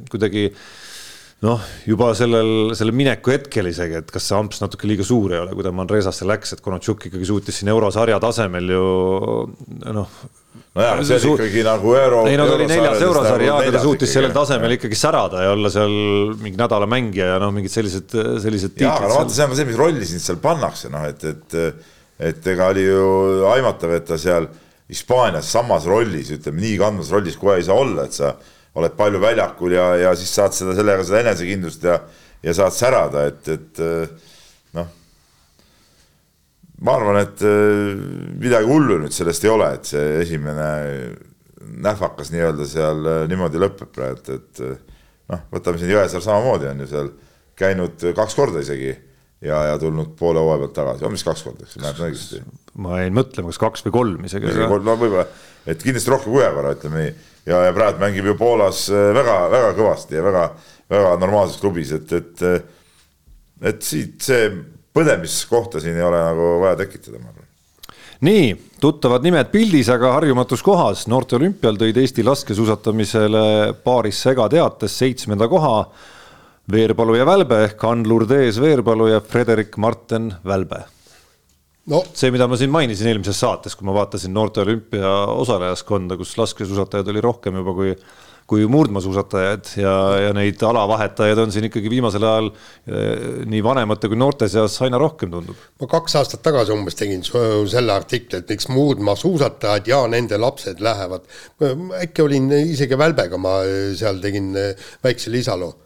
kuidagi 0.10 0.50
noh, 1.46 1.62
juba 1.86 2.10
sellel, 2.18 2.74
selle 2.78 2.94
mineku 2.96 3.34
hetkel 3.36 3.70
isegi, 3.70 4.00
et 4.02 4.10
kas 4.14 4.26
see 4.30 4.38
amps 4.38 4.62
natuke 4.64 4.90
liiga 4.90 5.06
suur 5.06 5.36
ei 5.36 5.44
ole, 5.44 5.54
kui 5.54 5.66
ta 5.66 5.74
Manresasse 5.76 6.26
läks, 6.28 6.56
et 6.56 6.64
Konatšuk 6.66 7.10
ikkagi 7.12 7.30
suutis 7.30 7.60
siin 7.60 7.70
eurosarja 7.74 8.18
tasemel 8.24 8.74
ju 8.74 8.88
noh. 9.86 10.18
nojah, 10.78 11.04
see 11.06 11.20
on 11.20 11.36
ikkagi 11.36 11.66
nagu 11.68 11.94
euro. 12.00 12.24
ei 12.30 12.40
no 12.42 12.48
ta 12.50 12.58
oli 12.58 12.70
neljas 12.72 13.06
eurosari 13.06 13.50
ja 13.52 13.60
ta 13.76 13.84
suutis 13.86 14.14
sellel 14.18 14.34
tasemel 14.34 14.78
ikkagi 14.80 14.98
särada 14.98 15.46
ja 15.46 15.54
olla 15.54 15.70
seal 15.74 15.94
mingi 16.42 16.58
nädala 16.58 16.90
mängija 16.90 17.36
ja 17.36 17.40
noh, 17.44 17.54
mingid 17.54 17.74
sellised, 17.74 18.18
sellised. 18.42 18.80
jaa, 18.82 18.96
aga 18.98 19.12
no 19.12 19.22
vaata, 19.22 19.38
see 19.38 19.46
on 19.46 19.54
ka 19.54 19.62
see, 19.62 19.70
mis 19.70 19.82
rolli 19.84 20.10
sind 20.10 20.26
seal 20.26 20.42
pannakse, 20.42 20.90
noh, 20.94 21.06
et, 21.06 21.28
et, 21.36 21.60
et 22.32 22.50
ega 22.56 22.72
oli 22.74 22.88
ju 22.88 23.04
aimatav, 23.54 23.94
et 24.00 24.10
ta 24.10 24.18
seal 24.22 24.50
Hispaanias 24.88 25.50
samas 25.52 25.88
rollis, 25.90 26.30
ütleme 26.32 26.64
nii 26.64 26.78
kandvas 26.80 27.12
rollis 27.12 27.36
kohe 27.40 27.58
ei 27.60 27.66
saa 27.68 27.76
olla, 27.76 28.06
et 28.08 28.16
sa 28.16 28.32
oled 28.78 28.94
palju 28.96 29.20
väljakul 29.20 29.74
ja, 29.76 29.88
ja 30.00 30.14
siis 30.16 30.32
saad 30.38 30.56
seda 30.56 30.76
sellega 30.78 31.04
seda 31.04 31.24
enesekindlust 31.26 31.88
ja, 31.88 31.98
ja 32.46 32.54
saad 32.56 32.76
särada, 32.76 33.26
et, 33.28 33.50
et 33.52 33.82
noh. 34.78 34.92
ma 36.88 36.96
arvan, 36.96 37.20
et 37.26 37.44
midagi 38.40 38.70
hullu 38.70 39.02
nüüd 39.04 39.16
sellest 39.16 39.48
ei 39.48 39.52
ole, 39.52 39.74
et 39.76 39.92
see 39.92 40.06
esimene 40.22 40.70
nähvakas 41.84 42.32
nii-öelda 42.32 42.68
seal 42.70 43.12
niimoodi 43.28 43.60
lõpeb 43.60 43.92
praegu, 43.92 44.38
et 44.38 44.64
noh, 45.34 45.44
võtame 45.52 45.82
siin 45.82 45.92
Jõesaar 45.92 46.24
samamoodi 46.24 46.72
on 46.72 46.86
ju 46.86 46.90
seal 46.94 47.12
käinud 47.58 48.08
kaks 48.16 48.38
korda 48.38 48.64
isegi 48.64 48.94
ja, 49.42 49.64
ja 49.72 49.78
tulnud 49.82 50.14
poole 50.20 50.42
hooaja 50.42 50.64
pealt 50.64 50.76
tagasi, 50.78 51.06
on 51.06 51.16
vist 51.16 51.28
kaks 51.28 51.44
korda, 51.46 51.66
eks 51.66 51.80
mäletan 51.82 52.08
õigesti? 52.10 52.42
ma 52.84 53.02
jäin 53.02 53.18
mõtlema, 53.18 53.52
kas 53.54 53.62
kaks 53.62 53.86
või 53.88 53.96
kolm 53.98 54.30
isegi. 54.30 54.54
no 54.54 54.70
võib-olla, 54.72 55.28
et 55.66 55.84
kindlasti 55.84 56.14
rohkem 56.14 56.34
kui 56.34 56.44
ühe 56.44 56.54
korra, 56.56 56.74
ütleme 56.78 57.04
nii. 57.04 57.14
ja, 57.52 57.62
ja 57.68 57.76
praegu 57.76 58.02
mängib 58.04 58.32
ju 58.32 58.38
Poolas 58.40 58.88
väga-väga 58.92 59.74
äh, 59.74 59.78
kõvasti 59.78 60.18
ja 60.18 60.26
väga-väga 60.26 61.14
normaalses 61.22 61.62
klubis, 61.62 61.94
et, 61.98 62.18
et 62.18 62.48
et 63.68 63.82
siit 63.82 64.22
see 64.22 64.50
põdemiskohta 64.94 65.82
siin 65.82 65.98
ei 65.98 66.06
ole 66.06 66.20
nagu 66.22 66.58
vaja 66.62 66.78
tekitada, 66.84 67.18
ma 67.22 67.32
arvan 67.32 67.46
nii, 68.26 68.52
tuttavad 68.82 69.26
nimed 69.26 69.50
pildis, 69.54 69.90
aga 69.94 70.16
harjumatus 70.16 70.64
kohas. 70.66 71.06
noorte 71.08 71.38
olümpial 71.38 71.78
tõid 71.78 71.98
Eesti 72.02 72.26
laskesuusatamisele 72.26 73.74
paaris 73.86 74.22
segateates 74.26 74.98
seitsmenda 74.98 75.48
koha 75.48 75.76
Veerpalu 76.68 77.16
ja 77.16 77.26
Välbe 77.28 77.62
ehk 77.64 77.84
Ann 77.88 78.04
Lourdes 78.08 78.60
Veerpalu 78.60 79.08
ja 79.14 79.22
Frederik 79.24 79.78
Marten 79.80 80.34
Välbe 80.44 80.84
no.. 81.88 82.04
see, 82.12 82.32
mida 82.36 82.48
ma 82.50 82.60
siin 82.60 82.74
mainisin 82.74 83.14
eelmises 83.14 83.40
saates, 83.40 83.78
kui 83.78 83.88
ma 83.88 83.96
vaatasin 83.96 84.34
noorte 84.36 84.66
olümpia 84.66 85.12
osalejaskonda, 85.32 86.18
kus 86.20 86.36
laskesuusatajaid 86.40 87.14
oli 87.14 87.24
rohkem 87.24 87.56
juba 87.62 87.76
kui, 87.78 87.94
kui 88.52 88.68
murdmaasuusatajad 88.72 89.72
ja, 89.80 89.96
ja 90.26 90.36
neid 90.36 90.60
alavahetajaid 90.64 91.42
on 91.46 91.56
siin 91.56 91.70
ikkagi 91.70 91.92
viimasel 91.96 92.28
ajal 92.28 92.52
eh, 92.52 93.42
nii 93.48 93.64
vanemate 93.64 94.12
kui 94.12 94.20
noorte 94.20 94.52
seas 94.52 94.76
aina 94.84 95.00
rohkem 95.00 95.32
tundub. 95.32 95.66
ma 95.80 95.92
kaks 95.96 96.20
aastat 96.20 96.44
tagasi 96.52 96.76
umbes 96.76 97.00
tegin 97.00 97.24
selle 97.24 97.96
artikli, 97.96 98.44
et 98.44 98.52
miks 98.52 98.68
murdmaasuusatajad 98.76 99.88
ja 99.88 100.04
nende 100.12 100.40
lapsed 100.44 100.84
lähevad. 100.84 101.28
äkki 102.04 102.28
olin 102.28 102.52
isegi 102.60 103.00
Välbega, 103.00 103.40
ma 103.40 103.62
seal 103.96 104.20
tegin 104.24 104.52
väikse 105.04 105.32
lisaloo 105.32 105.78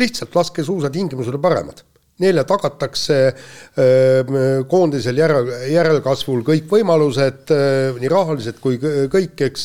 lihtsalt 0.00 0.34
laskesuusatingimused 0.36 1.34
on 1.34 1.42
paremad. 1.42 1.82
Neile 2.22 2.44
tagatakse 2.46 3.16
koondisel 4.70 5.16
järel, 5.18 5.48
järelkasvul 5.66 6.44
kõik 6.46 6.68
võimalused, 6.70 7.50
nii 7.98 8.10
rahalised 8.12 8.60
kui 8.62 8.78
kõik, 8.78 9.34
eks, 9.48 9.64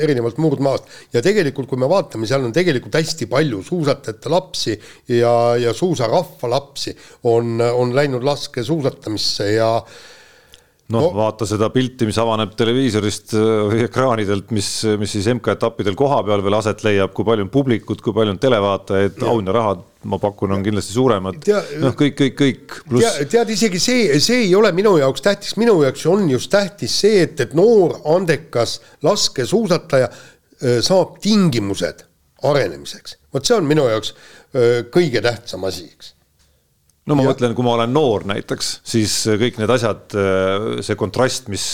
erinevalt 0.00 0.40
murdmaast. 0.40 0.88
ja 1.12 1.20
tegelikult, 1.20 1.68
kui 1.68 1.82
me 1.82 1.90
vaatame, 1.92 2.24
seal 2.26 2.46
on 2.48 2.54
tegelikult 2.56 2.96
hästi 2.96 3.28
palju 3.28 3.60
suusatajate 3.66 4.32
lapsi 4.32 4.78
ja, 5.18 5.34
ja 5.60 5.76
suusarahva 5.76 6.48
lapsi 6.54 6.96
on, 7.28 7.60
on 7.60 7.92
läinud 7.92 8.24
laskesuusatamisse 8.24 9.52
ja 9.52 9.74
noh 10.92 11.06
no., 11.06 11.12
vaata 11.14 11.46
seda 11.48 11.68
pilti, 11.72 12.06
mis 12.08 12.18
avaneb 12.20 12.52
televiisorist 12.58 13.36
või 13.36 13.84
ekraanidelt, 13.86 14.50
mis, 14.54 14.68
mis 15.00 15.14
siis 15.14 15.28
MK-etappidel 15.32 15.96
kohapeal 15.98 16.42
veel 16.44 16.58
aset 16.58 16.82
leiab, 16.86 17.14
kui 17.16 17.26
palju 17.28 17.46
on 17.46 17.52
publikut, 17.52 18.02
kui 18.04 18.14
palju 18.16 18.34
on 18.34 18.40
televaatajaid, 18.42 19.22
auhinnarahad 19.22 19.86
ma 20.10 20.18
pakun, 20.18 20.52
on 20.56 20.64
kindlasti 20.66 20.96
suuremad. 20.96 21.38
noh, 21.80 21.94
kõik, 21.98 22.16
kõik, 22.18 22.36
kõik 22.38 22.76
pluss. 22.88 23.20
tead, 23.30 23.52
isegi 23.54 23.80
see, 23.82 24.06
see 24.22 24.46
ei 24.48 24.54
ole 24.58 24.72
minu 24.74 24.96
jaoks 24.98 25.24
tähtis, 25.24 25.56
minu 25.60 25.78
jaoks 25.84 26.06
on 26.10 26.26
just 26.30 26.50
tähtis 26.52 26.96
see, 27.04 27.22
et, 27.26 27.38
et 27.40 27.54
noor 27.58 28.00
andekas 28.16 28.80
laskesuusataja 29.06 30.10
saab 30.82 31.18
tingimused 31.22 32.04
arenemiseks. 32.48 33.16
vot 33.34 33.46
see 33.46 33.56
on 33.56 33.68
minu 33.68 33.86
jaoks 33.90 34.14
öö, 34.54 34.82
kõige 34.92 35.22
tähtsam 35.24 35.64
asi, 35.70 35.86
eks 35.94 36.12
no 37.08 37.16
ma 37.18 37.24
ja. 37.24 37.32
mõtlen, 37.32 37.54
kui 37.58 37.66
ma 37.66 37.74
olen 37.74 37.92
noor 37.94 38.26
näiteks, 38.30 38.68
siis 38.86 39.14
kõik 39.40 39.58
need 39.58 39.72
asjad, 39.74 40.14
see 40.86 40.98
kontrast, 40.98 41.48
mis, 41.52 41.64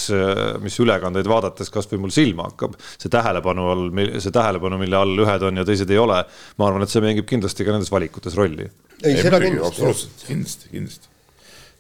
mis 0.65 0.79
ülekandeid 0.81 1.29
vaadates 1.29 1.73
kasvõi 1.75 2.01
mul 2.01 2.15
silma 2.15 2.49
hakkab, 2.49 2.79
see 2.97 3.13
tähelepanu 3.13 3.69
all, 3.75 3.87
see 4.17 4.33
tähelepanu, 4.35 4.81
mille 4.81 4.99
all 4.99 5.25
ühed 5.27 5.47
on 5.51 5.61
ja 5.61 5.67
teised 5.69 5.93
ei 5.93 6.01
ole. 6.01 6.23
ma 6.57 6.69
arvan, 6.69 6.87
et 6.87 6.95
see 6.95 7.05
mängib 7.05 7.29
kindlasti 7.29 7.67
ka 7.67 7.77
nendes 7.77 7.93
valikutes 7.93 8.39
rolli. 8.39 8.69
ei, 9.03 9.21
seda 9.21 9.41
kindlasti. 9.43 9.69
absoluutselt, 9.69 10.27
kindlasti, 10.31 10.73
kindlasti. 10.73 11.13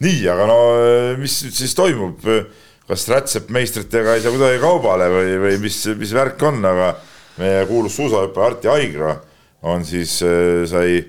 nii, 0.05 0.23
aga 0.35 0.49
no 0.53 0.59
mis 1.21 1.43
nüüd 1.47 1.61
siis 1.63 1.77
toimub? 1.79 2.25
kas 2.89 3.05
rätsepmeistritega 3.13 4.15
ei 4.17 4.23
saa 4.25 4.33
kuidagi 4.33 4.61
kaubale 4.63 5.11
või, 5.13 5.33
või 5.43 5.57
mis, 5.61 5.83
mis 6.01 6.13
värk 6.17 6.41
on, 6.49 6.63
aga 6.65 6.95
meie 7.39 7.67
kuulus 7.69 7.99
suusahüppaja 7.99 8.53
Arti 8.53 8.71
Aigra 8.73 9.11
on 9.69 9.85
siis, 9.85 10.15
sai 10.71 11.03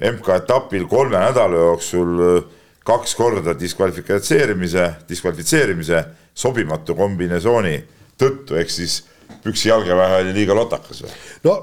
MK-etapil 0.00 0.86
kolme 0.90 1.18
nädala 1.18 1.64
jooksul 1.68 2.22
äh, 2.22 2.48
kaks 2.88 3.14
korda 3.18 3.54
diskvalifitseerimise, 3.58 4.86
diskvalifitseerimise 5.08 6.04
sobimatu 6.34 6.94
kombinesooni 6.96 7.76
tõttu, 8.18 8.56
ehk 8.56 8.70
siis 8.72 9.02
püksi 9.44 9.68
jalgeväe 9.68 10.22
oli 10.22 10.32
liiga 10.36 10.56
lotakas 10.56 11.02
või? 11.04 11.12
no 11.44 11.58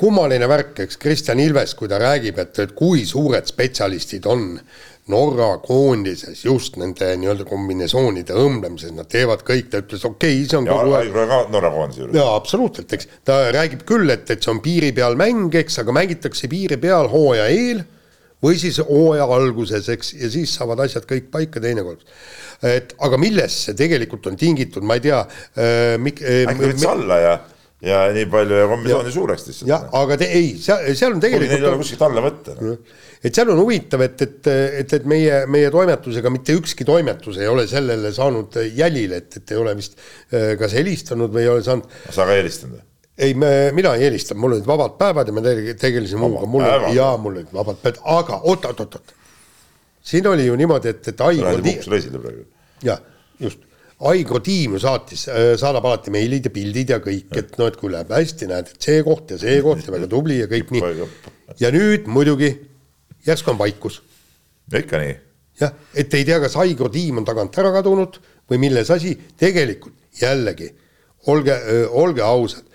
kummaline 0.00 0.48
värk, 0.48 0.78
eks 0.86 0.96
Kristjan 1.00 1.40
Ilves, 1.40 1.74
kui 1.76 1.88
ta 1.88 1.98
räägib, 2.00 2.38
et, 2.40 2.58
et 2.62 2.72
kui 2.76 3.04
suured 3.08 3.48
spetsialistid 3.48 4.26
on 4.30 4.54
Norra 5.10 5.56
koondises 5.64 6.44
just 6.44 6.76
nende 6.78 7.08
nii-öelda 7.18 7.46
kombinesoonide 7.48 8.34
õmblemises, 8.38 8.92
nad 8.94 9.08
teevad 9.10 9.42
kõik, 9.46 9.70
ta 9.72 9.80
ütles, 9.82 10.04
okei 10.06 10.36
okay,, 10.36 10.48
see 10.50 10.58
on 10.60 10.68
ja 10.68 10.76
kogu 10.76 10.98
aeg 10.98 11.14
ka 11.16 11.38
Norra 11.50 11.70
koondise 11.74 12.04
juures. 12.04 12.18
jaa, 12.20 12.34
absoluutselt, 12.36 12.92
eks 12.94 13.08
ta 13.26 13.40
räägib 13.56 13.86
küll, 13.88 14.12
et, 14.12 14.28
et 14.30 14.44
see 14.44 14.52
on 14.52 14.60
piiri 14.64 14.92
peal 14.96 15.16
mäng, 15.18 15.54
eks, 15.62 15.80
aga 15.82 15.94
mängitakse 15.96 16.50
piiri 16.52 16.78
peal 16.82 17.10
hooaja 17.10 17.48
eel 17.50 17.82
või 18.44 18.58
siis 18.60 18.80
hooaja 18.80 19.26
alguses, 19.36 19.88
eks, 19.92 20.14
ja 20.20 20.30
siis 20.32 20.52
saavad 20.56 20.84
asjad 20.84 21.06
kõik 21.08 21.30
paika 21.32 21.62
teinekord. 21.62 22.04
et 22.66 22.92
aga 23.00 23.16
millest 23.20 23.66
see 23.66 23.76
tegelikult 23.76 24.26
on 24.28 24.36
tingitud, 24.36 24.84
ma 24.84 24.98
ei 24.98 25.06
tea 25.08 25.20
äh,. 25.56 25.96
äkki 25.96 26.60
võttis 26.60 26.86
alla 26.88 27.18
ja, 27.20 27.34
ja 27.84 28.00
nii 28.12 28.26
palju 28.32 28.58
ja 28.62 28.66
kombinatsiooni 28.68 29.12
suureks 29.14 29.46
lihtsalt. 29.48 29.68
jah, 29.70 29.86
aga 30.00 30.18
te, 30.20 30.28
ei, 30.38 30.54
seal, 30.60 30.88
seal 30.94 31.16
on 31.16 31.22
kuigi 31.24 31.40
neil 31.40 31.46
ei 31.46 31.48
ole 31.48 31.56
tegelikult, 31.56 31.84
kuskilt 31.84 32.04
alla 32.08 32.24
võtta 32.24 32.56
no.. 32.60 32.76
Et 33.20 33.36
seal 33.36 33.50
on 33.52 33.60
huvitav, 33.60 34.02
et, 34.04 34.22
et, 34.24 34.50
et, 34.80 34.92
et 34.96 35.08
meie, 35.08 35.42
meie 35.50 35.70
toimetusega 35.72 36.32
mitte 36.32 36.56
ükski 36.56 36.86
toimetus 36.88 37.40
ei 37.40 37.48
ole 37.50 37.66
sellele 37.68 38.12
saanud 38.16 38.56
jälile, 38.76 39.20
et, 39.20 39.40
et 39.40 39.52
ei 39.52 39.60
ole 39.60 39.74
vist 39.78 39.98
äh, 39.98 40.54
kas 40.60 40.76
helistanud 40.78 41.32
või 41.34 41.44
ei 41.44 41.52
ole 41.52 41.64
saanud 41.66 42.00
sa 42.08 42.24
ka 42.24 42.38
eelistanud 42.38 42.78
või? 42.78 42.86
ei, 43.20 43.34
me, 43.36 43.52
mina 43.76 43.94
ei 43.98 44.06
helistanud, 44.08 44.40
mul 44.40 44.56
olid 44.56 44.68
vabad 44.68 44.96
päevad 45.00 45.28
ja 45.28 45.36
me 45.36 45.44
tege- 45.44 45.74
tegelesime 45.80 46.24
muuga, 46.24 46.46
mul 46.48 46.64
oli, 46.64 46.94
jaa, 46.96 47.16
mul 47.20 47.36
olid 47.36 47.50
vabad 47.52 47.82
päevad, 47.82 47.98
aga 48.16 48.38
oot, 48.40 48.68
oot, 48.70 48.80
oot, 48.86 49.00
oot. 49.00 49.16
siin 50.12 50.28
oli 50.30 50.46
ju 50.46 50.56
niimoodi, 50.56 50.94
et, 50.94 51.10
et 51.12 51.26
Aigo 51.26 51.44
lähed 51.44 51.66
puhkusereisile 51.66 52.22
praegu. 52.22 52.46
jah, 52.86 53.04
just, 53.40 53.66
Aigo 54.08 54.40
tiim 54.40 54.78
ju 54.78 54.80
saatis, 54.80 55.26
saadab 55.60 55.84
alati 55.84 56.12
meilid 56.14 56.48
ja 56.48 56.54
pildid 56.54 56.94
ja 56.94 57.02
kõik, 57.04 57.28
et 57.36 57.52
noh, 57.60 57.68
et 57.68 57.76
kui 57.76 57.92
läheb 57.92 58.16
hästi, 58.16 58.48
näed, 58.48 58.72
et 58.72 58.88
see 58.88 59.04
koht 59.04 59.34
ja 59.34 59.36
see 59.42 59.60
koht 59.66 59.84
ja 59.84 59.92
väga 59.92 60.08
tubli 60.08 60.40
ja 60.40 60.48
kõik 60.48 60.72
nii. 60.72 61.10
ja 61.60 61.68
nüüd 61.74 62.08
muidugi 62.08 62.54
järsku 63.26 63.52
on 63.52 63.58
vaikus 63.58 64.00
ikka 64.78 65.00
nii. 65.02 65.14
jah, 65.60 65.72
et 65.94 66.14
ei 66.14 66.24
tea, 66.24 66.40
kas 66.42 66.56
Aigo 66.60 66.88
tiim 66.92 67.20
on 67.20 67.28
tagant 67.28 67.58
ära 67.58 67.72
kadunud 67.74 68.20
või 68.50 68.60
milles 68.62 68.90
asi, 68.90 69.14
tegelikult 69.38 69.96
jällegi 70.20 70.70
olge, 71.26 71.56
olge 71.90 72.22
ausad. 72.24 72.66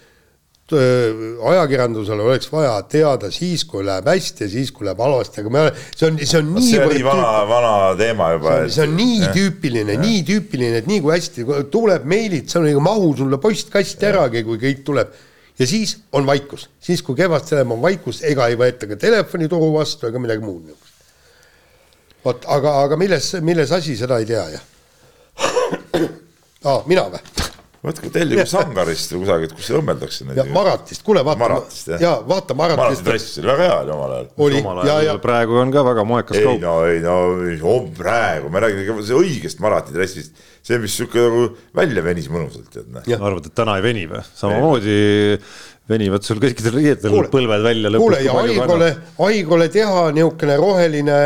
ajakirjandusel 1.45 2.23
oleks 2.23 2.47
vaja 2.49 2.79
teada 2.89 3.27
siis, 3.29 3.61
kui 3.69 3.83
läheb 3.85 4.07
hästi 4.09 4.47
ja 4.47 4.49
siis, 4.49 4.71
kui 4.73 4.87
läheb 4.87 5.01
halvasti, 5.03 5.43
aga 5.43 5.51
me, 5.53 5.61
see 5.93 6.07
on, 6.07 6.17
see 6.17 6.23
on 6.25 6.25
see 6.25 6.39
on 6.41 6.49
nii 6.55 6.71
niivõrd 6.71 7.03
vana, 7.05 7.27
vana 7.51 7.73
teema 7.99 8.31
juba. 8.33 8.55
see 8.73 8.87
on 8.87 8.95
nii 8.97 9.29
tüüpiline, 9.35 9.99
nii 10.01 10.23
tüüpiline, 10.25 10.81
et 10.81 10.89
nii 10.89 11.03
kui 11.05 11.13
hästi 11.13 11.45
tuleb 11.73 12.09
meilid, 12.09 12.49
see 12.49 12.63
on 12.63 12.65
ei 12.71 12.81
mahu 12.81 13.13
sulle 13.19 13.37
postkasti 13.43 14.09
äragi, 14.09 14.41
kui 14.47 14.57
kõik 14.61 14.81
tuleb. 14.87 15.13
Ja 15.59 15.67
siis 15.67 15.97
on 16.11 16.25
vaikus, 16.25 16.69
siis 16.79 17.03
kui 17.03 17.15
kevadel 17.15 17.71
on 17.71 17.81
vaikus, 17.81 18.21
ega 18.23 18.47
ei 18.51 18.57
võeta 18.59 18.89
ka 18.89 18.99
telefonituru 18.99 19.71
vastu 19.77 20.09
ega 20.09 20.19
midagi 20.19 20.43
muud 20.43 20.63
niisugust. 20.65 20.93
vot, 22.25 22.45
aga, 22.57 22.77
aga 22.83 22.97
milles, 22.97 23.33
milles 23.41 23.71
asi, 23.71 23.97
seda 23.97 24.19
ei 24.19 24.29
tea 24.29 24.45
jah 24.55 24.63
ah,. 26.69 26.81
mina 26.87 27.07
või? 27.11 27.44
Võtke 27.89 28.09
tellige 28.13 28.45
Sangarist 28.49 29.13
või 29.13 29.23
kusagilt, 29.23 29.53
kus 29.57 29.69
õmmeldakse 29.77 30.27
neid 30.27 30.39
ja. 30.41 30.45
Maratist, 30.55 31.03
kuule 31.05 31.23
vaata 31.25 31.41
Maratist, 31.43 31.91
jah. 31.93 32.01
ja 32.03 32.13
vaata 32.27 32.57
Marati 32.57 32.81
Maratist 32.81 33.07
dress 33.07 33.37
oli 33.41 33.51
väga 33.51 33.67
hea 33.69 33.77
oli 33.83 33.93
omal 33.95 34.15
ajal. 34.15 34.27
oli 34.47 34.59
omal 34.61 34.81
ja, 34.81 34.97
ajal 35.03 35.11
ja 35.11 35.23
praegu 35.25 35.59
on 35.61 35.75
ka 35.75 35.85
väga 35.89 36.07
moekas 36.07 36.39
ei 36.39 36.47
kaup. 36.47 36.65
no, 36.65 36.75
ei 36.89 37.03
no 37.05 37.69
oh, 37.71 37.87
praegu, 37.97 38.51
ma 38.53 38.65
räägin 38.65 38.83
ikka 38.83 38.97
see 39.05 39.21
õigest 39.21 39.63
Marati 39.63 39.95
dressist, 39.95 40.43
see, 40.65 40.81
mis 40.81 40.97
sihuke 40.97 41.21
nagu 41.21 41.45
välja 41.77 42.03
venis 42.05 42.27
mõnusalt, 42.33 42.67
tead 42.73 42.91
noh. 42.91 43.05
Jah. 43.09 43.23
arvad, 43.23 43.47
et 43.49 43.57
täna 43.57 43.77
ei 43.79 43.85
veni 43.85 44.05
või? 44.11 44.25
samamoodi 44.35 44.99
venivad 45.89 46.25
sul 46.25 46.39
kõikidel 46.41 46.79
riietel 46.79 47.17
põlved 47.31 47.65
välja 47.65 47.91
kuule 48.01 48.21
ja 48.25 48.35
Aigole, 48.41 48.91
Aigole 49.27 49.67
teha 49.73 50.07
niisugune 50.15 50.55
roheline, 50.57 51.17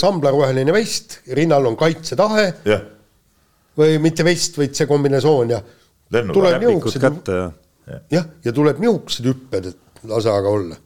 samblaroheline 0.00 0.74
vest, 0.74 1.22
rinnal 1.32 1.70
on 1.70 1.78
kaitsetahe 1.80 2.50
või 3.78 3.96
mitte 4.04 4.24
vest, 4.26 4.58
vaid 4.60 4.76
see 4.76 4.88
kombinasoon 4.90 5.54
ja 5.54 5.62
tuleb 6.12 6.62
niisugused 6.62 7.00
kätte 7.02 7.36
ja 7.40 7.50
jah, 8.12 8.26
ja 8.44 8.52
tuleb 8.54 8.80
niisugused 8.82 9.26
hüpped, 9.26 9.68
et 9.72 10.08
lase 10.08 10.30
aga 10.30 10.48
olla. 10.48 10.76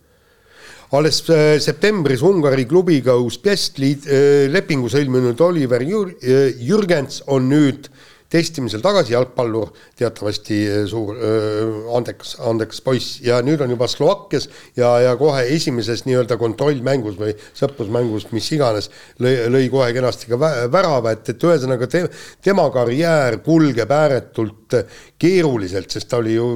alles 0.96 1.18
äh, 1.34 1.56
septembris 1.60 2.22
Ungari 2.22 2.64
klubiga 2.70 3.16
Uspest 3.18 3.80
liit- 3.82 4.06
äh, 4.06 4.46
lepingu 4.52 4.88
sõlminud 4.92 5.40
Oliver 5.42 5.82
Jür-, 5.82 6.14
Jürgens 6.62 7.22
on 7.26 7.48
nüüd 7.50 7.90
testimisel 8.32 8.82
tagasi, 8.84 9.14
jalgpallur, 9.14 9.72
teatavasti 9.98 10.58
äh, 10.66 10.84
suur 10.90 11.16
öö, 11.16 11.66
andekas, 11.96 12.36
andekas 12.42 12.82
poiss. 12.84 13.20
Ja 13.24 13.38
nüüd 13.44 13.62
on 13.64 13.72
juba 13.72 13.88
Slovakkias 13.90 14.48
ja, 14.76 14.90
ja 15.04 15.14
kohe 15.20 15.44
esimeses 15.54 16.04
nii-öelda 16.06 16.38
kontrollmängus 16.40 17.18
või 17.20 17.34
sõprusmängus, 17.56 18.28
mis 18.34 18.48
iganes, 18.56 18.90
lõi, 19.22 19.34
lõi 19.52 19.66
kohe 19.72 19.92
kenasti 19.96 20.30
ka 20.30 20.40
vä- 20.40 20.66
värava, 20.72 21.14
et, 21.16 21.30
et 21.32 21.46
ühesõnaga 21.48 21.88
te, 21.90 22.04
tema 22.44 22.66
karjäär 22.74 23.40
kulgeb 23.46 23.92
ääretult 23.94 24.78
keeruliselt, 25.18 25.90
sest 25.94 26.10
ta 26.10 26.18
oli 26.20 26.34
ju 26.34 26.46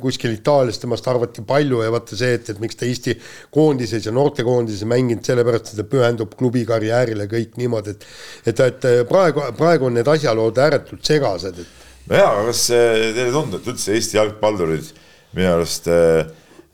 kuskil 0.00 0.36
Itaalias, 0.36 0.78
temast 0.80 1.06
arvati 1.10 1.42
palju 1.46 1.82
ja 1.82 1.90
vaata 1.92 2.16
see, 2.18 2.36
et, 2.38 2.50
et 2.52 2.60
miks 2.62 2.78
ta 2.78 2.86
Eesti 2.86 3.16
koondises 3.54 4.06
ja 4.06 4.14
noortekoondises 4.14 4.86
mänginud, 4.88 5.24
sellepärast 5.26 5.72
et 5.72 5.80
ta 5.82 5.86
pühendub 5.90 6.32
klubi 6.38 6.62
karjäärile 6.68 7.26
kõik 7.30 7.58
niimoodi, 7.60 7.96
et 7.96 8.06
et, 8.46 8.60
et 8.60 8.86
praegu, 9.08 9.42
praegu 9.58 9.88
on 9.88 9.96
need 9.98 10.08
asjalood 10.08 10.58
ääretult 10.62 11.04
segased, 11.16 11.64
et 11.64 12.10
nojaa, 12.12 12.32
aga 12.32 12.48
kas 12.52 12.66
äh, 12.70 13.10
teile 13.10 13.28
ei 13.30 13.36
tundu, 13.36 13.60
et 13.60 13.70
üldse 13.74 13.96
Eesti 13.96 14.20
jalgpallurid 14.20 14.92
minu 15.36 15.52
arust 15.52 15.88
äh, 15.92 16.26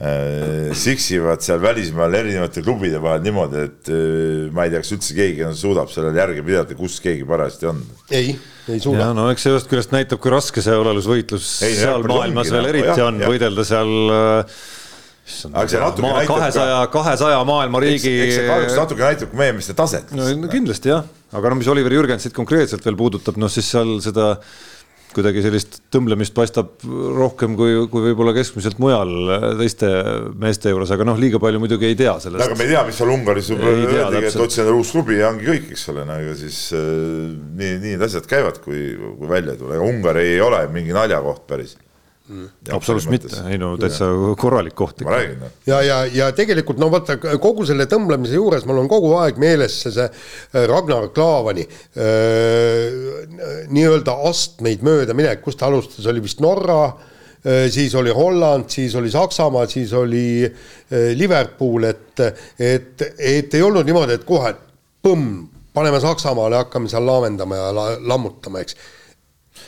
äh, 0.03 0.72
siksivad 0.76 1.43
seal 1.45 1.62
välismaal 1.62 2.14
erinevate 2.14 2.62
klubide 2.64 3.01
vahel 3.03 3.24
niimoodi, 3.24 3.64
et 3.68 3.93
äh, 3.93 4.51
ma 4.55 4.66
ei 4.66 4.74
tea, 4.74 4.82
kas 4.84 4.95
üldse 4.97 5.16
keegi 5.18 5.49
suudab 5.59 5.90
sellele 5.93 6.20
järge 6.20 6.45
pidada, 6.47 6.76
kus 6.78 6.99
keegi 7.05 7.26
parajasti 7.28 7.70
on. 7.70 7.82
ei, 8.11 8.36
ei 8.68 8.82
suuda. 8.82 9.09
Ja 9.09 9.16
no 9.16 9.28
eks 9.32 9.47
see 9.47 9.55
ühest 9.55 9.70
küljest 9.70 9.95
näitab, 9.95 10.22
kui 10.22 10.34
raske 10.34 10.64
see 10.64 10.76
olelusvõitlus 10.78 11.49
Ei, 11.66 11.78
seal 11.80 12.07
maailmas 12.07 12.49
ongi, 12.49 12.57
veel 12.59 12.70
eriti 12.74 12.93
jah, 12.93 13.09
on, 13.09 13.24
võidelda 13.32 13.66
seal 13.66 14.14
äh, 14.18 14.62
kahesaja, 16.28 16.83
kahesaja 16.93 17.41
maailma 17.49 17.80
riigi 17.85 18.12
eks 18.26 18.37
see 18.39 18.51
kahjuks 18.51 18.76
natuke 18.78 19.07
näitab 19.07 19.39
meie 19.39 19.57
meeste 19.57 19.76
taset. 19.78 20.12
no, 20.16 20.28
kindlasti 20.53 20.93
jah, 20.93 21.09
aga 21.33 21.53
no 21.53 21.61
mis 21.61 21.70
Oliver 21.72 21.99
Jürgensit 21.99 22.37
konkreetselt 22.37 22.85
veel 22.87 22.99
puudutab, 22.99 23.41
noh 23.41 23.53
siis 23.53 23.70
seal 23.74 23.99
seda 24.05 24.35
kuidagi 25.12 25.43
sellist 25.45 25.78
tõmblemist 25.93 26.35
paistab 26.37 26.83
rohkem 26.83 27.57
kui, 27.59 27.74
kui 27.93 28.05
võib-olla 28.09 28.35
keskmiselt 28.37 28.80
mujal 28.83 29.12
teiste 29.61 29.89
meeste 30.41 30.72
juures, 30.72 30.93
aga 30.95 31.07
noh, 31.09 31.20
liiga 31.20 31.41
palju 31.43 31.61
muidugi 31.62 31.91
ei 31.91 31.99
tea 31.99 32.14
aga 32.14 32.24
sellest. 32.24 32.57
me 32.57 32.66
ei 32.66 32.72
tea, 32.72 32.85
mis 32.89 32.99
seal 33.01 33.12
Ungaris 33.12 33.53
öeldigi, 33.53 34.24
et 34.30 34.45
otsi 34.47 34.62
endale 34.62 34.80
uus 34.80 34.93
klubi 34.97 35.18
ja 35.20 35.30
ongi 35.33 35.49
kõik, 35.49 35.70
eks 35.76 35.87
ole, 35.93 36.07
no 36.09 36.18
ega 36.24 36.35
siis 36.39 36.59
äh, 36.76 36.83
nii, 36.83 37.72
nii 37.74 37.95
need 37.95 38.07
asjad 38.09 38.28
käivad, 38.30 38.61
kui, 38.64 38.83
kui 39.20 39.30
välja 39.30 39.57
ei 39.57 39.61
tule, 39.61 39.76
ega 39.78 39.89
Ungari 39.89 40.26
ei 40.35 40.41
ole 40.45 40.64
mingi 40.72 40.97
naljakoht 40.97 41.45
päris. 41.51 41.76
Absoluutselt 42.72 43.12
mitte, 43.12 43.43
ei 43.51 43.59
no 43.61 43.74
täitsa 43.80 44.09
korralik 44.41 44.74
koht 44.78 45.03
ma 45.03 45.11
ikka. 45.11 45.16
räägin, 45.16 45.39
noh. 45.43 45.55
ja, 45.68 45.80
ja, 45.87 45.99
ja 46.20 46.30
tegelikult 46.37 46.80
no 46.83 46.91
vaata 46.93 47.16
kogu 47.43 47.66
selle 47.68 47.87
tõmblemise 47.91 48.39
juures 48.39 48.66
mul 48.68 48.83
on 48.83 48.91
kogu 48.91 49.14
aeg 49.20 49.41
meeles 49.43 49.78
see, 49.85 49.95
see 49.95 50.09
äh, 50.09 50.66
Ragnar 50.70 51.09
Klavani 51.14 51.64
öö, 51.66 53.24
nii-öelda 53.72 54.16
astmeid 54.28 54.85
mööda 54.87 55.16
minek, 55.16 55.43
kust 55.45 55.61
ta 55.61 55.70
alustas, 55.70 56.07
oli 56.11 56.22
vist 56.24 56.41
Norra, 56.43 56.93
siis 57.72 57.95
oli 57.99 58.12
Holland, 58.14 58.68
siis 58.70 58.95
oli 58.99 59.11
Saksamaa, 59.11 59.66
siis 59.66 59.93
oli 59.99 60.47
Liverpool, 61.18 61.89
et, 61.89 62.20
et, 62.59 63.03
et 63.18 63.55
ei 63.55 63.64
olnud 63.66 63.87
niimoodi, 63.89 64.14
et 64.14 64.26
kohe 64.26 64.53
põmm, 65.03 65.49
paneme 65.74 66.01
Saksamaale, 66.01 66.61
hakkame 66.62 66.91
seal 66.91 67.07
laamendama 67.07 67.59
ja 67.59 67.70
la, 67.74 67.87
lammutama, 68.12 68.62
eks. 68.62 68.76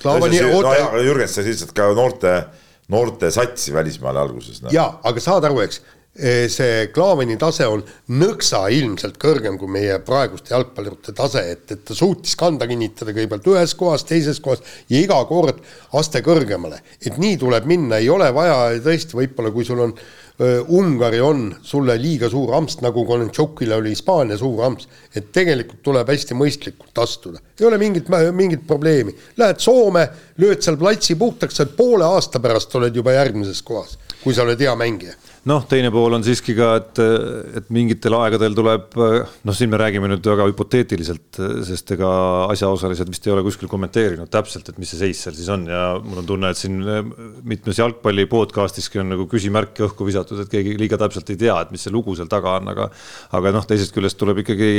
No 0.05 1.03
Jürgens 1.03 1.37
sai 1.37 1.49
lihtsalt 1.49 1.75
ka 1.77 1.91
noorte, 1.97 2.37
noorte 2.93 3.31
satsi 3.35 3.75
välismaale 3.75 4.23
alguses 4.23 4.63
no.. 4.63 4.73
jaa, 4.75 4.91
aga 5.09 5.23
saad 5.23 5.47
aru, 5.49 5.63
eks 5.65 5.81
eh, 6.15 6.45
see 6.53 6.89
Klaaveni 6.95 7.39
tase 7.41 7.69
on 7.71 7.85
nõksa 8.13 8.67
ilmselt 8.77 9.17
kõrgem 9.23 9.57
kui 9.61 9.71
meie 9.77 9.97
praeguste 10.05 10.55
jalgpallurite 10.55 11.15
tase, 11.17 11.45
et, 11.55 11.65
et 11.73 11.87
ta 11.89 11.97
suutis 11.97 12.37
kanda 12.41 12.69
kinnitada 12.71 13.15
kõigepealt 13.17 13.49
ühes 13.55 13.77
kohas, 13.81 14.05
teises 14.09 14.43
kohas 14.45 14.65
ja 14.93 15.01
iga 15.01 15.23
kord 15.31 15.63
aste 15.97 16.23
kõrgemale. 16.27 16.83
et 17.01 17.17
nii 17.19 17.41
tuleb 17.41 17.71
minna, 17.71 18.03
ei 18.03 18.13
ole 18.13 18.29
vaja 18.37 18.77
tõesti 18.85 19.21
võib-olla, 19.21 19.55
kui 19.55 19.67
sul 19.67 19.87
on 19.89 19.97
öö, 19.97 20.24
Ungari 20.39 21.21
on 21.23 21.45
sulle 21.63 21.95
liiga 21.95 22.27
suur 22.27 22.57
amps, 22.57 22.81
nagu 22.83 23.05
Kontšukile 23.07 23.77
oli 23.79 23.93
Hispaania 23.95 24.35
suur 24.39 24.65
amps, 24.67 24.89
et 25.15 25.29
tegelikult 25.33 25.85
tuleb 25.87 26.11
hästi 26.11 26.35
mõistlikult 26.35 26.99
astuda, 26.99 27.39
ei 27.61 27.69
ole 27.69 27.79
mingit, 27.79 28.11
mingit 28.35 28.65
probleemi. 28.67 29.15
Lähed 29.39 29.63
Soome, 29.63 30.09
lööd 30.43 30.65
seal 30.65 30.81
platsi 30.81 31.15
puhtaks, 31.21 31.61
sa 31.61 31.69
poole 31.71 32.09
aasta 32.17 32.43
pärast 32.43 32.75
oled 32.75 32.97
juba 32.99 33.15
järgmises 33.15 33.63
kohas, 33.63 33.95
kui 34.25 34.35
sa 34.35 34.43
oled 34.43 34.59
hea 34.59 34.75
mängija 34.75 35.15
noh, 35.51 35.65
teine 35.69 35.91
pool 35.93 36.17
on 36.17 36.25
siiski 36.25 36.55
ka, 36.57 36.71
et, 36.81 37.01
et 37.61 37.67
mingitel 37.75 38.17
aegadel 38.17 38.57
tuleb, 38.57 38.97
noh, 38.97 39.57
siin 39.57 39.73
me 39.73 39.81
räägime 39.81 40.09
nüüd 40.11 40.25
väga 40.25 40.47
hüpoteetiliselt, 40.49 41.41
sest 41.69 41.95
ega 41.97 42.11
asjaosalised 42.53 43.11
vist 43.13 43.29
ei 43.29 43.35
ole 43.35 43.45
kuskil 43.47 43.69
kommenteerinud 43.71 44.31
täpselt, 44.33 44.71
et 44.71 44.81
mis 44.81 44.93
see 44.95 45.03
seis 45.03 45.21
seal 45.27 45.37
siis 45.37 45.51
on. 45.53 45.67
Ja 45.69 45.85
mul 46.01 46.23
on 46.23 46.29
tunne, 46.29 46.53
et 46.55 46.61
siin 46.61 46.81
mitmes 47.45 47.81
jalgpalli 47.81 48.27
podcastiski 48.31 49.03
on 49.03 49.13
nagu 49.15 49.29
küsimärke 49.31 49.87
õhku 49.89 50.09
visatud, 50.09 50.41
et 50.45 50.53
keegi 50.53 50.79
liiga 50.81 50.99
täpselt 51.01 51.31
ei 51.35 51.41
tea, 51.45 51.59
et 51.61 51.75
mis 51.75 51.85
see 51.85 51.95
lugu 51.95 52.17
seal 52.19 52.31
taga 52.33 52.57
on, 52.61 52.73
aga 52.73 52.89
aga 53.37 53.55
noh, 53.55 53.69
teisest 53.69 53.95
küljest 53.95 54.19
tuleb 54.21 54.43
ikkagi 54.45 54.73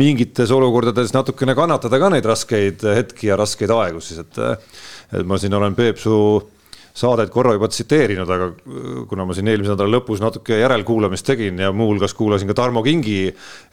mingites 0.00 0.52
olukordades 0.54 1.14
natukene 1.14 1.56
kannatada 1.58 2.00
ka 2.00 2.10
neid 2.14 2.26
raskeid 2.28 2.84
hetki 2.94 3.32
ja 3.32 3.38
raskeid 3.40 3.72
aegu 3.74 4.02
siis, 4.04 4.22
et 4.22 4.42
et 5.14 5.26
ma 5.26 5.36
siin 5.38 5.54
olen 5.54 5.76
Peepsu 5.76 6.14
saadet 6.94 7.30
korra 7.34 7.56
juba 7.56 7.66
tsiteerinud, 7.66 8.30
aga 8.30 8.46
äh, 8.52 8.98
kuna 9.10 9.26
ma 9.26 9.34
siin 9.34 9.48
eelmise 9.50 9.72
nädala 9.72 9.96
lõpus 9.96 10.20
natuke 10.22 10.60
järelkuulamist 10.60 11.26
tegin 11.26 11.58
ja 11.58 11.72
muuhulgas 11.74 12.14
kuulasin 12.14 12.50
ka 12.52 12.54
Tarmo 12.54 12.84
Kingi 12.86 13.32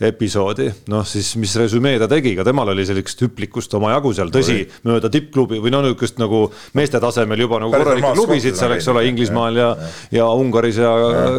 episoodi, 0.10 0.66
noh 0.90 1.06
siis 1.08 1.36
mis 1.42 1.54
resümee 1.62 2.00
ta 2.02 2.10
tegi, 2.10 2.34
ka 2.38 2.46
temal 2.48 2.74
oli 2.74 2.86
sellist 2.88 3.22
hüplikust 3.22 3.78
omajagu 3.78 4.14
seal, 4.18 4.34
tõsi, 4.34 4.64
mööda 4.90 5.12
tippklubi 5.14 5.62
või 5.62 5.74
no 5.74 5.84
niisugust 5.86 6.18
nagu 6.22 6.48
meeste 6.78 7.02
tasemel 7.04 7.46
juba 7.46 7.62
nagu 7.62 7.76
korralikke 7.76 8.16
klubisid 8.18 8.58
seal, 8.58 8.74
eks 8.78 8.90
ole, 8.90 9.06
Inglismaal 9.12 9.62
ja, 9.62 9.70
ja 10.18 10.30
Ungaris 10.42 10.82
ja, 10.82 10.92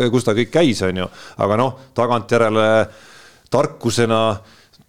ja 0.04 0.10
kus 0.14 0.28
ta 0.28 0.36
kõik 0.38 0.54
käis, 0.54 0.84
on 0.86 1.02
ju, 1.02 1.10
aga 1.42 1.58
noh, 1.58 1.74
tagantjärele 1.98 2.68
tarkusena 3.50 4.22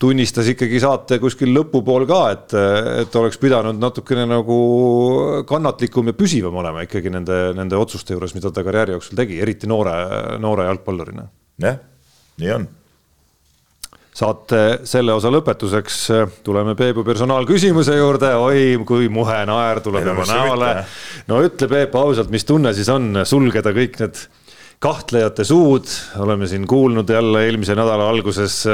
tunnistas 0.03 0.49
ikkagi 0.51 0.81
saate 0.83 1.17
kuskil 1.21 1.53
lõpupool 1.55 2.05
ka, 2.09 2.19
et, 2.33 2.55
et 3.05 3.17
oleks 3.19 3.39
pidanud 3.39 3.79
natukene 3.79 4.25
nagu 4.27 4.57
kannatlikum 5.47 6.11
ja 6.11 6.17
püsivam 6.17 6.59
olema 6.59 6.83
ikkagi 6.83 7.11
nende, 7.13 7.39
nende 7.55 7.79
otsuste 7.79 8.15
juures, 8.15 8.35
mida 8.35 8.51
ta 8.51 8.65
karjääri 8.65 8.97
jooksul 8.97 9.19
tegi, 9.19 9.39
eriti 9.43 9.69
noore, 9.71 9.95
noore 10.43 10.67
jalgpallurina. 10.67 11.27
jah, 11.63 11.77
nii 12.43 12.51
on. 12.57 12.67
saate 14.13 14.61
selle 14.89 15.15
osa 15.15 15.31
lõpetuseks 15.33 15.99
tuleme 16.45 16.75
Peebu 16.77 17.05
personaalküsimuse 17.07 17.95
juurde, 17.97 18.35
oi 18.35 18.77
kui 18.85 19.07
muhe 19.09 19.39
naer 19.47 19.81
tuleb 19.85 20.11
juba 20.11 20.27
näole. 20.29 20.73
no 21.31 21.41
ütle 21.47 21.71
Peep 21.71 21.95
ausalt, 21.95 22.33
mis 22.33 22.45
tunne 22.49 22.75
siis 22.75 22.91
on 22.91 23.23
sulgeda 23.29 23.71
kõik 23.75 24.01
need 24.03 24.25
kahtlejate 24.83 25.45
suud, 25.47 25.87
oleme 26.19 26.47
siin 26.51 26.67
kuulnud 26.67 27.09
jälle 27.09 27.45
eelmise 27.47 27.75
nädala 27.77 28.09
alguses 28.11 28.65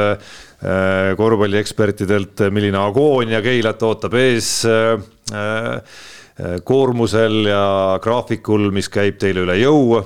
Äh, 0.59 1.13
korvpalliekspertidelt, 1.15 2.41
milline 2.51 2.75
agoonia 2.81 3.39
Keilat 3.39 3.83
ootab 3.87 4.15
ees 4.19 4.65
äh, 4.67 4.97
äh, 5.31 6.57
koormusel 6.67 7.45
ja 7.47 7.61
graafikul, 8.03 8.65
mis 8.75 8.91
käib 8.91 9.15
teile 9.21 9.45
üle 9.45 9.55
jõu. 9.55 10.01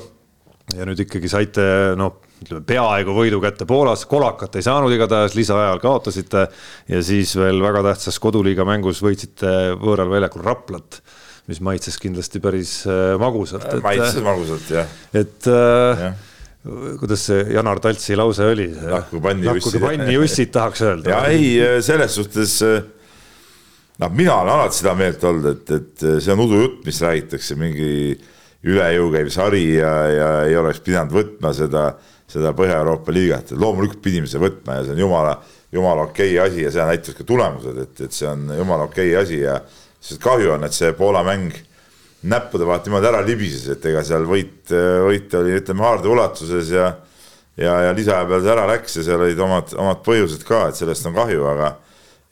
ja 0.78 0.86
nüüd 0.86 1.02
ikkagi 1.08 1.32
saite 1.32 1.66
noh, 1.98 2.20
ütleme 2.44 2.62
peaaegu 2.70 3.18
võidu 3.18 3.42
kätte 3.42 3.66
Poolas, 3.66 4.06
kolakat 4.06 4.60
ei 4.60 4.68
saanud 4.68 4.94
igatahes, 4.94 5.34
lisaajal 5.34 5.82
kaotasite. 5.82 6.46
Ja 6.88 7.02
siis 7.02 7.34
veel 7.36 7.58
väga 7.62 7.82
tähtsas 7.90 8.22
koduliiga 8.22 8.62
mängus 8.62 9.02
võitsite 9.02 9.74
võõral 9.82 10.14
väljakul 10.14 10.46
Raplat 10.46 11.02
mis 11.52 11.60
maitses 11.64 11.98
kindlasti 12.00 12.40
päris 12.44 12.76
magusalt. 13.20 13.68
maitses 13.84 14.22
magusalt 14.24 14.70
jah. 14.72 14.94
et 15.14 15.50
äh, 15.52 16.06
ja 16.08 16.14
kuidas 17.00 17.26
see 17.28 17.44
Janar 17.52 17.82
Taltsi 17.84 18.16
lause 18.16 18.46
oli? 18.48 18.70
lahkuge 18.72 19.24
panni 19.24 19.48
jussid. 19.50 19.58
lahkuge 19.60 19.82
panni 19.84 20.14
jussid 20.16 20.52
tahaks 20.56 20.84
öelda. 20.88 21.10
ja 21.12 21.24
ei, 21.28 21.82
selles 21.84 22.16
suhtes 22.16 22.54
noh, 24.00 24.14
mina 24.16 24.38
olen 24.42 24.54
alati 24.56 24.80
seda 24.80 24.96
meelt 24.98 25.24
olnud, 25.28 25.50
et, 25.52 25.74
et 25.76 26.06
see 26.24 26.34
on 26.34 26.46
udujutt, 26.46 26.80
mis 26.88 27.02
räägitakse, 27.04 27.58
mingi 27.60 27.92
üle 28.72 28.88
jõu 28.96 29.12
käiv 29.14 29.30
sari 29.34 29.66
ja, 29.76 29.92
ja 30.08 30.30
ei 30.48 30.56
oleks 30.58 30.80
pidanud 30.86 31.14
võtma 31.14 31.52
seda, 31.56 31.90
seda 32.32 32.54
Põhja-Euroopa 32.56 33.14
liigat, 33.16 33.52
loomulikult 33.60 34.02
pidime 34.04 34.30
seda 34.30 34.46
võtma 34.46 34.80
ja 34.80 34.88
see 34.88 34.96
on 34.96 35.04
jumala, 35.04 35.38
jumala 35.74 36.08
okei 36.08 36.38
okay 36.38 36.48
asi 36.48 36.64
ja 36.64 36.72
seda 36.72 36.88
näitavad 36.94 37.20
ka 37.20 37.28
tulemused, 37.28 37.82
et, 37.84 38.06
et 38.08 38.16
see 38.16 38.30
on 38.30 38.48
jumala 38.56 38.88
okei 38.88 39.12
okay 39.12 39.26
asi 39.26 39.42
ja 39.44 39.60
sest 40.04 40.22
kahju 40.24 40.58
on, 40.58 40.68
et 40.68 40.76
see 40.76 40.92
Poola 40.98 41.24
mäng 41.26 41.56
näppude 42.28 42.68
vahelt 42.68 42.86
niimoodi 42.88 43.10
ära 43.10 43.24
libises, 43.24 43.66
et 43.72 43.86
ega 43.90 44.04
seal 44.08 44.28
võit, 44.28 44.72
võit 45.08 45.34
oli, 45.40 45.58
ütleme, 45.60 45.84
haarde 45.84 46.12
ulatuses 46.12 46.70
ja 46.72 46.92
ja, 47.58 47.74
ja 47.88 47.92
lisaaja 47.96 48.26
peal 48.30 48.42
see 48.44 48.54
ära 48.54 48.66
läks 48.70 48.98
ja 48.98 49.06
seal 49.06 49.22
olid 49.22 49.42
omad, 49.46 49.74
omad 49.78 50.02
põhjused 50.06 50.46
ka, 50.48 50.68
et 50.70 50.80
sellest 50.80 51.06
on 51.10 51.16
kahju, 51.18 51.44
aga 51.52 51.76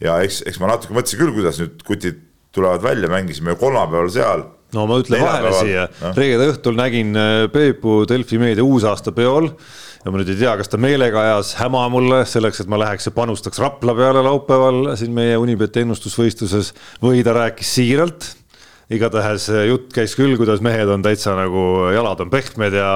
ja 0.02 0.18
eks, 0.26 0.42
eks 0.50 0.60
ma 0.62 0.72
natuke 0.72 0.96
mõtlesin 0.98 1.22
küll, 1.22 1.36
kuidas 1.36 1.62
nüüd 1.62 1.86
kutid 1.86 2.24
tulevad 2.56 2.84
välja, 2.84 3.12
mängisime 3.12 3.54
ju 3.54 3.62
kolmapäeval 3.62 4.12
seal. 4.12 4.46
no 4.76 4.88
ma 4.88 4.98
ütlen 5.04 5.24
vahele 5.24 5.54
siia 5.60 5.86
no., 6.00 6.14
reede 6.18 6.50
õhtul 6.54 6.78
nägin 6.80 7.16
äh, 7.20 7.46
Peepu 7.54 8.02
Delfi 8.10 8.40
meedia 8.42 8.66
uusaastapeol 8.66 9.52
ja 10.02 10.12
ma 10.12 10.22
nüüd 10.22 10.34
ei 10.34 10.40
tea, 10.40 10.56
kas 10.58 10.72
ta 10.72 10.80
meelega 10.82 11.22
ajas 11.22 11.54
häma 11.60 11.86
mulle 11.94 12.24
selleks, 12.30 12.64
et 12.64 12.70
ma 12.72 12.80
läheks 12.82 13.10
ja 13.10 13.16
panustaks 13.16 13.62
Rapla 13.62 13.96
peale 13.98 14.24
laupäeval 14.26 14.94
siin 15.00 15.14
meie 15.16 15.38
Unibeti 15.38 15.86
ennustusvõistluses 15.86 16.74
või 17.04 17.26
ta 17.26 17.36
rääkis 17.38 17.76
siiralt. 17.78 18.32
Igatahes 18.92 19.46
jutt 19.70 19.94
käis 19.96 20.18
küll, 20.20 20.34
kuidas 20.36 20.60
mehed 20.60 20.90
on 20.92 21.04
täitsa 21.06 21.32
nagu 21.38 21.62
jalad 21.96 22.26
on 22.26 22.32
pehmed 22.34 22.74
ja 22.76 22.90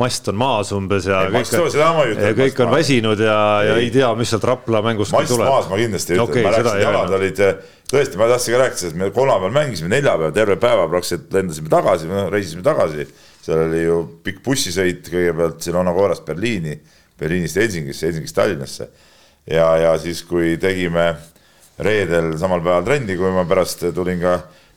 mast 0.00 0.26
on 0.32 0.34
maas 0.40 0.72
umbes 0.74 1.06
ja 1.06 1.20
ei, 1.28 1.36
kõik, 1.36 1.52
on, 1.60 2.10
ja 2.18 2.32
kõik 2.40 2.58
on 2.64 2.72
väsinud 2.72 3.22
ja, 3.22 3.36
ja 3.68 3.76
ei. 3.78 3.92
tea, 3.94 4.08
mis 4.18 4.32
sealt 4.34 4.48
Rapla 4.48 4.82
mängust 4.82 5.14
mast 5.14 5.30
tuleb. 5.30 5.46
maas 5.46 5.70
ma 5.70 5.78
kindlasti 5.78 6.16
ei 6.16 6.24
okay, 6.24 6.42
ütle, 6.42 6.48
ma 6.48 6.56
rääkisin, 6.56 6.82
jalad 6.82 7.14
olid 7.20 7.44
tõesti, 7.92 8.18
ma 8.18 8.32
tahtsin 8.32 8.56
ka 8.56 8.64
rääkida, 8.64 8.82
sest 8.82 8.98
me 8.98 9.12
kolmapäeval 9.14 9.54
mängisime, 9.54 9.92
neljapäeval 9.94 10.34
terve 10.34 10.58
päeva 10.58 10.90
praktiliselt 10.90 11.38
lendasime 11.38 11.70
tagasi, 11.70 12.10
reisisime 12.34 12.66
tagasi. 12.66 13.06
Seal 13.48 13.64
oli 13.64 13.82
ju 13.86 13.98
pikk 14.24 14.42
bussisõit 14.44 15.08
kõigepealt 15.08 15.62
Silona 15.64 15.94
Koorast 15.96 16.26
Berliini, 16.28 16.76
Berliinist 17.18 17.56
Helsingisse, 17.56 18.06
Helsingist 18.06 18.36
Tallinnasse. 18.36 18.88
ja, 19.48 19.68
ja 19.80 19.94
siis, 19.98 20.22
kui 20.28 20.56
tegime 20.60 21.10
reedel 21.80 22.34
samal 22.38 22.60
päeval 22.60 22.84
trenni, 22.84 23.16
kui 23.16 23.30
ma 23.32 23.46
pärast 23.48 23.86
tulin 23.94 24.20
ka 24.20 24.34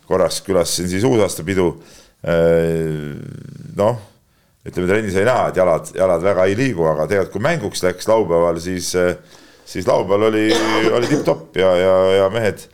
korraks 0.07 0.41
külastasin 0.45 0.89
siis 0.91 1.03
uusaastapidu. 1.07 1.67
Äh, 2.21 3.17
noh, 3.75 3.99
ütleme 4.67 4.87
trennis 4.87 5.17
ei 5.17 5.25
näha, 5.25 5.49
et 5.49 5.57
jalad, 5.57 5.89
jalad 5.97 6.23
väga 6.23 6.45
ei 6.47 6.57
liigu, 6.57 6.85
aga 6.85 7.07
tegelikult 7.09 7.33
kui 7.33 7.45
mänguks 7.47 7.81
läks 7.83 8.07
laupäeval, 8.11 8.61
siis, 8.61 8.91
siis 9.65 9.89
laupäeval 9.89 10.29
oli, 10.29 10.45
oli 10.93 11.09
tipp-topp 11.09 11.57
ja, 11.57 11.71
ja, 11.79 11.95
ja 12.19 12.29
mehed, 12.33 12.67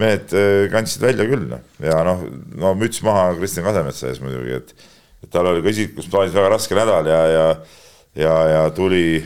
mehed 0.00 0.32
äh, 0.32 0.64
kandsid 0.72 1.04
välja 1.04 1.28
küll 1.28 1.44
noh. 1.50 1.60
ja 1.84 2.00
noh, 2.08 2.24
no 2.56 2.72
müts 2.80 3.02
maha 3.04 3.34
Kristjan 3.36 3.68
Kasemetsa 3.68 4.08
ees 4.08 4.22
muidugi, 4.24 4.56
et, 4.62 4.72
et 5.26 5.32
tal 5.34 5.50
oli 5.50 5.64
ka 5.64 5.74
isiklikus 5.74 6.08
plaanis 6.12 6.36
väga 6.36 6.54
raske 6.54 6.78
nädal 6.78 7.10
ja, 7.10 7.20
ja, 7.34 7.50
ja, 8.22 8.38
ja 8.54 8.64
tuli 8.74 9.20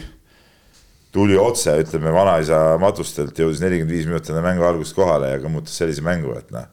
tuli 1.12 1.39
otse, 1.39 1.74
ütleme, 1.85 2.12
vanaisa 2.14 2.78
matustelt, 2.82 3.39
jõudis 3.39 3.62
nelikümmend 3.62 3.94
viis 3.94 4.10
minutit 4.10 4.32
enne 4.32 4.44
mängu 4.44 4.66
algust 4.66 4.94
kohale 4.97 5.35
ja 5.35 5.40
kõmmutas 5.43 5.74
sellise 5.78 6.05
mängu, 6.06 6.36
et 6.39 6.52
noh 6.55 6.68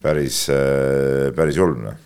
päris, 0.00 0.46
äh, 0.52 1.28
päris 1.36 1.58
julm 1.60 1.84
noh. 1.84 1.98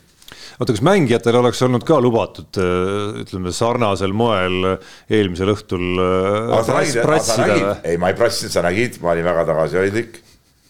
oota, 0.59 0.74
kas 0.74 0.82
mängijatel 0.85 1.39
oleks 1.39 1.62
olnud 1.66 1.86
ka 1.86 2.01
lubatud 2.02 2.59
äh, 2.60 3.22
ütleme 3.22 3.55
sarnasel 3.55 4.14
moel 4.16 4.74
eelmisel 5.06 5.55
õhtul 5.55 6.02
äh, 6.02 6.56
prass, 6.66 6.98
prassida 7.05 7.48
või? 7.52 7.74
ei, 7.93 8.01
ma 8.02 8.10
ei 8.10 8.18
prassinud, 8.18 8.55
sa 8.55 8.64
nägid, 8.66 8.98
ma 9.02 9.14
olin 9.14 9.28
väga 9.31 9.47
tagasihoidlik. 9.52 10.20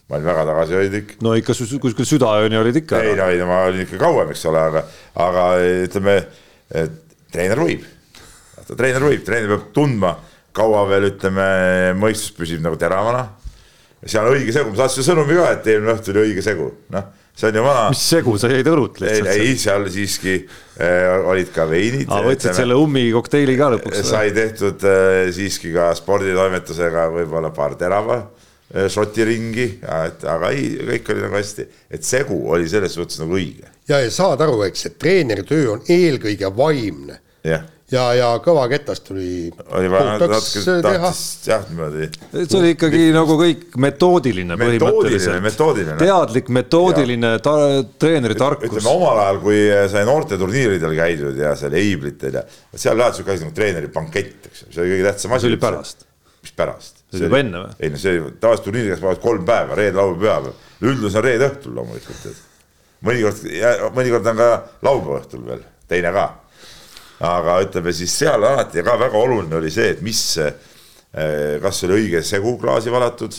Ma 0.08 0.18
olin 0.18 0.28
väga 0.28 0.44
tagasihoidlik. 0.50 1.16
no 1.24 1.34
ikka 1.38 1.56
kuskil 1.56 2.08
südaööni 2.08 2.60
olid 2.60 2.82
ikka. 2.82 3.00
ei 3.00 3.16
no, 3.18 3.28
ei 3.32 3.40
no 3.40 3.48
ma 3.50 3.62
olin 3.70 3.86
ikka 3.86 4.00
kauem, 4.02 4.34
eks 4.34 4.44
ole, 4.50 4.66
aga, 4.72 4.84
aga 5.24 5.46
ütleme, 5.86 6.18
treener 7.32 7.64
võib. 7.64 7.88
treener 8.74 9.08
võib, 9.08 9.24
treener 9.24 9.54
peab 9.54 9.72
tundma, 9.76 10.16
kaua 10.54 10.84
veel 10.90 11.10
ütleme, 11.12 11.48
mõistus 12.00 12.34
püsib 12.36 12.62
nagu 12.64 12.78
teravana 12.80 13.26
seal 14.04 14.28
on 14.28 14.36
õige 14.36 14.52
segu, 14.52 14.72
ma 14.72 14.82
saatsin 14.82 15.06
sõnumi 15.06 15.36
ka, 15.38 15.50
et 15.56 15.68
eelmine 15.72 15.94
õhtu 15.94 16.12
oli 16.12 16.22
õige 16.26 16.44
segu, 16.44 16.66
noh, 16.92 17.06
see 17.34 17.48
on 17.48 17.58
ju 17.58 17.64
vana. 17.64 17.84
mis 17.94 18.02
segu, 18.12 18.34
sa 18.40 18.50
jäid 18.52 18.68
õlut 18.68 19.00
lihtsalt? 19.00 19.30
ei, 19.32 19.46
ei, 19.48 19.58
seal 19.60 19.86
siiski 19.92 20.34
äh, 20.44 21.24
olid 21.32 21.50
ka 21.54 21.64
veinid. 21.70 22.12
aa, 22.12 22.20
võtsid 22.26 22.56
selle 22.58 22.76
ummi 22.78 23.06
kokteili 23.14 23.56
ka 23.56 23.70
lõpuks? 23.74 24.04
sai 24.10 24.34
tehtud 24.36 24.84
äh, 24.90 25.32
siiski 25.34 25.72
ka 25.74 25.88
sporditoimetusega 25.96 27.08
võib-olla 27.16 27.52
paar 27.56 27.78
terava 27.80 28.20
äh, 28.20 28.43
šoti 28.90 29.26
ringi, 29.28 29.68
et 29.82 30.24
aga 30.28 30.50
ei, 30.54 30.72
kõik 30.92 31.12
oli 31.14 31.26
nagu 31.26 31.38
hästi, 31.38 31.68
et 31.94 32.06
segu 32.06 32.40
oli 32.54 32.68
selles 32.70 32.96
suhtes 32.96 33.20
nagu 33.22 33.36
õige. 33.38 33.68
ja, 33.88 34.00
ja 34.00 34.10
saad 34.10 34.42
aru, 34.44 34.62
eks, 34.68 34.88
et 34.90 34.98
treeneri 34.98 35.46
töö 35.46 35.76
on 35.76 35.86
eelkõige 35.88 36.50
vaimne. 36.56 37.20
jah 37.44 37.70
ja, 37.92 38.04
ja 38.16 38.28
kõva 38.44 38.64
ketast 38.70 39.04
tuli. 39.08 39.50
oli 39.76 39.90
vaja 39.92 40.14
natuke 40.14 40.38
tahtis 40.84 41.28
jah 41.48 41.64
niimoodi. 41.68 42.08
see 42.32 42.58
oli 42.58 42.72
ikkagi 42.74 43.02
nagu 43.14 43.36
kõik 43.40 43.76
metoodiline 43.84 44.58
põhimõtteliselt. 44.60 45.44
metoodiline. 45.44 45.98
teadlik 46.00 46.50
metoodiline 46.58 47.34
ta, 47.44 47.54
treeneri 48.00 48.38
tarkus. 48.40 48.70
ütleme 48.70 48.94
omal 48.94 49.22
ajal, 49.26 49.40
kui 49.44 49.60
sai 49.92 50.06
noorteturniiridel 50.08 50.96
käidud 50.98 51.40
ja 51.44 51.54
seal 51.58 51.76
Eiblitel 51.80 52.40
ja 52.40 52.44
seal 52.72 52.98
läheb 53.00 53.16
siuke 53.18 53.34
asi 53.34 53.46
nagu 53.46 53.56
treeneri 53.56 53.92
bankett, 53.94 54.50
eks 54.50 54.64
ju, 54.64 54.72
see 54.72 54.84
oli 54.84 54.96
kõige 54.96 55.08
tähtsam 55.10 55.36
asi. 55.36 55.46
see 55.46 55.54
oli 55.54 55.62
pärast. 55.68 56.06
mis 56.44 56.56
pärast? 56.56 57.03
See 57.14 57.24
oli 57.24 57.30
juba 57.30 57.42
enne 57.42 57.64
või? 57.64 57.74
ei 57.80 57.92
no 57.94 58.00
see 58.02 58.22
tavaliselt 58.42 58.68
turniirid 58.68 58.98
käivad 58.98 59.20
kolm 59.24 59.48
päeva, 59.48 59.78
reede, 59.78 59.98
laupäev, 59.98 60.22
pühapäev. 60.22 60.70
üldjuhul 60.84 61.12
see 61.12 61.22
on 61.22 61.28
reede 61.28 61.50
õhtul 61.50 61.76
loomulikult, 61.78 62.30
et 62.30 63.04
mõnikord, 63.08 63.44
mõnikord 63.96 64.32
on 64.32 64.40
ka 64.40 64.48
laupäeva 64.88 65.20
õhtul 65.22 65.44
veel, 65.48 65.68
teine 65.90 66.14
ka 66.14 66.30
aga 67.24 67.58
ütleme 67.64 67.92
siis 67.94 68.14
seal 68.18 68.42
alati 68.42 68.82
ka 68.84 68.96
väga 69.00 69.18
oluline 69.18 69.58
oli 69.58 69.70
see, 69.72 69.92
et 69.94 70.02
mis, 70.04 70.20
eh, 70.38 71.58
kas 71.62 71.84
oli 71.86 72.00
õige 72.00 72.22
segu 72.26 72.56
klaasi 72.58 72.92
valatud, 72.92 73.36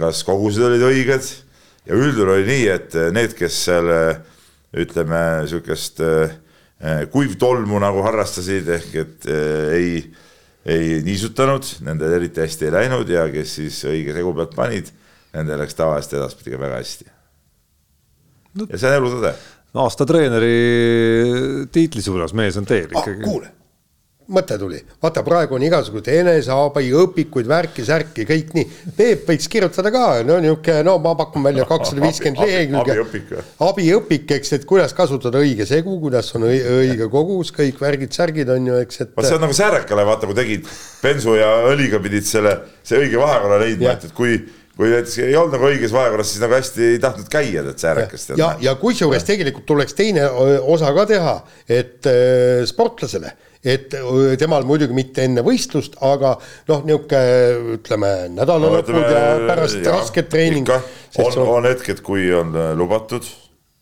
kas 0.00 0.24
kogused 0.26 0.64
olid 0.64 0.82
õiged 0.82 1.26
ja 1.86 1.94
üldjuhul 1.94 2.32
oli 2.34 2.46
nii, 2.48 2.64
et 2.72 2.96
need, 3.14 3.36
kes 3.38 3.58
seal 3.68 3.90
ütleme, 4.74 5.20
niisugust 5.44 6.00
kuivtolmu 7.12 7.78
nagu 7.82 8.02
harrastasid, 8.06 8.68
ehk 8.74 8.96
et 9.02 9.28
ei, 9.74 10.00
ei 10.66 10.98
niisutanud, 11.06 11.66
nendel 11.86 12.16
eriti 12.18 12.42
hästi 12.42 12.68
ei 12.68 12.74
läinud 12.74 13.08
ja 13.12 13.28
kes 13.32 13.54
siis 13.60 13.78
õige 13.88 14.16
segu 14.16 14.34
pealt 14.36 14.56
panid, 14.58 14.90
nendel 15.36 15.62
läks 15.62 15.78
tavaliselt 15.78 16.18
edaspidi 16.18 16.54
ka 16.56 16.60
väga 16.64 16.80
hästi 16.80 17.08
no.. 18.58 18.66
ja 18.66 18.80
see 18.80 18.90
on 18.90 18.98
elutõde 19.02 19.32
aasta 19.78 20.06
treeneri 20.08 21.68
tiitli 21.72 22.02
suunas 22.02 22.34
mees 22.36 22.56
on 22.60 22.66
teel 22.68 22.88
ah, 22.88 23.02
ikkagi 23.02 23.20
ah,. 23.20 23.24
kuule, 23.24 23.50
mõte 24.34 24.58
tuli, 24.60 24.78
vaata, 25.02 25.22
praegu 25.24 25.56
on 25.56 25.64
igasuguseid 25.64 26.20
eneseabi 26.20 26.90
õpikuid, 27.00 27.48
värki-särki, 27.48 28.26
kõik 28.28 28.52
nii. 28.56 28.66
Peep 28.98 29.24
võiks 29.30 29.48
kirjutada 29.50 29.92
ka, 29.94 30.04
no 30.28 30.36
niisugune, 30.44 30.82
no 30.86 30.98
ma 31.04 31.14
pakun 31.18 31.46
välja 31.46 31.64
kakssada 31.68 32.04
viiskümmend 32.04 32.42
lehekülge. 32.44 32.96
abiõpik. 32.98 33.32
abiõpik, 33.68 34.36
eks, 34.36 34.52
et 34.58 34.68
kuidas 34.68 34.92
kasutada 34.96 35.40
õige 35.40 35.64
segu, 35.68 35.96
kuidas 36.02 36.28
on 36.36 36.44
õige 36.50 37.08
kogus, 37.12 37.54
kõik 37.56 37.80
värgid-särgid 37.80 38.52
on 38.52 38.68
ju, 38.72 38.78
eks, 38.84 39.02
et. 39.06 39.16
vot 39.16 39.28
see 39.28 39.38
on 39.38 39.44
nagu 39.46 39.56
säärekale, 39.56 40.04
vaata, 40.08 40.28
kui 40.28 40.36
tegid 40.36 40.68
bensu 41.02 41.38
ja 41.38 41.50
õliga 41.72 42.02
pidid 42.04 42.28
selle, 42.28 42.58
see 42.84 43.00
õige 43.00 43.20
vahekorra 43.20 43.62
leidma, 43.64 43.96
et, 43.96 44.08
et 44.10 44.16
kui 44.16 44.40
kui 44.78 44.92
näiteks 44.92 45.16
ei 45.24 45.34
olnud 45.34 45.56
nagu 45.56 45.66
õiges 45.66 45.90
vahekorras, 45.90 46.28
siis 46.30 46.42
nagu 46.44 46.54
hästi 46.54 46.84
ei 46.92 46.98
tahtnud 47.02 47.26
käia, 47.32 47.64
tead 47.66 47.82
säärekast. 47.82 48.36
ja, 48.38 48.52
ja 48.62 48.76
kusjuures 48.78 49.26
tegelikult 49.26 49.66
tuleks 49.66 49.96
teine 49.98 50.28
osa 50.30 50.92
ka 50.94 51.06
teha, 51.10 51.32
et 51.66 52.06
äh, 52.06 52.62
sportlasele, 52.68 53.32
et 53.68 53.98
temal 54.40 54.66
muidugi 54.68 54.96
mitte 54.96 55.26
enne 55.28 55.44
võistlust, 55.46 55.98
aga 56.04 56.34
noh, 56.70 56.82
niisugune 56.88 57.76
ütleme 57.76 58.14
nädalalõpud 58.36 58.96
no, 58.96 59.04
ja 59.04 59.36
pärast 59.48 59.82
ja, 59.82 59.98
rasket 59.98 60.32
treeningut. 60.32 60.96
on, 61.24 61.38
on 61.58 61.68
hetked, 61.68 62.02
kui 62.06 62.30
on 62.34 62.56
lubatud. 62.78 63.28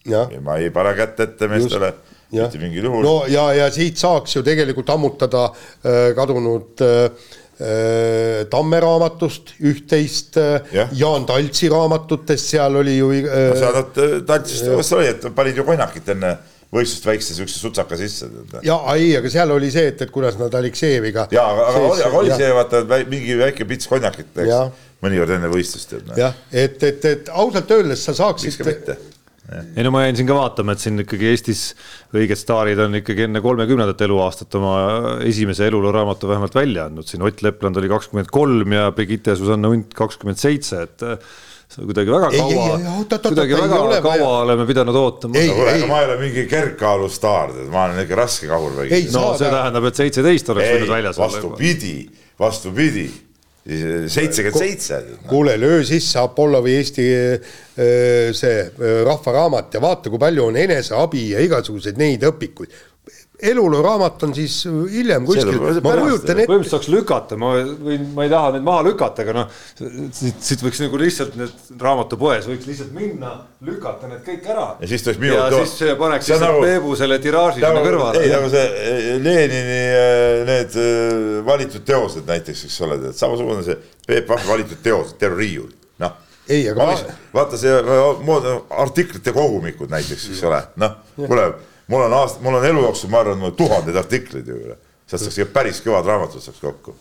ja 0.06 0.26
ma 0.42 0.60
ei 0.62 0.70
pane 0.74 0.94
kätt 0.98 1.24
ette 1.24 1.48
meestele 1.50 1.94
mitte 2.30 2.58
mingil 2.58 2.88
juhul. 2.88 3.02
no 3.06 3.16
ja, 3.30 3.48
ja 3.54 3.66
siit 3.74 3.98
saaks 4.02 4.36
ju 4.36 4.44
tegelikult 4.46 4.90
ammutada 4.90 5.48
äh, 5.50 6.14
kadunud 6.18 6.82
äh, 6.82 7.10
Äh, 7.56 8.44
Tamme 8.52 8.80
raamatust 8.84 9.54
üht-teist, 9.64 10.36
äh, 10.36 10.60
Jaan 10.92 11.24
Taltsi 11.24 11.70
raamatutest, 11.72 12.50
seal 12.52 12.76
oli 12.76 12.98
ju 12.98 13.08
äh,. 13.16 13.30
no 13.48 13.56
seal 13.56 13.78
nad 13.78 14.00
Taltsist, 14.28 14.66
kas 14.68 14.90
see 14.90 14.98
oli, 14.98 15.06
et 15.14 15.24
panid 15.32 15.56
ju 15.56 15.64
konjakit 15.64 16.10
enne 16.12 16.34
võistlust 16.74 17.06
väikse 17.06 17.36
siukse 17.36 17.60
sutsaka 17.60 17.98
sisse. 18.00 18.28
ja 18.66 18.78
ei, 18.94 19.12
aga 19.18 19.30
seal 19.32 19.52
oli 19.54 19.70
see, 19.72 19.90
et, 19.92 20.02
et 20.02 20.12
kuidas 20.12 20.38
nad 20.40 20.54
Aleksejeviga. 20.54 21.28
ja, 21.34 21.46
aga, 21.52 21.66
aga 21.72 21.82
oli, 21.90 22.06
aga 22.08 22.22
oli 22.22 22.38
see 22.42 22.52
vaata 22.58 22.84
mingi 23.10 23.36
väike 23.38 23.68
pits 23.68 23.90
konjakit, 23.90 24.32
eks, 24.44 24.86
mõnikord 25.04 25.36
enne 25.36 25.50
võistlust. 25.52 25.98
Jah, 26.18 26.34
et, 26.50 26.80
et, 26.82 27.04
et 27.12 27.30
ausalt 27.34 27.76
öeldes 27.76 28.02
sa 28.06 28.16
saaksid 28.16 28.64
ei 29.76 29.84
no 29.86 29.92
ma 29.94 30.02
jäin 30.02 30.16
siin 30.18 30.26
ka 30.26 30.34
vaatama, 30.34 30.74
et 30.74 30.82
siin 30.82 30.98
ikkagi 30.98 31.28
Eestis 31.30 31.60
õiged 32.16 32.38
staarid 32.40 32.80
on 32.82 32.98
ikkagi 32.98 33.28
enne 33.28 33.38
kolmekümnendat 33.44 34.00
eluaastat 34.02 34.56
oma 34.58 34.72
esimese 35.22 35.68
eluloo-raamatu 35.70 36.30
vähemalt 36.32 36.56
välja 36.58 36.88
andnud, 36.90 37.06
siin 37.06 37.22
Ott 37.26 37.44
Lepland 37.46 37.78
oli 37.78 37.90
kakskümmend 37.92 38.32
kolm 38.34 38.74
ja 38.74 38.88
Brigitte 38.96 39.36
Susanna 39.38 39.70
Unt 39.70 39.94
kakskümmend 39.94 40.42
seitse, 40.42 40.82
et 40.88 41.06
kuidagi 41.74 42.12
väga 42.14 42.30
kaua, 42.30 43.18
kuidagi 43.26 43.58
väga 43.58 43.80
ole 43.82 44.00
kaua 44.04 44.32
oleme 44.44 44.66
pidanud 44.66 44.96
ootama. 44.96 45.42
aga 45.42 45.90
ma 45.90 46.00
ei 46.00 46.08
ole 46.08 46.16
mingi 46.22 46.46
kergkaalu 46.50 47.08
staar, 47.12 47.52
ma 47.72 47.88
olen 47.88 48.04
ikka 48.04 48.22
raske 48.22 48.48
kahur. 48.50 48.80
no 48.80 49.28
see 49.36 49.50
tähendab, 49.50 49.90
et 49.90 50.02
seitseteist 50.02 50.54
oleks 50.54 50.74
võinud 50.76 50.94
väljas 50.94 51.20
olla. 51.20 51.30
vastupidi, 51.32 51.94
vastupidi 52.40 53.06
seitsekümmend 54.06 54.58
seitse. 54.58 55.04
kuule, 55.28 55.60
löö 55.60 55.84
sisse 55.84 56.18
Apollovi 56.18 56.76
Eesti 56.76 57.06
äh, 57.14 57.54
see 58.32 58.60
äh, 58.60 59.00
rahvaraamat 59.04 59.74
ja 59.74 59.80
vaata, 59.82 60.10
kui 60.10 60.22
palju 60.22 60.44
on 60.52 60.56
eneseabi 60.56 61.30
ja 61.32 61.42
igasuguseid 61.42 61.98
neid 61.98 62.22
õpikuid 62.30 62.70
eluloo 63.42 63.82
raamat 63.84 64.22
on 64.24 64.32
siis 64.34 64.54
hiljem 64.64 65.26
kuskil, 65.28 65.58
ma 65.84 65.92
kujutan 65.98 66.38
ette. 66.38 66.46
põhimõtteliselt 66.48 66.72
saaks 66.72 66.88
lükata, 66.92 67.36
ma 67.40 67.52
võin, 67.60 68.06
ma 68.16 68.24
ei 68.24 68.32
taha 68.32 68.54
neid 68.54 68.64
maha 68.64 68.84
lükata, 68.86 69.26
aga 69.26 69.34
noh, 69.36 69.58
siit, 70.16 70.38
siit 70.40 70.64
võiks 70.64 70.80
nagu 70.80 71.00
lihtsalt 71.00 71.36
need 71.36 71.74
raamatupoes 71.82 72.48
võiks 72.48 72.68
lihtsalt 72.70 72.94
minna, 72.96 73.34
lükata 73.66 74.08
need 74.08 74.24
kõik 74.24 74.48
ära. 74.54 74.66
ja 74.80 74.88
siis 74.88 75.04
tuleks 75.04 75.20
minu. 75.20 75.36
ja 75.36 75.50
kõva. 75.52 75.68
siis 75.68 76.00
paneks 76.00 76.30
lihtsalt 76.30 76.46
nagu, 76.46 76.64
Peebu 76.64 76.96
selle 77.02 77.20
tiraaži 77.26 77.60
sinna 77.60 77.84
kõrvale. 77.84 78.24
ei, 78.24 78.32
nagu 78.32 78.50
see 78.56 78.64
eh, 78.64 79.12
Lenini 79.26 79.80
eh, 79.84 80.40
need 80.48 80.80
eh, 80.80 81.38
valitud 81.52 81.84
teosed 81.92 82.32
näiteks, 82.32 82.66
eks 82.70 82.80
ole, 82.88 83.00
samasugune 83.12 83.66
see 83.68 83.76
Peep 84.06 84.32
Vahvi 84.32 84.52
valitud 84.54 84.80
teosed, 84.80 85.18
terve 85.20 85.44
riiul, 85.44 85.68
noh 86.00 86.22
ei, 86.48 86.64
aga 86.70 86.88
ma... 86.88 87.16
vaata 87.34 87.58
see 87.60 87.72
artiklite 88.80 89.32
kogumikud 89.34 89.90
näiteks, 89.92 90.30
eks 90.32 90.44
ole, 90.46 90.60
noh, 90.80 91.00
kuule 91.18 91.50
mul 91.92 92.06
on 92.06 92.16
aasta, 92.20 92.42
mul 92.44 92.58
on 92.58 92.66
elu 92.66 92.82
jooksul, 92.88 93.10
ma 93.12 93.22
arvan, 93.22 93.52
tuhandeid 93.56 93.96
artikleid 93.96 94.48
ju 94.48 94.58
sealt 95.06 95.22
saaks 95.22 95.52
päris 95.54 95.82
kõvad 95.84 96.08
raamatud 96.10 96.42
saaks 96.42 96.58
kokku. 96.62 96.96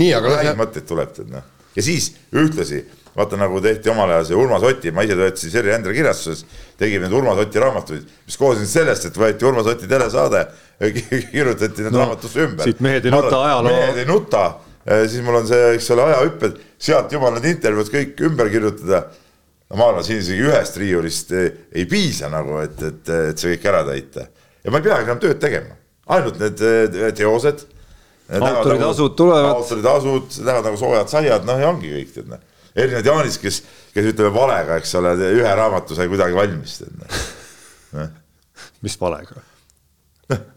nii, 0.00 0.12
aga. 0.14 0.36
häid 0.42 0.60
mõtteid 0.60 0.86
tuleb 0.88 1.14
tead 1.16 1.32
noh, 1.32 1.46
ja 1.76 1.84
siis 1.84 2.12
ühtlasi 2.34 2.84
vaata 3.16 3.38
nagu 3.38 3.60
tehti 3.62 3.90
omal 3.92 4.10
ajal 4.10 4.26
see 4.28 4.38
Urmas 4.38 4.64
Oti, 4.66 4.90
ma 4.90 5.04
ise 5.06 5.14
töötasin 5.18 5.52
Serje 5.52 5.74
Endre 5.76 5.94
kirjastuses, 5.94 6.44
tegime 6.78 7.06
neid 7.06 7.14
Urmas 7.14 7.38
Oti 7.44 7.62
raamatuid, 7.62 8.06
mis 8.26 8.38
koosnesid 8.40 8.72
sellest, 8.72 9.08
et 9.10 9.18
võeti 9.18 9.46
Urmas 9.46 9.68
Oti 9.70 9.88
telesaade, 9.90 10.44
kirjutati 11.30 11.86
need 11.86 11.94
no, 11.94 12.02
raamatusse 12.02 12.46
ümber. 12.48 12.66
siit 12.66 12.82
Mehed 12.84 13.06
ei 13.06 13.14
nuta 13.14 13.42
ajaloo. 13.44 13.70
mehed 13.70 14.00
ei 14.02 14.08
nuta, 14.08 14.44
siis 15.06 15.22
mul 15.24 15.38
on 15.38 15.46
see, 15.46 15.68
eks 15.76 15.92
ole, 15.94 16.08
ajahüpped, 16.10 16.58
sealt 16.88 17.14
juba 17.14 17.30
need 17.36 17.46
intervjuud 17.54 17.92
kõik 17.94 18.24
ümber 18.30 18.50
kirjutada 18.52 19.04
no 19.70 19.78
ma 19.78 19.90
arvan, 19.90 20.04
siin 20.06 20.20
isegi 20.22 20.44
ühest 20.44 20.78
riiulist 20.80 21.32
ei, 21.36 21.52
ei 21.80 21.86
piisa 21.90 22.30
nagu, 22.32 22.58
et, 22.64 22.80
et, 22.84 23.12
et 23.30 23.40
see 23.40 23.54
kõik 23.54 23.68
ära 23.70 23.84
täita. 23.88 24.26
ja 24.64 24.72
ma 24.72 24.80
ei 24.80 24.88
peagi 24.88 25.08
enam 25.08 25.22
tööd 25.22 25.40
tegema, 25.42 25.78
ainult 26.16 26.40
need 26.42 26.60
teosed. 27.16 27.64
autoritasud 28.38 29.08
nagu, 29.08 29.14
tulevad. 29.20 29.54
autoritasud, 29.54 30.36
lähevad 30.42 30.68
nagu 30.68 30.80
soojad 30.80 31.12
saiad, 31.12 31.48
noh 31.48 31.62
ja 31.62 31.72
ongi 31.72 31.94
kõik, 31.94 32.12
tead 32.18 32.30
noh. 32.34 32.44
erinevad 32.74 33.10
Jaanis, 33.10 33.40
kes, 33.40 33.62
kes 33.96 34.12
ütleme 34.12 34.34
valega, 34.36 34.78
eks 34.82 34.94
ole, 35.00 35.16
ühe 35.32 35.56
raamatu 35.62 35.96
sai 35.96 36.10
kuidagi 36.12 36.36
valmis, 36.36 36.78
tead 36.82 36.96
noh. 37.00 38.14
mis 38.84 39.00
valega? 39.00 39.44
noh, 40.32 40.48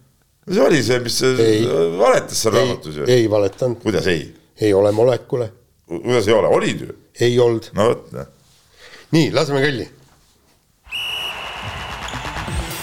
see 0.52 0.66
oli 0.68 0.84
see, 0.84 1.04
mis 1.04 1.22
ei, 1.32 1.62
valetas 2.00 2.44
seal 2.44 2.60
raamatus 2.60 3.04
ju. 3.04 3.12
ei 3.12 3.30
valetanud. 3.32 3.80
kuidas 3.88 4.12
ei? 4.12 4.28
ei 4.60 4.74
ole 4.76 4.92
molekule. 4.92 5.52
kuidas 5.88 6.28
ei 6.28 6.36
ole, 6.36 6.58
olid 6.60 6.90
ju? 6.90 7.04
ei 7.24 7.40
olnud. 7.40 7.72
no 7.78 7.94
vot, 7.94 8.10
noh 8.16 8.34
nii, 9.12 9.32
laseme 9.34 9.62
kõlli. 9.64 9.88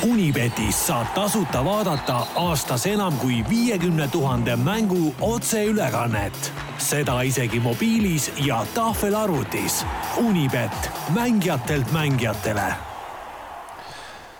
Unibetis 0.04 0.76
saab 0.86 1.14
tasuta 1.16 1.62
vaadata 1.64 2.26
aastas 2.36 2.84
enam 2.86 3.16
kui 3.22 3.38
viiekümne 3.48 4.08
tuhande 4.12 4.56
mängu 4.56 5.14
otseülekannet. 5.20 6.52
seda 6.78 7.22
isegi 7.22 7.60
mobiilis 7.60 8.30
ja 8.44 8.66
tahvelarvutis. 8.74 9.84
Unibet, 10.16 10.90
mängijatelt 11.14 11.92
mängijatele. 11.92 12.74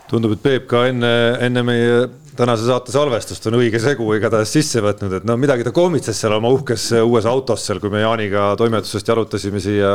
tundub, 0.09 0.33
et 0.33 0.43
Peep 0.43 0.67
ka 0.67 0.87
enne, 0.87 1.37
enne 1.41 1.63
meie 1.63 2.09
tänase 2.37 2.67
saate 2.67 2.93
salvestust 2.95 3.47
on 3.49 3.57
õige 3.59 3.79
segu 3.83 4.07
igatahes 4.17 4.51
sisse 4.57 4.83
võtnud, 4.85 5.13
et 5.19 5.27
no 5.29 5.37
midagi 5.41 5.67
ta 5.67 5.73
kommitses 5.75 6.19
seal 6.21 6.35
oma 6.37 6.51
uhkes 6.55 6.89
uues 7.03 7.29
autos 7.31 7.65
seal, 7.67 7.81
kui 7.83 7.93
me 7.93 8.03
Jaaniga 8.03 8.51
toimetusest 8.61 9.09
jalutasime 9.13 9.63
siia, 9.63 9.93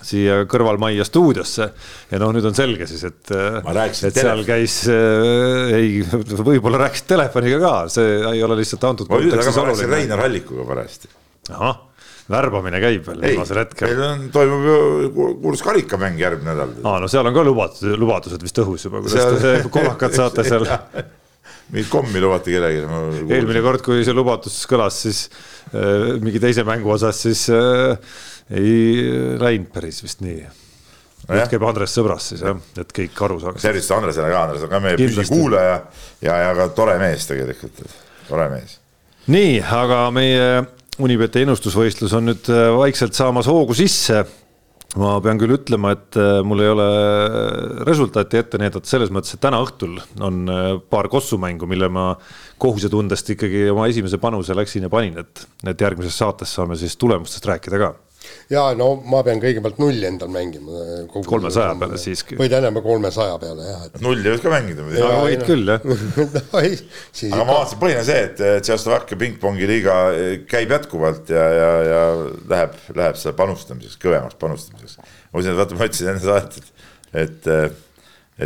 siia 0.00 0.42
kõrvalmajja 0.50 1.06
stuudiosse. 1.08 1.68
ja 2.10 2.22
noh, 2.22 2.32
nüüd 2.34 2.48
on 2.48 2.56
selge 2.56 2.88
siis, 2.90 3.04
et, 3.08 3.32
et 3.32 4.18
seal 4.18 4.44
käis 4.48 4.82
äh,, 4.90 5.76
ei, 5.78 6.02
võib-olla 6.32 6.84
rääkisid 6.86 7.12
telefoniga 7.12 7.62
ka, 7.62 7.76
see 7.92 8.18
ei 8.32 8.42
ole 8.44 8.60
lihtsalt 8.62 8.90
antud. 8.90 9.12
ma 9.12 9.22
ütlen, 9.22 9.40
aga 9.44 9.56
ma 9.56 9.70
rääkisin 9.70 9.96
Reinar 9.96 10.26
Allikuga 10.26 10.68
parajasti. 10.72 11.16
ahah 11.52 11.88
värbamine 12.30 12.78
käib 12.80 13.06
veel 13.06 13.24
viimasel 13.26 13.58
hetkel. 13.62 13.90
meil 13.90 14.04
on, 14.06 14.28
toimub 14.32 14.68
ju 14.68 14.76
kuulus 15.42 15.62
karikamäng 15.66 16.20
järgmine 16.20 16.54
nädal. 16.54 16.76
aa, 16.86 17.00
no 17.02 17.10
seal 17.10 17.26
on 17.28 17.34
ka 17.34 17.44
lubadused, 17.46 17.96
lubadused 17.98 18.46
vist 18.46 18.62
õhus 18.62 18.86
juba, 18.86 19.02
kuidas 19.02 19.18
seal... 19.18 19.34
te 19.36 19.42
see 19.42 19.72
kolakad 19.74 20.16
saate 20.16 20.46
seal 20.50 20.68
mingit 21.72 21.90
kommi 21.92 22.20
lubati 22.22 22.54
kellelegi. 22.54 23.30
eelmine 23.32 23.62
kord, 23.64 23.84
kui 23.84 24.02
see 24.06 24.16
lubadus 24.16 24.58
kõlas, 24.70 24.98
siis 25.06 25.22
äh, 25.72 26.18
mingi 26.22 26.42
teise 26.42 26.64
mängu 26.68 26.92
osas, 26.94 27.22
siis 27.24 27.46
äh, 27.52 27.96
ei 28.52 29.38
läinud 29.40 29.72
päris 29.74 30.02
vist 30.04 30.22
nii. 30.24 30.44
nüüd 31.30 31.48
käib 31.52 31.64
Andres 31.64 31.94
sõbras 31.94 32.32
siis 32.32 32.42
jah, 32.42 32.58
et 32.82 32.92
kõik 32.96 33.24
aru 33.24 33.38
saaks. 33.42 33.62
tervist 33.64 33.94
Andresele 33.94 34.30
ka, 34.32 34.44
Andres 34.48 34.66
on 34.66 34.72
ka 34.72 34.82
meie 34.82 34.98
püsikuulaja 35.00 35.80
ja, 36.24 36.38
ja 36.46 36.52
ka 36.58 36.68
tore 36.76 36.98
mees 37.00 37.28
tegelikult, 37.30 37.82
tore 38.28 38.48
mees. 38.52 38.78
nii, 39.32 39.58
aga 39.62 40.04
meie 40.14 40.46
Unibeti 41.02 41.46
ennustusvõistlus 41.46 42.12
on 42.18 42.26
nüüd 42.28 42.48
äh, 42.52 42.68
vaikselt 42.76 43.16
saamas 43.16 43.48
hoogu 43.48 43.74
sisse 43.78 44.26
ma 45.00 45.14
pean 45.24 45.40
küll 45.40 45.54
ütlema, 45.56 45.94
et 45.96 46.18
äh, 46.20 46.40
mul 46.44 46.62
ei 46.64 46.70
ole 46.72 46.86
resultaati 47.88 48.40
ette 48.42 48.60
näidata. 48.60 48.88
Selles 48.88 49.12
mõttes, 49.14 49.34
et 49.36 49.42
täna 49.42 49.62
õhtul 49.64 49.96
on 50.20 50.42
äh, 50.52 50.68
paar 50.92 51.08
kossumängu, 51.12 51.68
mille 51.70 51.88
ma 51.92 52.10
kohusetundest 52.62 53.32
ikkagi 53.36 53.68
oma 53.72 53.88
esimese 53.90 54.20
panuse 54.22 54.56
läksin 54.56 54.88
ja 54.88 54.92
panin, 54.92 55.16
et, 55.24 55.46
et 55.64 55.86
järgmises 55.86 56.18
saates 56.18 56.52
saame 56.52 56.76
siis 56.80 56.98
tulemustest 57.00 57.48
rääkida 57.48 57.80
ka 57.80 57.94
ja 58.52 58.62
no 58.76 58.88
ma 59.08 59.22
pean 59.26 59.40
kõigepealt 59.42 59.78
nulli 59.80 60.06
endal 60.06 60.30
mängima. 60.32 60.84
kolmesaja 61.26 61.74
peale 61.80 61.98
siiski. 62.00 62.36
või 62.40 62.50
tähendab 62.52 62.82
kolmesaja 62.84 63.38
peale 63.42 63.68
jah 63.68 63.84
et.... 63.88 64.00
nulli 64.04 64.34
võid 64.34 64.42
ka 64.44 64.52
mängida 64.52 64.86
muidugi. 64.86 65.04
aga 65.06 65.20
võid 65.26 65.44
küll 65.48 65.72
jah 65.72 65.86
no, 65.88 66.62
ei, 66.62 66.76
aga 67.30 67.40
ma 67.42 67.58
vaatasin, 67.58 67.80
põhiline 67.82 68.04
see, 68.08 68.24
et 68.28 68.42
Tšehhoslovakkia 68.66 69.20
pingpongi 69.22 69.68
liiga 69.70 69.96
käib 70.50 70.74
jätkuvalt 70.76 71.32
ja, 71.32 71.46
ja, 71.58 71.70
ja 71.88 72.02
läheb, 72.52 72.76
läheb 72.98 73.20
seal 73.20 73.36
panustamiseks, 73.38 74.00
kõvemaks 74.02 74.38
panustamiseks. 74.40 74.98
ma 75.00 75.38
mõtlesin, 75.38 75.54
et 75.54 75.62
vaata, 75.62 75.78
ma 75.78 75.88
ütlesin 75.90 76.12
enne 76.12 76.24
saadet, 76.26 76.74
et, 77.12 77.24
et, 77.24 77.78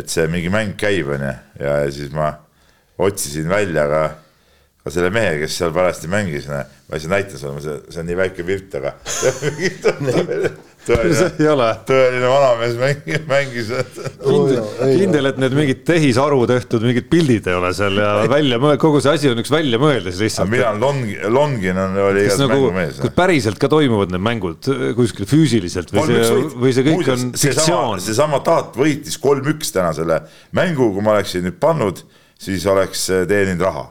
et 0.03 0.15
see 0.15 0.29
mingi 0.31 0.53
mäng 0.53 0.77
käib, 0.79 1.11
onju, 1.17 1.35
ja 1.63 1.81
siis 1.91 2.15
ma 2.15 2.31
otsisin 2.97 3.49
välja 3.51 3.85
ka 3.91 4.05
ka 4.87 4.93
selle 4.95 5.11
mehe, 5.13 5.35
kes 5.41 5.59
seal 5.59 5.75
parajasti 5.75 6.09
mängis, 6.11 6.47
ma 6.47 6.63
ei 6.95 7.03
saa 7.03 7.11
näita 7.11 7.39
sulle, 7.39 7.59
see, 7.63 7.77
see 7.91 8.01
on 8.01 8.07
nii 8.07 8.17
väike 8.21 8.47
pilt, 8.47 8.75
aga 8.79 8.95
tõeline, 10.87 11.67
tõeline 11.87 12.29
vanamees 12.31 12.75
mängis, 12.79 13.23
mängis. 13.27 13.71
kindel, 14.79 15.29
et 15.31 15.41
need 15.41 15.55
mingid 15.57 15.81
tehisaru 15.87 16.39
tehtud 16.49 16.85
mingid 16.87 17.09
pildid 17.11 17.49
ei 17.49 17.57
ole 17.57 17.71
seal 17.75 17.99
ja 17.99 18.11
välja, 18.31 18.59
kogu 18.79 19.01
see 19.03 19.17
asi 19.17 19.31
on 19.31 19.41
üks 19.43 19.51
väljamõeldis 19.51 20.21
lihtsalt. 20.23 20.51
Milan 20.51 20.79
Long-, 20.83 21.11
Longin 21.33 21.81
on, 21.83 21.99
oli 22.07 22.23
igas 22.27 22.39
nagu, 22.39 22.55
mängumees. 22.55 23.01
kas 23.03 23.15
päriselt 23.17 23.59
ka 23.59 23.71
toimuvad 23.71 24.15
need 24.15 24.23
mängud 24.29 24.71
kuskil 24.97 25.27
füüsiliselt 25.29 25.91
või 25.95 26.07
see, 26.13 26.39
või 26.55 26.77
see 26.77 26.87
kõik 26.87 27.01
Muuses, 27.01 27.27
on 27.27 27.35
fiktsioon? 27.43 28.05
seesama 28.07 28.39
Taat 28.47 28.79
võitis 28.79 29.19
kolm-üks 29.19 29.75
täna 29.75 29.91
selle 29.97 30.21
mängu, 30.55 30.93
kui 30.95 31.03
ma 31.03 31.17
oleksin 31.17 31.43
nüüd 31.47 31.59
pannud, 31.59 32.05
siis 32.39 32.63
oleks 32.69 33.09
teeninud 33.27 33.67
raha 33.67 33.89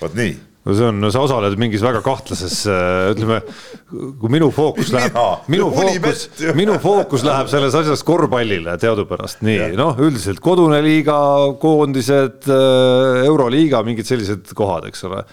vot 0.00 0.16
nii. 0.16 0.38
No 0.60 0.74
see 0.76 0.84
on, 0.84 1.06
sa 1.08 1.22
osaled 1.24 1.54
mingis 1.56 1.80
väga 1.80 2.02
kahtlases, 2.04 2.58
äh, 2.68 3.14
ütleme, 3.14 3.38
kui 4.20 4.28
minu 4.32 4.50
fookus 4.52 4.90
läheb, 4.92 5.14
minu 5.48 5.70
fookus, 5.72 6.26
minu 6.60 6.74
fookus 6.82 7.24
läheb 7.24 7.48
selles 7.48 7.76
asjas 7.78 8.04
korvpallile 8.04 8.74
teadupärast, 8.82 9.40
nii, 9.46 9.70
noh, 9.80 9.96
üldiselt 10.04 10.42
kodune 10.44 10.82
liiga, 10.84 11.16
koondised, 11.62 12.44
äh, 12.52 13.22
euroliiga, 13.30 13.80
mingid 13.88 14.10
sellised 14.10 14.52
kohad, 14.56 14.90
eks 14.92 15.08
ole. 15.08 15.24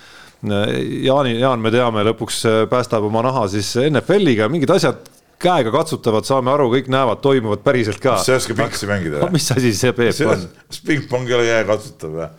Äh, 0.47 0.63
Jaani, 1.09 1.35
Jaan, 1.41 1.59
me 1.59 1.75
teame, 1.75 2.07
lõpuks 2.07 2.45
päästab 2.71 3.11
oma 3.11 3.25
naha 3.27 3.49
siis 3.51 3.73
NFL-iga, 3.83 4.47
mingid 4.53 4.71
asjad 4.77 5.11
käega 5.41 5.71
katsutavad, 5.73 6.25
saame 6.27 6.51
aru, 6.53 6.69
kõik 6.73 6.87
näevad, 6.91 7.21
toimuvad 7.21 7.61
päriselt 7.65 7.99
ka. 8.01 8.17
sa 8.23 8.33
ei 8.33 8.41
oska 8.41 8.55
pingsi 8.57 8.89
mängida 8.89 9.21
no,? 9.21 9.29
mis 9.35 9.49
asi 9.53 9.73
see 9.77 9.93
Peep 9.97 10.21
on? 10.25 10.47
kas 10.69 10.81
pingpong 10.87 11.29
ei 11.29 11.37
ole 11.37 11.49
käekatsutav 11.49 12.15
või? 12.15 12.29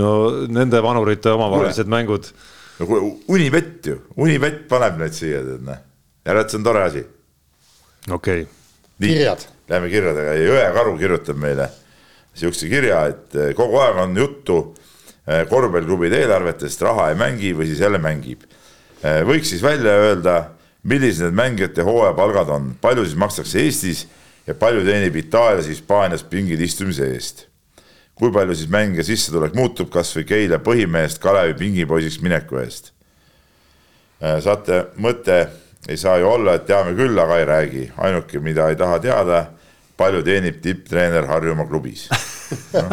no 0.00 0.08
nende 0.50 0.82
vanurite 0.82 1.30
omavahelised 1.34 1.90
mängud. 1.92 2.30
no 2.80 2.88
kuule, 2.88 3.12
Unibet 3.32 3.92
ju, 3.92 4.00
Unibet 4.22 4.64
paneb 4.70 4.98
neid 5.02 5.14
siia, 5.16 5.44
tead 5.46 5.62
näe. 5.68 5.78
jälle, 6.26 6.46
et 6.46 6.54
see 6.54 6.60
on 6.62 6.66
tore 6.66 6.86
asi. 6.88 7.04
okei 8.10 8.42
okay.. 8.46 8.50
kirjad. 9.02 9.46
Läheme 9.70 9.88
kirjadega, 9.92 10.34
Jõekaru 10.36 10.98
kirjutab 10.98 11.38
meile 11.40 11.70
sihukese 12.34 12.68
kirja, 12.68 13.04
et 13.12 13.36
eh, 13.36 13.52
kogu 13.56 13.78
aeg 13.82 14.00
on 14.02 14.16
juttu 14.16 14.58
eh, 15.26 15.44
korvpalliklubide 15.48 16.22
eelarvetest, 16.24 16.82
raha 16.84 17.10
ei 17.12 17.18
mängi 17.20 17.52
või 17.56 17.68
siis 17.70 17.82
jälle 17.84 18.00
mängib. 18.02 18.44
Eh, 19.02 19.20
võiks 19.28 19.52
siis 19.52 19.62
välja 19.64 19.94
öelda 20.08 20.36
millised 20.82 21.24
need 21.24 21.38
mängijate 21.38 21.84
hooajapalgad 21.86 22.50
on, 22.50 22.74
palju 22.80 23.04
siis 23.06 23.18
makstakse 23.18 23.62
Eestis 23.62 24.06
ja 24.46 24.54
palju 24.54 24.84
teenib 24.86 25.16
Itaalias, 25.16 25.68
Hispaanias 25.70 26.24
pingil 26.26 26.60
istumise 26.60 27.06
eest. 27.14 27.46
kui 28.14 28.30
palju 28.32 28.54
siis 28.54 28.68
mängija 28.70 29.02
sissetulek 29.06 29.54
muutub 29.56 29.88
kasvõi 29.90 30.26
Keila 30.28 30.58
põhimehest 30.62 31.18
Kalevi 31.22 31.56
pingipoisiks 31.58 32.20
mineku 32.22 32.60
eest? 32.60 32.92
Äh, 34.22 34.36
saate 34.44 34.84
mõte, 35.00 35.38
ei 35.88 35.96
saa 35.98 36.18
ju 36.20 36.28
olla, 36.28 36.54
et 36.54 36.66
teame 36.68 36.92
küll, 36.98 37.18
aga 37.18 37.38
ei 37.40 37.48
räägi, 37.48 37.88
ainuke, 37.96 38.38
mida 38.38 38.68
ei 38.70 38.78
taha 38.78 39.00
teada, 39.02 39.40
palju 39.98 40.22
teenib 40.26 40.60
tipptreener 40.62 41.26
Harjumaa 41.30 41.66
klubis 41.66 42.08
no,. 42.74 42.84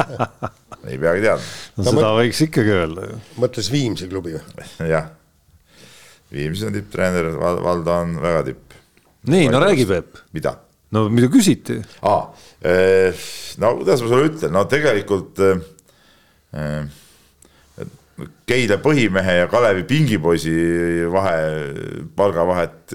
ei 0.87 0.97
peagi 0.97 1.25
teadma. 1.25 1.45
no 1.77 1.91
seda 1.91 2.11
võiks 2.17 2.41
ikkagi 2.47 2.75
öelda 2.79 3.07
ju. 3.11 3.21
mõtles 3.43 3.71
Viimsi 3.73 4.09
klubi 4.09 4.37
või? 4.37 4.69
jah 4.93 5.09
Viimsis 6.29 6.67
on 6.67 6.75
tipptreener, 6.75 7.31
Valdo 7.39 7.93
on 8.03 8.17
väga 8.21 8.43
tipp. 8.51 8.73
nii, 9.29 9.49
no 9.49 9.59
räägi 9.59 9.85
Peep. 9.89 10.23
mida? 10.33 10.55
no 10.91 11.09
mida 11.09 11.27
küsiti? 11.31 11.79
aa, 12.01 12.33
eh, 12.61 13.27
no 13.57 13.75
kuidas 13.79 14.01
ma 14.03 14.11
sulle 14.11 14.29
ütlen, 14.29 14.53
no 14.53 14.65
tegelikult 14.69 15.41
äh, 15.43 16.87
Keila 18.49 18.79
põhimehe 18.83 19.35
ja 19.37 19.47
Kalevi 19.47 19.85
pingipoisi 19.87 20.51
vahe, 21.11 21.35
palgavahet 22.17 22.91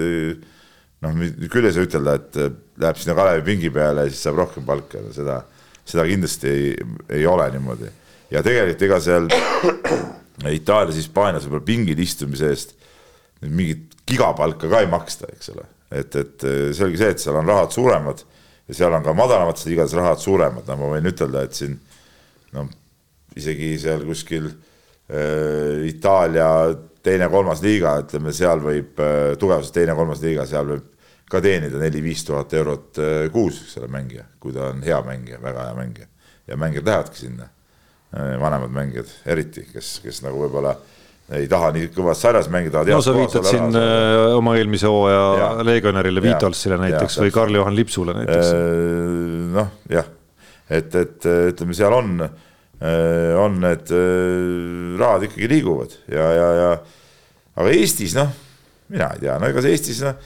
noh, 1.01 1.23
küll 1.48 1.69
ei 1.69 1.73
saa 1.73 1.86
ütelda, 1.86 2.16
et 2.19 2.39
läheb 2.82 2.98
sinna 3.01 3.16
Kalevi 3.16 3.44
pingi 3.47 3.70
peale 3.73 4.05
ja 4.05 4.12
siis 4.12 4.24
saab 4.27 4.43
rohkem 4.43 4.66
palka, 4.69 5.01
seda, 5.15 5.39
seda 5.86 6.05
kindlasti 6.09 6.51
ei, 6.51 6.74
ei 7.20 7.27
ole 7.31 7.47
niimoodi. 7.55 7.90
ja 8.35 8.43
tegelikult 8.44 8.86
ega 8.89 9.01
seal 9.01 9.31
Itaalias, 10.51 10.98
Hispaanias 10.98 11.47
võib-olla 11.47 11.69
pingil 11.70 12.05
istumise 12.05 12.51
eest 12.51 12.74
mingit 13.50 13.98
gigapalka 14.06 14.68
ka 14.70 14.84
ei 14.84 14.90
maksta, 14.90 15.28
eks 15.32 15.50
ole. 15.54 15.66
et, 15.94 16.16
et 16.16 16.46
selge 16.74 16.98
see, 17.00 17.10
et 17.14 17.22
seal 17.22 17.36
on 17.38 17.48
rahad 17.48 17.72
suuremad 17.74 18.24
ja 18.68 18.74
seal 18.74 18.96
on 18.96 19.04
ka 19.04 19.14
madalamates 19.16 19.66
liigades 19.68 19.94
rahad 19.96 20.20
suuremad, 20.22 20.66
no 20.68 20.78
ma 20.80 20.90
võin 20.94 21.10
ütelda, 21.10 21.44
et 21.44 21.56
siin 21.56 21.76
noh, 22.54 22.70
isegi 23.36 23.74
seal 23.82 24.04
kuskil 24.08 24.48
äh, 24.48 25.84
Itaalia 25.90 26.48
teine-kolmas 27.04 27.62
liiga, 27.64 27.98
ütleme 28.04 28.32
seal 28.36 28.62
võib 28.64 29.00
äh, 29.02 29.34
tugevuses 29.40 29.74
teine-kolmas 29.74 30.22
liiga, 30.24 30.46
seal 30.48 30.70
võib 30.72 30.90
ka 31.30 31.40
teenida 31.44 31.80
neli-viis 31.80 32.24
tuhat 32.26 32.52
eurot 32.56 33.02
äh, 33.02 33.18
kuus, 33.32 33.62
eks 33.64 33.78
ole, 33.80 33.90
mängija, 33.92 34.26
kui 34.40 34.56
ta 34.56 34.70
on 34.72 34.82
hea 34.84 35.00
mängija, 35.04 35.40
väga 35.42 35.68
hea 35.68 35.76
mängija. 35.80 36.10
ja 36.46 36.56
mängijad 36.60 36.88
lähevadki 36.88 37.18
sinna 37.18 37.46
äh,, 37.48 38.34
vanemad 38.40 38.72
mängijad 38.72 39.12
eriti, 39.26 39.64
kes, 39.72 39.98
kes 40.04 40.22
nagu 40.24 40.40
võib-olla 40.44 40.74
äh, 40.76 40.93
ei 41.32 41.46
taha 41.48 41.70
nii 41.72 41.88
kõvas 41.94 42.20
sarjas 42.20 42.51
mängida. 42.52 42.82
no 42.84 43.01
sa 43.05 43.14
viitad 43.16 43.46
siin 43.48 43.70
raha, 43.72 43.80
äh, 43.80 44.36
oma 44.36 44.56
eelmise 44.59 44.90
hooaja 44.90 45.64
legionärile 45.64 46.22
Vitolsile 46.24 46.76
näiteks 46.82 47.16
ja, 47.16 47.24
või 47.24 47.32
Karl-Johan 47.32 47.76
Lipsule 47.76 48.16
näiteks. 48.18 48.51
Äh, 48.52 49.46
noh, 49.55 49.70
jah, 49.92 50.10
et, 50.68 50.92
et 51.01 51.28
ütleme, 51.30 51.76
seal 51.76 51.96
on, 51.96 52.26
äh, 52.26 53.32
on 53.40 53.56
need 53.64 53.94
rahad 55.01 55.24
ikkagi 55.30 55.48
liiguvad 55.56 55.96
ja, 56.12 56.28
ja, 56.36 56.51
ja 56.60 56.70
aga 57.56 57.72
Eestis 57.72 58.16
noh, 58.18 58.28
mina 58.92 59.09
ei 59.16 59.24
tea, 59.24 59.38
no 59.40 59.48
ega 59.48 59.64
see 59.64 59.78
Eestis 59.78 60.05
noh, 60.05 60.20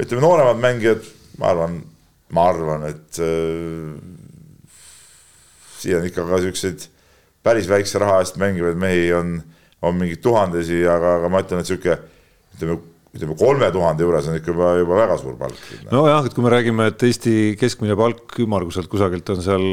ütleme 0.00 0.24
nooremad 0.24 0.64
mängijad, 0.64 1.04
ma 1.42 1.52
arvan, 1.52 1.76
ma 2.32 2.48
arvan, 2.54 2.88
et 2.88 3.20
äh, 3.20 3.92
siin 5.78 6.00
on 6.00 6.08
ikka 6.08 6.24
ka 6.28 6.40
siukseid 6.42 6.88
päris 7.44 7.68
väikse 7.70 8.00
raha 8.02 8.18
eest 8.22 8.40
mängivaid 8.40 8.78
mehi 8.80 9.12
on 9.14 9.38
on 9.86 9.98
mingeid 9.98 10.22
tuhandesi, 10.22 10.82
aga, 10.90 11.18
aga 11.20 11.32
ma 11.32 11.42
ütlen, 11.44 11.62
et 11.62 11.70
sihuke 11.70 11.94
ütleme, 12.56 12.78
ütleme 13.14 13.36
kolme 13.38 13.70
tuhande 13.74 14.04
juures 14.04 14.28
on 14.30 14.38
ikka 14.38 14.52
juba, 14.52 14.70
juba 14.80 15.00
väga 15.00 15.18
suur 15.20 15.36
palk. 15.38 15.58
nojah, 15.92 16.26
et 16.26 16.36
kui 16.36 16.44
me 16.44 16.52
räägime, 16.52 16.88
et 16.90 17.04
Eesti 17.08 17.34
keskmine 17.60 17.96
palk 17.98 18.38
ümmarguselt 18.42 18.90
kusagilt 18.90 19.30
on 19.34 19.42
seal 19.44 19.66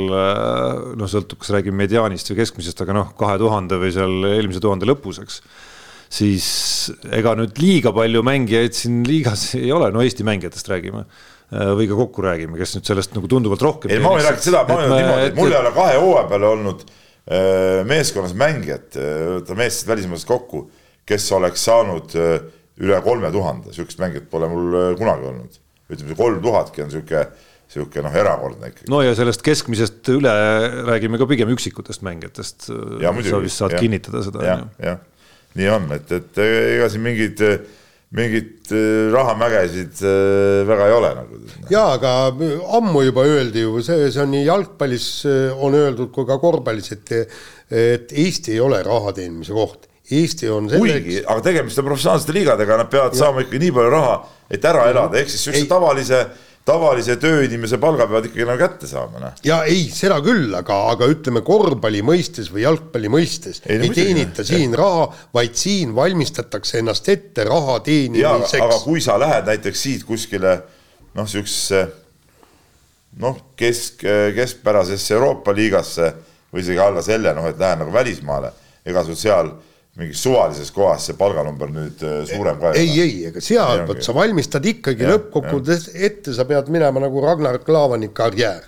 noh, 0.96 1.12
sõltub, 1.12 1.42
kas 1.42 1.54
räägime 1.58 1.82
mediaanist 1.84 2.30
või 2.32 2.42
keskmisest, 2.44 2.84
aga 2.86 2.98
noh, 3.02 3.14
kahe 3.18 3.38
tuhande 3.42 3.80
või 3.82 3.94
seal 3.96 4.30
eelmise 4.36 4.62
tuhande 4.64 4.90
lõpus, 4.90 5.22
eks 5.26 5.42
siis 6.16 6.48
ega 7.18 7.34
nüüd 7.36 7.58
liiga 7.58 7.90
palju 7.96 8.22
mängijaid 8.24 8.76
siin 8.78 9.02
liigas 9.08 9.50
ei 9.62 9.72
ole, 9.74 9.90
no 9.94 10.06
Eesti 10.06 10.28
mängijatest 10.28 10.70
räägime 10.70 11.08
või 11.50 11.86
ka 11.90 11.98
kokku 11.98 12.24
räägime, 12.26 12.58
kes 12.58 12.78
nüüd 12.78 12.88
sellest 12.90 13.14
nagu 13.18 13.28
tunduvalt 13.30 13.62
rohkem. 13.62 13.92
ei, 13.94 14.02
ma 14.02 14.14
võin 14.14 14.26
rääkida 14.26 14.46
seda, 14.48 14.64
ma 14.70 14.78
olen 14.80 14.94
niimoodi, 14.94 15.26
et 15.32 15.36
mul 15.38 15.52
ei 15.52 15.60
ole 15.60 15.74
kahe 15.76 15.98
hooaja 16.02 16.30
peale 16.30 16.48
olnud 16.50 16.86
Äh, 16.86 17.05
meeskonnas 17.90 18.36
mängijat, 18.38 18.94
äh, 19.00 19.24
võta 19.40 19.58
meestest 19.58 19.90
välismaalast 19.90 20.30
kokku, 20.30 20.68
kes 21.10 21.26
oleks 21.34 21.64
saanud 21.66 22.14
äh, 22.20 22.36
üle 22.82 23.00
kolme 23.06 23.32
tuhande, 23.34 23.74
sihukest 23.74 24.02
mängijat 24.02 24.30
pole 24.30 24.50
mul 24.52 24.80
kunagi 25.00 25.30
olnud. 25.32 25.62
ütleme, 25.86 26.10
see 26.12 26.18
kolm 26.18 26.42
tuhatki 26.42 26.84
on 26.84 26.92
sihuke, 26.94 27.24
sihuke 27.72 28.04
noh, 28.06 28.14
erakordne 28.14 28.72
ikkagi. 28.72 28.90
no 28.94 29.02
ja 29.06 29.16
sellest 29.18 29.44
keskmisest 29.46 30.10
üle 30.14 30.34
räägime 30.90 31.20
ka 31.22 31.28
pigem 31.30 31.54
üksikutest 31.54 32.06
mängijatest. 32.06 32.70
sa 32.70 33.42
vist 33.42 33.62
saad 33.62 33.78
ja, 33.78 33.82
kinnitada 33.82 34.22
seda. 34.26 34.46
jah, 34.46 34.64
jah, 34.82 35.02
nii 35.56 35.72
on, 35.72 35.90
et, 35.98 36.12
et 36.12 36.42
ega 36.46 36.90
siin 36.94 37.06
mingid 37.06 37.42
mingit 38.14 38.72
äh, 38.72 39.10
rahamägesid 39.14 40.04
äh, 40.06 40.68
väga 40.68 40.88
ei 40.88 40.94
ole 40.94 41.10
nagu. 41.18 41.40
ja 41.72 41.88
aga 41.96 42.14
ammu 42.78 43.02
juba 43.08 43.26
öeldi 43.26 43.66
ju, 43.66 43.82
see, 43.84 44.12
see 44.14 44.22
on 44.24 44.32
nii 44.36 44.46
jalgpallis 44.46 45.10
äh, 45.30 45.58
on 45.58 45.76
öeldud 45.78 46.12
kui 46.14 46.28
ka 46.30 46.38
korvpallis, 46.42 46.92
et, 46.96 47.16
et 47.72 48.16
Eesti 48.26 48.56
ei 48.56 48.64
ole 48.64 48.82
raha 48.86 49.14
teenimise 49.18 49.56
koht. 49.56 49.90
Eesti 50.14 50.50
on 50.54 50.70
kuigi, 50.70 51.18
aga 51.24 51.42
tegemist 51.48 51.82
on 51.82 51.88
professionaalsete 51.88 52.36
liigadega, 52.38 52.78
nad 52.78 52.92
peavad 52.92 53.18
saama 53.18 53.42
ikka 53.42 53.62
nii 53.64 53.74
palju 53.74 53.94
raha, 53.96 54.18
et 54.54 54.68
ära 54.70 54.86
elada, 54.92 55.18
ehk 55.18 55.32
siis 55.34 55.48
siukse 55.48 55.66
tavalise, 55.72 56.20
tavalise 56.66 57.16
tööinimese 57.22 57.78
palga 57.82 58.08
peavad 58.10 58.26
ikkagi 58.30 58.46
nagu 58.48 58.62
kätte 58.62 58.88
saama, 58.90 59.20
noh. 59.22 59.34
ja 59.46 59.60
ei, 59.70 59.86
seda 59.94 60.18
küll, 60.26 60.48
aga, 60.58 60.80
aga 60.96 61.10
ütleme 61.12 61.44
korvpalli 61.46 62.02
mõistes 62.06 62.50
või 62.54 62.64
jalgpalli 62.64 63.12
mõistes 63.14 63.62
Ei, 63.68 63.78
ei, 63.78 63.92
teenita 63.94 64.42
jah. 64.42 64.50
siin 64.50 64.74
raha, 64.78 65.06
vaid 65.36 65.54
siin 65.60 65.94
valmistatakse 65.96 66.82
ennast 66.82 67.10
ette 67.14 67.46
raha 67.46 67.78
ja, 67.78 68.34
aga 68.34 68.50
teenimiseks. 68.50 68.82
kui 68.88 69.04
sa 69.06 69.20
lähed 69.22 69.52
näiteks 69.52 69.86
siit 69.88 70.08
kuskile 70.10 70.56
noh, 71.16 71.30
siuksesse 71.30 71.86
noh, 73.22 73.38
kesk, 73.56 74.02
keskpärasesse 74.36 75.14
Euroopa 75.16 75.54
liigasse 75.56 76.12
või 76.52 76.66
isegi 76.66 76.82
alla 76.82 77.04
selle, 77.06 77.34
noh, 77.38 77.46
et 77.52 77.62
lähen 77.62 77.84
nagu 77.84 77.94
välismaale, 77.94 78.52
ega 78.86 79.06
sul 79.06 79.18
seal 79.20 79.54
mingis 80.00 80.22
suvalises 80.26 80.72
kohas 80.76 81.08
see 81.08 81.16
palganumber 81.16 81.72
nüüd 81.72 82.02
äh, 82.04 82.22
suurem 82.28 82.60
ka 82.60 82.74
ei, 82.76 82.90
ei, 83.00 83.18
ega 83.30 83.44
seal 83.44 83.86
vot 83.88 84.02
sa 84.04 84.16
valmistad 84.16 84.66
ikkagi 84.68 85.08
lõppkokkuvõttes 85.08 85.90
ette, 85.96 86.34
sa 86.36 86.44
pead 86.50 86.72
minema 86.74 87.04
nagu 87.04 87.22
Ragnar 87.24 87.62
Klavani 87.64 88.10
karjäär. 88.16 88.66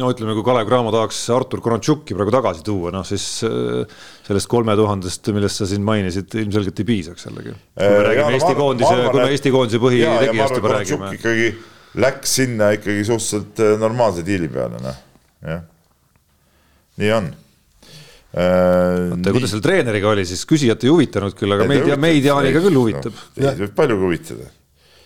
no 0.00 0.08
ütleme, 0.14 0.32
kui 0.38 0.46
Kalev 0.46 0.70
Cramo 0.70 0.94
tahaks 0.94 1.20
Artur 1.34 1.60
Kontšuki 1.64 2.16
praegu 2.16 2.32
tagasi 2.32 2.64
tuua, 2.64 2.94
noh 2.94 3.04
siis 3.08 3.26
äh, 3.44 3.84
sellest 4.24 4.48
kolme 4.50 4.78
tuhandest, 4.80 5.28
millest 5.36 5.60
sa 5.60 5.68
siin 5.68 5.84
mainisid, 5.84 6.32
ilmselgelt 6.40 6.80
ei 6.80 6.88
piisaks 6.94 7.28
jällegi. 7.28 7.52
kui 7.52 7.84
me 7.84 7.92
Äh, 7.92 8.00
räägime 8.08 8.24
jaa, 8.24 8.32
no 8.32 8.40
Eesti 8.40 8.56
koondise 8.62 8.96
kui 9.04 9.20
me 9.20 9.30
Eesti 9.36 9.54
koondise 9.58 9.80
ja 9.80 9.84
põhitegijast 9.84 10.60
juba 10.62 10.74
räägime. 10.78 11.14
ikkagi 11.20 11.54
läks 12.00 12.36
sinna 12.40 12.72
ikkagi 12.80 13.04
suhteliselt 13.12 13.64
normaalse 13.78 14.24
diili 14.26 14.48
peale, 14.48 14.80
noh, 14.82 15.00
jah. 15.44 15.66
nii 16.96 17.16
on. 17.20 17.34
oota, 18.34 19.32
kuidas 19.34 19.52
seal 19.54 19.62
treeneriga 19.62 20.10
oli 20.10 20.26
siis, 20.26 20.42
küsijat 20.48 20.82
ei 20.84 20.90
huvitanud 20.90 21.36
küll, 21.38 21.54
aga 21.54 21.66
meid, 21.70 21.88
meid 22.02 22.26
Jaaniga 22.26 22.62
küll 22.64 22.78
huvitab. 22.80 23.16
Teid 23.36 23.60
võib 23.62 23.74
palju 23.78 23.98
huvitada. 24.00 24.48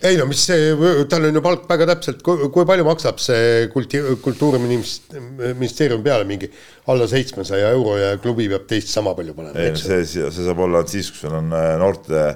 ei 0.09 0.15
no 0.17 0.29
mis 0.31 0.45
see, 0.47 0.69
tal 1.11 1.27
on 1.27 1.37
ju 1.37 1.43
palk 1.45 1.65
väga 1.69 1.89
täpselt, 1.91 2.23
kui 2.25 2.67
palju 2.71 2.87
maksab 2.87 3.19
see 3.21 3.67
kulti-, 3.73 4.05
kultuuriministeerium 4.25 6.05
peale 6.05 6.29
mingi 6.29 6.49
alla 6.89 7.09
seitsmesaja 7.11 7.73
euro 7.75 7.97
ja 7.99 8.13
klubi 8.23 8.47
peab 8.53 8.69
teist 8.71 8.93
sama 8.95 9.17
palju 9.19 9.35
panema, 9.37 9.59
ei 9.59 9.73
no 9.73 9.75
eks 9.75 9.85
ju. 9.85 9.91
see, 9.91 10.31
see 10.31 10.47
saab 10.47 10.63
olla 10.69 10.85
siis, 10.89 11.11
kui 11.13 11.27
sul 11.27 11.35
on 11.41 11.51
äh, 11.51 11.73
noorte, 11.83 12.29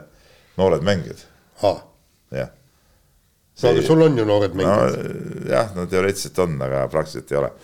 noored 0.59 0.85
mängijad, 0.91 1.23
jah. 2.35 2.53
no 3.63 3.73
aga 3.73 3.87
sul 3.87 4.09
on 4.11 4.19
ju 4.19 4.27
noored 4.29 4.59
no 4.59 4.65
mängijad. 4.65 5.49
jah, 5.55 5.73
no 5.79 5.87
teoreetiliselt 5.87 6.43
on, 6.43 6.59
aga 6.67 6.85
praktiliselt 6.93 7.33
ei 7.33 7.45
ole. 7.45 7.55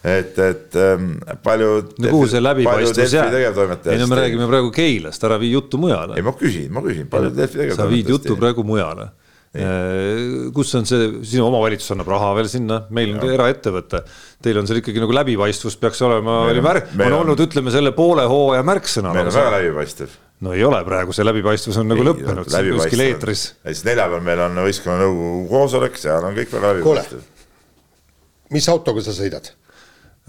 et, 0.00 0.38
et 0.38 0.76
ähm, 0.80 1.10
palju. 1.44 1.72
no 2.00 2.12
kuhu 2.14 2.28
see 2.30 2.40
läbipaistvus 2.40 3.12
jääb? 3.12 3.34
ei 3.36 3.98
no 4.00 4.06
me 4.08 4.16
räägime 4.16 4.46
praegu 4.48 4.70
Keilast, 4.72 5.24
ära 5.28 5.36
vii 5.40 5.50
juttu 5.52 5.80
mujale 5.80 6.16
ei, 6.16 6.24
ma 6.24 6.32
küsin, 6.36 6.70
ma 6.72 6.82
küsin, 6.84 7.08
palju 7.12 7.32
Delfi 7.36 7.66
sa 7.76 7.88
viid 7.90 8.08
juttu 8.08 8.36
praegu 8.40 8.64
mujale. 8.64 9.10
kus 10.54 10.72
on 10.78 10.86
see, 10.88 11.10
sinu 11.26 11.48
omavalitsus 11.48 11.92
annab 11.92 12.08
raha 12.12 12.30
veel 12.38 12.48
sinna, 12.48 12.84
meil 12.94 13.16
on 13.16 13.18
ka 13.18 13.32
eraettevõte. 13.34 14.04
Teil 14.46 14.60
on 14.60 14.68
seal 14.70 14.78
ikkagi 14.78 15.02
nagu 15.02 15.16
läbipaistvus 15.16 15.74
peaks 15.82 16.00
olema, 16.06 16.36
on- 16.46 16.60
märk, 16.62 16.92
on 16.94 17.16
olnud, 17.18 17.42
ütleme 17.48 17.74
selle 17.74 17.90
poole 17.96 18.28
hooaja 18.30 18.62
märksõna. 18.62 19.12
meil 19.16 19.26
on 19.26 19.34
väga 19.34 19.56
läbipaistev. 19.56 20.14
no 20.46 20.54
ei 20.54 20.62
ole 20.64 20.78
praegu, 20.86 21.12
see 21.12 21.26
läbipaistvus 21.26 21.82
on 21.82 21.90
nagu 21.90 22.06
lõppenud 22.12 22.48
siin 22.48 22.72
kuskil 22.78 23.04
eetris. 23.08 23.44
ja 23.64 23.74
siis 23.74 23.84
neljapäeval 23.90 24.22
meil 24.30 24.46
on 24.46 24.62
võistkonna 24.64 25.02
nõukogu 25.02 25.48
koosolek, 25.50 25.98
seal 25.98 26.30
on 26.30 26.38
kõik 26.38 26.54
väga 26.54 26.76
läbipaistev., 26.76 27.26
mis 28.54 28.70
autoga 28.70 29.02
sa 29.02 29.18
sõidad? 29.18 29.50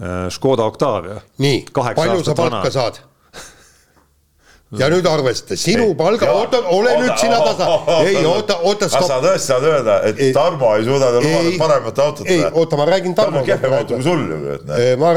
Äh, 0.02 0.30
Škoda 0.30 0.64
Octavia. 0.64 1.20
nii, 1.38 1.64
palju 1.72 1.94
sa 1.94 2.12
aastat 2.12 2.38
vana. 2.38 2.50
palka 2.50 2.70
saad? 2.70 2.96
ja 4.80 4.88
nüüd 4.90 5.06
arvesta, 5.06 5.54
sinu 5.56 5.84
Ei, 5.92 5.94
palga, 5.94 6.30
oota, 6.32 6.58
ole 6.72 6.90
oota, 6.90 7.02
nüüd 7.04 7.20
sina 7.20 7.38
tasa 7.44 7.68
ei 8.08 8.24
oota, 8.26 8.56
oota, 8.66 8.88
kas 8.88 8.96
sa 8.96 9.02
stopp. 9.04 9.26
tõesti 9.26 9.50
saad 9.52 9.66
öelda, 9.68 9.98
et 10.08 10.22
Ei. 10.26 10.32
Tarmo 10.34 10.72
ei 10.74 10.86
suuda 10.88 11.10
lubada 11.18 11.50
Ei. 11.52 11.58
paremat 11.60 12.00
autot? 12.02 12.26
ei, 12.26 12.40
oota, 12.50 12.80
ma 12.80 12.86
räägin 12.88 13.14
tal 13.14 13.30
on 13.30 13.36
Tarmoga 13.36 13.52
kehvem 13.52 13.76
auto 13.78 14.00
kui 14.00 14.06
sul 14.08 14.24
ju, 14.32 14.40
et 14.56 14.64
näed. 14.70 14.88
Eh, 14.88 14.96
ma, 14.98 15.12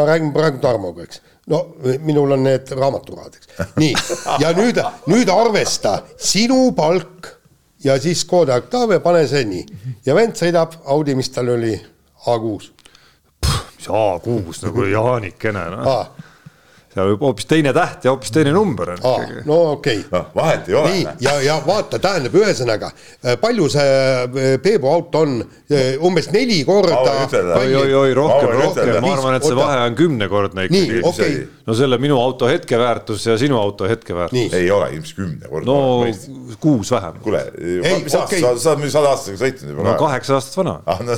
ma 0.00 0.08
räägin 0.10 0.32
praegu 0.34 0.58
Tarmoga, 0.64 1.06
eks. 1.06 1.22
no 1.52 1.62
minul 2.08 2.34
on 2.38 2.42
need 2.48 2.74
raamaturahad, 2.80 3.38
eks. 3.38 3.70
nii, 3.78 3.94
ja 4.42 4.50
nüüd, 4.58 4.82
nüüd 5.12 5.30
arvesta 5.36 6.00
sinu 6.16 6.72
palk 6.74 7.30
ja 7.84 7.94
siis 8.02 8.24
Škoda 8.24 8.58
Octavia, 8.58 8.98
pane 9.04 9.22
see 9.30 9.46
nii. 9.54 9.80
ja 10.08 10.18
vend 10.18 10.34
sõidab 10.40 10.80
Audi, 10.96 11.14
mis 11.20 11.30
tal 11.36 11.54
oli, 11.54 11.76
A6 12.26 12.79
mis 13.80 13.88
A6 13.88 14.66
nagu 14.68 14.88
Jaanikene, 14.92 15.70
noh. 15.76 15.88
ah,. 15.88 16.26
seal 16.90 17.06
võib 17.12 17.20
hoopis 17.22 17.46
teine 17.46 17.70
täht 17.70 18.02
ja 18.02 18.10
hoopis 18.10 18.32
teine 18.34 18.50
number 18.50 18.88
on 18.96 19.04
Ah, 19.06 19.20
no 19.46 19.58
okei 19.76 20.00
okay. 20.00 20.08
noh, 20.10 20.24
vahet 20.34 20.68
ei 20.68 20.74
ole 20.74 20.90
nii, 20.96 21.04
ja, 21.22 21.36
ja 21.44 21.58
vaata, 21.62 22.00
tähendab, 22.02 22.34
ühesõnaga 22.34 22.88
palju 23.40 23.68
see 23.70 23.92
äh, 23.94 24.56
Peebu 24.64 24.90
auto 24.90 25.22
on, 25.22 25.36
umbes 26.02 26.32
neli 26.34 26.64
korda 26.66 26.98
oi-oi-oi, 27.60 28.10
rohkem, 28.18 28.56
rohkem, 28.58 28.90
ma 29.06 29.14
arvan, 29.14 29.38
et 29.38 29.46
see 29.46 29.58
vahe 29.60 29.78
on 29.86 29.98
kümnekordne 30.02 30.66
ikkagi. 30.66 31.02
see- 31.14 31.46
no 31.70 31.76
selle 31.78 32.00
minu 32.02 32.18
auto 32.18 32.48
hetkeväärtus 32.50 33.26
ja 33.30 33.38
sinu 33.38 33.58
auto 33.60 33.86
hetkeväärtus. 33.88 34.52
ei 34.58 34.70
ole 34.70 34.90
ilmselt 34.96 35.16
kümnekordne. 35.16 35.70
no 35.70 36.56
kuus 36.60 36.90
vähem. 36.90 37.22
kuule, 37.22 37.44
Ei, 37.60 38.02
mis 38.02 38.14
aasta 38.14 38.24
okei. 38.24 38.40
sa, 38.40 38.56
sa 38.58 38.70
oled 38.72 38.82
muidu 38.82 38.96
sada 38.98 39.14
aastat 39.14 39.38
sõitnud 39.38 39.76
juba 39.76 39.86
no. 39.86 39.94
kaheksa 40.02 40.40
aastat 40.40 40.58
vana, 40.64 40.80
ah, 40.90 41.06
no 41.06 41.14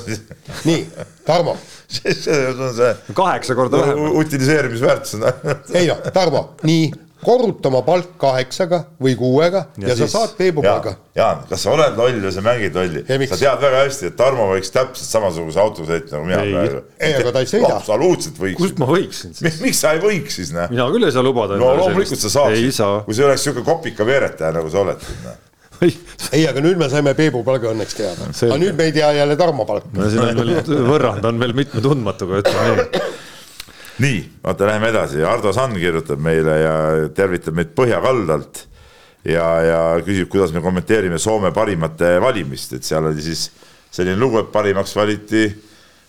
nii, 0.68 0.84
Tarmo, 1.24 1.56
see 2.24 2.40
on 2.52 2.74
see 2.76 2.92
kaheksa 3.14 3.54
korda 3.58 3.80
vähem. 3.84 4.02
utiliseerimisväärtus 4.24 5.14
on. 5.14 5.24
ei 5.78 5.86
noh, 5.90 6.00
Tarmo, 6.12 6.42
nii, 6.66 6.90
korruta 7.22 7.68
oma 7.70 7.84
palk 7.86 8.16
kaheksaga 8.18 8.80
või 9.02 9.12
kuuega 9.18 9.60
ja, 9.76 9.84
Ja 9.84 9.88
ja 9.92 9.94
sa 9.94 10.06
siis- 10.06 10.14
saad 10.16 10.32
Peebu 10.38 10.64
Jaan 10.64 10.80
palga., 10.80 10.94
Jaan, 11.14 11.44
kas 11.50 11.62
sa 11.62 11.70
oled 11.76 11.94
loll 12.00 12.16
või 12.24 12.32
sa 12.34 12.42
mängid 12.42 12.74
lolli 12.74 13.04
Ja? 13.06 13.18
sa 13.30 13.38
tead 13.38 13.62
väga 13.62 13.84
hästi, 13.84 14.08
et 14.10 14.16
Tarmo 14.18 14.48
võiks 14.50 14.72
täpselt 14.74 15.06
samasuguse 15.06 15.60
auto 15.62 15.86
sõita 15.86 16.16
nagu 16.16 16.26
mina 16.26 16.40
Ei. 16.42 16.50
praegu. 16.56 16.82
Ei, 16.98 17.14
aga 17.20 17.32
ta 17.36 17.44
ei 17.44 17.50
sõida. 17.52 17.70
absoluutselt 17.76 18.40
võiks 18.42 18.58
kust. 18.58 18.78
ma 18.82 18.88
võiksin 18.90 19.36
siis? 19.38 19.60
miks 19.62 19.84
sa 19.84 19.94
ei 19.94 20.02
võiks 20.02 20.40
siis, 20.40 20.50
noh? 20.56 20.66
mina 20.72 20.88
küll 20.90 21.06
ei 21.06 21.14
saa 21.14 21.22
lubada. 21.22 21.60
no 21.62 21.70
loomulikult 21.78 22.18
sa 22.26 22.32
saaksid 22.40 22.64
ei, 22.64 22.74
saa. 22.74 23.00
kui 23.06 23.14
sa 23.14 23.28
oleks 23.30 23.46
siuke 23.46 23.62
kopika 23.70 24.06
veeretaja, 24.08 24.50
nagu 24.58 24.70
sa 24.74 24.82
oled. 24.82 25.06
ei, 25.06 25.38
ei, 26.36 26.46
aga 26.48 26.62
nüüd 26.64 26.80
me 26.80 26.88
saime 26.92 27.14
Peebu 27.18 27.42
palga 27.46 27.72
õnneks 27.72 27.98
teada, 27.98 28.28
aga 28.30 28.58
nüüd 28.60 28.78
me 28.78 28.88
ei 28.88 28.94
tea 28.96 29.12
jälle 29.18 29.36
Tarmo 29.40 29.66
palka. 29.68 29.90
no 29.96 30.08
siin 30.10 30.24
on 30.24 30.42
veel 30.42 30.84
võrrand 30.92 31.28
on 31.28 31.40
veel 31.42 31.54
mitme 31.58 31.82
tundmatuga, 31.84 32.42
ütleme 32.42 32.76
nii. 32.76 33.02
nii, 34.04 34.20
vaata, 34.44 34.68
läheme 34.70 34.92
edasi, 34.92 35.24
Ardo 35.26 35.54
Sand 35.56 35.80
kirjutab 35.80 36.22
meile 36.22 36.58
ja 36.60 36.76
tervitab 37.16 37.58
meid 37.58 37.74
Põhjakaldalt 37.78 38.64
ja, 39.28 39.48
ja 39.66 39.82
küsib, 40.06 40.30
kuidas 40.32 40.54
me 40.54 40.62
kommenteerime 40.64 41.20
Soome 41.22 41.52
parimate 41.54 42.16
valimist, 42.22 42.78
et 42.78 42.86
seal 42.86 43.10
oli 43.10 43.22
siis 43.24 43.48
selline 43.92 44.18
lugu, 44.18 44.40
et 44.40 44.50
parimaks 44.52 44.96
valiti 44.96 45.46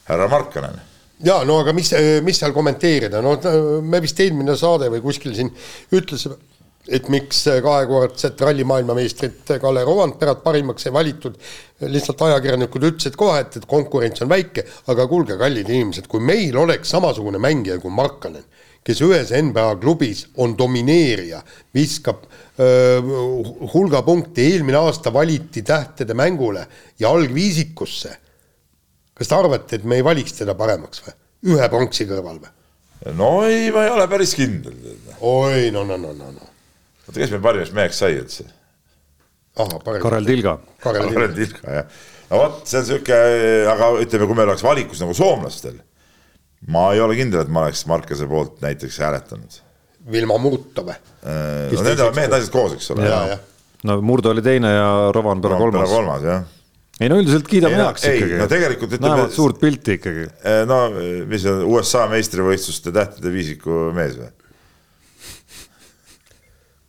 härra 0.07 0.27
Markkanen. 0.31 0.81
Ja 1.23 1.37
no 1.47 1.59
aga 1.61 1.71
mis, 1.75 1.91
mis 2.25 2.39
seal 2.39 2.51
kommenteerida, 2.55 3.21
no 3.23 3.37
me 3.85 4.01
vist 4.03 4.19
eelmine 4.19 4.55
saade 4.59 4.89
või 4.91 5.03
kuskil 5.03 5.35
siin 5.37 5.51
ütlesime, 5.95 6.35
et 6.87 7.07
miks 7.11 7.45
kahekordset 7.63 8.41
ralli 8.43 8.65
maailmameistrit 8.67 9.53
Kalle 9.61 9.83
Rovanperat 9.87 10.43
parimaks 10.43 10.87
ei 10.87 10.93
valitud. 10.93 11.35
lihtsalt 11.83 12.21
ajakirjanikud 12.21 12.83
ütlesid 12.87 13.15
kohe, 13.19 13.41
et, 13.43 13.57
et 13.57 13.65
konkurents 13.67 14.23
on 14.23 14.29
väike, 14.31 14.65
aga 14.91 15.07
kuulge, 15.07 15.37
kallid 15.39 15.69
inimesed, 15.69 16.07
kui 16.07 16.23
meil 16.23 16.55
oleks 16.57 16.91
samasugune 16.95 17.39
mängija 17.43 17.79
kui 17.83 17.91
Markkanen, 17.91 18.45
kes 18.83 19.01
ühes 19.03 19.31
NBA 19.35 19.65
klubis 19.81 20.25
on 20.43 20.57
domineerija, 20.59 21.41
viskab 21.75 22.23
öö, 22.59 23.01
hulga 23.73 24.03
punkte, 24.03 24.43
eelmine 24.43 24.79
aasta 24.79 25.13
valiti 25.13 25.63
tähtede 25.63 26.13
mängule 26.13 26.67
ja 26.99 27.11
algviisikusse. 27.11 28.17
kas 29.13 29.27
te 29.27 29.35
arvate, 29.35 29.75
et 29.75 29.83
me 29.83 29.99
ei 29.99 30.03
valiks 30.03 30.39
teda 30.39 30.55
paremaks 30.55 31.03
või? 31.05 31.15
ühe 31.53 31.69
pronksi 31.69 32.07
kõrval 32.07 32.39
või? 32.43 32.55
no 33.19 33.35
ei, 33.43 33.71
ma 33.71 33.85
ei 33.85 33.91
ole 33.91 34.07
päris 34.07 34.35
kindel. 34.35 34.75
oi, 35.19 35.71
no, 35.71 35.83
no, 35.83 35.97
no, 35.97 36.13
no, 36.13 36.31
no. 36.31 36.52
Oota, 37.13 37.21
kes 37.21 37.33
meil 37.35 37.43
parimaks 37.45 37.73
meheks 37.77 38.01
sai 38.01 38.17
üldse? 38.17 38.47
Karel 39.53 40.25
Tilga. 40.25 40.57
Karel 40.81 41.05
Tilga, 41.05 41.13
Karel 41.13 41.35
Tilga, 41.37 41.75
jah. 41.77 41.99
no 42.31 42.39
vot, 42.41 42.63
see 42.65 42.79
on 42.81 42.87
sihuke, 42.87 43.19
aga 43.69 43.91
ütleme, 44.01 44.29
kui 44.29 44.39
meil 44.39 44.49
oleks 44.49 44.65
valikus 44.65 45.03
nagu 45.03 45.13
soomlastel, 45.17 45.77
ma 46.73 46.87
ei 46.95 47.03
ole 47.03 47.17
kindel, 47.19 47.43
et 47.45 47.53
ma 47.53 47.67
oleks 47.67 47.85
Markase 47.89 48.25
poolt 48.29 48.57
näiteks 48.65 48.97
hääletanud. 49.03 49.61
Vilma 50.11 50.39
Murto 50.41 50.83
või? 50.87 50.97
no 51.23 51.85
need 51.85 52.01
on 52.03 52.17
mehed-naised 52.17 52.51
koos, 52.51 52.73
eks 52.79 52.89
ole. 52.95 53.07
no 53.87 54.01
Murdo 54.03 54.33
oli 54.33 54.43
teine 54.43 54.73
ja 54.73 54.89
Rovanpera 55.15 55.61
kolmas. 55.61 55.89
kolmas, 55.93 56.27
jah 56.27 56.43
ei 57.01 57.09
no 57.09 57.17
üldiselt 57.17 57.47
kiidame 57.49 57.79
heaks 57.79 58.05
ikkagi. 58.05 58.37
no 58.37 58.45
tegelikult 58.51 58.91
ütleme- 58.93 59.15
näevad 59.17 59.33
suurt 59.33 59.59
pilti 59.61 59.97
ikkagi. 59.97 60.27
no 60.69 60.77
mis 61.29 61.41
see 61.41 61.55
USA 61.65 62.05
meistrivõistluste 62.11 62.93
tähtede 62.93 63.31
viisiku 63.33 63.87
mees 63.97 64.17
või? 64.19 64.29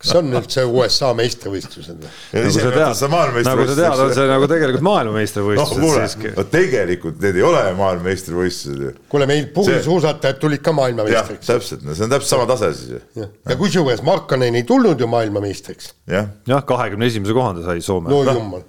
Kas 0.04 0.12
see 0.12 0.20
on 0.20 0.36
üldse 0.36 0.64
USA 0.68 1.10
meistrivõistlused 1.16 2.02
või? 2.04 2.10
nagu 2.36 2.50
sa 2.52 2.64
tead, 2.74 3.44
nagu 3.48 3.66
sa 3.68 3.76
tead, 3.78 4.02
on 4.04 4.10
see 4.12 4.26
nagu 4.28 4.48
tegelikult 4.50 4.84
maailmameistrivõistlused 4.84 5.80
no, 5.80 5.92
siiski. 5.96 6.32
no 6.36 6.44
tegelikult 6.52 7.22
need 7.24 7.38
ei 7.40 7.46
ole 7.48 7.62
maailmameistrivõistlused 7.78 8.82
ju. 8.84 8.92
kuule, 9.12 9.28
meil 9.30 9.48
puursuusatajad 9.56 10.40
tulid 10.42 10.64
ka 10.64 10.74
maailmameistriks. 10.76 11.48
täpselt, 11.48 11.86
no 11.88 11.96
see 11.96 12.04
on 12.04 12.12
täpselt 12.12 12.34
sama 12.34 12.48
tase 12.50 12.72
siis 12.76 12.92
ju. 12.96 13.00
ja, 13.22 13.30
ja 13.48 13.56
kusjuures 13.60 14.04
Markkanen 14.04 14.60
ei 14.60 14.66
tulnud 14.68 15.00
ju 15.00 15.08
maailmameistriks. 15.08 15.94
jah 16.10 16.28
ja,, 16.50 16.60
kahekümne 16.68 17.08
esimese 17.08 17.36
kohanda 17.36 17.64
sai 17.64 17.80
Soome. 17.84 18.12
no 18.12 18.20
jumal 18.28 18.64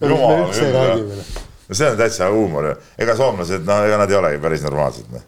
jumal 0.00 0.54
küll, 0.56 1.12
no 1.68 1.76
see 1.76 1.90
on 1.90 2.00
täitsa 2.00 2.30
huumor 2.32 2.70
ju, 2.70 2.78
ega 3.04 3.16
soomlased, 3.18 3.66
no 3.68 3.82
ega 3.84 4.00
nad 4.00 4.12
ei 4.12 4.16
olegi 4.22 4.40
päris 4.42 4.64
normaalsed, 4.64 5.12
noh, 5.12 5.26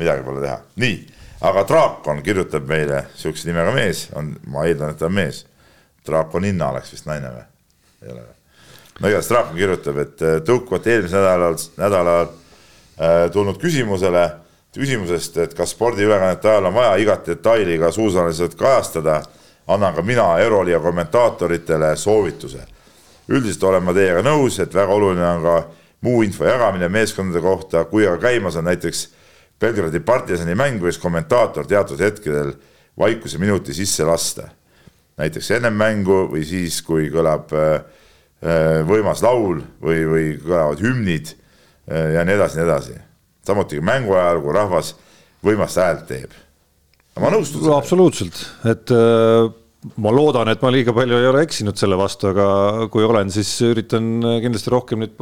midagi 0.00 0.24
pole 0.24 0.40
teha, 0.46 0.56
nii 0.80 0.96
aga 1.44 1.64
Draakon 1.68 2.22
kirjutab 2.24 2.68
meile, 2.68 3.04
sihukese 3.16 3.50
nimega 3.50 3.72
mees 3.74 4.06
on, 4.16 4.32
ma 4.48 4.64
eeldan, 4.68 4.94
et 4.94 5.00
ta 5.00 5.08
on 5.10 5.16
mees. 5.16 5.44
Draakoninna 6.06 6.70
oleks 6.72 6.92
vist 6.94 7.08
naine 7.08 7.32
või? 7.32 7.44
ei 8.04 8.12
ole 8.12 8.22
või? 8.22 8.34
no 9.00 9.10
igatahes 9.10 9.30
Draakon 9.32 9.58
kirjutab, 9.58 10.00
et 10.04 10.24
äh, 10.24 10.38
tõukuvalt 10.46 10.88
eelmisel 10.88 11.24
nädalal, 11.24 11.58
nädalal 11.80 12.26
äh, 12.28 13.16
tulnud 13.34 13.58
küsimusele, 13.60 14.24
küsimusest, 14.74 15.38
et 15.44 15.56
kas 15.56 15.74
spordiülekannete 15.74 16.50
ajal 16.50 16.70
on 16.70 16.76
vaja 16.76 16.94
igat 17.02 17.26
detaili 17.28 17.78
ka 17.78 17.90
suusaliselt 17.94 18.54
kajastada, 18.58 19.20
annan 19.70 19.94
ka 19.94 20.02
mina 20.02 20.26
Euroliiga 20.42 20.80
kommentaatoritele 20.80 21.96
soovituse. 21.96 22.66
üldiselt 23.28 23.62
olen 23.64 23.82
ma 23.82 23.92
teiega 23.96 24.20
nõus, 24.22 24.58
et 24.60 24.74
väga 24.74 24.92
oluline 24.92 25.26
on 25.26 25.42
ka 25.42 25.54
muu 26.04 26.22
info 26.22 26.44
jagamine 26.44 26.88
meeskondade 26.88 27.40
kohta, 27.40 27.84
kui 27.84 28.06
aga 28.06 28.18
käimas 28.20 28.56
on 28.56 28.64
näiteks 28.68 29.08
Belgradi 29.60 30.00
partisani 30.04 30.56
mängu 30.58 30.88
võis 30.88 30.98
kommentaator 31.00 31.66
teatud 31.66 32.00
hetkedel 32.02 32.52
vaikuse 32.98 33.38
minuti 33.38 33.74
sisse 33.74 34.04
lasta. 34.04 34.48
näiteks 35.16 35.50
ennem 35.50 35.74
mängu 35.78 36.24
või 36.32 36.42
siis, 36.44 36.80
kui 36.82 37.06
kõlab 37.10 37.52
äh, 37.54 37.74
äh, 38.42 38.82
võimas 38.86 39.22
laul 39.22 39.62
või, 39.80 40.04
või 40.10 40.30
kõlavad 40.42 40.82
hümnid 40.82 41.34
äh, 41.34 42.14
ja 42.16 42.24
nii 42.24 42.34
edasi, 42.34 42.58
nii 42.58 42.64
edasi. 42.64 42.94
samuti 43.46 43.80
mängu 43.80 44.14
ajal, 44.14 44.42
kui 44.42 44.52
rahvas 44.52 44.94
võimast 45.44 45.78
häält 45.78 46.06
teeb. 46.08 46.30
ma 47.20 47.30
nõustun 47.30 47.70
absoluutselt, 47.74 48.46
et 48.64 48.90
äh 48.90 49.63
ma 50.00 50.10
loodan, 50.14 50.48
et 50.48 50.62
ma 50.64 50.70
liiga 50.72 50.94
palju 50.96 51.18
ei 51.18 51.26
ole 51.28 51.42
eksinud 51.44 51.76
selle 51.76 51.96
vastu, 52.00 52.30
aga 52.30 52.86
kui 52.92 53.04
olen, 53.04 53.28
siis 53.32 53.50
üritan 53.66 54.06
kindlasti 54.40 54.70
rohkem 54.72 55.02
neid 55.04 55.18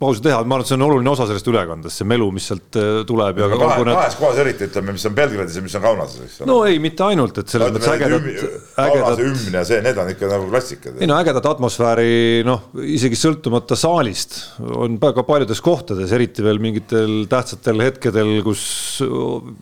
pause 0.00 0.22
teha, 0.24 0.40
ma 0.42 0.56
arvan, 0.56 0.64
et 0.64 0.70
see 0.70 0.76
on 0.76 0.84
oluline 0.88 1.12
osa 1.12 1.28
sellest 1.28 1.46
ülekandest, 1.50 2.00
see 2.00 2.08
melu, 2.10 2.26
mis 2.34 2.48
sealt 2.50 2.78
äh, 2.80 2.88
tuleb 3.06 3.38
ja. 3.38 3.46
kahe, 3.52 3.84
kahes 3.86 4.16
kohas 4.18 4.40
eriti 4.42 4.66
ütleme, 4.66 4.96
mis 4.96 5.06
on 5.06 5.14
Belgradis 5.14 5.58
ja 5.60 5.62
mis 5.62 5.76
on 5.78 5.84
Kaunases, 5.84 6.24
eks 6.26 6.40
ole. 6.40 6.50
no 6.50 6.56
ei, 6.66 6.80
mitte 6.82 7.06
ainult, 7.06 7.38
et 7.38 7.54
selles 7.54 7.70
mõttes 7.70 7.92
ägedad. 7.92 8.26
Kaunase 8.80 9.28
hümn 9.28 9.58
ja 9.60 9.62
see, 9.68 9.78
need 9.86 10.02
on 10.02 10.10
ikka 10.10 10.32
nagu 10.32 10.50
klassikad. 10.50 10.98
ei 10.98 11.10
no 11.10 11.20
ägedat 11.20 11.46
atmosfääri, 11.52 12.10
noh, 12.48 12.66
isegi 12.82 13.18
sõltumata 13.20 13.78
saalist 13.78 14.40
on 14.58 14.98
väga 15.02 15.22
paljudes 15.28 15.62
kohtades, 15.62 16.10
eriti 16.18 16.42
veel 16.42 16.58
mingitel 16.62 17.28
tähtsatel 17.30 17.86
hetkedel, 17.86 18.34
kus 18.42 18.66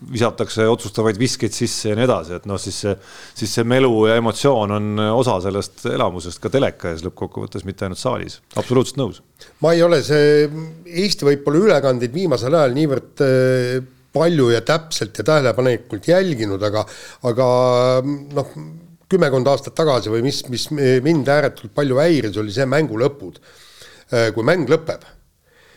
visatakse 0.09 0.65
otsustavaid 0.73 1.21
viskeid 1.21 1.53
sisse 1.53 1.93
ja 1.93 2.01
nii 2.01 2.09
edasi, 2.09 2.39
et 2.41 2.49
noh, 2.49 2.57
siis 2.61 2.81
see, 2.87 2.97
siis 3.37 3.53
see 3.59 3.69
melu 3.69 3.93
ja 4.09 4.17
emotsioon 4.17 4.38
emotsioon 4.39 4.71
on 4.71 4.99
osa 5.19 5.39
sellest 5.43 5.87
elamusest 5.91 6.41
ka 6.43 6.51
teleka 6.53 6.93
ees 6.93 7.03
lõppkokkuvõttes, 7.07 7.65
mitte 7.67 7.87
ainult 7.87 7.99
saalis, 7.99 8.39
absoluutselt 8.57 8.99
nõus. 9.01 9.23
ma 9.61 9.73
ei 9.75 9.83
ole 9.83 10.01
see, 10.03 10.47
Eesti 10.87 11.27
võib-olla 11.27 11.65
ülekandeid 11.67 12.15
viimasel 12.15 12.55
ajal 12.55 12.75
niivõrd 12.77 13.23
äh, 13.25 13.83
palju 14.15 14.51
ja 14.53 14.63
täpselt 14.63 15.19
ja 15.19 15.27
tähelepanelikult 15.27 16.09
jälginud, 16.09 16.63
aga, 16.63 16.85
aga 17.29 17.49
noh, 18.07 18.55
kümmekond 19.11 19.47
aastat 19.51 19.75
tagasi 19.75 20.11
või 20.13 20.23
mis, 20.23 20.45
mis 20.49 20.71
mind 20.71 21.29
ääretult 21.29 21.75
palju 21.75 21.99
häiris, 21.99 22.39
oli 22.39 22.55
see 22.55 22.67
mängu 22.69 22.99
lõpud. 23.01 23.41
Äh, 24.09 24.31
kui 24.35 24.47
mäng 24.47 24.71
lõpeb, 24.71 25.03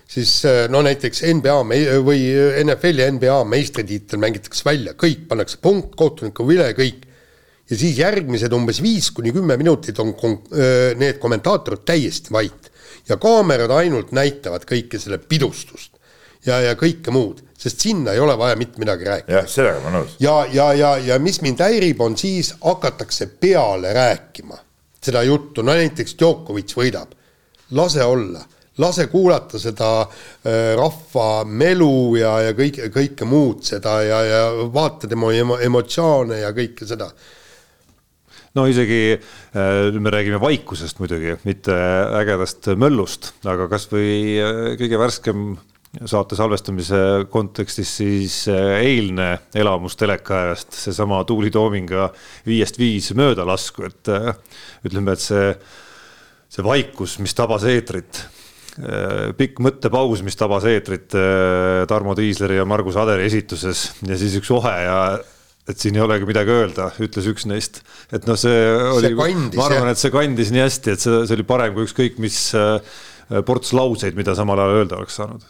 siis 0.08 0.38
äh, 0.46 0.68
no 0.72 0.84
näiteks 0.86 1.26
NBA 1.34 1.58
või 2.06 2.28
NFL 2.62 3.02
ja 3.02 3.10
NBA 3.12 3.44
meistritiitel 3.50 4.22
mängitakse 4.22 4.68
välja, 4.70 4.94
kõik 4.94 5.26
pannakse 5.32 5.58
punkt, 5.62 5.96
kohtuniku 5.98 6.46
vile, 6.48 6.72
kõik 6.78 7.08
ja 7.72 7.78
siis 7.80 7.98
järgmised 7.98 8.52
umbes 8.54 8.82
viis 8.84 9.08
kuni 9.16 9.32
kümme 9.32 9.56
minutit 9.58 10.00
on 10.04 10.14
need 11.00 11.22
kommentaatorid 11.24 11.86
täiesti 11.88 12.34
vait. 12.36 12.68
Ja 13.10 13.18
kaamerad 13.18 13.72
ainult 13.74 14.12
näitavad 14.14 14.68
kõike 14.70 15.00
selle 15.02 15.18
pidustust 15.18 15.96
ja, 16.46 16.60
ja 16.62 16.76
kõike 16.78 17.14
muud, 17.14 17.42
sest 17.58 17.82
sinna 17.82 18.14
ei 18.16 18.22
ole 18.22 18.36
vaja 18.38 18.58
mitte 18.60 18.82
midagi 18.82 19.08
rääkida. 19.08 19.40
jah, 19.40 19.48
sellega 19.50 19.82
ma 19.84 19.94
nõus. 19.96 20.16
ja, 20.22 20.36
ja, 20.54 20.72
ja, 20.78 20.92
ja 20.98 21.20
mis 21.20 21.42
mind 21.42 21.62
häirib, 21.64 22.02
on 22.02 22.18
siis 22.18 22.54
hakatakse 22.62 23.30
peale 23.42 23.94
rääkima 23.94 24.60
seda 25.02 25.24
juttu, 25.26 25.66
no 25.66 25.74
näiteks 25.74 26.16
Djokovic 26.18 26.76
võidab, 26.78 27.14
lase 27.78 28.04
olla, 28.06 28.44
lase 28.78 29.08
kuulata 29.10 29.60
seda 29.60 29.92
rahva 30.78 31.30
melu 31.46 32.16
ja, 32.20 32.36
ja 32.48 32.56
kõike, 32.58 32.90
kõike 32.94 33.26
muud 33.26 33.66
seda 33.66 33.98
ja, 34.06 34.24
ja 34.26 34.42
vaata 34.74 35.10
tema 35.10 35.34
emo, 35.34 35.58
emotsioone 35.62 36.42
ja 36.44 36.54
kõike 36.58 36.86
seda 36.90 37.10
no 38.58 38.68
isegi 38.68 39.02
äh, 39.16 40.00
me 40.00 40.12
räägime 40.12 40.40
vaikusest 40.42 41.00
muidugi, 41.00 41.38
mitte 41.48 41.76
ägedast 42.20 42.72
möllust, 42.80 43.34
aga 43.48 43.70
kasvõi 43.72 44.10
äh, 44.42 44.64
kõige 44.80 45.00
värskem 45.00 45.54
saate 46.08 46.38
salvestamise 46.40 47.28
kontekstis 47.32 47.94
siis 48.02 48.42
äh, 48.52 48.82
eilne 48.84 49.32
elamus 49.56 49.98
teleka 50.00 50.42
ajast, 50.46 50.76
seesama 50.84 51.24
Tuuli 51.28 51.52
Toominga 51.52 52.10
viiest 52.48 52.80
viis 52.80 53.12
möödalasku, 53.18 53.88
et 53.88 54.14
ütleme, 54.88 55.16
et 55.16 55.24
see, 55.24 55.50
see 56.52 56.68
vaikus, 56.68 57.20
mis 57.24 57.36
tabas 57.38 57.68
eetrit 57.68 58.26
pikk 59.36 59.58
mõttepaus, 59.60 60.22
mis 60.24 60.38
tabas 60.40 60.64
eetrit 60.64 61.12
Tarmo 61.92 62.14
Tiisleri 62.16 62.56
ja 62.56 62.64
Margus 62.66 62.96
Aderi 62.96 63.26
esituses 63.28 63.82
ja 64.08 64.16
siis 64.18 64.38
üks 64.40 64.48
ohe 64.56 64.72
ja 64.86 64.96
et 65.70 65.80
siin 65.82 65.98
ei 65.98 66.04
olegi 66.04 66.28
midagi 66.30 66.54
öelda, 66.54 66.90
ütles 67.04 67.28
üks 67.30 67.46
neist. 67.50 67.82
et 68.14 68.26
noh, 68.30 68.38
see 68.40 68.60
oli, 68.98 69.14
ma 69.16 69.66
arvan, 69.68 69.92
et 69.92 70.02
see 70.02 70.14
kandis 70.14 70.54
nii 70.54 70.64
hästi, 70.64 70.96
et 70.96 71.04
see, 71.04 71.24
see 71.28 71.38
oli 71.38 71.48
parem 71.48 71.76
kui 71.76 71.86
ükskõik 71.88 72.22
mis 72.24 72.40
äh, 72.58 72.80
ports 73.48 73.76
lauseid, 73.78 74.18
mida 74.18 74.36
samal 74.38 74.62
ajal 74.62 74.82
öelda 74.82 75.02
oleks 75.02 75.20
saanud. 75.22 75.46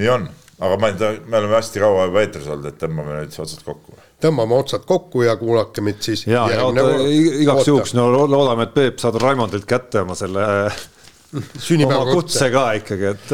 nii 0.00 0.08
on, 0.14 0.24
aga 0.62 0.78
ma 0.80 0.92
ei 0.92 0.96
tea, 1.02 1.12
me 1.26 1.38
oleme 1.42 1.58
hästi 1.58 1.84
kaua 1.84 2.08
juba 2.08 2.24
eetris 2.24 2.48
olnud, 2.48 2.70
et 2.72 2.80
tõmbame 2.80 3.18
nüüd 3.18 3.36
otsad 3.44 3.66
kokku. 3.66 3.98
tõmbame 4.24 4.58
otsad 4.58 4.88
kokku 4.88 5.26
ja 5.26 5.36
kuulake 5.40 5.84
meid 5.84 6.00
siis. 6.04 6.24
ja, 6.30 6.46
ja 6.54 6.64
oota, 6.64 6.88
igaks 7.12 7.68
juhuks, 7.68 7.94
no 7.98 8.08
loodame, 8.16 8.68
et 8.68 8.74
Peep 8.78 9.02
saad 9.02 9.20
Raimondilt 9.20 9.68
kätte 9.68 10.06
oma 10.06 10.16
selle 10.18 10.48
oma 11.86 12.12
kutse 12.12 12.48
ka 12.52 12.62
ikkagi, 12.76 13.06
et, 13.08 13.30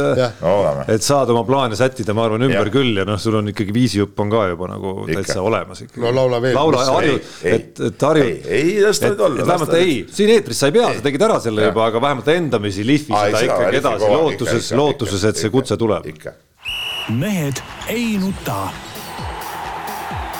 et 0.95 1.03
saad 1.03 1.31
oma 1.35 1.43
plaane 1.47 1.77
sättida, 1.79 2.15
ma 2.15 2.29
arvan, 2.29 2.45
ümber 2.47 2.70
ja. 2.70 2.73
küll 2.73 3.01
ja 3.01 3.05
noh, 3.09 3.19
sul 3.19 3.41
on 3.41 3.51
ikkagi 3.51 3.75
viisijupp 3.75 4.20
on 4.23 4.31
ka 4.31 4.45
juba 4.53 4.69
nagu 4.70 4.93
ikka. 5.03 5.16
täitsa 5.19 5.43
olemas 5.43 5.83
ikkagi. 5.83 6.03
no 6.05 6.12
laula 6.15 6.39
veel. 6.45 6.55
laula, 6.55 6.85
harju, 6.93 7.16
et, 7.43 7.81
et 7.89 8.05
harju. 8.09 8.27
ei, 8.29 8.37
ei, 8.61 8.77
las 8.85 9.03
ta 9.03 9.11
nüüd 9.11 9.25
olla. 9.29 9.47
vähemalt 9.49 9.75
ei, 9.81 9.97
siin 10.15 10.31
eetris 10.37 10.62
sa 10.62 10.70
ei 10.70 10.77
pea, 10.79 10.93
sa 10.95 11.07
tegid 11.09 11.25
ära 11.27 11.41
selle 11.43 11.65
ja. 11.65 11.73
juba, 11.73 11.89
aga 11.91 12.05
vähemalt 12.07 12.31
endamisi 12.35 12.87
lihvi 12.87 13.11
seda 13.15 13.43
ikkagi 13.49 13.81
edasi 13.81 14.12
lootuses, 14.15 14.70
lootuses, 14.79 15.27
et 15.33 15.43
see 15.43 15.51
kutse 15.55 15.79
tuleb. 15.81 16.07
mehed 17.19 17.65
ei 17.91 18.15
nuta. 18.23 18.69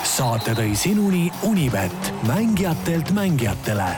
saate 0.07 0.55
tõi 0.55 0.71
sinuni 0.79 1.27
Unibet, 1.47 2.13
mängijatelt 2.27 3.11
mängijatele 3.15 3.91